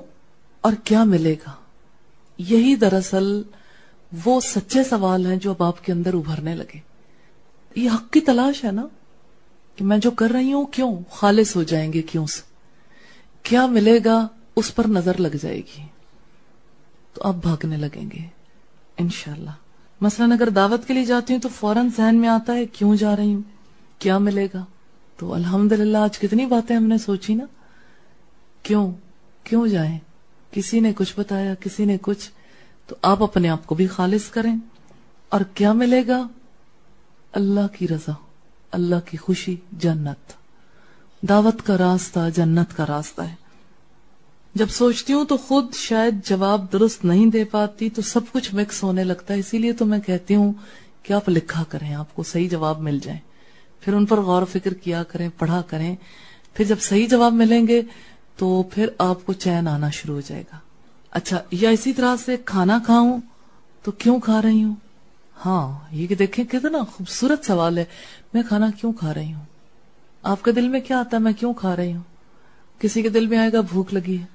اور 0.62 0.74
کیا 0.84 1.04
ملے 1.04 1.34
گا؟ 1.34 1.52
یہی 2.38 2.76
دراصل 2.76 3.42
وہ 4.26 4.40
سچے 4.40 4.84
سوال 4.84 5.26
ہیں 5.26 5.36
جو 5.36 5.52
اب 5.52 5.64
آپ 5.64 5.86
کے 5.86 5.92
اندر 5.92 6.14
ابھرنے 6.14 6.56
لگے۔ 6.56 6.80
یہ 7.76 7.90
حق 7.90 8.14
کی 8.14 8.22
تلاش 8.22 8.64
ہے 8.64 8.72
نا 8.72 8.88
کہ 9.76 9.86
میں 9.86 9.98
جو 9.98 10.12
کر 10.12 10.30
رہی 10.30 10.54
ہوں 10.54 10.66
کیوں؟ 10.66 10.98
خالص 11.12 11.56
ہو 11.56 11.64
جائیں 11.64 11.94
گے 11.94 12.02
کیوں 12.02 12.28
سے؟ 12.28 12.42
کیا 13.44 13.66
ملے 13.66 14.00
گا 14.06 14.28
اس 14.56 14.76
پر 14.76 14.88
نظر 14.88 15.20
لگ 15.20 15.36
جائے 15.42 15.58
گی؟ 15.58 15.84
تو 17.14 17.22
اب 17.24 17.42
بھاگنے 17.42 17.78
لگیں 17.78 18.12
گے، 18.12 18.28
انشاءاللہ۔ 18.98 19.50
مثلا 20.02 20.34
اگر 20.34 20.50
دعوت 20.50 20.88
کے 20.88 20.94
لیے 20.94 21.06
جاتی 21.06 21.34
ہوں 21.34 21.42
تو 21.42 21.50
فوراً 21.50 21.88
ذہن 21.98 22.16
میں 22.16 22.30
آتا 22.30 22.54
ہے 22.54 22.66
کیوں 22.66 22.96
جا 22.96 23.16
رہی 23.16 23.34
ہوں؟ 23.34 23.42
کیا 24.00 24.18
ملے 24.18 24.48
گا؟ 24.54 24.66
تو 25.18 25.34
الحمدللہ، 25.34 25.98
آج 25.98 26.20
کتنی 26.20 26.46
باتیں 26.46 26.76
ہم 26.76 26.84
نے 26.84 26.98
سوچی 26.98 27.34
نا۔ 27.34 27.46
کیوں؟ 28.64 28.92
کیوں 29.44 29.68
جائیں؟ 29.68 30.00
کسی 30.52 30.80
نے 30.80 30.94
کچھ 30.96 31.14
بتایا، 31.18 31.56
کسی 31.56 31.86
نے 31.86 31.98
کچھ 32.02 32.30
تو 32.88 32.96
آپ 33.02 33.24
اپنے 33.24 33.50
آپ 33.50 33.66
کو 33.66 33.76
بھی 33.76 33.88
خالص 33.88 34.30
کریں 34.30 34.56
اور 35.30 35.42
کیا 35.42 35.74
ملے 35.74 36.08
گا؟ 36.08 36.28
اللہ 37.32 37.68
کی 37.78 37.88
رضا، 37.88 38.12
اللہ 38.72 38.96
کی 39.06 39.18
خوشی، 39.18 39.56
جنت۔ 39.72 40.34
دعوت 41.30 41.66
کا 41.66 41.78
راستہ 41.78 42.20
جنت 42.36 42.78
کا 42.78 42.86
راستہ 42.88 43.22
ہے۔ 43.22 43.36
جب 44.56 44.68
سوچتی 44.70 45.14
ہوں 45.14 45.26
تو 45.26 45.38
خود 45.38 45.74
شاید 45.74 46.26
جواب 46.26 46.74
درست 46.74 47.06
نہیں 47.06 47.26
دے 47.26 47.44
پاتی 47.44 47.90
تو 47.90 48.02
سب 48.02 48.20
کچھ 48.32 48.56
مکس 48.56 48.84
ہونے 48.84 49.04
لگتا 49.04 49.34
ہے۔ 49.34 49.40
اسی 49.40 49.58
لیے 49.58 49.74
تو 49.74 49.86
میں 49.86 50.00
کہتی 50.00 50.36
ہوں 50.36 50.54
کہ 51.04 51.14
آپ 51.14 51.30
لکھا 51.30 51.64
کریں، 51.70 51.94
آپ 51.94 52.16
کو 52.16 52.24
صحیح 52.24 52.50
جواب 52.50 52.80
مل 52.80 53.00
جائیں 53.04 53.20
پھر 53.80 53.94
ان 53.94 54.06
پر 54.06 54.22
غور 54.22 54.42
و 54.42 54.46
فکر 54.46 54.74
کیا 54.74 55.04
کریں، 55.04 55.30
پڑھا 55.38 55.62
کریں۔ 55.68 55.96
پھر 56.54 56.66
جب 56.66 56.80
صحیح 56.80 57.08
جواب 57.08 57.34
ملیں 57.34 57.68
گے 57.68 57.82
تو 58.38 58.64
پھر 58.64 58.90
آپ 58.98 59.26
کو 59.26 59.34
چین 59.34 59.68
آنا 59.68 59.90
شروع 59.90 60.16
ہو 60.16 60.22
جائے 60.28 60.44
گا۔ 60.54 60.58
اچھا 61.12 61.42
یا 61.52 61.70
اسی 61.70 61.94
طرح 61.94 62.16
سے 62.16 62.38
کھانا 62.46 62.80
کھاؤں 62.86 63.22
تو 63.84 63.92
کیوں 63.92 64.20
کھا 64.20 64.42
رہی 64.42 64.64
ہوں؟ 64.64 64.76
ہاں 65.46 65.80
یہ 65.92 66.08
کہ 66.08 66.16
دیکھیں 66.16 66.46
کتنا 66.46 66.84
خوبصورت 66.84 67.46
سوال 67.46 67.78
ہے، 67.78 67.86
میں 68.34 68.42
کھانا 68.48 68.68
کیوں 68.80 68.94
کھا 68.94 69.14
رہی 69.14 69.34
ہوں؟ 69.34 69.46
آپ 70.24 70.44
کے 70.44 70.52
دل 70.52 70.68
میں 70.68 70.80
کیا 70.80 71.00
آتا 71.00 71.18
ہے، 71.18 71.22
میں 71.22 71.34
کیوں 71.34 71.54
کھا 71.54 71.76
رہی 71.76 71.94
ہوں؟ 71.94 72.04
کسی 72.80 73.02
کے 73.02 73.10
دل 73.10 73.28
میں 73.28 73.38
آئے 73.38 73.54
گا 73.54 73.62
بھوک 73.62 73.94
لگی 73.94 74.18
ہے۔ 74.20 74.26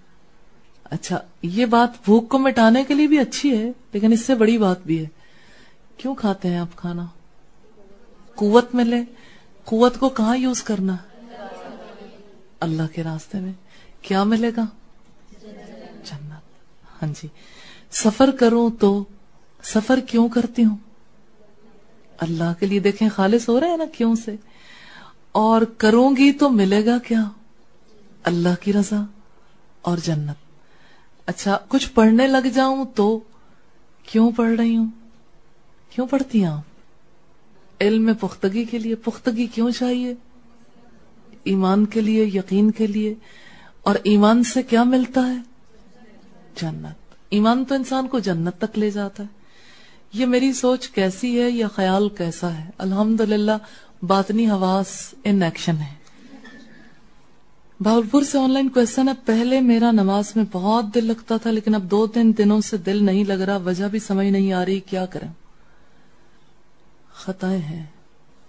اچھا 0.84 1.18
یہ 1.42 1.66
بات 1.66 1.90
بھوک 2.04 2.28
کو 2.28 2.38
مٹانے 2.38 2.84
کے 2.84 2.94
لیے 2.94 3.06
بھی 3.06 3.18
اچھی 3.18 3.58
ہے، 3.58 3.70
لیکن 3.92 4.12
اس 4.12 4.20
سے 4.20 4.34
بڑی 4.34 4.58
بات 4.58 4.86
بھی 4.86 4.98
ہے۔ 4.98 5.06
کیوں 5.96 6.14
کھاتے 6.14 6.48
ہیں 6.48 6.58
آپ 6.58 6.76
کھانا؟ 6.76 7.06
قوت 8.34 8.74
ملے۔ 8.74 9.02
قوت 9.64 9.98
کو 9.98 10.08
کہاں 10.08 10.36
یوز 10.36 10.62
کرنا؟ 10.62 10.96
اللہ 12.60 12.82
کے 12.92 13.04
راستے 13.04 13.40
میں۔ 13.40 13.52
کیا 14.02 14.24
ملے 14.24 14.50
گا؟ 14.56 14.64
ہاں 17.02 17.12
جی۔ 17.23 17.28
سفر 17.90 18.31
کروں 18.31 18.70
تو 18.81 19.05
سفر 19.62 20.01
کیوں 20.01 20.28
کرتی 20.28 20.64
ہوں؟ 20.64 20.77
اللہ 22.18 22.52
کے 22.60 22.66
لیے 22.66 22.81
دیکھیں 22.81 23.09
خالص 23.09 23.48
ہو 23.48 23.60
رہے 23.60 23.70
ہیں 23.70 23.77
نا 23.77 23.85
کیوں 23.93 24.14
سے؟ 24.14 24.36
اور 25.32 25.62
کروں 25.62 26.16
گی 26.16 26.32
تو 26.32 26.51
ملے 26.51 26.86
گا 26.86 26.98
کیا؟ 26.98 27.24
اللہ 28.23 28.62
کی 28.62 28.73
رضا 28.73 29.05
اور 29.81 29.98
جنت۔ 29.98 30.36
اچھا 31.27 31.59
کچھ 31.68 31.90
پڑھنے 31.94 32.27
لگ 32.27 32.47
جاؤں 32.55 32.85
تو 32.85 33.20
کیوں 34.02 34.31
پڑھ 34.36 34.52
رہی 34.52 34.77
ہوں؟ 34.77 34.90
کیوں 35.90 36.06
پڑھتی 36.06 36.39
ہیں 36.39 36.51
آپ 36.51 36.60
علم 37.81 38.05
میں 38.05 38.14
پختگی 38.20 38.64
کے 38.64 38.78
لیے، 38.78 38.94
پختگی 38.94 39.47
کیوں 39.47 39.70
چاہیے؟ 39.70 40.14
ایمان 41.44 41.86
کے 41.86 42.01
لیے، 42.01 42.24
یقین 42.24 42.70
کے 42.70 42.86
لیے۔ 42.86 43.14
اور 43.82 43.94
ایمان 44.02 44.43
سے 44.43 44.62
کیا 44.62 44.85
ملتا 44.85 45.27
ہے؟ 45.27 45.55
جنت۔ 46.60 47.14
ایمان 47.30 47.64
تو 47.64 47.74
انسان 47.74 48.08
کو 48.08 48.18
جنت 48.18 48.58
تک 48.58 48.78
لے 48.78 48.90
جاتا 48.90 49.22
ہے۔ 49.22 49.28
یہ 50.12 50.26
میری 50.26 50.52
سوچ 50.52 50.88
کیسی 50.88 51.42
ہے 51.42 51.50
یا 51.50 51.68
خیال 51.68 52.08
کیسا 52.08 52.54
ہے؟ 52.54 52.70
الحمد 52.78 53.20
للہ 53.20 53.52
باطنی 54.02 54.50
حواس 54.50 55.14
ان 55.24 55.42
ایکشن 55.42 55.76
ہے 55.76 56.06
بھاولپور 57.80 58.22
سے 58.22 58.38
آن 58.38 58.50
لائن 58.50 58.68
کوشچن 58.68 59.08
ہے۔ 59.08 59.12
پہلے 59.24 59.60
میرا 59.60 59.90
نماز 59.90 60.32
میں 60.36 60.44
بہت 60.52 60.84
دل 60.94 61.04
لگتا 61.04 61.36
تھا، 61.36 61.50
لیکن 61.50 61.74
اب 61.74 61.90
دو 61.90 62.06
تین 62.06 62.32
دنوں 62.38 62.60
سے 62.60 62.76
دل 62.76 63.04
نہیں 63.04 63.24
لگ 63.24 63.32
رہا، 63.32 63.56
وجہ 63.56 63.88
بھی 63.88 63.98
سمجھ 63.98 64.26
نہیں 64.26 64.52
آ 64.52 64.64
رہی، 64.64 64.80
کیا 64.80 65.06
کریں؟ 65.06 65.28
خطائیں 67.12 67.62
ہیں، 67.62 67.86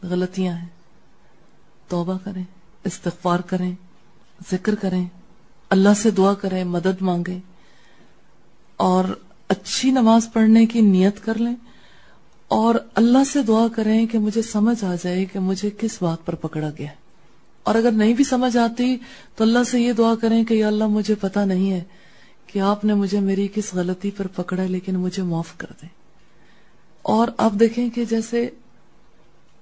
غلطیاں 0.03 0.53
ہیں۔ 0.53 0.67
توبہ 1.88 2.17
کریں، 2.23 2.43
استغفار 2.84 3.39
کریں، 3.39 3.75
ذکر 4.51 4.75
کریں، 4.75 5.05
اللہ 5.69 5.89
سے 5.97 6.11
دعا 6.11 6.34
کریں، 6.34 6.63
مدد 6.63 7.01
مانگیں۔ 7.01 7.39
اور 8.77 9.03
اچھی 9.47 9.91
نماز 9.91 10.29
پڑھنے 10.33 10.65
کی 10.65 10.81
نیت 10.81 11.25
کر 11.25 11.37
لیں 11.37 11.55
اور 12.47 12.75
اللہ 12.93 13.23
سے 13.23 13.41
دعا 13.41 13.67
کریں 13.75 14.07
کہ 14.07 14.19
مجھے 14.19 14.41
سمجھ 14.41 14.85
آ 14.85 14.95
جائے 15.03 15.25
کہ 15.25 15.39
مجھے 15.39 15.69
کس 15.77 16.01
بات 16.01 16.25
پر 16.25 16.35
پکڑا 16.35 16.69
گیا 16.77 16.87
اور 17.63 17.75
اگر 17.75 17.91
نہیں 17.91 18.13
بھی 18.13 18.23
سمجھ 18.23 18.57
آتی 18.57 18.97
تو 19.35 19.43
اللہ 19.43 19.63
سے 19.63 19.79
یہ 19.79 19.93
دعا 19.93 20.15
کریں 20.15 20.43
کہ 20.43 20.53
یا 20.53 20.67
اللہ 20.67 20.87
مجھے 20.87 21.15
پتا 21.15 21.45
نہیں 21.45 21.71
ہے 21.71 21.83
کہ 22.47 22.59
آپ 22.59 22.85
نے 22.85 22.93
مجھے 22.93 23.19
میری 23.19 23.47
کس 23.55 23.73
غلطی 23.73 24.11
پر 24.11 24.27
پکڑا 24.27 24.63
لیکن 24.63 24.95
مجھے 24.95 25.23
معاف 25.23 25.57
کر 25.57 25.67
دیں۔ 25.81 25.89
اور 27.01 27.27
آپ 27.37 27.51
دیکھیں 27.59 27.89
کہ 27.89 28.05
جیسے 28.05 28.49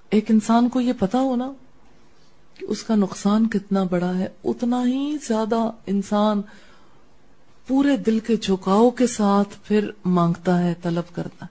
ایک 0.09 0.31
انسان 0.31 0.69
کو 0.69 0.81
یہ 0.81 0.93
پتا 0.99 1.19
ہو 1.19 1.35
نا 1.35 1.51
کہ 2.59 2.65
اس 2.69 2.83
کا 2.83 2.95
نقصان 2.95 3.49
کتنا 3.49 3.83
بڑا 3.83 4.17
ہے، 4.17 4.27
اتنا 4.43 4.81
ہی 4.85 5.17
زیادہ 5.27 5.71
انسان 5.85 6.41
پورے 7.67 7.97
دل 7.97 8.19
کے 8.19 8.37
جھکاؤ 8.37 8.89
کے 8.89 9.07
ساتھ 9.07 9.49
پھر 9.63 9.91
مانگتا 10.05 10.63
ہے، 10.63 10.73
طلب 10.81 11.15
کرتا 11.15 11.45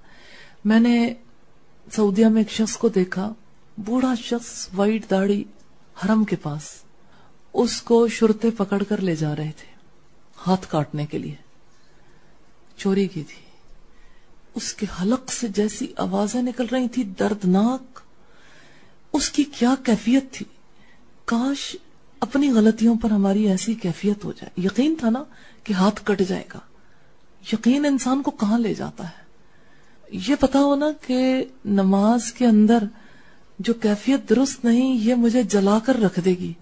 میں 0.65 0.81
نے 0.81 1.15
سعودیہ 1.93 2.27
میں 2.27 2.43
ایک 2.43 2.51
شخص 2.51 2.77
کو 2.77 2.89
دیکھا، 2.89 3.33
بوڑھا 3.77 4.15
شخص، 4.15 4.69
وائٹ 4.75 5.11
داڑھی، 5.11 5.45
حرم 6.05 6.25
کے 6.25 6.37
پاس۔ 6.37 6.63
اس 7.53 7.83
کو 7.83 8.09
شرتے 8.09 8.51
پکڑ 8.51 8.83
کر 8.83 9.01
لے 9.01 9.17
جا 9.17 9.37
رہے 9.37 9.51
تھے، 9.57 9.73
ہاتھ 10.47 10.67
کاٹنے 10.71 11.07
کے 11.07 11.19
لیے۔ 11.19 11.35
چوری 12.77 13.07
کی 13.07 13.23
تھی۔ 13.23 13.45
اس 14.55 14.75
کے 14.75 14.87
حلق 15.03 15.33
سے 15.33 15.49
جیسی 15.49 15.87
آوازیں 15.97 16.43
نکل 16.43 16.67
رہی 16.73 16.89
تھی 16.89 17.03
دردناک۔ 17.03 18.01
اس 19.13 19.31
کی 19.31 19.45
کیا 19.45 19.75
کیفیت 19.85 20.33
تھی؟ 20.33 20.47
کاش 21.25 21.77
اپنی 22.21 22.51
غلطیوں 22.51 22.97
پر 23.03 23.11
ہماری 23.11 23.49
ایسی 23.49 23.75
کیفیت 23.75 24.25
ہو 24.25 24.33
جائے۔ 24.33 24.61
یقین 24.67 24.95
تھا 24.99 25.11
نا 25.11 25.25
کہ 25.65 25.73
ہاتھ 25.73 26.01
کٹ 26.05 26.23
جائے 26.29 26.45
گا۔ 26.55 26.59
یقین 27.53 27.87
انسان 27.87 28.23
کو 28.23 28.31
کہاں 28.31 28.59
لے 28.59 28.75
جاتا 28.75 29.05
ہے؟ 29.05 29.25
یہ 30.13 30.35
پتا 30.41 30.59
ہونا 30.59 30.87
کہ 31.07 31.45
نماز 31.65 32.33
کے 32.33 32.47
اندر 32.47 32.85
جو 33.59 33.75
کیفیت 33.75 34.29
درست 34.31 34.65
نہیں، 34.65 34.95
یہ 34.95 35.15
مجھے 35.15 35.43
جلا 35.43 35.79
کر 35.79 36.01
رکھ 36.01 36.21
دے 36.25 36.31
گی۔ 36.31 36.53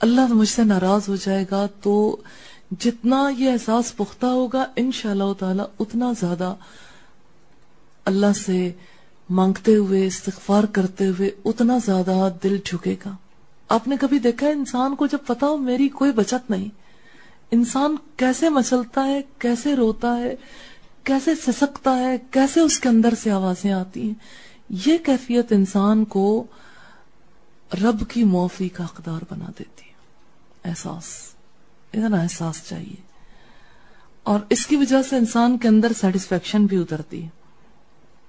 اللہ 0.00 0.26
مجھ 0.26 0.48
سے 0.48 0.64
ناراض 0.64 1.08
ہو 1.08 1.16
جائے 1.16 1.44
گا 1.50 1.66
تو 1.82 2.16
جتنا 2.80 3.28
یہ 3.38 3.50
احساس 3.50 3.96
پختہ 3.96 4.26
ہوگا 4.26 4.66
ان 4.76 4.92
شاء 4.92 5.10
اللہ 5.10 5.32
تعالی 5.38 5.62
اتنا 5.78 6.12
زیادہ 6.20 6.54
اللہ 8.04 8.32
سے 8.44 8.72
مانگتے 9.30 9.76
ہوئے، 9.76 10.06
استغفار 10.06 10.64
کرتے 10.64 11.06
ہوئے 11.06 11.30
اتنا 11.44 11.78
زیادہ 11.84 12.28
دل 12.42 12.58
جھکے 12.64 12.96
گا۔ 13.04 13.16
آپ 13.68 13.88
نے 13.88 13.96
کبھی 14.00 14.18
دیکھا 14.18 14.48
انسان 14.48 14.94
کو 14.94 15.06
جب 15.06 15.18
پتا 15.26 15.46
ہو 15.46 15.56
میری 15.56 15.88
کوئی 15.88 16.12
بچت 16.12 16.50
نہیں 16.50 16.68
انسان 17.50 17.96
کیسے 18.16 18.48
مچلتا 18.48 19.04
ہے، 19.04 19.20
کیسے 19.38 19.76
روتا 19.76 20.18
ہے، 20.18 20.34
کیسے 21.04 21.34
سسکتا 21.34 21.98
ہے، 21.98 22.16
کیسے 22.30 22.60
اس 22.60 22.78
کے 22.78 22.88
اندر 22.88 23.14
سے 23.22 23.30
آوازیں 23.30 23.72
آتی 23.72 24.02
ہیں؟ 24.02 24.14
یہ 24.68 24.98
کیفیت 24.98 25.52
انسان 25.52 26.04
کو 26.04 26.46
رب 27.82 28.10
کی 28.10 28.24
معافی 28.24 28.68
کا 28.68 28.84
اقدار 28.84 29.20
بنا 29.30 29.46
دیتی 29.58 29.82
ہے۔ 29.86 29.94
احساس، 30.64 31.04
اتنا 31.94 32.16
احساس 32.16 32.62
چاہیے۔ 32.68 33.02
اور 34.22 34.40
اس 34.50 34.66
کی 34.66 34.76
وجہ 34.76 35.02
سے 35.02 35.16
انسان 35.16 35.58
کے 35.58 35.68
اندر 35.68 35.92
سیٹسفیکشن 36.00 36.66
بھی 36.66 36.76
اترتی 36.76 37.22
ہے۔ 37.22 37.28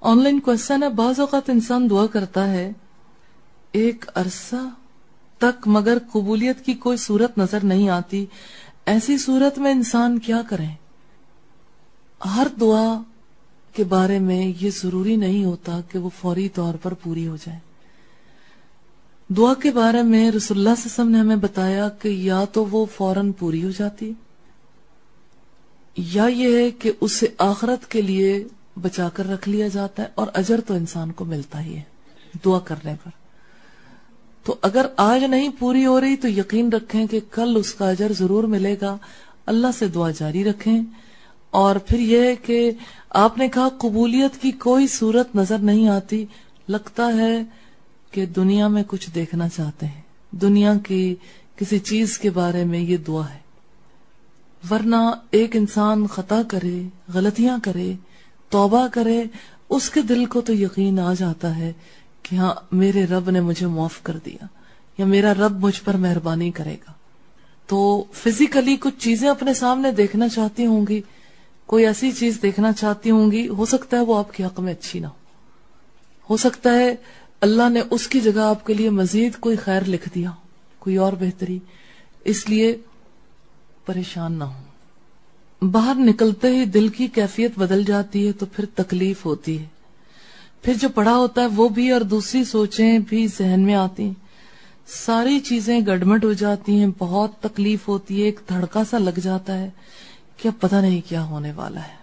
آن 0.01 0.23
لائن 0.23 0.39
کوشچن 0.39 0.83
ہے، 0.83 0.89
بعض 0.89 1.19
اوقات 1.19 1.49
انسان 1.49 1.89
دعا 1.89 2.05
کرتا 2.05 2.51
ہے، 2.51 2.71
ایک 3.71 4.05
عرصہ 4.15 4.69
تک 5.37 5.67
مگر 5.67 5.97
قبولیت 6.11 6.65
کی 6.65 6.73
کوئی 6.73 6.97
صورت 6.97 7.37
نظر 7.37 7.63
نہیں 7.63 7.89
آتی۔ 7.89 8.25
ایسی 8.87 9.17
صورت 9.17 9.57
میں 9.57 9.71
انسان 9.71 10.17
کیا 10.19 10.41
کریں؟ 10.49 10.73
ہر 12.21 12.47
دعا 12.59 13.01
کے 13.73 13.83
بارے 13.83 14.19
میں 14.19 14.53
یہ 14.61 14.69
ضروری 14.75 15.15
نہیں 15.15 15.43
ہوتا 15.45 15.79
کہ 15.91 15.99
وہ 15.99 16.09
فوری 16.19 16.47
طور 16.49 16.73
پر 16.81 16.93
پوری 16.93 17.27
ہو 17.27 17.35
جائے۔ 17.35 17.59
دعا 19.29 19.53
کے 19.53 19.71
بارے 19.71 20.01
میں 20.01 20.31
رسول 20.31 20.57
اللہ 20.57 20.75
صلی 20.77 20.83
اللہ 20.83 20.93
علیہ 20.93 20.93
وسلم 20.93 21.09
نے 21.09 21.19
ہمیں 21.19 21.35
بتایا 21.35 21.89
کہ 21.89 22.07
یا 22.07 22.43
تو 22.45 22.65
وہ 22.65 22.85
فوراً 22.95 23.31
پوری 23.31 23.63
ہو 23.63 23.71
جاتی، 23.71 24.11
یا 25.97 26.25
یہ 26.25 26.57
ہے 26.57 26.71
کہ 26.71 26.91
اسے 27.01 27.27
آخرت 27.37 27.91
کے 27.91 28.01
لیے 28.01 28.43
بچا 28.81 29.09
کر 29.09 29.29
رکھ 29.29 29.49
لیا 29.49 29.67
جاتا 29.67 30.03
ہے 30.03 30.07
اور 30.15 30.27
اجر 30.33 30.61
تو 30.61 30.73
انسان 30.73 31.11
کو 31.11 31.25
ملتا 31.25 31.63
ہی 31.63 31.75
ہے 31.75 31.81
دعا 32.45 32.59
کرنے 32.59 32.95
پر۔ 33.03 33.26
تو 34.47 34.55
اگر 34.61 34.85
آج 34.97 35.23
نہیں 35.23 35.49
پوری 35.59 35.85
ہو 35.85 36.01
رہی 36.01 36.15
تو 36.15 36.29
یقین 36.29 36.69
رکھیں 36.69 37.07
کہ 37.07 37.19
کل 37.31 37.55
اس 37.55 37.73
کا 37.73 37.89
اجر 37.89 38.11
ضرور 38.19 38.43
ملے 38.43 38.75
گا۔ 38.81 38.97
اللہ 39.45 39.67
سے 39.79 39.87
دعا 39.87 40.11
جاری 40.11 40.43
رکھیں۔ 40.43 40.81
اور 41.49 41.75
پھر 41.75 41.99
یہ 41.99 42.35
کہ 42.45 42.71
آپ 43.09 43.37
نے 43.37 43.47
کہا 43.47 43.69
قبولیت 43.77 44.41
کی 44.41 44.51
کوئی 44.51 44.87
صورت 44.87 45.35
نظر 45.35 45.57
نہیں 45.57 45.87
آتی۔ 45.87 46.25
لگتا 46.69 47.07
ہے 47.07 47.43
کہ 48.11 48.25
دنیا 48.25 48.67
میں 48.67 48.83
کچھ 48.87 49.09
دیکھنا 49.15 49.49
چاہتے 49.49 49.85
ہیں۔ 49.85 50.01
دنیا 50.31 50.73
کی 50.87 51.15
کسی 51.55 51.79
چیز 51.79 52.19
کے 52.19 52.29
بارے 52.29 52.63
میں 52.63 52.79
یہ 52.79 52.97
دعا 52.97 53.29
ہے۔ 53.29 53.39
ورنہ 54.71 55.11
ایک 55.31 55.55
انسان 55.55 56.07
خطا 56.07 56.41
کرے، 56.47 56.81
غلطیاں 57.13 57.57
کرے، 57.63 57.93
توبہ 58.49 58.87
کرے، 58.91 59.23
اس 59.69 59.89
کے 59.89 60.01
دل 60.01 60.25
کو 60.25 60.41
تو 60.41 60.53
یقین 60.53 60.99
آ 60.99 61.13
جاتا 61.13 61.57
ہے 61.57 61.73
کہ 62.29 62.35
ہاں 62.35 62.53
میرے 62.71 63.05
رب 63.05 63.29
نے 63.29 63.41
مجھے 63.41 63.67
معاف 63.67 64.03
کر 64.03 64.17
دیا، 64.25 64.45
یا 64.97 65.05
میرا 65.05 65.33
رب 65.33 65.59
مجھ 65.63 65.81
پر 65.83 65.93
مہربانی 65.93 66.51
کرے 66.51 66.75
گا۔ 66.87 66.91
تو 67.67 68.03
فزیکلی 68.13 68.75
کچھ 68.79 68.99
چیزیں 68.99 69.29
اپنے 69.29 69.53
سامنے 69.53 69.91
دیکھنا 69.91 70.29
چاہتی 70.29 70.65
ہوں 70.65 70.87
گی، 70.87 71.01
کوئی 71.65 71.85
ایسی 71.85 72.11
چیز 72.11 72.39
دیکھنا 72.41 72.73
چاہتی 72.73 73.09
ہوں 73.09 73.31
گی، 73.31 73.47
ہو 73.47 73.65
سکتا 73.65 73.97
ہے 73.97 74.01
وہ 74.01 74.17
آپ 74.17 74.33
کے 74.33 74.43
حق 74.43 74.59
میں 74.59 74.73
اچھی 74.73 74.99
نہ 74.99 75.07
ہو۔ 75.07 75.25
ہو 76.29 76.37
سکتا 76.37 76.73
ہے 76.73 76.95
اللہ 77.41 77.69
نے 77.69 77.81
اس 77.91 78.07
کی 78.07 78.19
جگہ 78.19 78.39
آپ 78.39 78.65
کے 78.65 78.73
لیے 78.73 78.89
مزید 78.89 79.39
کوئی 79.39 79.55
خیر 79.55 79.81
لکھ 79.87 80.09
دیا، 80.15 80.31
کوئی 80.79 80.97
اور 80.97 81.13
بہتری، 81.13 81.59
اس 82.23 82.49
لیے 82.49 82.77
پریشان 83.85 84.33
نہ 84.33 84.43
ہو 84.43 85.65
باہر 85.71 85.95
نکلتے 85.95 86.47
ہی 86.47 86.65
دل 86.65 86.87
کی 86.87 87.07
کیفیت 87.07 87.59
بدل 87.59 87.83
جاتی 87.83 88.27
ہے 88.27 88.31
تو 88.31 88.45
پھر 88.45 88.65
تکلیف 88.75 89.25
ہوتی 89.25 89.59
ہے۔ 89.59 89.65
پھر 90.61 90.73
جو 90.73 90.89
پڑا 90.89 91.15
ہوتا 91.15 91.41
ہے 91.41 91.45
وہ 91.45 91.69
بھی 91.69 91.91
اور 91.91 92.01
دوسری 92.01 92.43
سوچیں 92.43 92.99
بھی 92.99 93.27
ذہن 93.27 93.59
میں 93.59 93.75
آتی 93.75 94.03
ہیں۔ 94.03 94.13
ساری 94.87 95.39
چیزیں 95.39 95.79
گڑمٹ 95.87 96.23
ہو 96.23 96.33
جاتی 96.33 96.79
ہیں، 96.79 96.87
بہت 96.97 97.31
تکلیف 97.39 97.87
ہوتی 97.87 98.19
ہے، 98.19 98.25
ایک 98.25 98.39
دھڑکا 98.49 98.83
سا 98.83 98.97
لگ 98.97 99.19
جاتا 99.19 99.57
ہے 99.57 99.69
کہ 100.37 100.47
اب 100.47 100.59
پتہ 100.59 100.75
نہیں 100.75 101.01
کیا 101.09 101.23
ہونے 101.23 101.51
والا 101.51 101.81
ہے۔ 101.81 101.97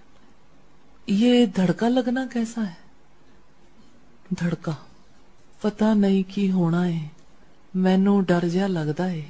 یہ 1.06 1.46
دھڑکا 1.46 1.88
لگنا 1.88 2.26
کیسا 2.32 2.62
ہے؟ 2.62 2.84
دھڑکا۔ 4.30 4.72
پتا 5.60 5.94
نہیں 5.94 6.22
کی 6.34 6.50
ہونا 6.50 6.86
ہے۔ 6.86 7.08
مینو 7.74 8.20
ڈر 8.20 8.48
جا 8.48 8.66
لگتا 8.66 9.10
ہے۔ 9.10 9.22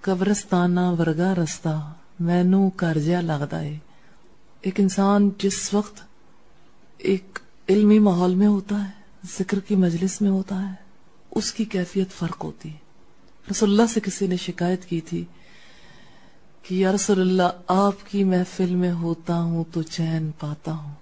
قبرستانہ 0.00 0.80
ورگا 0.80 1.34
رستہ 1.34 1.92
مینو 2.20 2.70
کر 2.70 2.98
جا 2.98 3.20
لگتا 3.20 3.60
ہے۔ 3.60 3.78
ایک 4.60 4.80
انسان 4.80 5.30
جس 5.38 5.74
وقت 5.74 6.00
ایک 6.98 7.38
علمی 7.68 7.98
ماحول 7.98 8.34
میں 8.34 8.46
ہوتا 8.46 8.84
ہے، 8.84 8.90
ذکر 9.38 9.60
کی 9.60 9.76
مجلس 9.76 10.20
میں 10.20 10.30
ہوتا 10.30 10.68
ہے، 10.68 10.74
اس 11.30 11.52
کی 11.52 11.64
کیفیت 11.64 12.10
فرق 12.10 12.44
ہوتی 12.44 12.68
ہے۔ 12.68 12.76
رسول 13.50 13.70
اللہ 13.70 13.82
سے 13.94 14.00
کسی 14.00 14.26
نے 14.26 14.36
شکایت 14.36 14.84
کی 14.84 15.00
تھی 15.00 15.24
کہ، 16.62 16.74
یا 16.74 16.92
رسول 16.92 17.20
اللہ، 17.20 17.60
آپ 17.66 17.92
کی 18.10 18.24
محفل 18.24 18.74
میں 18.74 18.92
ہوتا 18.92 19.40
ہوں 19.40 19.64
تو 19.72 19.82
چین 19.82 20.30
پاتا 20.38 20.72
ہوں۔ 20.72 20.92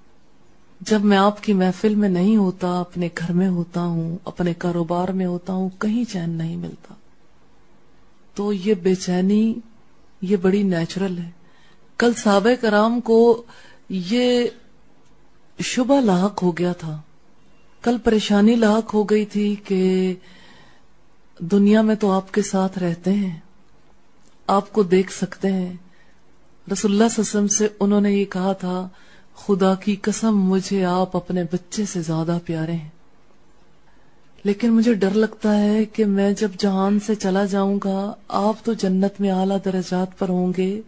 جب 0.81 1.05
میں 1.05 1.17
آپ 1.17 1.43
کی 1.43 1.53
محفل 1.53 1.95
میں 1.95 2.09
نہیں 2.09 2.37
ہوتا، 2.37 2.81
اپنے 2.81 3.09
گھر 3.19 3.33
میں 3.33 3.49
ہوتا 3.49 3.81
ہوں، 3.81 4.19
اپنے 4.25 4.55
کاروبار 4.55 5.09
میں 5.09 5.27
ہوتا 5.27 5.53
ہوں، 5.53 5.69
کہیں 5.79 6.05
چین 6.05 6.31
نہیں 6.31 6.57
ملتا۔ 6.57 6.95
تو 8.35 8.53
یہ 8.53 8.75
بے 8.75 8.95
چینی، 8.95 9.55
یہ 10.23 10.37
بڑی 10.37 10.63
نیچرل 10.63 11.19
ہے۔ 11.19 11.31
کل 11.99 12.15
صحابہ 12.15 12.51
کرام 12.61 13.01
کو 13.01 13.43
یہ 13.89 14.47
شبہ 15.61 16.01
لاحق 16.01 16.43
ہو 16.43 16.59
گیا 16.59 16.73
تھا۔ 16.73 17.01
کل 17.83 17.97
پریشانی 17.99 18.55
لاحق 18.55 18.95
ہو 18.95 19.05
گئی 19.05 19.25
تھی 19.25 19.57
کہ 19.65 20.15
دنیا 21.39 21.83
میں 21.83 21.95
تو 21.95 22.13
آپ 22.13 22.35
کے 22.35 22.43
ساتھ 22.43 22.79
رہتے 22.79 23.13
ہیں۔ 23.13 23.41
آپ 24.47 24.73
کو 24.73 24.83
دیکھ 24.83 25.13
سکتے 25.13 25.53
ہیں۔ 25.53 25.73
رسول 26.73 26.93
اللہ 26.93 27.09
صلی 27.09 27.23
اللہ 27.23 27.31
علیہ 27.31 27.45
وسلم 27.45 27.47
سے 27.47 27.69
انہوں 27.81 28.01
نے 28.01 28.13
یہ 28.13 28.25
کہا 28.25 28.53
تھا، 28.53 28.89
خدا 29.35 29.75
کی 29.75 29.97
قسم، 29.97 30.39
مجھے 30.39 30.85
آپ 30.85 31.17
اپنے 31.17 31.45
بچے 31.45 31.85
سے 31.85 32.03
زیادہ 32.03 32.39
پیارے 32.45 32.73
ہیں۔ 32.73 32.89
لیکن 34.45 34.71
مجھے 34.71 34.95
ڈر 34.95 35.11
لگتا 35.11 35.61
ہے 35.61 35.85
کہ 35.85 36.05
میں 36.05 36.33
جب 36.33 36.51
جہان 36.59 37.01
سے 37.01 37.15
چلا 37.15 37.45
جاؤں 37.45 37.79
گا، 37.85 38.15
آپ 38.29 38.65
تو 38.65 38.73
جنت 38.73 39.21
میں 39.21 39.31
اعلیٰ 39.31 39.59
درجات 39.65 40.19
پر 40.19 40.29
ہوں 40.29 40.53
گے۔ 40.57 40.81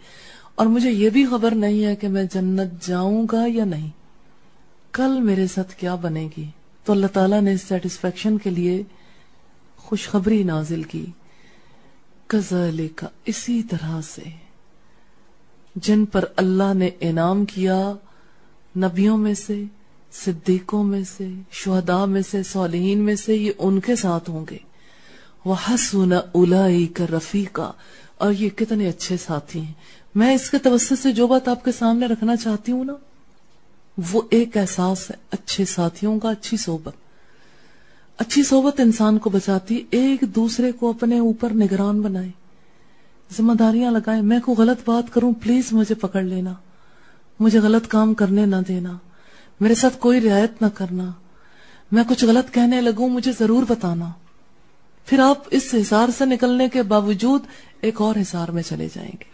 اور 0.54 0.66
مجھے 0.66 0.90
یہ 0.90 1.10
بھی 1.10 1.26
خبر 1.26 1.54
نہیں 1.54 1.84
ہے 1.84 1.96
کہ 1.96 2.08
میں 2.08 2.24
جنت 2.24 2.86
جاؤں 2.86 3.26
گا 3.32 3.44
یا 3.46 3.64
نہیں۔ 3.64 3.97
کل 4.98 5.20
میرے 5.20 5.46
ساتھ 5.46 5.74
کیا 5.74 5.94
بنے 5.94 6.28
گی؟ 6.36 6.44
تو 6.84 6.92
اللہ 6.92 7.06
تعالیٰ 7.06 7.40
نے 7.40 7.56
سیٹسفیکشن 7.56 8.38
کے 8.38 8.50
لیے 8.50 8.82
خوشخبری 9.76 10.42
نازل 10.42 10.82
کی۔ 10.82 11.06
کزل 12.26 12.88
کا 12.96 13.06
اسی 13.24 13.62
طرح 13.62 14.00
سے۔ 14.00 14.22
جن 15.76 16.04
پر 16.04 16.24
اللہ 16.36 16.74
نے 16.74 16.90
انعام 17.00 17.44
کیا، 17.44 17.92
نبیوں 18.76 19.18
میں 19.18 19.34
سے، 19.34 19.64
صدیقوں 20.12 20.84
میں 20.84 21.02
سے، 21.16 21.28
شہداء 21.50 22.04
میں 22.04 22.22
سے، 22.30 22.42
صالحین 22.42 22.98
میں 22.98 23.16
سے، 23.16 23.34
یہ 23.34 23.52
ان 23.58 23.80
کے 23.80 23.96
ساتھ 23.96 24.30
ہوں 24.30 24.44
گے۔ 24.50 24.58
وہ 25.44 25.54
حسن 25.70 26.12
الائی 26.12 26.86
کا 26.86 27.04
رفیقہ 27.16 27.72
اور 28.18 28.32
یہ 28.32 28.48
کتنے 28.48 28.88
اچھے 28.88 29.16
ساتھی 29.16 29.60
ہیں۔ 29.60 29.72
میں 30.14 30.34
اس 30.34 30.50
کے 30.50 30.58
توسط 30.58 30.92
سے 31.02 31.12
جو 31.12 31.26
بات 31.26 31.48
آپ 31.48 31.64
کے 31.64 31.72
سامنے 31.72 32.06
رکھنا 32.06 32.36
چاہتی 32.36 32.72
ہوں 32.72 32.84
نا 32.84 32.92
وہ 34.12 34.22
ایک 34.30 34.56
احساس 34.56 35.10
ہے، 35.10 35.16
اچھے 35.30 35.64
ساتھیوں 35.64 36.18
کا 36.18 36.30
اچھی 36.30 36.56
صحبت۔ 36.56 36.94
اچھی 38.18 38.42
صحبت 38.42 38.80
انسان 38.80 39.18
کو 39.18 39.30
بچاتی، 39.30 39.84
ایک 39.90 40.20
دوسرے 40.34 40.72
کو 40.72 40.90
اپنے 40.90 41.18
اوپر 41.18 41.50
نگران 41.50 42.00
بنائے۔ 42.00 42.30
ذمہ 43.36 43.52
داریاں 43.52 43.90
لگائیں، 43.90 44.22
میں 44.22 44.40
کو 44.40 44.54
غلط 44.54 44.88
بات 44.88 45.14
کروں، 45.14 45.32
پلیز 45.42 45.72
مجھے 45.72 45.94
پکڑ 45.94 46.22
لینا۔ 46.22 46.54
مجھے 47.40 47.58
غلط 47.58 47.86
کام 47.88 48.14
کرنے 48.14 48.46
نہ 48.46 48.56
دینا۔ 48.68 48.98
میرے 49.60 49.74
ساتھ 49.74 49.98
کوئی 49.98 50.20
رعایت 50.20 50.62
نہ 50.62 50.66
کرنا۔ 50.74 51.12
میں 51.92 52.04
کچھ 52.08 52.24
غلط 52.24 52.54
کہنے 52.54 52.80
لگوں، 52.80 53.08
مجھے 53.08 53.32
ضرور 53.38 53.62
بتانا۔ 53.68 54.10
پھر 55.06 55.18
آپ 55.18 55.38
اس 55.50 55.74
حسار 55.74 56.08
سے 56.18 56.24
نکلنے 56.24 56.68
کے 56.68 56.82
باوجود 56.82 57.42
ایک 57.80 58.00
اور 58.00 58.16
حسار 58.20 58.48
میں 58.48 58.62
چلے 58.62 58.88
جائیں 58.94 59.12
گے۔ 59.12 59.24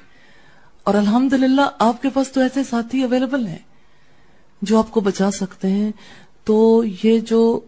اور 0.85 0.95
الحمدللہ، 0.95 1.71
آپ 1.79 2.03
کے 2.03 2.09
پاس 2.09 2.33
تو 2.33 2.41
ایسے 2.41 2.61
ساتھی 2.71 3.03
اویلیبل 3.03 3.47
ہیں۔ 3.47 3.74
جو 4.65 4.79
آپ 4.79 4.91
کو 4.91 5.01
بچا 5.01 5.31
سکتے 5.31 5.69
ہیں، 5.69 5.91
تو 6.45 6.85
یہ 7.05 7.19
جو 7.19 7.61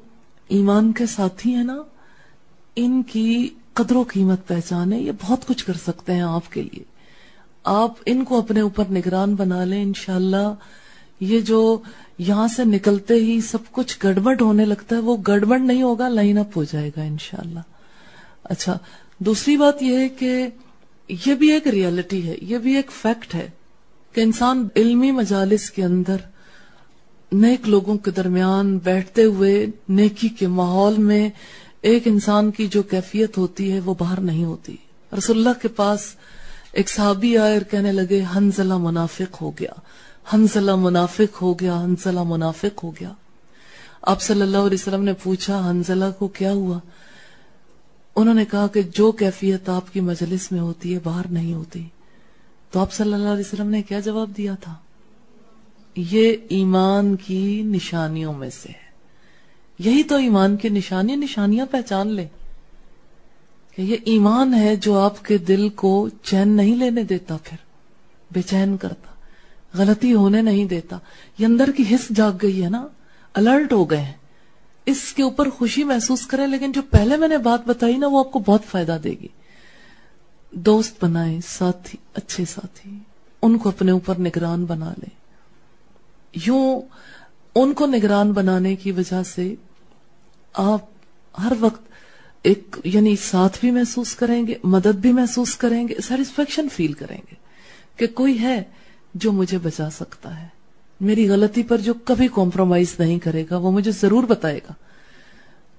ایمان 0.49 0.93
کے 0.93 1.07
ساتھی 1.07 1.55
ہیں 1.55 1.65
نا، 1.65 1.83
ان 2.77 3.03
کی 3.03 3.49
قدر 3.73 3.97
و 3.97 4.05
قیمت 4.09 4.47
پہچانے 4.47 5.01
یہ 5.01 5.13
بہت 5.21 5.47
کچھ 5.47 5.65
کر 5.65 5.73
سکتے 5.73 6.15
ہیں 6.15 6.21
آپ 6.21 6.53
کے 6.53 6.63
لیے۔ 6.63 6.83
آپ 7.65 7.95
ان 8.07 8.25
کو 8.25 8.39
اپنے 8.39 8.61
اوپر 8.61 8.85
نگران 8.91 9.35
بنا 9.35 9.65
لیں، 9.65 9.83
انشاءاللہ 9.83 10.55
یہ 11.21 11.41
جو 11.41 11.79
یہاں 12.19 12.49
سے 12.49 12.65
نکلتے 12.65 13.15
ہی 13.15 13.41
سب 13.41 13.59
کچھ 13.73 13.99
گڑبڑ 14.05 14.41
ہونے 14.41 14.65
لگتا 14.65 14.97
ہے، 14.97 15.01
وہ 15.01 15.17
گڑبڑ 15.29 15.59
نہیں 15.59 15.83
ہوگا 15.83 16.09
لائن 16.09 16.39
اپ 16.39 16.57
ہو 16.57 16.65
جائے 16.65 16.91
گا، 16.97 17.03
انشاءاللہ۔ 17.03 17.61
اچھا 18.45 18.79
دوسری 19.19 19.57
بات 19.57 19.83
یہ 19.83 19.97
ہے 19.97 20.09
کہ 20.09 20.47
یہ 21.09 21.35
بھی 21.35 21.53
ایک 21.53 21.67
ریالٹی 21.67 22.29
ہے، 22.29 22.35
یہ 22.41 22.59
بھی 22.59 22.77
ایک 22.77 22.91
فیکٹ 22.91 23.35
ہے 23.35 23.51
کہ 24.13 24.21
انسان 24.21 24.69
علمی 24.77 25.11
مجالس 25.11 25.71
کے 25.71 25.85
اندر 25.85 26.17
نیک 27.33 27.69
لوگوں 27.69 27.99
کے 27.99 28.11
درمیان 28.11 28.79
بیٹھتے 28.79 29.25
ہوئے 29.25 29.67
نیکی 29.89 30.29
کے 30.29 30.47
ماحول 30.47 30.95
میں 30.97 31.29
ایک 31.81 32.03
انسان 32.07 32.51
کی 32.51 32.67
جو 32.67 32.83
کیفیت 32.83 33.39
ہوتی 33.39 33.73
ہے 33.73 33.81
وہ 33.81 33.95
باہر 33.99 34.21
نہیں 34.21 34.45
ہوتی۔ 34.45 34.77
رسول 35.19 35.39
اللہ 35.39 35.63
کے 35.63 35.69
پاس 35.69 36.01
ایک 36.73 36.91
صحابی 36.91 37.39
آئے 37.39 37.55
اور 37.55 37.71
کہنے 37.71 37.93
لگے، 37.93 38.25
ہنزلہ 38.37 38.77
منافق 38.77 39.43
ہو 39.43 39.51
گیا۔ 39.51 39.73
ہنزلہ 40.33 40.75
منافق 40.75 41.43
ہو 41.43 41.55
گیا۔ 41.55 41.85
ہنزلہ 41.85 42.23
منافق 42.23 42.85
ہو 42.85 42.91
گیا۔ 42.91 43.13
آپ 44.03 44.23
صلی 44.23 44.43
اللہ 44.43 44.57
علیہ 44.57 44.77
وسلم 44.81 45.05
نے 45.05 45.13
پوچھا، 45.13 45.71
ہنزلہ 45.71 46.05
کو 46.19 46.29
کیا 46.29 46.53
ہوا؟ 46.53 46.79
انہوں 48.17 48.35
نے 48.35 48.45
کہا 48.45 48.67
کہ 48.67 48.83
جو 48.83 49.13
کیفیت 49.13 49.69
آپ 49.69 49.93
کی 49.93 50.01
مجلس 50.01 50.53
میں 50.53 50.61
ہوتی 50.61 50.95
ہے 50.95 50.99
باہر 51.05 51.27
نہیں 51.31 51.55
ہوتی۔ 51.55 51.85
تو 52.71 52.81
آپ 52.81 52.93
صلی 52.93 53.13
اللہ 53.13 53.29
علیہ 53.29 53.53
وسلم 53.53 53.71
نے 53.71 53.83
کیا 53.83 54.01
جواب 54.01 54.31
دیا 54.37 54.55
تھا؟ 54.61 54.75
یہ 55.97 56.37
ایمان 56.49 57.17
کی 57.17 57.63
نشانیوں 57.63 58.33
میں 58.33 58.51
سے 58.51 58.69
ہے۔ 58.69 58.87
یہی 59.79 60.03
تو 60.03 60.17
ایمان 60.17 60.57
کی 60.57 60.69
نشانی 60.69 61.17
نشانیاں 61.17 61.67
پہچان 61.71 62.09
لیں۔ 62.09 62.29
کہ 63.77 63.83
یہ 63.83 63.97
ایمان 64.05 64.55
ہے 64.55 64.77
جو 64.77 64.99
آپ 64.99 65.25
کے 65.25 65.39
دل 65.39 65.69
کو 65.69 66.09
چین 66.23 66.49
نہیں 66.49 66.77
لینے 66.77 67.03
دیتا 67.03 67.37
پھر، 67.45 67.57
بے 68.33 68.43
چین 68.43 68.77
کرتا، 68.77 69.11
غلطی 69.75 70.15
ہونے 70.15 70.43
نہیں 70.43 70.65
دیتا۔ 70.65 70.99
یہ 71.39 71.47
اندر 71.47 71.71
کی 71.77 71.85
حص 71.95 72.09
جاگ 72.17 72.33
گئی 72.43 72.65
ہے 72.65 72.69
نا، 72.69 72.87
الرٹ 73.35 73.73
ہو 73.73 73.91
گئے 73.91 74.03
ہیں۔ 74.03 74.13
اس 74.87 75.13
کے 75.13 75.23
اوپر 75.23 75.51
خوشی 75.51 75.85
محسوس 75.85 76.27
کریں، 76.27 76.47
لیکن 76.47 76.73
جو 76.73 76.83
پہلے 76.91 77.17
میں 77.17 77.29
نے 77.29 77.39
بات 77.39 77.67
بتائی 77.67 77.97
نا، 77.97 78.07
وہ 78.07 78.19
آپ 78.19 78.33
کو 78.33 78.39
بہت 78.39 78.65
فائدہ 78.65 78.99
دے 79.05 79.11
گی۔ 79.11 79.29
دوست 80.53 81.05
بنائیں، 81.05 81.41
ساتھی، 81.49 81.99
اچھے 82.15 82.45
ساتھی، 82.45 82.99
ان 83.43 83.59
کو 83.59 83.69
اپنے 83.69 83.93
اوپر 83.93 84.19
نگران 84.19 84.65
بنا 84.65 84.91
لیں۔ 84.91 85.26
یوں 86.47 86.81
ان 87.55 87.73
کو 87.73 87.87
نگران 87.87 88.33
بنانے 88.33 88.77
کی 88.77 88.91
وجہ 88.93 89.23
سے 89.23 89.55
آپ 90.55 90.81
ہر 91.43 91.53
وقت 91.61 91.83
ایک 92.43 92.77
یعنی 92.85 93.17
ساتھ 93.17 93.59
بھی 93.61 93.71
محسوس 93.71 94.15
کریں 94.15 94.47
گے، 94.47 94.55
مدد 94.65 94.95
بھی 94.95 95.13
محسوس 95.13 95.57
کریں 95.57 95.89
گے 95.89 95.95
سیٹسفیکشن 96.09 96.69
فیل 96.69 96.93
کریں 96.93 97.19
گے 97.31 97.35
کہ 97.97 98.07
کوئی 98.07 98.41
ہے 98.41 98.63
جو 99.15 99.33
مجھے 99.33 99.59
بچا 99.59 99.91
سکتا 99.91 100.43
ہے۔ 100.43 100.47
میری 101.01 101.29
غلطی 101.29 101.63
پر 101.63 101.79
جو 101.79 101.95
کبھی 101.95 102.29
کمپرومائز 102.35 102.95
نہیں 102.99 103.19
کرے 103.19 103.45
گا، 103.51 103.57
وہ 103.57 103.73
مجھے 103.73 103.91
ضرور 103.91 104.25
بتائے 104.25 104.59
گا۔ 104.59 104.73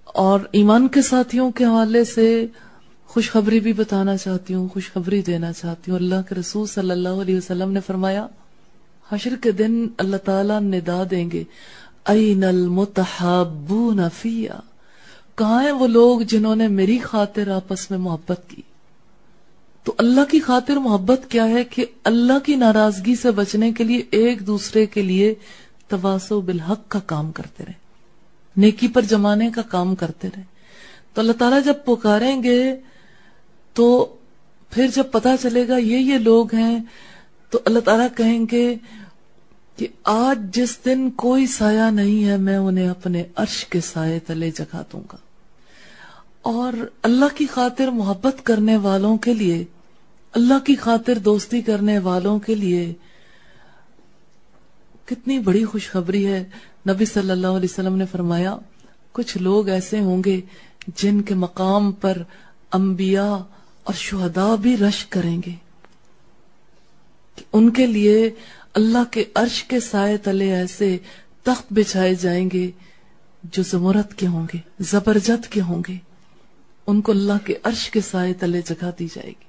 اور 0.05 0.39
ایمان 0.51 0.87
کے 0.87 1.01
ساتھیوں 1.01 1.51
کے 1.51 1.65
حوالے 1.65 2.03
سے 2.03 2.45
خوشخبری 3.05 3.59
بھی 3.59 3.73
بتانا 3.73 4.17
چاہتی 4.17 4.53
ہوں، 4.53 4.67
خوشخبری 4.67 5.21
دینا 5.21 5.53
چاہتی 5.53 5.91
ہوں۔ 5.91 5.97
اللہ 5.97 6.29
کے 6.29 6.35
رسول 6.35 6.67
صلی 6.67 6.91
اللہ 6.91 7.09
علیہ 7.09 7.37
وسلم 7.37 7.71
نے 7.71 7.79
فرمایا 7.87 8.27
حشر 9.11 9.35
کے 9.35 9.51
دن 9.51 9.87
اللہ 9.97 10.17
تعالیٰ 10.17 10.61
ندا 10.61 11.03
دیں 11.11 11.31
گے۔ 11.31 11.43
این 12.05 12.43
المتحابون 12.43 13.99
فیا 14.21 14.59
کہاں 15.35 15.63
ہیں 15.63 15.71
وہ 15.71 15.87
لوگ 15.87 16.19
جنہوں 16.19 16.55
نے 16.55 16.67
میری 16.67 16.99
خاطر 16.99 17.47
آپس 17.47 17.91
میں 17.91 17.99
محبت 17.99 18.41
کی؟ 18.47 18.61
تو 19.83 19.93
اللہ 19.97 20.21
کی 20.29 20.39
خاطر 20.39 20.75
محبت 20.75 21.21
کیا 21.29 21.47
ہے 21.47 21.63
کہ 21.63 21.85
اللہ 22.03 22.39
کی 22.45 22.55
ناراضگی 22.55 23.15
سے 23.15 23.31
بچنے 23.31 23.71
کے 23.71 23.83
لیے 23.83 24.03
ایک 24.11 24.47
دوسرے 24.47 24.85
کے 24.85 25.01
لیے 25.01 25.33
تواسو 25.87 26.41
بالحق 26.41 26.87
کا 26.87 26.99
کام 26.99 27.31
کرتے 27.31 27.63
رہے 27.65 27.73
نیکی 28.57 28.87
پر 28.87 29.01
جمانے 29.01 29.49
کا 29.55 29.61
کام 29.61 29.95
کرتے 29.95 30.27
رہے 30.35 30.43
تو 31.13 31.21
اللہ 31.21 31.31
تعالیٰ 31.31 31.63
جب 31.63 31.73
پکاریں 31.85 32.43
گے 32.43 32.75
تو 33.73 34.15
پھر 34.69 34.87
جب 34.95 35.03
پتا 35.11 35.35
چلے 35.41 35.67
گا 35.67 35.77
یہ 35.77 35.97
یہ 35.97 36.17
لوگ 36.17 36.55
ہیں 36.55 36.79
تو 37.49 37.59
اللہ 37.65 37.79
تعالیٰ 37.79 38.07
کہیں 38.17 38.45
گے 38.51 38.75
کہ 39.75 39.87
آج 40.03 40.55
جس 40.55 40.77
دن 40.85 41.11
کوئی 41.11 41.47
سایہ 41.47 41.91
نہیں 41.91 42.25
ہے، 42.25 42.37
میں 42.37 42.57
انہیں 42.57 42.89
اپنے 42.89 43.23
عرش 43.35 43.65
کے 43.65 43.81
سائے 43.81 44.19
تلے 44.19 44.51
جگا 44.51 44.81
دوں 44.93 45.01
گا۔ 45.01 45.17
اور 46.41 46.73
اللہ 47.03 47.37
کی 47.37 47.45
خاطر 47.45 47.87
محبت 47.87 48.45
کرنے 48.45 48.77
والوں 48.77 49.17
کے 49.17 49.33
لیے، 49.33 49.65
اللہ 50.31 50.59
کی 50.59 50.75
خاطر 50.75 51.17
دوستی 51.17 51.61
کرنے 51.61 51.99
والوں 51.99 52.39
کے 52.39 52.55
لیے 52.55 52.93
کتنی 55.05 55.39
بڑی 55.39 55.65
خوشخبری 55.65 56.27
ہے۔ 56.27 56.43
نبی 56.89 57.05
صلی 57.05 57.31
اللہ 57.31 57.47
علیہ 57.47 57.69
وسلم 57.71 57.95
نے 57.95 58.05
فرمایا، 58.11 58.57
کچھ 59.11 59.37
لوگ 59.37 59.69
ایسے 59.69 59.99
ہوں 59.99 60.23
گے 60.25 60.41
جن 60.95 61.21
کے 61.21 61.33
مقام 61.33 61.91
پر 61.91 62.17
انبیاء 62.73 63.35
اور 63.83 63.93
شہداء 63.93 64.55
بھی 64.55 64.77
رش 64.77 65.05
کریں 65.05 65.41
گے۔ 65.45 65.66
ان 67.53 67.69
کے 67.69 67.87
لیے 67.87 68.29
اللہ 68.73 69.03
کے 69.11 69.25
عرش 69.35 69.63
کے 69.63 69.79
سائے 69.79 70.17
تلے 70.17 70.55
ایسے 70.55 70.97
تخت 71.43 71.65
بچھائے 71.69 72.15
جائیں 72.15 72.49
گے 72.53 72.71
جو 73.43 73.63
زمرت 73.63 74.15
کے 74.15 74.27
ہوں 74.27 74.47
گے 74.53 74.59
زبرجت 74.79 75.51
کے 75.51 75.61
ہوں 75.61 75.83
گے۔ 75.87 75.95
ان 76.87 77.01
کو 77.01 77.11
اللہ 77.11 77.45
کے 77.45 77.55
عرش 77.63 77.89
کے 77.89 78.01
سائے 78.01 78.33
تلے 78.33 78.61
جگہ 78.61 78.89
دی 78.99 79.07
جائے 79.13 79.29
گی۔ 79.29 79.47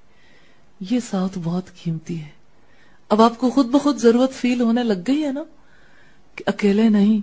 یہ 0.94 1.00
ساتھ 1.10 1.38
بہت 1.44 1.82
قیمتی 1.82 2.20
ہے۔ 2.20 2.28
اب 3.08 3.22
آپ 3.22 3.38
کو 3.38 3.50
خود 3.50 3.66
بخود 3.66 3.98
ضرورت 3.98 4.32
فیل 4.32 4.60
ہونے 4.60 4.82
لگ 4.82 4.94
گئی 5.06 5.24
ہے 5.24 5.32
نا؟ 5.32 5.42
کہ 6.34 6.44
اکیلے 6.46 6.88
نہیں، 6.88 7.20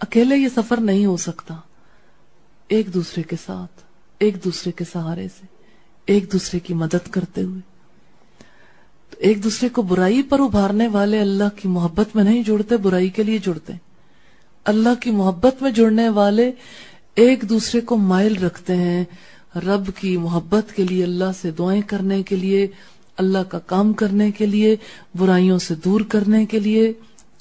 اکیلے 0.00 0.36
یہ 0.36 0.48
سفر 0.56 0.80
نہیں 0.80 1.06
ہو 1.06 1.16
سکتا۔ 1.16 1.54
ایک 2.68 2.94
دوسرے 2.94 3.22
کے 3.22 3.36
ساتھ، 3.46 3.80
ایک 4.18 4.44
دوسرے 4.44 4.72
کے 4.72 4.84
سہارے 4.92 5.28
سے، 5.28 5.46
ایک 6.06 6.32
دوسرے 6.32 6.60
کی 6.60 6.74
مدد 6.74 7.10
کرتے 7.10 7.42
ہوئے۔ 7.42 7.75
ایک 9.16 9.44
دوسرے 9.44 9.68
کو 9.68 9.82
برائی 9.82 10.22
پر 10.22 10.40
ابھارنے 10.40 10.88
والے 10.88 11.20
اللہ 11.20 11.56
کی 11.56 11.68
محبت 11.68 12.16
میں 12.16 12.24
نہیں 12.24 12.42
جڑتے، 12.42 12.76
برائی 12.76 13.08
کے 13.08 13.22
لیے 13.22 13.38
جڑتے۔ 13.38 13.72
اللہ 14.64 14.88
کی 15.00 15.10
محبت 15.10 15.62
میں 15.62 15.70
جڑنے 15.70 16.08
والے 16.08 16.52
ایک 17.14 17.44
دوسرے 17.48 17.80
کو 17.80 17.96
مائل 17.96 18.36
رکھتے 18.36 18.76
ہیں۔ 18.76 19.04
رب 19.56 19.90
کی 20.00 20.16
محبت 20.16 20.76
کے 20.76 20.84
لیے 20.84 21.04
اللہ 21.04 21.24
سے 21.40 21.50
دعائیں 21.50 21.82
کرنے 21.86 22.22
کے 22.22 22.36
لیے، 22.36 22.66
اللہ 23.16 23.38
کا 23.38 23.58
کام 23.58 23.92
کرنے 23.92 24.30
کے 24.30 24.46
لیے، 24.46 24.76
برائیوں 25.14 25.58
سے 25.58 25.74
دور 25.74 26.00
کرنے 26.00 26.46
کے 26.46 26.60
لیے، 26.60 26.92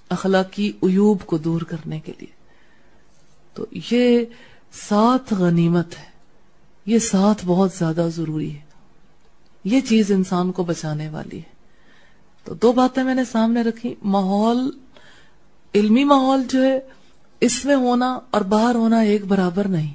اخلاقی 0.10 0.72
عیوب 0.84 1.22
کو 1.26 1.38
دور 1.38 1.62
کرنے 1.62 2.00
کے 2.00 2.12
لیے۔ 2.20 2.36
تو 3.54 3.66
یہ 3.92 4.26
ساتھ 4.74 5.34
غنیمت 5.34 5.98
ہے۔ 5.98 6.16
یہ 6.86 7.00
ساتھ 7.00 7.46
بہت 7.46 7.72
زیادہ 7.72 8.08
ضروری 8.16 8.54
ہے۔ 8.54 8.60
یہ 9.64 9.80
چیز 9.80 10.12
انسان 10.12 10.52
کو 10.52 10.64
بچانے 10.64 11.10
والی 11.10 11.38
ہے۔ 11.38 11.55
تو 12.46 12.54
دو 12.54 12.72
باتیں 12.72 13.04
میں 13.04 13.16
نے 13.16 13.24
سامنے 13.32 13.62
رکھی۔ 13.62 13.96
ماحول، 14.04 14.72
علمی 15.76 16.04
ماحول 16.04 16.44
جو 16.50 16.64
ہے، 16.64 16.80
اس 17.42 17.66
میں 17.66 17.76
ہونا 17.76 18.20
اور 18.32 18.42
باہر 18.42 18.76
ہونا 18.76 19.00
ایک 19.00 19.26
برابر 19.26 19.68
نہیں۔ 19.68 19.94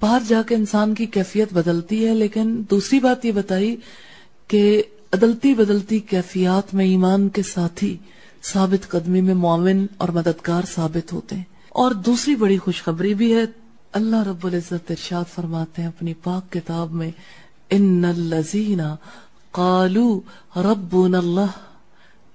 باہر 0.00 0.22
جا 0.28 0.42
کے 0.42 0.54
انسان 0.54 0.94
کی 0.94 1.06
کیفیت 1.06 1.52
بدلتی 1.52 2.08
ہے، 2.08 2.14
لیکن 2.14 2.62
دوسری 2.70 3.00
بات 3.00 3.24
یہ 3.24 3.32
بتائی 3.32 3.76
کہ 4.48 4.82
عدلتی 5.12 5.54
بدلتی 5.54 5.98
کیفیات 5.98 6.74
میں 6.74 6.84
ایمان 6.84 7.28
کے 7.28 7.42
ساتھی 7.42 7.96
ثابت 8.42 8.88
قدمی 8.88 9.20
میں 9.20 9.34
معاون 9.34 9.86
اور 9.96 10.08
مددگار 10.08 10.62
ثابت 10.74 11.12
ہوتے 11.12 11.36
ہیں۔ 11.36 11.42
اور 11.68 11.90
دوسری 11.90 12.36
بڑی 12.36 12.58
خوشخبری 12.58 13.14
بھی 13.14 13.34
ہے، 13.34 13.42
اللہ 13.92 14.16
رب 14.16 14.46
العزت 14.46 14.90
ارشاد 14.90 15.24
فرماتے 15.34 15.82
ہیں 15.82 15.88
اپنی 15.88 16.14
پاک 16.14 16.52
کتاب 16.52 16.92
میں، 16.92 17.10
ان 17.70 18.04
الذین 18.04 18.80
قالوا 19.50 20.20
ربنا 20.62 21.18
اللہ 21.18 21.46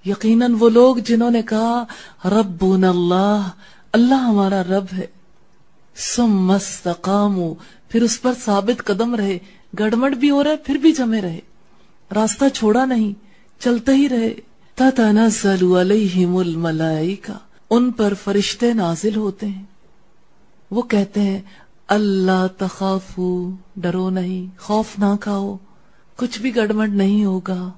یقیناً 0.04 0.54
وہ 0.58 0.70
لوگ 0.70 0.96
جنہوں 0.96 1.30
نے 1.30 1.42
کہا، 1.42 1.84
ربنا 2.24 2.90
اللہ 2.90 3.48
اللہ 3.92 4.14
ہمارا 4.14 4.62
رب 4.62 4.84
ہے۔ 4.92 5.06
سم 5.96 6.52
پھر 7.88 8.02
اس 8.02 8.22
پر 8.22 8.32
ثابت 8.44 8.84
قدم 8.84 9.14
رہے۔ 9.14 9.38
گڑمڑ 9.78 10.10
بھی 10.10 10.30
ہو 10.30 10.44
رہے 10.44 10.56
پھر 10.56 10.74
بھی 10.74 10.92
جمے 10.92 11.20
رہے۔ 11.20 11.40
راستہ 12.14 12.44
چھوڑا 12.54 12.84
نہیں، 12.84 13.12
چلتے 13.62 13.92
ہی 13.92 14.08
رہے۔ 14.08 14.34
تتنزل 14.74 15.76
علیہم 15.76 16.36
الملائکہ 16.36 17.32
ان 17.70 17.92
پر 17.92 18.14
فرشتے 18.14 18.72
نازل 18.72 19.16
ہوتے 19.16 19.46
ہیں۔ 19.46 19.62
وہ 20.70 20.82
کہتے 20.82 21.20
ہیں، 21.20 21.40
اللہ 21.88 22.46
تخافو، 22.58 23.50
ڈرو 23.76 24.10
نہیں، 24.10 24.58
خوف 24.60 24.86
نہ 24.98 25.16
کھاؤ۔ 25.20 25.56
کچھ 26.16 26.40
بھی 26.40 26.56
گڑمڑ 26.56 26.88
نہیں 26.88 27.24
ہوگا۔ 27.24 27.70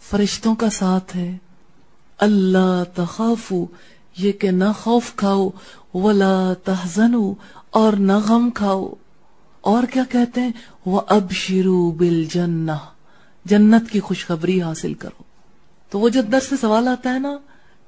فرشتوں 0.00 0.54
کا 0.54 0.70
ساتھ 0.70 1.16
ہے۔ 1.16 1.38
اللہ 2.20 2.82
تخافو، 2.94 3.66
یہ 4.16 4.32
کہ 4.32 4.50
نہ 4.50 4.64
خوف 4.78 5.14
کھاؤ، 5.16 5.50
ولا 5.94 6.52
تحزنو 6.64 7.34
اور 7.70 7.92
نہ 7.92 8.12
غم 8.12 8.50
کھاؤ۔ 8.50 8.92
اور 9.60 9.82
کیا 9.92 10.02
کہتے 10.10 10.40
ہیں؟ 10.40 10.50
وہ 10.86 11.00
اب 11.08 11.30
شروع 11.30 11.92
بل 11.92 12.24
جنت 13.44 13.90
کی 13.90 14.00
خوشخبری 14.00 14.62
حاصل 14.62 14.94
کرو۔ 14.94 15.22
تو 15.90 16.00
وہ 16.00 16.08
جو 16.08 16.22
در 16.22 16.40
سے 16.40 16.56
سوال 16.60 16.88
آتا 16.88 17.14
ہے 17.14 17.18
نا، 17.18 17.38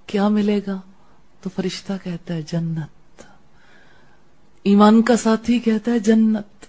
کیا 0.06 0.28
ملے 0.28 0.60
گا؟ 0.66 0.80
تو 1.40 1.50
فرشتہ 1.56 1.92
کہتا 2.02 2.34
ہے 2.34 2.42
جنت۔ 2.42 3.22
ایمان 4.62 5.02
کا 5.02 5.16
ساتھی 5.16 5.58
کہتا 5.58 5.92
ہے 5.92 5.98
جنت۔ 5.98 6.66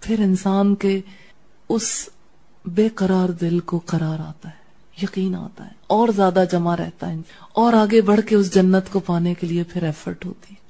پھر 0.00 0.18
انسان 0.18 0.74
کے 0.74 1.00
اس 1.68 2.08
بے 2.64 2.88
قرار 2.88 3.28
دل 3.28 3.60
کو 3.60 3.80
قرار 3.86 4.18
آتا 4.18 4.48
ہے۔ 4.48 4.61
یقین 5.02 5.34
آتا 5.34 5.64
ہے، 5.64 5.70
اور 5.86 6.08
زیادہ 6.08 6.44
جمع 6.52 6.76
رہتا 6.76 7.10
ہے۔ 7.10 7.16
اور 7.52 7.72
آگے 7.72 8.00
بڑھ 8.00 8.20
کے 8.20 8.36
اس 8.36 8.54
جنت 8.54 8.92
کو 8.92 9.00
پانے 9.00 9.34
کے 9.34 9.46
لیے 9.46 9.62
پھر 9.62 9.82
ایفرٹ 9.82 10.26
ہوتی 10.26 10.54
ہے۔ 10.54 10.60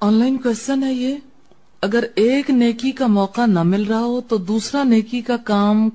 آن 0.00 0.14
لائن 0.14 0.36
کوشچن 0.36 0.82
ہے 0.82 0.92
یہ۔ 0.92 1.16
اگر 1.82 2.04
ایک 2.14 2.50
نیکی 2.50 2.90
کا 2.90 3.06
موقع 3.06 3.46
نہ 3.46 3.62
مل 3.62 3.82
رہا 3.82 4.00
ہو 4.00 4.20
تو 4.20 4.36
دوسرا 4.36 4.82
نیکی 4.82 5.20
کا 5.20 5.36
کام 5.36 5.88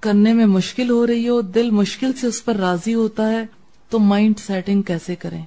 کرنے 0.00 0.32
میں 0.32 0.46
مشکل 0.46 0.90
ہو 0.90 1.06
رہی 1.06 1.28
ہو، 1.28 1.40
دل 1.40 1.70
مشکل 1.70 2.12
سے 2.12 2.26
اس 2.26 2.44
پر 2.44 2.56
راضی 2.56 2.94
ہوتا 2.94 3.30
ہے، 3.30 3.44
تو 3.88 3.98
مائنڈ 3.98 4.38
سیٹنگ 4.38 4.82
کیسے 4.82 5.16
کریں؟ 5.16 5.44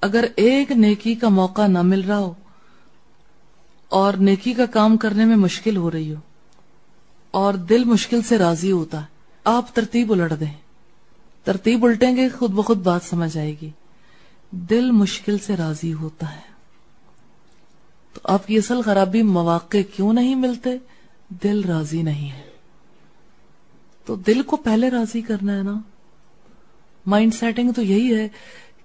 اگر 0.00 0.24
ایک 0.36 0.72
نیکی 0.72 1.14
کا 1.14 1.28
موقع 1.28 1.66
نہ 1.66 1.82
مل 1.82 2.00
رہا 2.00 2.18
ہو 2.18 2.32
اور 3.88 4.14
نیکی 4.14 4.52
کا 4.52 4.66
کام 4.66 4.96
کرنے 4.96 5.24
میں 5.24 5.36
مشکل 5.36 5.76
ہو 5.76 5.90
رہی 5.90 6.12
ہو 6.14 6.20
اور 7.30 7.54
دل 7.54 7.84
مشکل 7.84 8.22
سے 8.22 8.38
راضی 8.38 8.72
ہوتا 8.72 9.00
ہے 9.00 9.13
آپ 9.44 9.74
ترتیب 9.74 10.12
الٹ 10.12 10.40
دیں۔ 10.40 10.52
ترتیب 11.44 11.84
الٹیں 11.84 12.16
گے، 12.16 12.28
خود 12.28 12.50
بخود 12.50 12.78
بات 12.78 13.02
سمجھ 13.02 13.38
آئے 13.38 13.54
گی۔ 13.62 13.70
دل 14.50 14.90
مشکل 14.90 15.38
سے 15.38 15.56
راضی 15.56 15.94
ہوتا 15.94 16.36
ہے۔ 16.36 16.40
تو 18.12 18.20
آپ 18.24 18.46
کی 18.46 18.56
اصل 18.56 18.82
خرابی 18.82 19.22
مواقع 19.22 19.76
کیوں 19.96 20.12
نہیں 20.12 20.34
ملتے؟ 20.34 20.70
دل 21.28 21.64
راضی 21.64 22.02
نہیں 22.02 22.32
ہے۔ 22.32 22.50
تو 24.04 24.16
دل 24.16 24.42
کو 24.42 24.56
پہلے 24.56 24.90
راضی 24.90 25.20
کرنا 25.20 25.56
ہے 25.56 25.62
نا۔ 25.62 25.74
مائنڈ 27.06 27.34
سیٹنگ 27.34 27.72
تو 27.72 27.82
یہی 27.82 28.16
ہے 28.16 28.28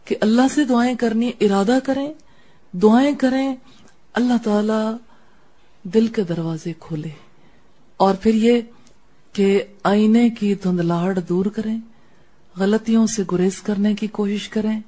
کہ 0.06 0.16
اللہ 0.22 0.42
سے 0.56 0.64
دعائیں 0.64 0.96
کرنی، 0.96 1.32
ارادہ 1.42 1.80
کریں، 1.84 2.14
دعائیں 2.74 3.16
کریں، 3.16 3.56
اللہ 4.14 4.34
تعالی 4.44 4.98
دل 5.84 6.08
کے 6.08 6.24
دروازے 6.24 6.74
کھولے۔ 6.80 7.10
اور 7.98 8.16
پھر 8.16 8.34
یہ 8.34 8.62
کہ 9.34 9.64
آئینے 9.84 10.30
کی 10.30 10.54
دھندلاہٹ 10.56 11.20
دور 11.30 11.46
کریں، 11.46 11.78
غلطیوں 12.56 13.06
سے 13.08 13.24
گریز 13.32 13.62
کرنے 13.62 13.94
کی 13.96 14.08
کوشش 14.08 14.48
کریں، 14.50 14.80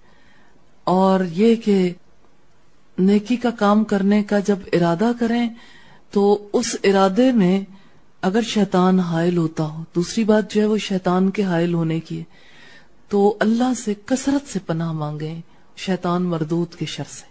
اور 0.84 1.24
یہ 1.32 1.56
کہ 1.56 1.94
نیکی 2.98 3.36
کا 3.36 3.50
کام 3.50 3.84
کرنے 3.84 4.22
کا 4.24 4.40
جب 4.40 4.60
ارادہ 4.74 5.12
کریں، 5.20 5.48
تو 6.12 6.50
اس 6.54 6.76
ارادے 6.84 7.32
میں 7.32 7.60
اگر 8.24 8.42
شیطان 8.42 9.00
حائل 9.00 9.38
ہوتا 9.38 9.64
ہو، 9.64 9.84
دوسری 9.96 10.24
بات 10.24 10.52
جو 10.52 10.62
ہے 10.62 10.66
وہ 10.66 10.78
شیطان 10.78 11.30
کے 11.30 11.44
حائل 11.44 11.74
ہونے 11.74 12.00
کی 12.00 12.20
ہے، 12.20 12.24
تو 13.12 13.38
اللہ 13.40 13.74
سے 13.78 13.94
کثرت 14.06 14.50
سے 14.50 14.60
پناہ 14.60 14.92
مانگے 14.92 15.34
شیطان 15.78 16.24
مردود 16.24 16.76
کے 16.76 16.86
شر 16.86 17.10
سے۔ 17.10 17.30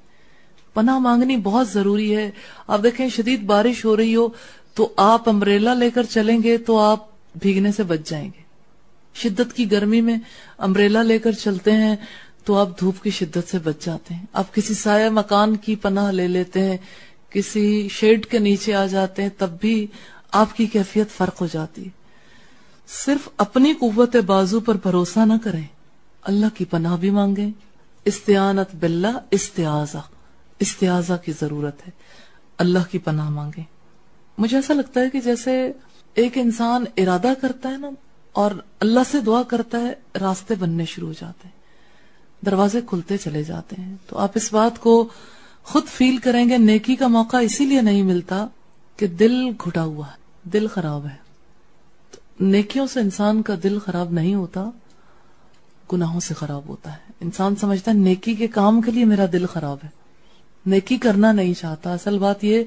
پناہ 0.74 0.98
مانگنی 0.98 1.36
بہت 1.36 1.68
ضروری 1.68 2.14
ہے۔ 2.16 2.30
آپ 2.66 2.82
دیکھیں، 2.82 3.08
شدید 3.08 3.42
بارش 3.42 3.84
ہو 3.84 3.96
رہی 3.96 4.14
ہو 4.16 4.28
تو 4.74 4.92
آپ 4.96 5.28
امبریلا 5.28 5.74
لے 5.74 5.90
کر 5.90 6.02
چلیں 6.02 6.42
گے 6.42 6.58
تو 6.58 6.78
آپ 6.78 7.06
بھیگنے 7.38 7.72
سے 7.72 7.82
بچ 7.82 8.00
جائیں 8.04 8.30
گے۔ 8.38 8.42
شدت 9.14 9.52
کی 9.52 9.70
گرمی 9.70 10.00
میں 10.00 10.16
امبریلا 10.58 11.02
لے 11.02 11.18
کر 11.18 11.32
چلتے 11.32 11.72
ہیں 11.72 11.96
تو 12.44 12.58
آپ 12.58 12.80
دھوپ 12.80 13.02
کی 13.02 13.10
شدت 13.10 13.50
سے 13.50 13.58
بچ 13.58 13.84
جاتے 13.84 14.14
ہیں۔ 14.14 14.26
آپ 14.32 14.54
کسی 14.54 14.74
سایہ 14.74 15.10
مکان 15.10 15.56
کی 15.56 15.76
پناہ 15.76 16.10
لے 16.10 16.28
لیتے 16.28 16.62
ہیں، 16.62 16.76
کسی 17.30 17.88
شیڈ 17.88 18.26
کے 18.26 18.38
نیچے 18.38 18.74
آ 18.74 18.86
جاتے 18.86 19.22
ہیں، 19.22 19.28
تب 19.38 19.50
بھی 19.60 19.86
آپ 20.32 20.56
کی 20.56 20.66
کیفیت 20.66 21.10
فرق 21.10 21.40
ہو 21.40 21.46
جاتی۔ 21.52 21.84
ہے 21.84 22.00
صرف 22.88 23.28
اپنی 23.36 23.72
قوت 23.72 24.16
بازو 24.16 24.60
پر 24.60 24.74
بھروسہ 24.74 25.20
نہ 25.26 25.32
کریں۔ 25.44 25.64
اللہ 26.22 26.46
کی 26.54 26.64
پناہ 26.64 26.96
بھی 26.96 27.10
مانگیں۔ 27.10 27.50
استعانت 28.04 28.74
باللہ 28.74 29.18
استعاذہ 29.30 29.98
استعاذہ 30.58 31.12
کی 31.24 31.32
ضرورت 31.40 31.86
ہے۔ 31.86 31.92
اللہ 32.58 32.78
کی 32.90 32.98
پناہ 32.98 33.28
مانگیں۔ 33.28 33.64
مجھے 34.40 34.56
ایسا 34.56 34.74
لگتا 34.74 35.00
ہے 35.00 35.10
کہ 35.10 35.20
جیسے 35.20 35.72
ایک 36.14 36.38
انسان 36.38 36.84
ارادہ 36.96 37.32
کرتا 37.40 37.68
ہے 37.68 37.76
نا 37.76 37.90
اور 38.32 38.50
اللہ 38.80 39.00
سے 39.10 39.20
دعا 39.20 39.42
کرتا 39.42 39.78
ہے، 39.80 39.92
راستے 40.20 40.54
بننے 40.54 40.84
شروع 40.84 41.08
ہو 41.08 41.12
جاتے 41.12 41.48
ہیں۔ 41.48 41.60
دروازے 42.46 42.80
کھلتے 42.86 43.16
چلے 43.16 43.42
جاتے 43.42 43.76
ہیں۔ 43.78 43.96
تو 44.06 44.18
آپ 44.18 44.30
اس 44.34 44.52
بات 44.52 44.80
کو 44.80 45.08
خود 45.62 45.86
فیل 45.86 46.16
کریں 46.16 46.48
گے، 46.48 46.58
نیکی 46.58 46.96
کا 46.96 47.06
موقع 47.06 47.36
اسی 47.36 47.64
لیے 47.64 47.80
نہیں 47.80 48.02
ملتا 48.02 48.46
کہ 48.96 49.06
دل 49.06 49.34
گھٹا 49.64 49.84
ہوا 49.84 50.06
ہے، 50.06 50.48
دل 50.48 50.66
خراب 50.66 51.06
ہے۔ 51.06 51.16
تو 52.10 52.44
نیکیوں 52.44 52.86
سے 52.86 53.00
انسان 53.00 53.42
کا 53.42 53.54
دل 53.62 53.78
خراب 53.78 54.12
نہیں 54.12 54.34
ہوتا، 54.34 54.70
گناہوں 55.92 56.20
سے 56.20 56.34
خراب 56.34 56.62
ہوتا 56.68 56.92
ہے۔ 56.92 57.12
انسان 57.20 57.56
سمجھتا 57.56 57.90
ہے، 57.90 57.96
نیکی 57.96 58.34
کے 58.34 58.46
کام 58.46 58.80
کے 58.80 58.90
لیے 58.90 59.04
میرا 59.04 59.26
دل 59.32 59.46
خراب 59.46 59.76
ہے۔ 59.84 59.99
نیکی 60.66 60.96
کرنا 60.96 61.32
نہیں 61.32 61.54
چاہتا۔ 61.54 61.92
اصل 61.92 62.18
بات 62.18 62.44
یہ، 62.44 62.62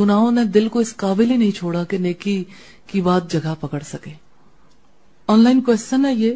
گناہوں 0.00 0.32
نے 0.32 0.44
دل 0.44 0.68
کو 0.68 0.78
اس 0.78 0.96
قابل 0.96 1.30
ہی 1.30 1.36
نہیں 1.36 1.50
چھوڑا 1.50 1.84
کہ 1.84 1.98
نیکی 1.98 2.44
کی 2.86 3.00
بات 3.00 3.30
جگہ 3.30 3.54
پکڑ 3.60 3.80
سکے۔ 3.80 4.10
آن 5.26 5.40
لائن 5.40 5.60
کوشچن 5.60 6.06
ہے 6.06 6.14
یہ۔ 6.14 6.34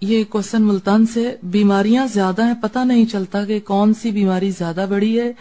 یہ 0.00 0.24
کوشچن 0.24 0.62
ملتان 0.62 1.06
سے، 1.06 1.36
بیماریاں 1.42 2.06
زیادہ 2.06 2.44
ہیں، 2.44 2.54
پتہ 2.62 2.78
نہیں 2.78 3.06
چلتا 3.06 3.44
کہ 3.44 3.60
کون 3.60 3.94
سی 3.94 4.10
بیماری 4.10 4.50
زیادہ 4.50 4.86
بڑی 4.90 5.20
ہے، 5.20 5.32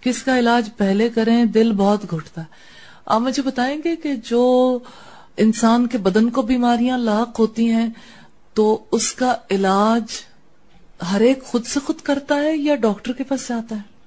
کس 0.00 0.22
کا 0.22 0.38
علاج 0.38 0.70
پہلے 0.76 1.08
کریں، 1.08 1.44
دل 1.44 1.72
بہت 1.72 2.10
گھٹتا۔ 2.10 2.42
آپ 3.06 3.20
مجھے 3.20 3.42
بتائیں 3.42 3.80
گے 3.84 3.96
کہ 3.96 4.14
جو 4.14 4.78
انسان 5.36 5.86
کے 5.86 5.98
بدن 5.98 6.30
کو 6.30 6.42
بیماریاں 6.42 6.98
لاحق 6.98 7.40
ہوتی 7.40 7.70
ہیں، 7.70 7.88
تو 8.54 8.84
اس 8.92 9.12
کا 9.12 9.36
علاج 9.50 10.02
ہر 11.12 11.20
ایک 11.20 11.42
خود 11.42 11.66
سے 11.66 11.80
خود 11.80 12.00
کرتا 12.00 12.34
ہے 12.34 12.56
یا 12.56 12.74
ڈاکٹر 12.74 13.12
کے 13.12 13.24
پاس 13.24 13.48
جاتا 13.48 13.76
ہے؟ 13.76 13.97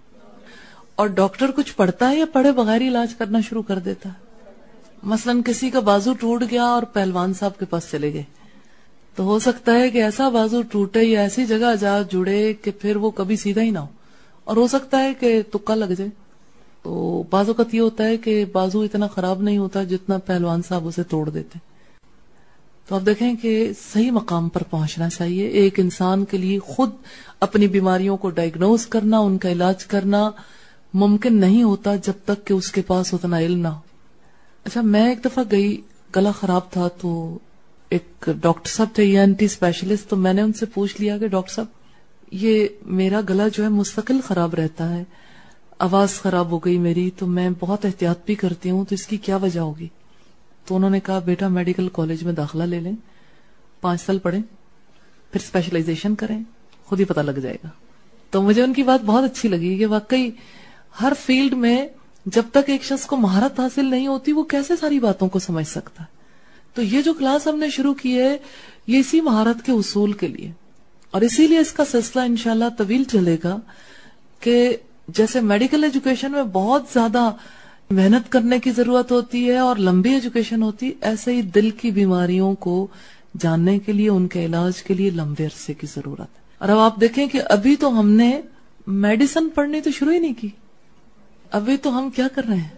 اور 1.02 1.10
ڈاکٹر 1.10 1.52
کچھ 1.56 1.76
پڑھتا 1.76 2.10
ہے 2.10 2.16
یا 2.16 2.26
پڑھے 2.34 2.52
بغیر 2.52 2.82
علاج 2.82 3.16
کرنا 3.16 3.42
شروع 3.42 3.62
کر 3.62 3.80
دیتا 3.80 4.10
ہے؟ 4.10 4.14
مثلا 5.04 5.34
کسی 5.46 5.70
کا 5.70 5.80
بازو 5.80 6.14
ٹوٹ 6.14 6.44
گیا 6.52 6.64
اور 6.64 6.84
پہلوان 6.84 7.34
صاحب 7.34 7.60
کے 7.60 7.66
پاس 7.66 7.92
چلے 7.92 8.14
گئے۔ 8.14 8.24
تو 9.16 9.24
ہو 9.24 9.40
سکتا 9.40 9.74
ہے 9.74 9.90
کہ 9.90 10.04
ایسا 10.04 10.30
بازو 10.30 10.62
ٹوٹے 10.62 11.04
یا 11.04 11.22
ایسی 11.22 11.46
جگہ 11.46 11.76
جا 11.80 12.02
جڑے 12.02 12.54
کہ 12.54 12.72
پھر 12.72 12.96
وہ 12.96 13.12
کبھی 13.12 13.36
سیدھا 13.36 13.62
ہی 13.62 13.70
نہ 13.70 13.80
ہو۔ 13.80 13.88
اور 14.44 14.58
ہو 14.58 14.68
سکتا 14.68 15.04
ہے 15.04 15.14
کہ 15.14 15.42
تکا 15.54 15.76
لگ 15.76 15.86
جائے۔ 15.86 16.10
تو 16.84 17.24
بعض 17.30 17.48
اوقات 17.48 17.74
یہ 17.76 17.82
ہوتا 17.82 18.04
ہے 18.04 18.18
کہ 18.18 18.46
بازو 18.52 18.82
اتنا 18.82 19.08
خراب 19.08 19.42
نہیں 19.42 19.58
ہوتا 19.58 19.84
جتنا 19.84 20.18
پہلوان 20.18 20.62
صاحب 20.68 20.88
اسے 20.88 21.04
توڑ 21.04 21.30
دیتے۔ 21.30 21.60
تو 22.88 22.96
آپ 22.96 23.02
دیکھیں 23.06 23.36
کہ 23.36 23.72
صحیح 23.94 24.12
مقام 24.12 24.50
پر 24.50 24.64
پہنچنا 24.64 25.10
چاہیے۔ 25.10 25.48
ایک 25.48 25.80
انسان 25.80 26.26
کے 26.26 26.38
لیے 26.38 26.60
خود 26.60 26.90
اپنی 27.40 27.68
بیماریوں 27.68 28.18
کو 28.18 28.30
ڈائگنوز 28.30 28.88
کرنا، 28.88 29.20
ان 29.20 29.38
کا 29.38 29.52
علاج 29.52 29.86
کرنا 29.86 30.32
ممکن 30.94 31.40
نہیں 31.40 31.64
ہوتا 31.64 31.96
جب 31.96 32.14
تک 32.26 32.48
کہ 32.48 32.54
اس 32.54 32.72
کے 32.72 32.82
پاس 32.82 33.14
اتنا 33.14 33.40
علم 33.40 33.60
نہ 33.60 33.68
ہو۔ 33.68 33.80
اچھا 34.64 34.82
میں 34.82 35.10
ایک 35.10 35.26
دفعہ 35.26 35.44
گئی، 35.52 35.82
گلا 36.16 36.32
خراب 36.32 36.72
تھا 36.72 36.88
تو 36.88 37.40
ایک 37.90 38.30
ڈاکٹر 38.42 38.70
صاحب 38.70 38.88
تھے 38.94 39.20
اینٹی 39.20 39.46
اسپیشلسٹ 39.46 40.10
تو 40.10 40.16
میں 40.16 40.34
نے 40.34 40.42
ان 40.42 40.54
سے 40.54 40.66
پوچھ 40.66 41.02
لیا 41.02 41.18
کہ 41.18 41.28
ڈاکٹر 41.28 41.54
صاحب، 41.54 41.66
یہ 42.32 42.68
میرا 42.86 43.22
گلا 43.30 43.48
جو 43.48 43.64
ہے 43.64 43.70
مستقل 43.70 44.20
خراب 44.24 44.54
رہتا 44.54 44.96
ہے، 44.96 45.04
آواز 45.80 46.14
خراب 46.14 46.52
ہو 46.52 46.60
گئی 46.60 46.78
میری، 46.78 47.10
تو 47.18 47.28
میں 47.28 47.50
بہت 47.60 47.86
احتیاط 47.86 48.20
بھی 48.26 48.36
کرتی 48.36 48.70
ہوں، 48.70 48.86
تو 48.86 48.96
اس 48.96 49.08
کی 49.08 49.18
کیا 49.18 49.36
وجہ 49.36 49.60
ہوگی؟ 49.60 49.88
تو 50.66 50.76
انہوں 50.76 50.90
نے 50.90 51.00
کہا، 51.00 51.20
بیٹا، 51.20 51.48
میڈیکل 51.48 51.90
کالج 51.94 52.24
میں 52.24 52.34
داخلہ 52.34 52.64
لے 52.64 52.80
لیں، 52.80 52.94
پانچ 53.82 54.02
سال 54.02 54.20
پڑھیں، 54.20 54.42
پھر 55.32 55.40
اسپیشلائزیشن 55.44 56.16
کریں، 56.16 56.40
خود 56.86 57.00
ہی 57.00 57.06
پتہ 57.06 57.20
لگ 57.20 57.40
جائے 57.40 57.58
گا۔ 57.64 57.70
تو 58.32 58.42
مجھے 58.42 58.64
ان 58.64 58.74
کی 58.74 58.84
بات 58.84 59.04
بہت 59.06 59.24
اچھی 59.24 59.50
لگی 59.50 59.78
کہ 59.78 59.86
واقعی 59.86 60.30
ہر 61.02 61.14
فیلڈ 61.26 61.54
میں 61.54 61.88
جب 62.26 62.44
تک 62.52 62.70
ایک 62.70 62.84
شخص 62.84 63.06
کو 63.06 63.18
مہارت 63.18 63.60
حاصل 63.60 63.86
نہیں 63.86 64.08
ہوتی، 64.08 64.32
وہ 64.32 64.44
کیسے 64.44 64.74
ساری 64.80 65.00
باتوں 65.00 65.30
کو 65.30 65.40
سمجھ 65.40 65.68
سکتا؟ 65.68 66.04
ہے 66.04 66.22
تو 66.74 66.82
یہ 66.82 67.02
جو 67.02 67.14
کلاس 67.14 67.48
ہم 67.48 67.60
نے 67.60 67.70
شروع 67.70 67.94
کی 67.94 68.20
ہے، 68.20 68.38
یہ 68.88 69.00
اسی 69.00 69.22
مہارت 69.22 69.66
کے 69.66 69.72
اصول 69.72 70.14
کے 70.14 70.28
لیے۔ 70.28 70.52
اور 71.12 71.22
اسی 71.22 71.48
لیے 71.48 71.58
اس 71.58 71.72
کا 71.72 71.86
سلسلہ 71.86 72.22
انشاءاللہ 72.22 72.66
طویل 72.78 73.04
چلے 73.04 73.38
گا 73.44 73.60
کہ 74.40 74.78
جیسے 75.08 75.42
میڈیکل 75.42 75.84
ایجوکیشن 75.84 76.32
میں 76.32 76.44
بہت 76.44 76.84
زیادہ 76.94 77.32
محنت 77.90 78.32
کرنے 78.32 78.60
کی 78.60 78.72
ضرورت 78.72 79.12
ہوتی 79.12 79.50
ہے 79.50 79.58
اور 79.58 79.76
لمبی 79.76 80.10
ایجوکیشن 80.10 80.64
ہوتی، 80.64 80.92
ایسے 81.02 81.36
ہی 81.36 81.42
دل 81.42 81.70
کی 81.70 81.92
بیماریوں 81.92 82.54
کو 82.54 82.88
جاننے 83.40 83.80
کے 83.80 83.94
لیے، 83.94 84.10
ان 84.10 84.28
کے 84.28 84.46
علاج 84.46 84.84
کے 84.84 84.94
لیے 84.94 85.10
لمبے 85.10 85.46
عرصے 85.46 85.74
کی 85.74 85.88
ضرورت 85.96 86.20
ہے۔ 86.20 86.42
اور 86.58 86.70
اب 86.70 86.80
آپ 86.80 87.02
دیکھیں 87.02 87.28
کہ 87.28 87.42
ابھی 87.50 87.76
تو 87.76 88.00
ہم 88.00 88.10
نے 88.10 88.42
میڈیسن 88.88 89.50
پڑھنی 89.50 89.82
تو 89.82 89.92
شروع 89.92 90.14
ہی 90.14 90.20
نہیں 90.20 90.34
کی۔ 90.42 90.48
ابھی 91.52 91.78
تو 91.78 92.00
ہم 92.00 92.10
کیا 92.10 92.28
کر 92.36 92.42
رہے 92.50 92.58
ہیں؟ 92.58 92.70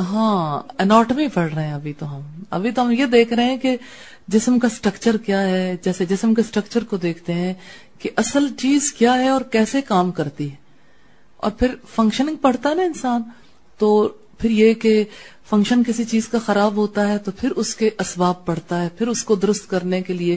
ہاں 0.00 0.62
اناٹمی 0.78 1.28
پڑھ 1.28 1.54
رہے 1.54 1.66
ہیں 1.66 1.74
ابھی 1.74 1.92
تو 1.92 2.16
ہم۔ 2.16 2.20
ابھی 2.50 2.70
تو 2.70 2.82
ہم 2.82 2.90
یہ 2.90 3.06
دیکھ 3.06 3.32
رہے 3.32 3.44
ہیں 3.44 3.56
کہ 3.56 3.76
جسم 4.28 4.58
کا 4.58 4.68
سٹرکچر 4.68 5.16
کیا 5.16 5.42
ہے، 5.42 5.76
جیسے 5.82 6.04
جسم 6.06 6.34
کے 6.34 6.42
سٹرکچر 6.42 6.84
کو 6.84 6.96
دیکھتے 6.96 7.34
ہیں 7.34 7.54
کہ 7.98 8.10
اصل 8.16 8.46
چیز 8.58 8.92
کیا 8.92 9.14
ہے 9.14 9.28
اور 9.28 9.40
کیسے 9.40 9.82
کام 9.82 10.10
کرتی 10.10 10.50
ہے۔ 10.50 10.56
اور 11.36 11.50
پھر 11.50 11.74
فنکشننگ 11.94 12.36
پڑھتا 12.36 12.68
ہے 12.68 12.74
نا 12.74 12.82
انسان، 12.82 13.22
تو 13.78 14.08
پھر 14.38 14.50
یہ 14.50 14.74
کہ 14.74 15.04
فنکشن 15.50 15.82
کسی 15.84 16.04
چیز 16.04 16.28
کا 16.28 16.38
خراب 16.38 16.76
ہوتا 16.76 17.08
ہے 17.08 17.18
تو 17.18 17.30
پھر 17.30 17.50
اس 17.50 17.74
کے 17.74 17.90
اسباب 17.98 18.46
پڑتا 18.46 18.82
ہے، 18.82 18.88
پھر 18.98 19.08
اس 19.08 19.24
کو 19.24 19.34
درست 19.34 19.70
کرنے 19.70 20.02
کے 20.02 20.12
لیے 20.12 20.36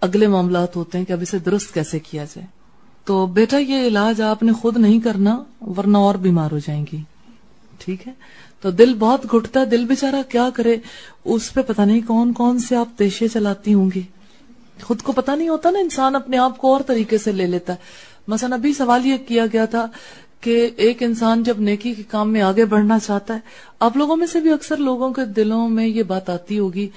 اگلے 0.00 0.26
معاملات 0.26 0.76
ہوتے 0.76 0.98
ہیں 0.98 1.04
کہ 1.04 1.12
اب 1.12 1.20
اسے 1.20 1.38
درست 1.38 1.74
کیسے 1.74 1.98
کیا 1.98 2.24
جائے۔ 2.24 2.46
تو 3.06 3.26
بیٹا 3.26 3.58
یہ 3.58 3.86
علاج 3.86 4.20
آپ 4.20 4.42
نے 4.42 4.52
خود 4.52 4.76
نہیں 4.76 5.00
کرنا 5.00 5.42
ورنہ 5.60 5.98
اور 5.98 6.14
بیمار 6.14 6.50
ہو 6.50 6.58
جائیں 6.58 6.86
گی۔ 6.92 7.02
ٹھیک 7.78 8.08
ہے؟ 8.08 8.12
تو 8.60 8.70
دل 8.70 8.94
بہت 8.94 9.24
گھٹتا 9.24 9.60
ہے، 9.60 9.64
دل 9.66 9.84
بےچارا 9.84 10.22
کیا 10.28 10.48
کرے؟ 10.54 10.76
اس 11.24 11.54
پہ 11.54 11.60
پتہ 11.62 11.82
نہیں 11.82 12.00
کون 12.06 12.32
کون 12.32 12.58
سے 12.58 12.76
آپ 12.76 12.98
دیشے 12.98 13.28
چلاتی 13.28 13.74
ہوں 13.74 13.90
گی۔ 13.94 14.02
خود 14.82 15.02
کو 15.02 15.12
پتہ 15.12 15.30
نہیں 15.30 15.48
ہوتا 15.48 15.70
نا، 15.70 15.78
انسان 15.78 16.16
اپنے 16.16 16.38
آپ 16.38 16.58
کو 16.58 16.72
اور 16.72 16.80
طریقے 16.86 17.18
سے 17.18 17.32
لے 17.32 17.46
لیتا 17.46 17.72
ہے۔ 17.72 17.78
مثلا 18.28 18.56
ابھی 18.56 18.74
سوال 18.74 19.06
یہ 19.06 19.16
کیا 19.16 19.46
گیا 19.52 19.64
تھا 19.64 19.86
کہ 20.40 20.70
ایک 20.76 21.02
انسان 21.02 21.42
جب 21.42 21.60
نیکی 21.60 21.94
کے 21.94 22.02
کام 22.08 22.32
میں 22.32 22.42
آگے 22.42 22.64
بڑھنا 22.64 22.98
چاہتا 22.98 23.34
ہے، 23.34 23.38
آپ 23.80 23.96
لوگوں 23.96 24.16
میں 24.16 24.26
سے 24.26 24.40
بھی 24.40 24.52
اکثر 24.52 24.76
لوگوں 24.76 25.12
کے 25.12 25.24
دلوں 25.24 25.68
میں 25.68 25.86
یہ 25.86 26.02
بات 26.02 26.30
آتی 26.30 26.58
ہوگی 26.58 26.88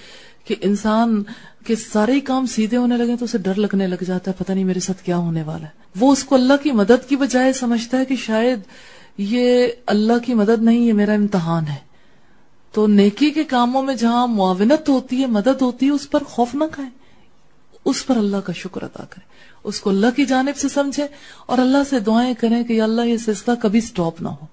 کہ 0.46 0.56
انسان 0.62 1.24
کے 1.66 1.76
سارے 1.76 2.20
کام 2.20 2.46
سیدھے 2.46 2.78
ہونے 2.78 2.98
لگے 2.98 3.16
تو 3.16 3.26
اسے 3.26 3.38
ڈر 3.38 3.56
لگنے 3.56 3.88
لگ 3.88 4.04
جاتا 4.08 4.32
ہے، 4.32 4.44
پتہ 4.44 4.52
نہیں 4.52 4.64
میرے 4.64 4.80
ساتھ 4.80 5.04
کیا 5.04 5.18
ہونے 5.18 5.44
والا 5.44 5.66
ہے۔ 5.66 5.72
وہ 6.00 6.12
اس 6.12 6.24
کو 6.24 6.36
اللہ 6.36 6.54
کی 6.64 6.72
مدد 6.72 7.10
کی 7.10 7.16
بجائے 7.16 7.54
سمجھتا 7.54 8.00
ہے 8.00 8.06
کہ 8.06 8.16
شاید 8.16 8.60
یہ 9.18 9.68
اللہ 9.86 10.14
کی 10.26 10.34
مدد 10.34 10.64
نہیں، 10.64 10.80
یہ 10.80 10.94
میرا 10.94 11.14
امتحان 11.14 11.68
ہے۔ 11.68 11.90
تو 12.72 12.88
نیکی 12.88 13.30
کے 13.30 13.44
کاموں 13.44 13.82
میں 13.82 13.96
جہاں 13.96 14.28
معاونت 14.28 14.90
ہوتی 14.90 15.22
ہے، 15.22 15.26
مدد 15.26 15.62
ہوتی 15.62 15.86
ہے، 15.86 15.92
اس 15.92 16.10
پر 16.10 16.24
خوف 16.24 16.56
نہ 16.56 16.64
کھائیں۔ 16.72 16.92
اس 17.86 18.08
پر 18.08 18.18
اللہ 18.18 18.38
کا 18.38 18.54
شکر 18.54 18.84
ادا 18.84 19.06
کریں۔ 19.10 19.30
اس 19.64 19.80
کو 19.80 19.90
اللہ 19.90 20.08
کی 20.16 20.26
جانب 20.26 20.58
سے 20.58 20.70
سمجھے 20.70 21.08
اور 21.46 21.58
اللہ 21.58 21.78
سے 21.90 22.00
دعائیں 22.00 22.34
کریں 22.34 22.64
کہ 22.64 22.82
اللہ 22.82 23.02
یہ 23.02 23.18
سلسلہ 23.18 23.54
کبھی 23.62 23.82
سٹاپ 23.82 24.22
نہ 24.22 24.28
ہو۔ 24.28 24.46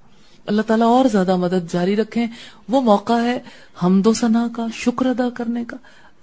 اللہ 0.47 0.63
تعالیٰ 0.63 0.87
اور 0.87 1.05
زیادہ 1.13 1.37
مدد 1.37 1.73
جاری 1.73 1.97
رکھیں۔ 1.97 2.27
وہ 2.69 2.81
موقع 2.81 3.21
ہے 3.21 3.39
حمد 3.83 4.07
و 4.07 4.13
ثنا 4.13 4.49
کا 4.57 4.67
شکر 4.75 5.07
ادا 5.07 5.31
کرنے 5.31 5.65
کا۔ 5.65 5.77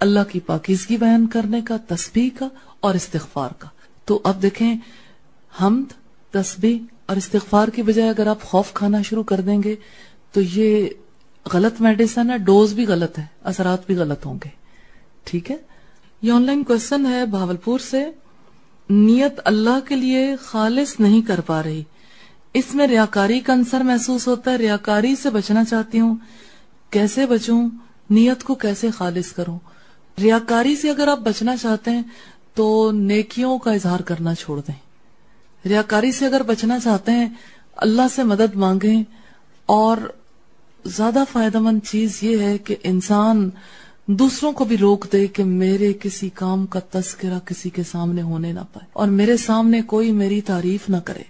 اللہ 0.04 0.20
کی 0.32 0.40
پاکیزگی 0.40 0.96
بیان 0.96 1.26
کرنے 1.26 1.60
کا، 1.60 1.76
تسبیح 1.76 2.30
کا 2.38 2.48
اور 2.80 2.94
استغفار 2.94 3.50
کا۔ 3.58 3.68
تو 4.04 4.20
اب 4.24 4.42
دیکھیں، 4.42 4.74
حمد، 5.60 5.92
تسبیح 6.30 6.78
اور 7.06 7.16
استغفار 7.16 7.68
کی 7.68 7.82
بجائے 7.82 8.10
اگر 8.10 8.26
آپ 8.26 8.42
خوف 8.42 8.72
کھانا 8.72 9.02
شروع 9.02 9.22
کر 9.22 9.40
دیں 9.40 9.62
گے 9.62 9.76
تو 10.32 10.40
یہ 10.40 10.88
غلط 11.52 11.80
میڈیسن 11.80 12.30
ہے 12.30 12.38
ڈوز 12.38 12.72
بھی 12.72 12.86
غلط 12.86 13.18
ہے، 13.18 13.24
اثرات 13.42 13.86
بھی 13.86 13.96
غلط 13.96 14.26
ہوں 14.26 14.38
گے۔ 14.44 14.48
ٹھیک 15.24 15.50
ہے؟ 15.50 15.56
یہ 16.22 16.32
آن 16.32 16.42
لائن 16.42 16.62
کوشچن 16.62 17.06
ہے 17.06 17.26
بھاولپور 17.26 17.78
سے۔ 17.78 18.10
نیت 18.90 19.40
اللہ 19.44 19.80
کے 19.88 19.96
لیے 19.96 20.36
خالص 20.40 21.00
نہیں 21.00 21.22
کر 21.22 21.40
پا 21.40 21.62
رہی۔ 21.62 21.82
اس 22.54 22.74
میں 22.74 22.86
ریاکاری 22.86 23.40
کا 23.40 23.52
انصر 23.52 23.80
محسوس 23.80 24.28
ہوتا 24.28 24.50
ہے، 24.50 24.56
ریاکاری 24.56 25.16
سے 25.16 25.30
بچنا 25.30 25.64
چاہتی 25.64 26.00
ہوں۔ 26.00 26.16
کیسے 26.90 27.26
بچوں؟ 27.26 27.70
نیت 28.10 28.44
کو 28.44 28.54
کیسے 28.54 28.90
خالص 28.90 29.32
کروں؟ 29.32 29.58
ریاکاری 30.22 30.76
سے 30.76 30.90
اگر 30.90 31.08
آپ 31.08 31.18
بچنا 31.18 31.56
چاہتے 31.56 31.90
ہیں 31.90 32.02
تو 32.54 32.90
نیکیوں 32.92 33.58
کا 33.58 33.72
اظہار 33.72 34.00
کرنا 34.00 34.34
چھوڑ 34.34 34.60
دیں۔ 34.60 34.74
ریاکاری 35.68 36.12
سے 36.12 36.26
اگر 36.26 36.42
بچنا 36.42 36.80
چاہتے 36.80 37.12
ہیں، 37.12 37.28
اللہ 37.76 38.02
سے 38.14 38.22
مدد 38.22 38.54
مانگیں۔ 38.54 39.02
اور 39.66 39.96
زیادہ 40.84 41.24
فائدہ 41.32 41.58
مند 41.58 41.80
چیز 41.84 42.22
یہ 42.22 42.38
ہے 42.38 42.58
کہ 42.58 42.76
انسان 42.82 43.50
دوسروں 44.06 44.52
کو 44.52 44.64
بھی 44.64 44.76
روک 44.76 45.12
دے 45.12 45.26
کہ 45.26 45.44
میرے 45.44 45.92
کسی 46.00 46.28
کام 46.28 46.66
کا 46.66 46.80
تذکرہ 46.90 47.38
کسی 47.38 47.70
کے 47.70 47.82
سامنے 47.82 48.22
ہونے 48.22 48.52
نہ 48.52 48.60
پائے۔ 48.60 48.86
اور 48.92 49.08
میرے 49.08 49.36
سامنے 49.36 49.82
کوئی 49.82 50.12
میری 50.12 50.40
تعریف 50.40 50.88
نہ 50.88 50.96
کرے۔ 50.96 51.22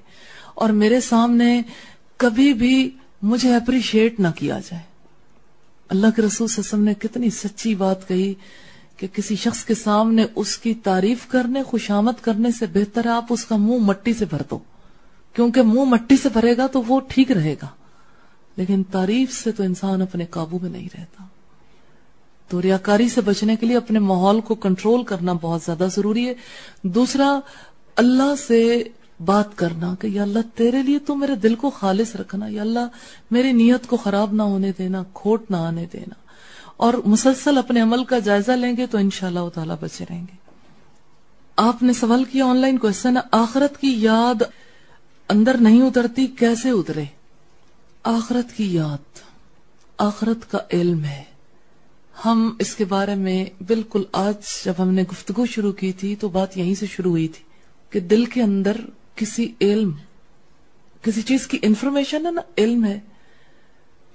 اور 0.54 0.70
میرے 0.70 1.00
سامنے 1.00 1.62
کبھی 2.16 2.54
بھی 2.54 2.90
مجھے 3.22 3.54
اپریشیٹ 3.54 4.20
نہ 4.20 4.28
کیا 4.36 4.58
جائے۔ 4.58 4.82
اللہ 5.88 6.06
کے 6.16 6.22
رسول 6.22 6.48
صلی 6.48 6.62
اللہ 6.62 6.74
علیہ 6.74 6.74
وسلم 6.74 6.84
نے 6.84 6.94
کتنی 6.94 7.30
سچی 7.30 7.74
بات 7.74 8.08
کہی۔ 8.08 8.34
کہ 8.96 9.06
کسی 9.12 9.36
شخص 9.36 9.64
کے 9.64 9.74
سامنے 9.74 10.26
اس 10.34 10.58
کی 10.58 10.74
تعریف 10.74 11.26
کرنے، 11.28 11.62
خوشامد 11.62 12.12
کرنے 12.20 12.50
سے 12.50 12.66
بہتر 12.66 13.04
ہے 13.04 13.10
آپ 13.10 13.24
اس 13.30 13.44
کا 13.44 13.56
منہ 13.56 13.78
مٹی 13.78 14.12
سے 14.12 14.24
بھر 14.24 14.42
دو۔ 14.50 14.58
کیونکہ 15.32 15.62
منہ 15.62 15.84
مٹی 15.84 16.16
سے 16.16 16.28
بھرے 16.28 16.56
گا 16.56 16.66
تو 16.66 16.82
وہ 16.88 17.00
ٹھیک 17.08 17.32
رہے 17.32 17.54
گا۔ 17.62 17.66
لیکن 18.56 18.82
تعریف 18.82 19.32
سے 19.32 19.52
تو 19.52 19.62
انسان 19.62 20.02
اپنے 20.02 20.24
قابو 20.24 20.58
میں 20.62 20.70
نہیں 20.70 20.88
رہتا۔ 20.98 21.24
تو 22.48 22.62
ریاکاری 22.62 23.08
سے 23.08 23.20
بچنے 23.20 23.56
کے 23.56 23.66
لیے 23.66 23.76
اپنے 23.76 23.98
ماحول 23.98 24.40
کو 24.40 24.54
کنٹرول 24.54 25.02
کرنا 25.02 25.32
بہت 25.32 25.62
زیادہ 25.62 25.86
ضروری 25.96 26.28
ہے۔ 26.28 26.34
دوسرا، 26.82 27.40
اللہ 27.96 28.34
سے 28.46 28.82
بات 29.24 29.58
کرنا 29.58 29.94
کہ 30.00 30.06
یا 30.06 30.22
اللہ 30.22 30.38
تیرے 30.54 30.82
لیے 30.82 30.98
تو 30.98 31.14
میرے 31.14 31.34
دل 31.34 31.54
کو 31.54 31.70
خالص 31.70 32.16
رکھنا، 32.16 32.46
یا 32.48 32.62
اللہ 32.62 32.88
میری 33.30 33.52
نیت 33.52 33.86
کو 33.86 33.96
خراب 33.96 34.32
نہ 34.32 34.42
ہونے 34.42 34.72
دینا، 34.78 35.02
کھوٹ 35.14 35.50
نہ 35.50 35.56
آنے 35.56 35.86
دینا۔ 35.92 36.23
اور 36.76 36.94
مسلسل 36.94 37.58
اپنے 37.58 37.80
عمل 37.80 38.04
کا 38.04 38.18
جائزہ 38.18 38.52
لیں 38.52 38.76
گے 38.76 38.86
تو 38.86 38.98
انشاءاللہ 38.98 39.38
اللہ 39.38 39.50
تعالیٰ 39.50 39.76
بچے 39.80 40.04
رہیں 40.10 40.22
گے۔ 40.22 40.36
آپ 41.56 41.82
نے 41.82 41.92
سوال 41.92 42.24
کیا 42.24 42.44
آن 42.44 42.56
لائن 42.56 42.78
کوشچن 42.78 43.18
آخرت 43.30 43.80
کی 43.80 43.94
یاد 44.02 44.42
اندر 45.28 45.56
نہیں 45.60 45.82
اترتی، 45.82 46.26
کیسے 46.26 46.70
اترے؟ 46.70 47.04
آخرت 48.02 48.56
کی 48.56 48.74
یاد، 48.74 49.18
آخرت 49.98 50.50
کا 50.50 50.58
علم 50.72 51.04
ہے۔ 51.04 51.22
ہم 52.24 52.56
اس 52.58 52.76
کے 52.76 52.84
بارے 52.84 53.14
میں 53.14 53.44
بالکل 53.66 54.02
آج 54.12 54.64
جب 54.64 54.74
ہم 54.78 54.88
نے 54.88 55.02
گفتگو 55.02 55.46
شروع 55.46 55.72
کی 55.72 55.92
تھی 55.92 56.16
تو 56.16 56.28
بات 56.28 56.56
یہیں 56.56 56.74
سے 56.74 56.86
شروع 56.86 57.10
ہوئی 57.10 57.28
تھی 57.28 57.44
کہ 57.90 58.00
دل 58.00 58.24
کے 58.24 58.42
اندر 58.42 58.76
کسی 59.14 59.52
علم، 59.60 59.92
کسی 61.02 61.22
چیز 61.22 61.46
کی 61.46 61.58
انفارمیشن 61.62 62.26
ہے 62.26 62.30
نا، 62.30 62.40
علم 62.58 62.84
ہے۔ 62.84 63.00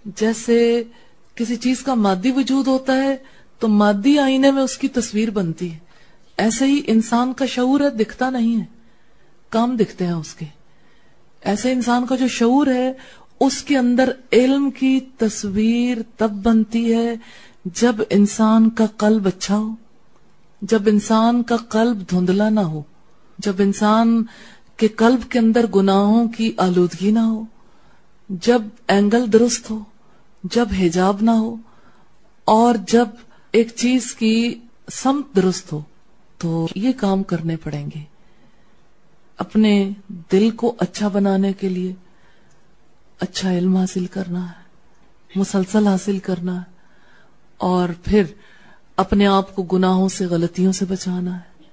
جیسے 0.06 0.84
کسی 1.40 1.56
چیز 1.56 1.82
کا 1.82 1.94
مادی 1.94 2.32
وجود 2.32 2.68
ہوتا 2.68 3.04
ہے 3.04 3.18
تو 3.60 3.68
مادی 3.68 4.20
آئینے 4.20 4.52
میں 4.52 4.64
اس 4.64 4.78
کی 4.78 4.88
تصویر 4.88 5.30
بنتی 5.30 5.74
ہے۔ 5.74 5.78
ایسے 6.38 6.66
ہی 6.66 6.82
انسان 6.88 7.34
کا 7.34 7.46
شعور 7.46 7.80
ہے، 7.80 7.90
دکھتا 7.90 8.30
نہیں 8.30 8.60
ہے۔ 8.60 8.66
کام 9.50 9.76
دکھتے 9.76 10.06
ہیں 10.06 10.14
اس 10.14 10.36
کے۔ 10.36 10.46
ایسے 11.42 11.72
انسان 11.72 12.06
کا 12.06 12.16
جو 12.16 12.28
شعور 12.28 12.68
ہے، 12.68 12.94
اس 13.40 13.64
کے 13.64 13.78
اندر 13.78 14.12
علم 14.32 14.72
کی 14.72 15.00
تصویر 15.18 15.98
تب 16.18 16.32
بنتی 16.32 16.94
ہے 16.94 17.16
جب 17.66 17.96
انسان 18.10 18.70
کا 18.70 18.86
قلب 18.86 19.28
اچھا 19.28 19.58
ہو، 19.58 19.76
جب 20.62 20.82
انسان 20.86 21.44
کا 21.44 21.58
قلب 21.58 22.10
دھندلا 22.12 22.50
نہ 22.50 22.60
ہو، 22.60 22.82
جب 23.38 23.54
انسان 23.60 24.24
کے 24.78 24.88
قلب 24.88 25.32
کے 25.32 25.40
اندر 25.40 25.66
گناہوں 25.68 26.28
کی 26.28 26.52
آلودگی 26.58 27.12
نہ 27.12 27.20
ہو، 27.20 27.44
جب 28.30 28.62
اینگل 28.88 29.34
درست 29.34 29.72
ہو۔ 29.72 29.80
جب 30.44 30.68
حجاب 30.80 31.22
نہ 31.22 31.32
ہو 31.32 31.56
اور 32.48 32.76
جب 32.88 33.08
ایک 33.54 33.76
چیز 33.76 34.14
کی 34.14 34.60
سمت 34.92 35.36
درست 35.36 35.72
ہو 35.74 35.82
تو 36.38 36.68
یہ 36.76 36.92
کام 37.00 37.24
کرنے 37.24 37.56
پڑیں 37.58 37.90
گے۔ 37.96 38.04
اپنے 39.40 39.90
دل 40.32 40.50
کو 40.52 40.74
اچھا 40.80 41.08
بنانے 41.08 41.54
کے 41.54 41.70
لیے 41.70 41.94
اچھا 43.20 43.52
علم 43.52 43.76
حاصل 43.78 44.06
کرنا 44.06 44.46
ہے، 44.46 45.38
مسلسل 45.40 45.88
حاصل 45.88 46.20
کرنا 46.20 46.56
ہے، 46.56 46.78
اور 47.60 47.90
پھر 48.04 48.24
اپنے 48.98 49.28
آپ 49.28 49.56
کو 49.56 49.64
گناہوں 49.64 50.10
سے، 50.10 50.26
غلطیوں 50.26 50.72
سے 50.72 50.86
بچانا 50.86 51.36
ہے، 51.38 51.64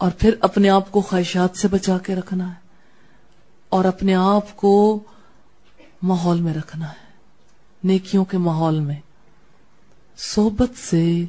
اور 0.00 0.10
پھر 0.10 0.34
اپنے 0.40 0.68
آپ 0.70 0.90
کو 0.92 1.00
خواہشات 1.00 1.56
سے 1.56 1.68
بچا 1.68 1.98
کے 1.98 2.14
رکھنا 2.14 2.48
ہے، 2.48 2.60
اور 3.68 3.84
اپنے 3.84 4.14
آپ 4.14 4.56
کو 4.56 4.72
ماحول 6.02 6.40
میں 6.40 6.54
رکھنا 6.54 6.88
ہے۔ 6.88 7.01
نیکیوں 7.84 8.24
کے 8.24 8.38
ماحول 8.38 8.80
میں۔ 8.80 9.00
صحبت 10.16 10.78
سے 10.78 11.24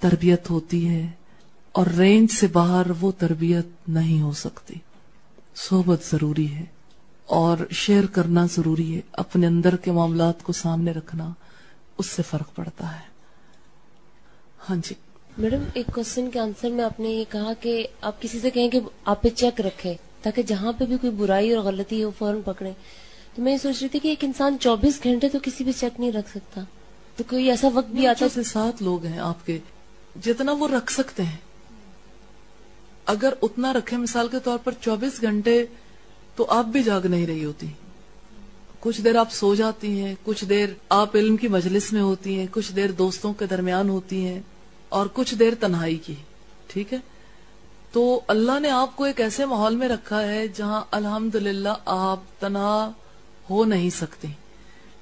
تربیت 0.00 0.50
ہوتی 0.50 0.88
ہے 0.88 1.06
اور 1.72 1.86
رینج 1.86 2.30
سے 2.30 2.46
باہر 2.46 2.86
وہ 3.00 3.12
تربیت 3.18 3.88
نہیں 3.88 4.22
ہو 4.22 4.32
سکتی۔ 4.32 4.74
صحبت 5.54 6.04
ضروری 6.10 6.54
ہے 6.54 6.64
اور 7.26 7.58
شیئر 7.70 8.06
کرنا 8.06 8.46
ضروری 8.50 8.96
ہے۔ 8.96 9.00
اپنے 9.12 9.46
اندر 9.46 9.76
کے 9.76 9.92
معاملات 9.92 10.42
کو 10.42 10.52
سامنے 10.52 10.90
رکھنا 10.90 11.32
اس 11.98 12.06
سے 12.06 12.22
فرق 12.22 12.54
پڑتا 12.54 12.94
ہے۔ 12.94 13.06
ہاں 14.70 14.76
جی۔ 14.76 14.94
میڈم، 15.38 15.62
ایک 15.74 15.86
کوشچن 15.94 16.30
کے 16.30 16.38
آنسر 16.38 16.70
میں 16.70 16.84
آپ 16.84 17.00
نے 17.00 17.08
یہ 17.08 17.24
کہا 17.28 17.52
کہ 17.60 17.86
آپ 18.00 18.22
کسی 18.22 18.40
سے 18.40 18.50
کہیں 18.50 18.68
کہ 18.68 18.80
آپ 19.04 19.22
پہ 19.22 19.28
چیک 19.28 19.60
رکھے 19.60 19.94
تاکہ 20.22 20.42
جہاں 20.42 20.72
پہ 20.78 20.84
بھی 20.84 20.96
کوئی 20.96 21.12
برائی 21.12 21.54
اور 21.54 21.64
غلطی 21.64 22.04
ہو، 22.04 22.10
فوراً 22.18 22.40
پکڑے 22.44 22.72
تو 23.36 23.42
میں 23.42 23.52
یہ 23.52 23.58
سوچ 23.58 23.78
رہی 23.80 23.88
تھی 23.88 23.98
کہ 23.98 24.08
ایک 24.08 24.24
انسان 24.24 24.56
چوبیس 24.60 25.00
گھنٹے 25.04 25.28
تو 25.28 25.38
کسی 25.42 25.64
بھی 25.64 25.72
چیک 25.72 26.00
نہیں 26.00 26.12
رکھ 26.12 26.30
سکتا۔ 26.30 26.60
تو 27.16 27.24
کوئی 27.28 27.50
ایسا 27.50 27.68
وقت 27.74 27.88
بھی 27.88 28.06
آتا 28.06 28.26
سے 28.34 28.42
سات 28.42 28.82
لوگ 28.82 29.04
ہیں 29.04 29.18
آپ 29.18 29.46
کے، 29.46 29.58
جتنا 30.24 30.52
وہ 30.52 30.68
رکھ 30.68 30.92
سکتے 30.92 31.22
ہیں۔ 31.22 31.36
اگر 33.06 33.32
اتنا 33.42 33.72
رکھے 33.72 33.96
مثال 33.96 34.28
کے 34.28 34.36
طور 34.44 34.58
پر 34.58 34.72
چوبیس 34.80 35.22
گھنٹے 35.22 35.66
تو 36.36 36.46
آپ 36.48 36.64
بھی 36.64 36.82
جاگ 36.82 37.00
نہیں 37.00 37.26
رہی 37.26 37.44
ہوتی۔ 37.44 37.66
کچھ 38.80 39.00
دیر 39.00 39.16
آپ 39.16 39.32
سو 39.32 39.54
جاتی 39.54 40.00
ہیں، 40.00 40.14
کچھ 40.24 40.44
دیر 40.44 40.68
آپ 40.88 41.16
علم 41.16 41.36
کی 41.36 41.48
مجلس 41.48 41.92
میں 41.92 42.02
ہوتی 42.02 42.38
ہیں، 42.38 42.46
کچھ 42.50 42.72
دیر 42.72 42.90
دوستوں 42.90 43.32
کے 43.32 43.46
درمیان 43.46 43.88
ہوتی 43.88 44.26
ہیں 44.26 44.40
اور 44.88 45.06
کچھ 45.12 45.34
دیر 45.34 45.52
تنہائی 45.60 45.96
کی۔ 45.96 46.14
ٹھیک 46.66 46.92
ہے؟ 46.92 46.98
تو 47.92 48.20
اللہ 48.28 48.60
نے 48.60 48.70
آپ 48.70 48.96
کو 48.96 49.04
ایک 49.04 49.20
ایسے 49.20 49.44
ماحول 49.44 49.76
میں 49.76 49.88
رکھا 49.88 50.22
ہے 50.22 50.48
جہاں 50.48 50.84
الحمدللہ 50.90 51.74
آپ 51.84 52.20
تنہا 52.38 52.92
ہو 53.50 53.64
نہیں 53.64 53.90
سکتے۔ 53.90 54.28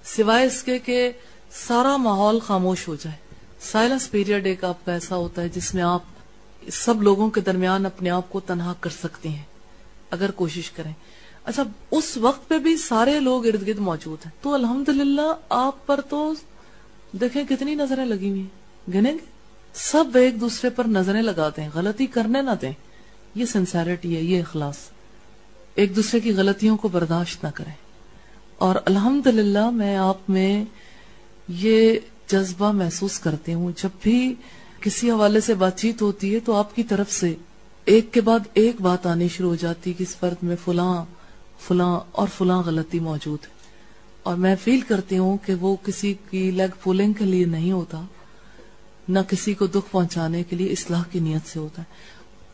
سوائے 0.05 0.47
اس 0.47 0.62
کے 0.62 0.79
کہ 0.79 1.12
سارا 1.51 1.97
ماحول 1.97 2.41
خاموش 2.41 2.89
ہو 2.89 2.95
جائے۔ 2.95 3.16
سائلنس 3.61 4.11
پیریڈ 4.11 4.47
ایک 4.47 4.65
آپ 4.65 4.85
کا 4.85 4.93
ایسا 4.93 5.16
ہوتا 5.16 5.43
ہے 5.43 5.49
جس 5.49 5.75
میں 5.75 5.83
آپ 5.83 6.03
سب 6.73 7.03
لوگوں 7.03 7.31
کے 7.31 7.41
درمیان 7.41 7.87
اپنے 7.87 8.11
آپ 8.11 8.31
کو 8.31 8.41
تنہا 8.41 8.75
کر 8.81 8.91
سکتے 8.91 9.29
ہیں۔ 9.29 9.43
اگر 10.11 10.31
کوشش 10.31 10.71
کریں۔ 10.71 10.93
اچھا 11.45 11.62
اس 11.91 12.16
وقت 12.16 12.49
پہ 12.49 12.59
بھی 12.59 12.77
سارے 12.77 13.21
لوگ 13.21 13.47
ارد 13.47 13.66
گرد 13.66 13.79
موجود 13.79 14.27
ہیں۔ 14.27 14.33
تو 14.43 14.55
الحمدللہ 14.55 15.35
آپ 15.49 15.87
پر 15.87 16.01
تو 16.01 16.35
دیکھیں 17.12 17.45
کتنی 17.45 17.75
نظریں 17.75 18.05
لگی 18.05 18.31
ہوئی 18.31 18.47
گنے 18.95 19.12
گے؟ 19.12 19.25
سب 19.75 20.05
ایک 20.15 20.41
دوسرے 20.41 20.71
پر 20.71 20.85
نظریں 20.85 21.23
لگاتے 21.23 21.62
ہیں 21.62 21.71
غلطی 21.75 22.07
کرنے 22.07 22.43
نہ 22.43 22.51
دیں۔ 22.62 22.73
یہ 23.35 23.45
سنسیرٹی 23.45 24.16
ہے، 24.16 24.23
یہ 24.23 24.41
اخلاص۔ 24.41 24.77
ایک 25.75 25.97
دوسرے 25.97 26.21
کی 26.21 26.33
غلطیوں 26.33 26.77
کو 26.77 26.89
برداشت 26.89 27.45
نہ 27.45 27.49
کریں۔ 27.55 27.84
اور 28.59 28.77
الحمد 28.85 29.27
میں 29.73 29.97
آپ 29.97 30.17
میں 30.29 30.65
یہ 31.49 31.99
جذبہ 32.27 32.73
محسوس 32.73 33.19
کرتی 33.19 33.55
ہوں۔ 33.55 33.73
جب 33.83 33.89
بھی 34.03 34.35
کسی 34.81 35.11
حوالے 35.11 35.41
سے 35.41 35.55
بات 35.55 35.79
چیت 35.79 36.03
ہوتی 36.03 36.35
ہے 36.35 36.41
تو 36.41 36.55
آپ 36.55 36.77
کی 36.77 36.83
طرف 36.83 37.13
سے 37.13 37.35
ایک 37.85 38.13
کے 38.13 38.21
بعد 38.21 38.39
ایک 38.55 38.81
بات 38.81 39.07
آنی 39.07 39.29
شروع 39.29 39.49
ہو 39.49 39.55
جاتی 39.55 39.93
کہ 39.93 40.03
اس 40.03 40.17
فرد 40.17 40.43
میں 40.43 40.57
فلاں 40.65 41.05
فلاں 41.61 42.01
اور 42.13 42.29
فلاں 42.39 42.63
غلطی 42.63 43.01
موجود 43.01 43.39
ہے۔ 43.43 43.55
اور 44.23 44.37
میں 44.37 44.57
فیل 44.65 44.81
کرتی 44.81 45.19
ہوں 45.19 45.37
کہ 45.47 45.55
وہ 45.55 45.77
کسی 45.83 46.15
کی 46.31 46.51
لیگ 46.51 46.69
پولنگ 46.83 47.13
کے 47.13 47.25
لیے 47.25 47.45
نہیں 47.45 47.73
ہوتا، 47.73 48.03
نہ 49.09 49.19
کسی 49.29 49.55
کو 49.55 49.67
دکھ 49.67 49.93
پہنچانے 49.93 50.43
کے 50.43 50.57
لیے 50.57 50.67
اصلاح 50.67 51.03
کی 51.13 51.21
نیت 51.21 51.49
سے 51.49 51.59
ہوتا 51.59 51.83
ہے۔ 51.83 51.87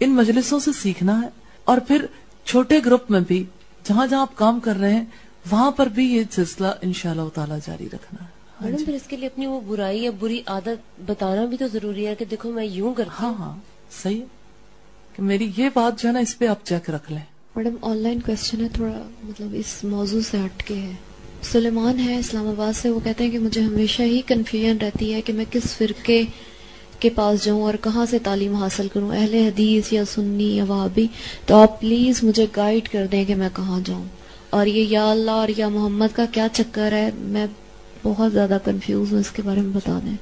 ان 0.01 0.11
مجلسوں 0.11 0.61
سے 0.61 0.71
سیکھنا 0.83 1.23
ہے۔ 1.23 1.29
اور 1.65 1.79
پھر 1.79 2.07
چھوٹے 2.45 2.81
گروپ 2.87 3.11
میں 3.11 3.21
بھی، 3.21 3.45
جہاں 3.85 4.07
جہاں 4.07 4.21
آپ 4.21 4.37
کام 4.37 4.61
کر 4.61 4.77
رہے 4.77 4.95
ہیں 4.95 5.05
وہاں 5.51 5.71
پر 5.71 5.87
بھی 5.87 6.05
یہ 6.15 6.23
سلسلہ 6.31 6.67
ان 6.83 6.93
شاء 6.93 7.11
اللہ 7.11 7.29
تعالیٰ 7.35 7.59
جاری 7.67 7.87
رکھنا 7.87 8.25
ہے۔ 8.25 8.29
ہاں 8.29 8.65
میڈم 8.65 8.77
جی۔ 8.77 8.85
پھر 8.85 8.95
اس 8.95 9.03
کے 9.09 9.17
لیے 9.17 9.27
اپنی 9.27 9.47
وہ 9.47 9.61
برائی 9.61 10.03
یا 10.03 10.11
بری 10.19 10.43
عادت 10.47 11.01
بتانا 11.11 11.45
بھی 11.45 11.57
تو 11.57 11.67
ضروری 11.69 12.07
ہے 12.07 12.15
کہ 12.15 12.25
دیکھو 12.25 12.51
میں 12.51 12.65
یوں 12.65 12.95
کرتا 12.95 13.23
ہاں 13.23 13.35
ہاں 13.35 13.57
صحیح 14.03 14.23
کہ 15.17 15.23
میری 15.23 15.51
یہ 15.57 15.69
بات 15.75 16.01
جو 16.01 16.09
ہے 16.09 16.13
نا 16.13 16.21
اس 16.21 16.39
پہ 16.39 16.47
آپ 16.47 16.65
چیک 16.65 16.91
رکھ 16.91 17.13
لیں۔ 17.13 17.23
میڈم 17.57 17.77
آن 17.83 17.97
لائن 17.97 18.21
کوشچن 18.21 18.61
ہے 18.61 18.69
تھوڑا 18.73 19.03
مطلب 19.25 19.49
اس 19.53 19.85
موضوع 19.85 20.21
سے 20.31 20.39
ہٹ 20.39 20.63
کے 20.63 20.75
ہے۔ 20.75 20.93
سلیمان 21.43 21.99
ہے 21.99 22.19
اسلام 22.19 22.49
آباد 22.49 22.73
سے 22.77 22.91
وہ 22.91 23.01
کہتے 23.05 23.25
ہیں 23.25 23.31
کہ 23.31 23.39
مجھے 23.39 23.61
ہمیشہ 23.61 24.03
ہی 24.03 24.23
کنفیوژن 24.27 24.77
رہتی 24.81 25.15
ہے 25.15 25.21
کہ 25.21 25.33
میں 25.33 25.45
کس 25.51 25.77
فرقے 25.77 26.23
کے 26.99 27.11
پاس 27.11 27.45
جاؤں 27.45 27.63
اور 27.63 27.75
کہاں 27.75 28.07
سے 28.07 28.19
تعلیم 28.19 28.55
حاصل 28.55 28.89
کروں۔ 28.89 29.13
اہل 29.13 29.35
حدیث 29.35 29.93
یا 29.93 30.05
سنی 30.05 30.57
یا 30.57 30.65
وابی 30.69 31.07
تو 31.47 31.63
آپ 31.63 31.81
پلیز 31.81 32.25
مجھے 32.25 32.47
گائیڈ 32.57 32.89
کر 32.89 33.07
دیں 33.13 33.25
کہ 33.25 33.35
میں 33.35 33.49
کہاں 33.57 33.81
جاؤں۔ 33.85 34.05
اور 34.51 34.67
یہ 34.67 34.83
یا 34.83 35.11
اللہ 35.11 35.31
اور 35.31 35.49
یا 35.57 35.69
محمد 35.69 36.17
کا 36.17 36.25
کیا 36.33 36.47
چکر 36.53 36.93
ہے؟ 36.93 37.11
میں 37.15 37.47
بہت 38.03 38.33
زیادہ 38.33 38.59
کنفیوز 38.65 39.13
ہوں 39.13 39.21
اس 39.21 39.31
کے 39.31 39.43
بارے 39.43 39.61
میں 39.61 39.73
بتا 39.73 39.99
دیں۔ 40.05 40.17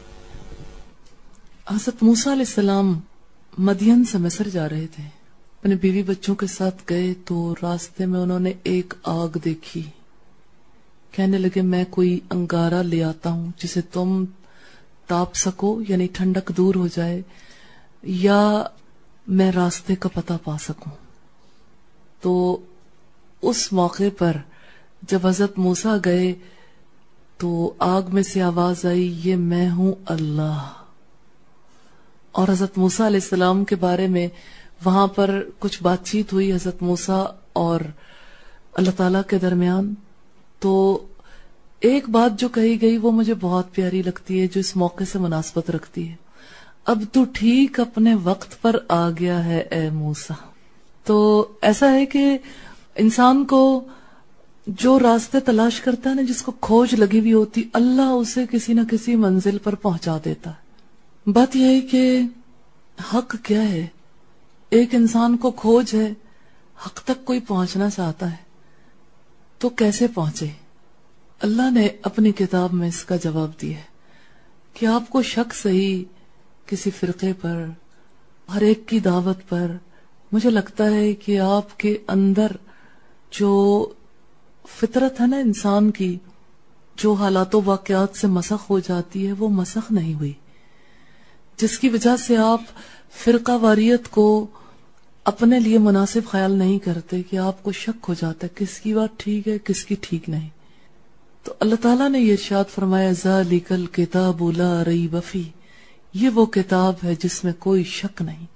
حضرت 1.68 2.02
موسیٰ 2.02 2.32
علیہ 2.32 2.44
السلام 2.48 3.00
مدین 3.58 4.04
سے 4.04 4.18
مصر 4.18 4.48
جا 4.48 4.68
رہے 4.68 4.86
تھے۔ 4.86 5.02
اپنے 5.60 5.74
بیوی 5.74 6.02
بچوں 6.02 6.34
کے 6.34 6.46
ساتھ 6.46 6.82
گئے 6.90 7.14
تو 7.24 7.54
راستے 7.62 8.06
میں 8.06 8.20
انہوں 8.20 8.40
نے 8.40 8.52
ایک 8.62 8.94
آگ 9.02 9.38
دیکھی۔ 9.44 9.82
کہنے 11.12 11.38
لگے، 11.38 11.62
میں 11.62 11.84
کوئی 11.90 12.20
انگارہ 12.30 12.82
لے 12.82 13.04
آتا 13.04 13.30
ہوں 13.30 13.50
جسے 13.58 13.80
تم 13.80 14.24
تاپ 15.06 15.34
سکو 15.34 15.82
یعنی 15.88 16.06
ٹھنڈک 16.12 16.52
دور 16.56 16.74
ہو 16.74 16.88
جائے، 16.88 17.22
یا 18.02 18.62
میں 19.26 19.52
راستے 19.52 19.94
کا 19.96 20.08
پتہ 20.08 20.32
پا 20.44 20.56
سکوں۔ 20.60 20.92
تو 22.20 22.60
اس 23.42 23.72
موقع 23.72 24.02
پر 24.18 24.36
جب 25.02 25.26
حضرت 25.26 25.58
موسا 25.58 25.96
گئے 26.04 26.34
تو 27.38 27.74
آگ 27.78 28.02
میں 28.08 28.22
سے 28.22 28.42
آواز 28.42 28.84
آئی، 28.86 29.20
یہ 29.24 29.36
میں 29.36 29.70
ہوں 29.70 29.92
اللہ۔ 30.06 30.72
اور 32.32 32.48
حضرت 32.48 32.78
موسا 32.78 33.06
علیہ 33.06 33.20
السلام 33.22 33.64
کے 33.64 33.76
بارے 33.76 34.06
میں 34.06 34.28
وہاں 34.84 35.06
پر 35.06 35.42
کچھ 35.58 35.82
بات 35.82 36.04
چیت 36.04 36.32
ہوئی 36.32 36.52
حضرت 36.52 36.82
موسا 36.82 37.24
اور 37.52 37.80
اللہ 38.72 38.90
تعالی 38.90 39.18
کے 39.28 39.38
درمیان۔ 39.38 39.94
تو 40.58 41.06
ایک 41.80 42.08
بات 42.08 42.40
جو 42.40 42.48
کہی 42.48 42.82
گئی، 42.82 42.96
وہ 42.96 43.12
مجھے 43.12 43.34
بہت 43.40 43.72
پیاری 43.72 44.02
لگتی 44.02 44.40
ہے، 44.40 44.46
جو 44.46 44.60
اس 44.60 44.76
موقع 44.76 45.04
سے 45.04 45.18
مناسبت 45.18 45.70
رکھتی 45.70 46.08
ہے۔ 46.08 46.14
اب 46.86 47.02
تو 47.12 47.24
ٹھیک 47.32 47.80
اپنے 47.80 48.14
وقت 48.14 48.62
پر 48.62 48.76
آ 48.88 49.10
گیا 49.10 49.44
ہے، 49.44 49.58
اے 49.58 49.90
موسا 49.90 50.34
تو 51.04 51.48
ایسا 51.62 51.92
ہے 51.92 52.06
کہ 52.06 52.38
انسان 52.98 53.44
کو 53.44 53.86
جو 54.66 54.98
راستے 54.98 55.40
تلاش 55.40 55.80
کرتا 55.80 56.10
ہے 56.10 56.14
نا، 56.14 56.22
جس 56.22 56.42
کو 56.42 56.52
کھوج 56.52 56.94
لگی 56.94 57.20
ہوئی 57.20 57.32
ہوتی، 57.32 57.62
اللہ 57.72 58.02
اسے 58.02 58.44
کسی 58.50 58.72
نہ 58.72 58.80
کسی 58.90 59.16
منزل 59.16 59.58
پر 59.58 59.74
پہنچا 59.74 60.18
دیتا 60.24 60.50
ہے۔ 60.50 61.30
بات 61.30 61.56
یہ 61.56 61.64
ہے 61.64 61.80
کہ 61.80 62.20
حق 63.14 63.36
کیا 63.42 63.62
ہے؟ 63.62 63.86
ایک 64.70 64.94
انسان 64.94 65.36
کو 65.36 65.50
کھوج 65.50 65.94
ہے، 65.94 66.12
حق 66.86 67.00
تک 67.04 67.24
کوئی 67.24 67.40
پہنچنا 67.40 67.90
چاہتا 67.90 68.30
ہے، 68.30 68.36
تو 69.58 69.68
کیسے 69.68 70.06
پہنچے؟ 70.06 70.46
اللہ 71.40 71.70
نے 71.70 71.88
اپنی 72.02 72.32
کتاب 72.32 72.72
میں 72.72 72.88
اس 72.88 73.04
کا 73.04 73.16
جواب 73.16 73.50
دیا 73.62 73.78
کہ 74.74 74.86
آپ 74.86 75.08
کو 75.08 75.22
شک 75.22 75.54
صحیح 75.54 76.04
کسی 76.66 76.90
فرقے 76.90 77.32
پر، 77.32 77.64
ہر 78.54 78.60
ایک 78.60 78.88
کی 78.88 79.00
دعوت 79.00 79.48
پر، 79.48 79.66
مجھے 80.32 80.50
لگتا 80.50 80.90
ہے 80.90 81.12
کہ 81.14 81.40
آپ 81.40 81.78
کے 81.78 81.96
اندر 82.08 82.46
جو 83.30 83.88
فطرت 84.68 85.20
ہے 85.20 85.26
نا 85.26 85.36
انسان 85.36 85.90
کی، 85.90 86.18
جو 86.96 87.12
حالات 87.12 87.54
و 87.54 87.60
واقعات 87.64 88.16
سے 88.16 88.26
مسخ 88.26 88.70
ہو 88.70 88.78
جاتی 88.78 89.26
ہے، 89.26 89.32
وہ 89.32 89.48
مسخ 89.48 89.92
نہیں 89.92 90.14
ہوئی۔ 90.14 90.32
جس 91.56 91.78
کی 91.78 91.88
وجہ 91.88 92.16
سے 92.16 92.36
آپ 92.36 92.60
فرقہ 93.10 93.52
واریت 93.52 94.08
کو 94.08 94.46
اپنے 95.24 95.60
لیے 95.60 95.78
مناسب 95.78 96.20
خیال 96.30 96.52
نہیں 96.52 96.78
کرتے 96.78 97.22
کہ 97.22 97.36
آپ 97.36 97.62
کو 97.62 97.72
شک 97.72 98.04
ہو 98.08 98.14
جاتا 98.14 98.46
ہے، 98.46 98.64
کس 98.64 98.80
کی 98.80 98.94
بات 98.94 99.08
ٹھیک 99.16 99.48
ہے، 99.48 99.58
کس 99.64 99.84
کی 99.84 99.94
ٹھیک 100.00 100.28
نہیں۔ 100.28 100.48
تو 101.42 101.54
اللہ 101.60 101.74
تعالیٰ 101.82 102.10
نے 102.10 102.20
یہ 102.20 102.32
ارشاد 102.32 102.64
فرمایا 102.74 103.10
ذالک 103.12 103.72
الکتاب 103.72 104.50
لا 104.56 104.84
ریب 104.84 105.16
فی 105.26 105.42
یہ 106.14 106.28
وہ 106.28 106.46
کتاب 106.46 106.94
ہے 107.04 107.14
جس 107.14 107.44
میں 107.44 107.52
کوئی 107.58 107.84
شک 107.84 108.22
نہیں۔ 108.22 108.46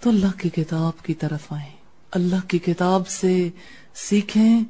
تو 0.00 0.10
اللہ 0.10 0.38
کی 0.38 0.48
کتاب 0.48 1.04
کی 1.04 1.14
طرف 1.14 1.52
آئیں۔ 1.52 1.79
اللہ 2.12 2.48
کی 2.48 2.58
کتاب 2.58 3.08
سے 3.08 3.48
سیکھیں، 3.94 4.60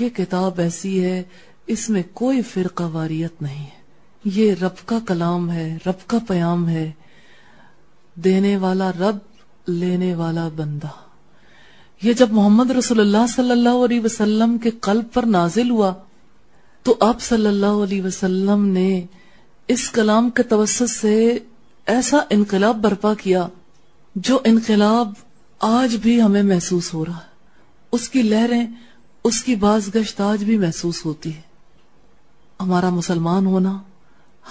یہ 0.00 0.08
کتاب 0.08 0.60
ایسی 0.60 1.04
ہے، 1.04 1.22
اس 1.66 1.90
میں 1.90 2.02
کوئی 2.12 2.42
فرقہ 2.42 2.82
واریت 2.82 3.42
نہیں 3.42 3.64
ہے۔ 3.64 3.82
یہ 4.24 4.54
رب 4.62 4.86
کا 4.86 4.98
کلام 5.06 5.50
ہے، 5.50 5.78
رب 5.86 6.08
کا 6.08 6.18
پیام 6.28 6.68
ہے۔ 6.68 6.90
دینے 8.14 8.56
والا 8.56 8.90
رب، 8.90 9.16
لینے 9.66 10.14
والا 10.14 10.48
بندہ۔ 10.56 10.86
یہ 12.02 12.12
جب 12.12 12.32
محمد 12.32 12.70
رسول 12.70 13.00
اللہ 13.00 13.26
صلی 13.28 13.50
اللہ 13.50 13.84
علیہ 13.84 14.00
وسلم 14.00 14.58
کے 14.58 14.70
قلب 14.70 15.04
پر 15.12 15.22
نازل 15.22 15.70
ہوا، 15.70 15.94
تو 16.82 16.96
آپ 17.00 17.20
صلی 17.20 17.46
اللہ 17.46 17.66
علیہ 17.66 18.02
وسلم 18.02 18.66
نے 18.66 19.06
اس 19.68 19.90
کلام 19.90 20.30
کے 20.30 20.42
توسط 20.42 20.90
سے 20.90 21.38
ایسا 21.86 22.18
انقلاب 22.30 22.76
برپا 22.76 23.14
کیا، 23.14 23.48
جو 24.14 24.38
انقلاب 24.44 25.12
آج 25.62 25.96
بھی 25.96 26.22
ہمیں 26.22 26.42
محسوس 26.42 26.94
ہو 26.94 27.04
رہا 27.04 27.16
ہے۔ 27.16 27.28
اس 27.92 28.08
کی 28.08 28.22
لہریں، 28.22 28.66
اس 29.24 29.42
کی 29.42 29.54
باز 29.54 29.94
گشت 29.94 30.20
آج 30.20 30.44
بھی 30.44 30.58
محسوس 30.58 31.04
ہوتی 31.04 31.34
ہے۔ 31.34 31.40
ہمارا 32.60 32.90
مسلمان 32.90 33.46
ہونا، 33.46 33.78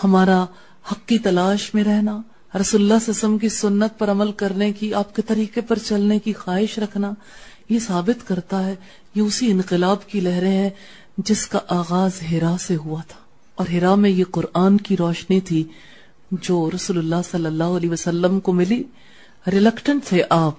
ہمارا 0.04 0.46
حق 0.92 1.08
کی 1.08 1.18
تلاش 1.20 1.74
میں 1.74 1.84
رہنا، 1.84 2.22
رسول 2.62 2.82
اللہ 2.82 3.10
وسلم 3.10 3.38
کی 3.38 3.50
سنت 3.50 4.00
پر 4.00 4.12
عمل 4.12 4.32
کرنے 4.32 4.72
کی، 4.72 4.94
آپ 4.94 5.16
کے 5.16 5.22
طریقے 5.22 5.62
پر 5.62 5.78
چلنے 5.78 6.20
کی 6.20 6.34
خواہش 6.34 6.80
رکھنا، 6.80 7.12
یہ 7.70 7.80
ثابت 7.80 8.28
کرتا 8.28 8.66
ہے، 8.66 8.76
یہ 9.16 9.22
اسی 9.22 9.52
انقلاب 9.52 10.08
کی 10.08 10.20
لہریں 10.20 10.58
ہیں 10.58 10.70
جس 11.18 11.48
کا 11.48 11.60
آغاز 11.68 12.12
ہرا 12.32 12.56
سے 12.60 12.76
ہوا 12.76 13.02
تھا۔ 13.08 13.20
اور 13.56 13.68
ہرا 13.68 13.96
میں 13.96 14.10
یہ 14.10 14.24
قرآن 14.32 14.78
کی 14.78 14.98
روشنی 14.98 15.40
تھی 15.40 15.64
جو 16.32 16.70
رسول 16.76 16.98
اللہ 16.98 17.16
صلی 17.32 17.46
اللہ 17.46 17.64
علیہ 17.64 17.90
وسلم 17.90 18.40
کو 18.40 18.54
ملی۔ 18.54 18.84
ریلکٹنٹ 19.52 20.04
تھے 20.06 20.24
آپ 20.30 20.56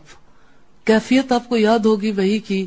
کیفیت 0.84 1.32
آپ 1.32 1.48
کو 1.48 1.56
یاد 1.56 1.78
ہوگی 1.78 2.10
وہی 2.10 2.38
کی 2.38 2.66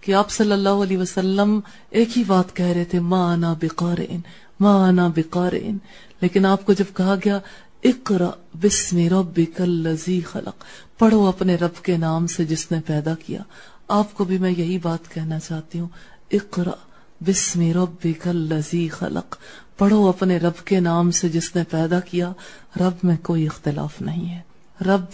کہ 0.00 0.14
آپ 0.14 0.30
صلی 0.30 0.52
اللہ 0.52 0.68
علیہ 0.68 0.98
وسلم 0.98 1.60
ایک 1.90 2.18
ہی 2.18 2.24
بات 2.26 2.56
کہہ 2.56 2.66
رہے 2.66 2.84
تھے 2.84 3.00
ماں 3.00 3.32
آنا 3.32 3.54
بقارئن 3.60 4.20
ماں 4.60 4.88
آنا 4.88 5.08
بقارئن۔ 5.16 5.78
لیکن 6.20 6.46
آپ 6.46 6.66
کو 6.66 6.72
جب 6.72 6.84
کہا 6.96 7.14
گیا 7.24 7.38
اقرا 7.84 8.30
بسم 8.62 8.98
ربک 8.98 9.60
اللذی 9.60 10.20
خلق۔ 10.20 10.64
پڑھو 10.98 11.26
اپنے 11.26 11.54
رب 11.54 11.84
کے 11.84 11.96
نام 11.96 12.26
سے 12.26 12.44
جس 12.44 12.72
نے 12.72 12.80
پیدا 12.86 13.14
کیا۔ 13.26 13.40
آپ 13.88 14.14
کو 14.14 14.24
بھی 14.24 14.38
میں 14.38 14.50
یہی 14.50 14.78
بات 14.78 15.14
کہنا 15.14 15.40
چاہتی 15.40 15.80
ہوں 15.80 15.88
اقرا 16.32 16.74
بسم 17.20 17.72
ربک 17.74 18.28
اللذی 18.28 18.88
خلق۔ 18.88 19.36
پڑھو 19.78 20.08
اپنے 20.08 20.36
رب 20.36 20.66
کے 20.66 20.80
نام 20.80 21.10
سے 21.10 21.28
جس 21.28 21.56
نے 21.56 21.62
پیدا 21.70 22.00
کیا۔ 22.00 22.32
رب 22.80 22.94
میں 23.02 23.16
کوئی 23.22 23.46
اختلاف 23.46 24.00
نہیں 24.00 24.34
ہے۔ 24.36 24.40
رب 24.84 25.04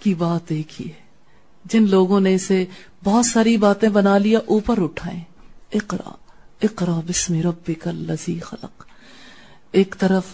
کی 0.00 0.14
بات 0.14 0.52
ایک 0.52 0.82
ہی 0.82 0.86
ہے۔ 0.86 1.01
جن 1.64 1.90
لوگوں 1.90 2.20
نے 2.20 2.34
اسے 2.34 2.64
بہت 3.04 3.26
ساری 3.26 3.56
باتیں 3.56 3.88
بنا 3.88 4.18
لیا، 4.18 4.38
اوپر 4.46 4.82
اٹھائیں۔ 4.82 5.20
اقرا 5.72 6.10
اقرا 6.62 7.00
بسم 7.06 7.40
ربک 7.40 7.88
اللذی 7.88 8.38
خلق۔ 8.38 8.84
ایک 9.72 9.96
طرف 9.98 10.24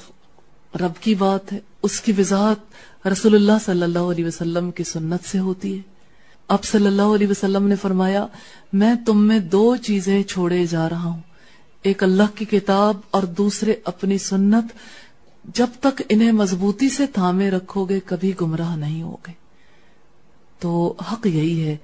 رب 0.81 0.93
کی 1.01 1.15
بات 1.15 1.53
ہے، 1.53 1.61
اس 1.83 2.01
کی 2.01 2.13
وضاحت 2.19 2.57
رسول 3.07 3.35
اللہ 3.35 3.53
صلی 3.65 3.83
اللہ 3.83 3.99
علیہ 3.99 4.25
وسلم 4.25 4.71
کی 4.71 4.85
سنت 4.85 5.29
سے 5.29 5.39
ہوتی 5.39 5.77
ہے۔ 5.77 5.83
اب 6.49 6.65
صلی 6.65 6.87
اللہ 6.87 7.03
علیہ 7.03 7.29
وسلم 7.29 7.67
نے 7.67 7.77
فرمایا، 7.77 8.27
میں 8.73 8.95
تم 9.07 9.27
میں 9.27 9.39
دو 9.39 9.77
چیزیں 9.77 10.23
چھوڑے 10.23 10.67
جا 10.67 10.89
رہا 10.89 11.05
ہوں۔ 11.05 11.21
ایک 11.83 12.03
اللہ 12.03 12.23
کی 12.35 12.45
کتاب 12.45 12.97
اور 13.11 13.23
دوسرے 13.23 13.75
اپنی 13.85 14.19
سنت۔ 14.19 14.65
جب 15.45 15.67
تک 15.81 16.03
انہیں 16.09 16.33
مضبوطی 16.33 16.89
سے 16.89 17.07
تھامے 17.07 17.51
رکھو 17.51 17.85
گے، 17.85 18.01
کبھی 18.05 18.33
گمراہ 18.41 18.77
نہیں 18.77 19.03
ہوگے۔ 19.03 19.48
تو 20.59 20.95
حق 21.13 21.27
یہی 21.27 21.65
ہے، 21.65 21.77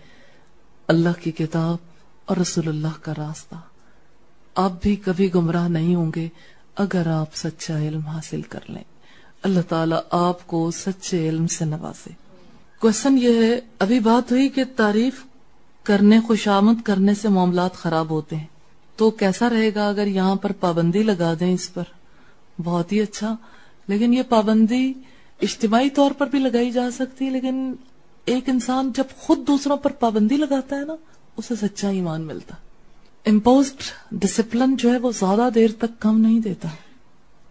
اللہ 0.88 1.22
کی 1.22 1.30
کتاب 1.30 1.76
اور 2.24 2.36
رسول 2.36 2.68
اللہ 2.68 3.02
کا 3.02 3.12
راستہ۔ 3.18 3.54
آپ 4.54 4.82
بھی 4.82 4.96
کبھی 4.96 5.34
گمراہ 5.34 5.68
نہیں 5.68 5.94
ہوں 5.94 6.12
گے 6.16 6.28
اگر 6.76 7.06
آپ 7.06 7.34
سچا 7.34 7.78
علم 7.78 8.00
حاصل 8.00 8.42
کر 8.42 8.60
لیں۔ 8.68 8.84
اللہ 9.42 9.60
تعالیٰ 9.68 10.00
آپ 10.10 10.46
کو 10.46 10.70
سچے 10.70 11.28
علم 11.28 11.46
سے 11.46 11.64
نوازے۔ 11.64 12.12
کوشچن 12.80 13.18
یہ 13.18 13.44
ہے، 13.44 13.60
ابھی 13.78 14.00
بات 14.00 14.32
ہوئی 14.32 14.48
کہ 14.48 14.64
تعریف 14.76 15.24
کرنے، 15.82 16.20
خوش 16.20 16.48
آمد 16.48 16.82
کرنے 16.84 17.14
سے 17.14 17.28
معاملات 17.28 17.74
خراب 17.74 18.10
ہوتے 18.10 18.36
ہیں۔ 18.36 18.46
تو 18.96 19.10
کیسا 19.10 19.50
رہے 19.50 19.74
گا 19.74 19.88
اگر 19.88 20.06
یہاں 20.06 20.34
پر 20.34 20.52
پابندی 20.52 21.02
لگا 21.02 21.34
دیں 21.40 21.52
اس 21.52 21.74
پر؟ 21.74 21.84
بہت 22.64 22.92
ہی 22.92 23.00
اچھا۔ 23.00 23.36
لیکن 23.88 24.14
یہ 24.14 24.22
پابندی 24.28 24.92
اجتماعی 25.42 25.90
طور 25.90 26.10
پر 26.10 26.26
بھی 26.26 26.38
لگائی 26.38 26.70
جا 26.70 26.90
سکتی 26.90 27.30
لیکن 27.30 27.72
ایک 28.24 28.48
انسان 28.48 28.92
جب 28.94 29.04
خود 29.16 29.46
دوسروں 29.46 29.76
پر 29.76 29.92
پابندی 29.92 30.36
لگاتا 30.36 30.76
ہے 30.76 30.84
نا، 30.84 30.94
اسے 31.36 31.54
سچا 31.56 31.88
ایمان 31.88 32.22
ملتا۔ 32.22 32.54
امپوزڈ 33.26 33.82
ڈسپلن 34.12 34.76
جو 34.76 34.92
ہے 34.92 34.98
وہ 34.98 35.12
زیادہ 35.12 35.48
دیر 35.54 35.70
تک 35.78 36.00
کم 36.00 36.20
نہیں 36.20 36.40
دیتا۔ 36.40 36.68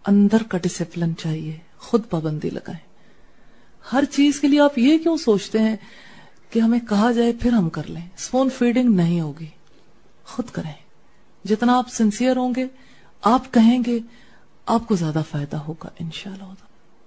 اندر 0.06 0.42
کا 0.42 0.58
ڈسپلن 0.58 1.16
چاہیے، 1.16 1.58
خود 1.78 2.02
پابندی 2.10 2.50
لگائیں۔ 2.50 2.94
ہر 3.92 4.04
چیز 4.04 4.40
کے 4.40 4.48
لیے 4.48 4.60
آپ 4.60 4.78
یہ 4.78 4.98
کیوں 4.98 5.16
سوچتے 5.16 5.58
ہیں 5.58 5.76
کہ 6.50 6.60
ہمیں 6.60 6.80
کہا 6.88 7.12
جائے 7.12 7.32
پھر 7.40 7.52
ہم 7.52 7.70
کر 7.70 7.86
لیں؟ 7.86 8.08
اسپون 8.16 8.48
فیڈنگ 8.58 8.88
نہیں 8.88 9.20
ہوگی۔ 9.20 9.46
خود 10.24 10.50
کریں۔ 10.50 10.72
جتنا 11.44 11.78
آپ 11.78 11.88
سنسیئر 11.88 12.36
ہوں 12.36 12.54
گے، 12.56 12.66
آپ 13.22 13.54
کہیں 13.54 13.82
گے، 13.86 13.98
آپ 14.66 14.88
کو 14.88 14.96
زیادہ 14.96 15.22
فائدہ 15.30 15.56
ہوگا 15.56 15.88
انشاءاللہ۔ 16.00 16.73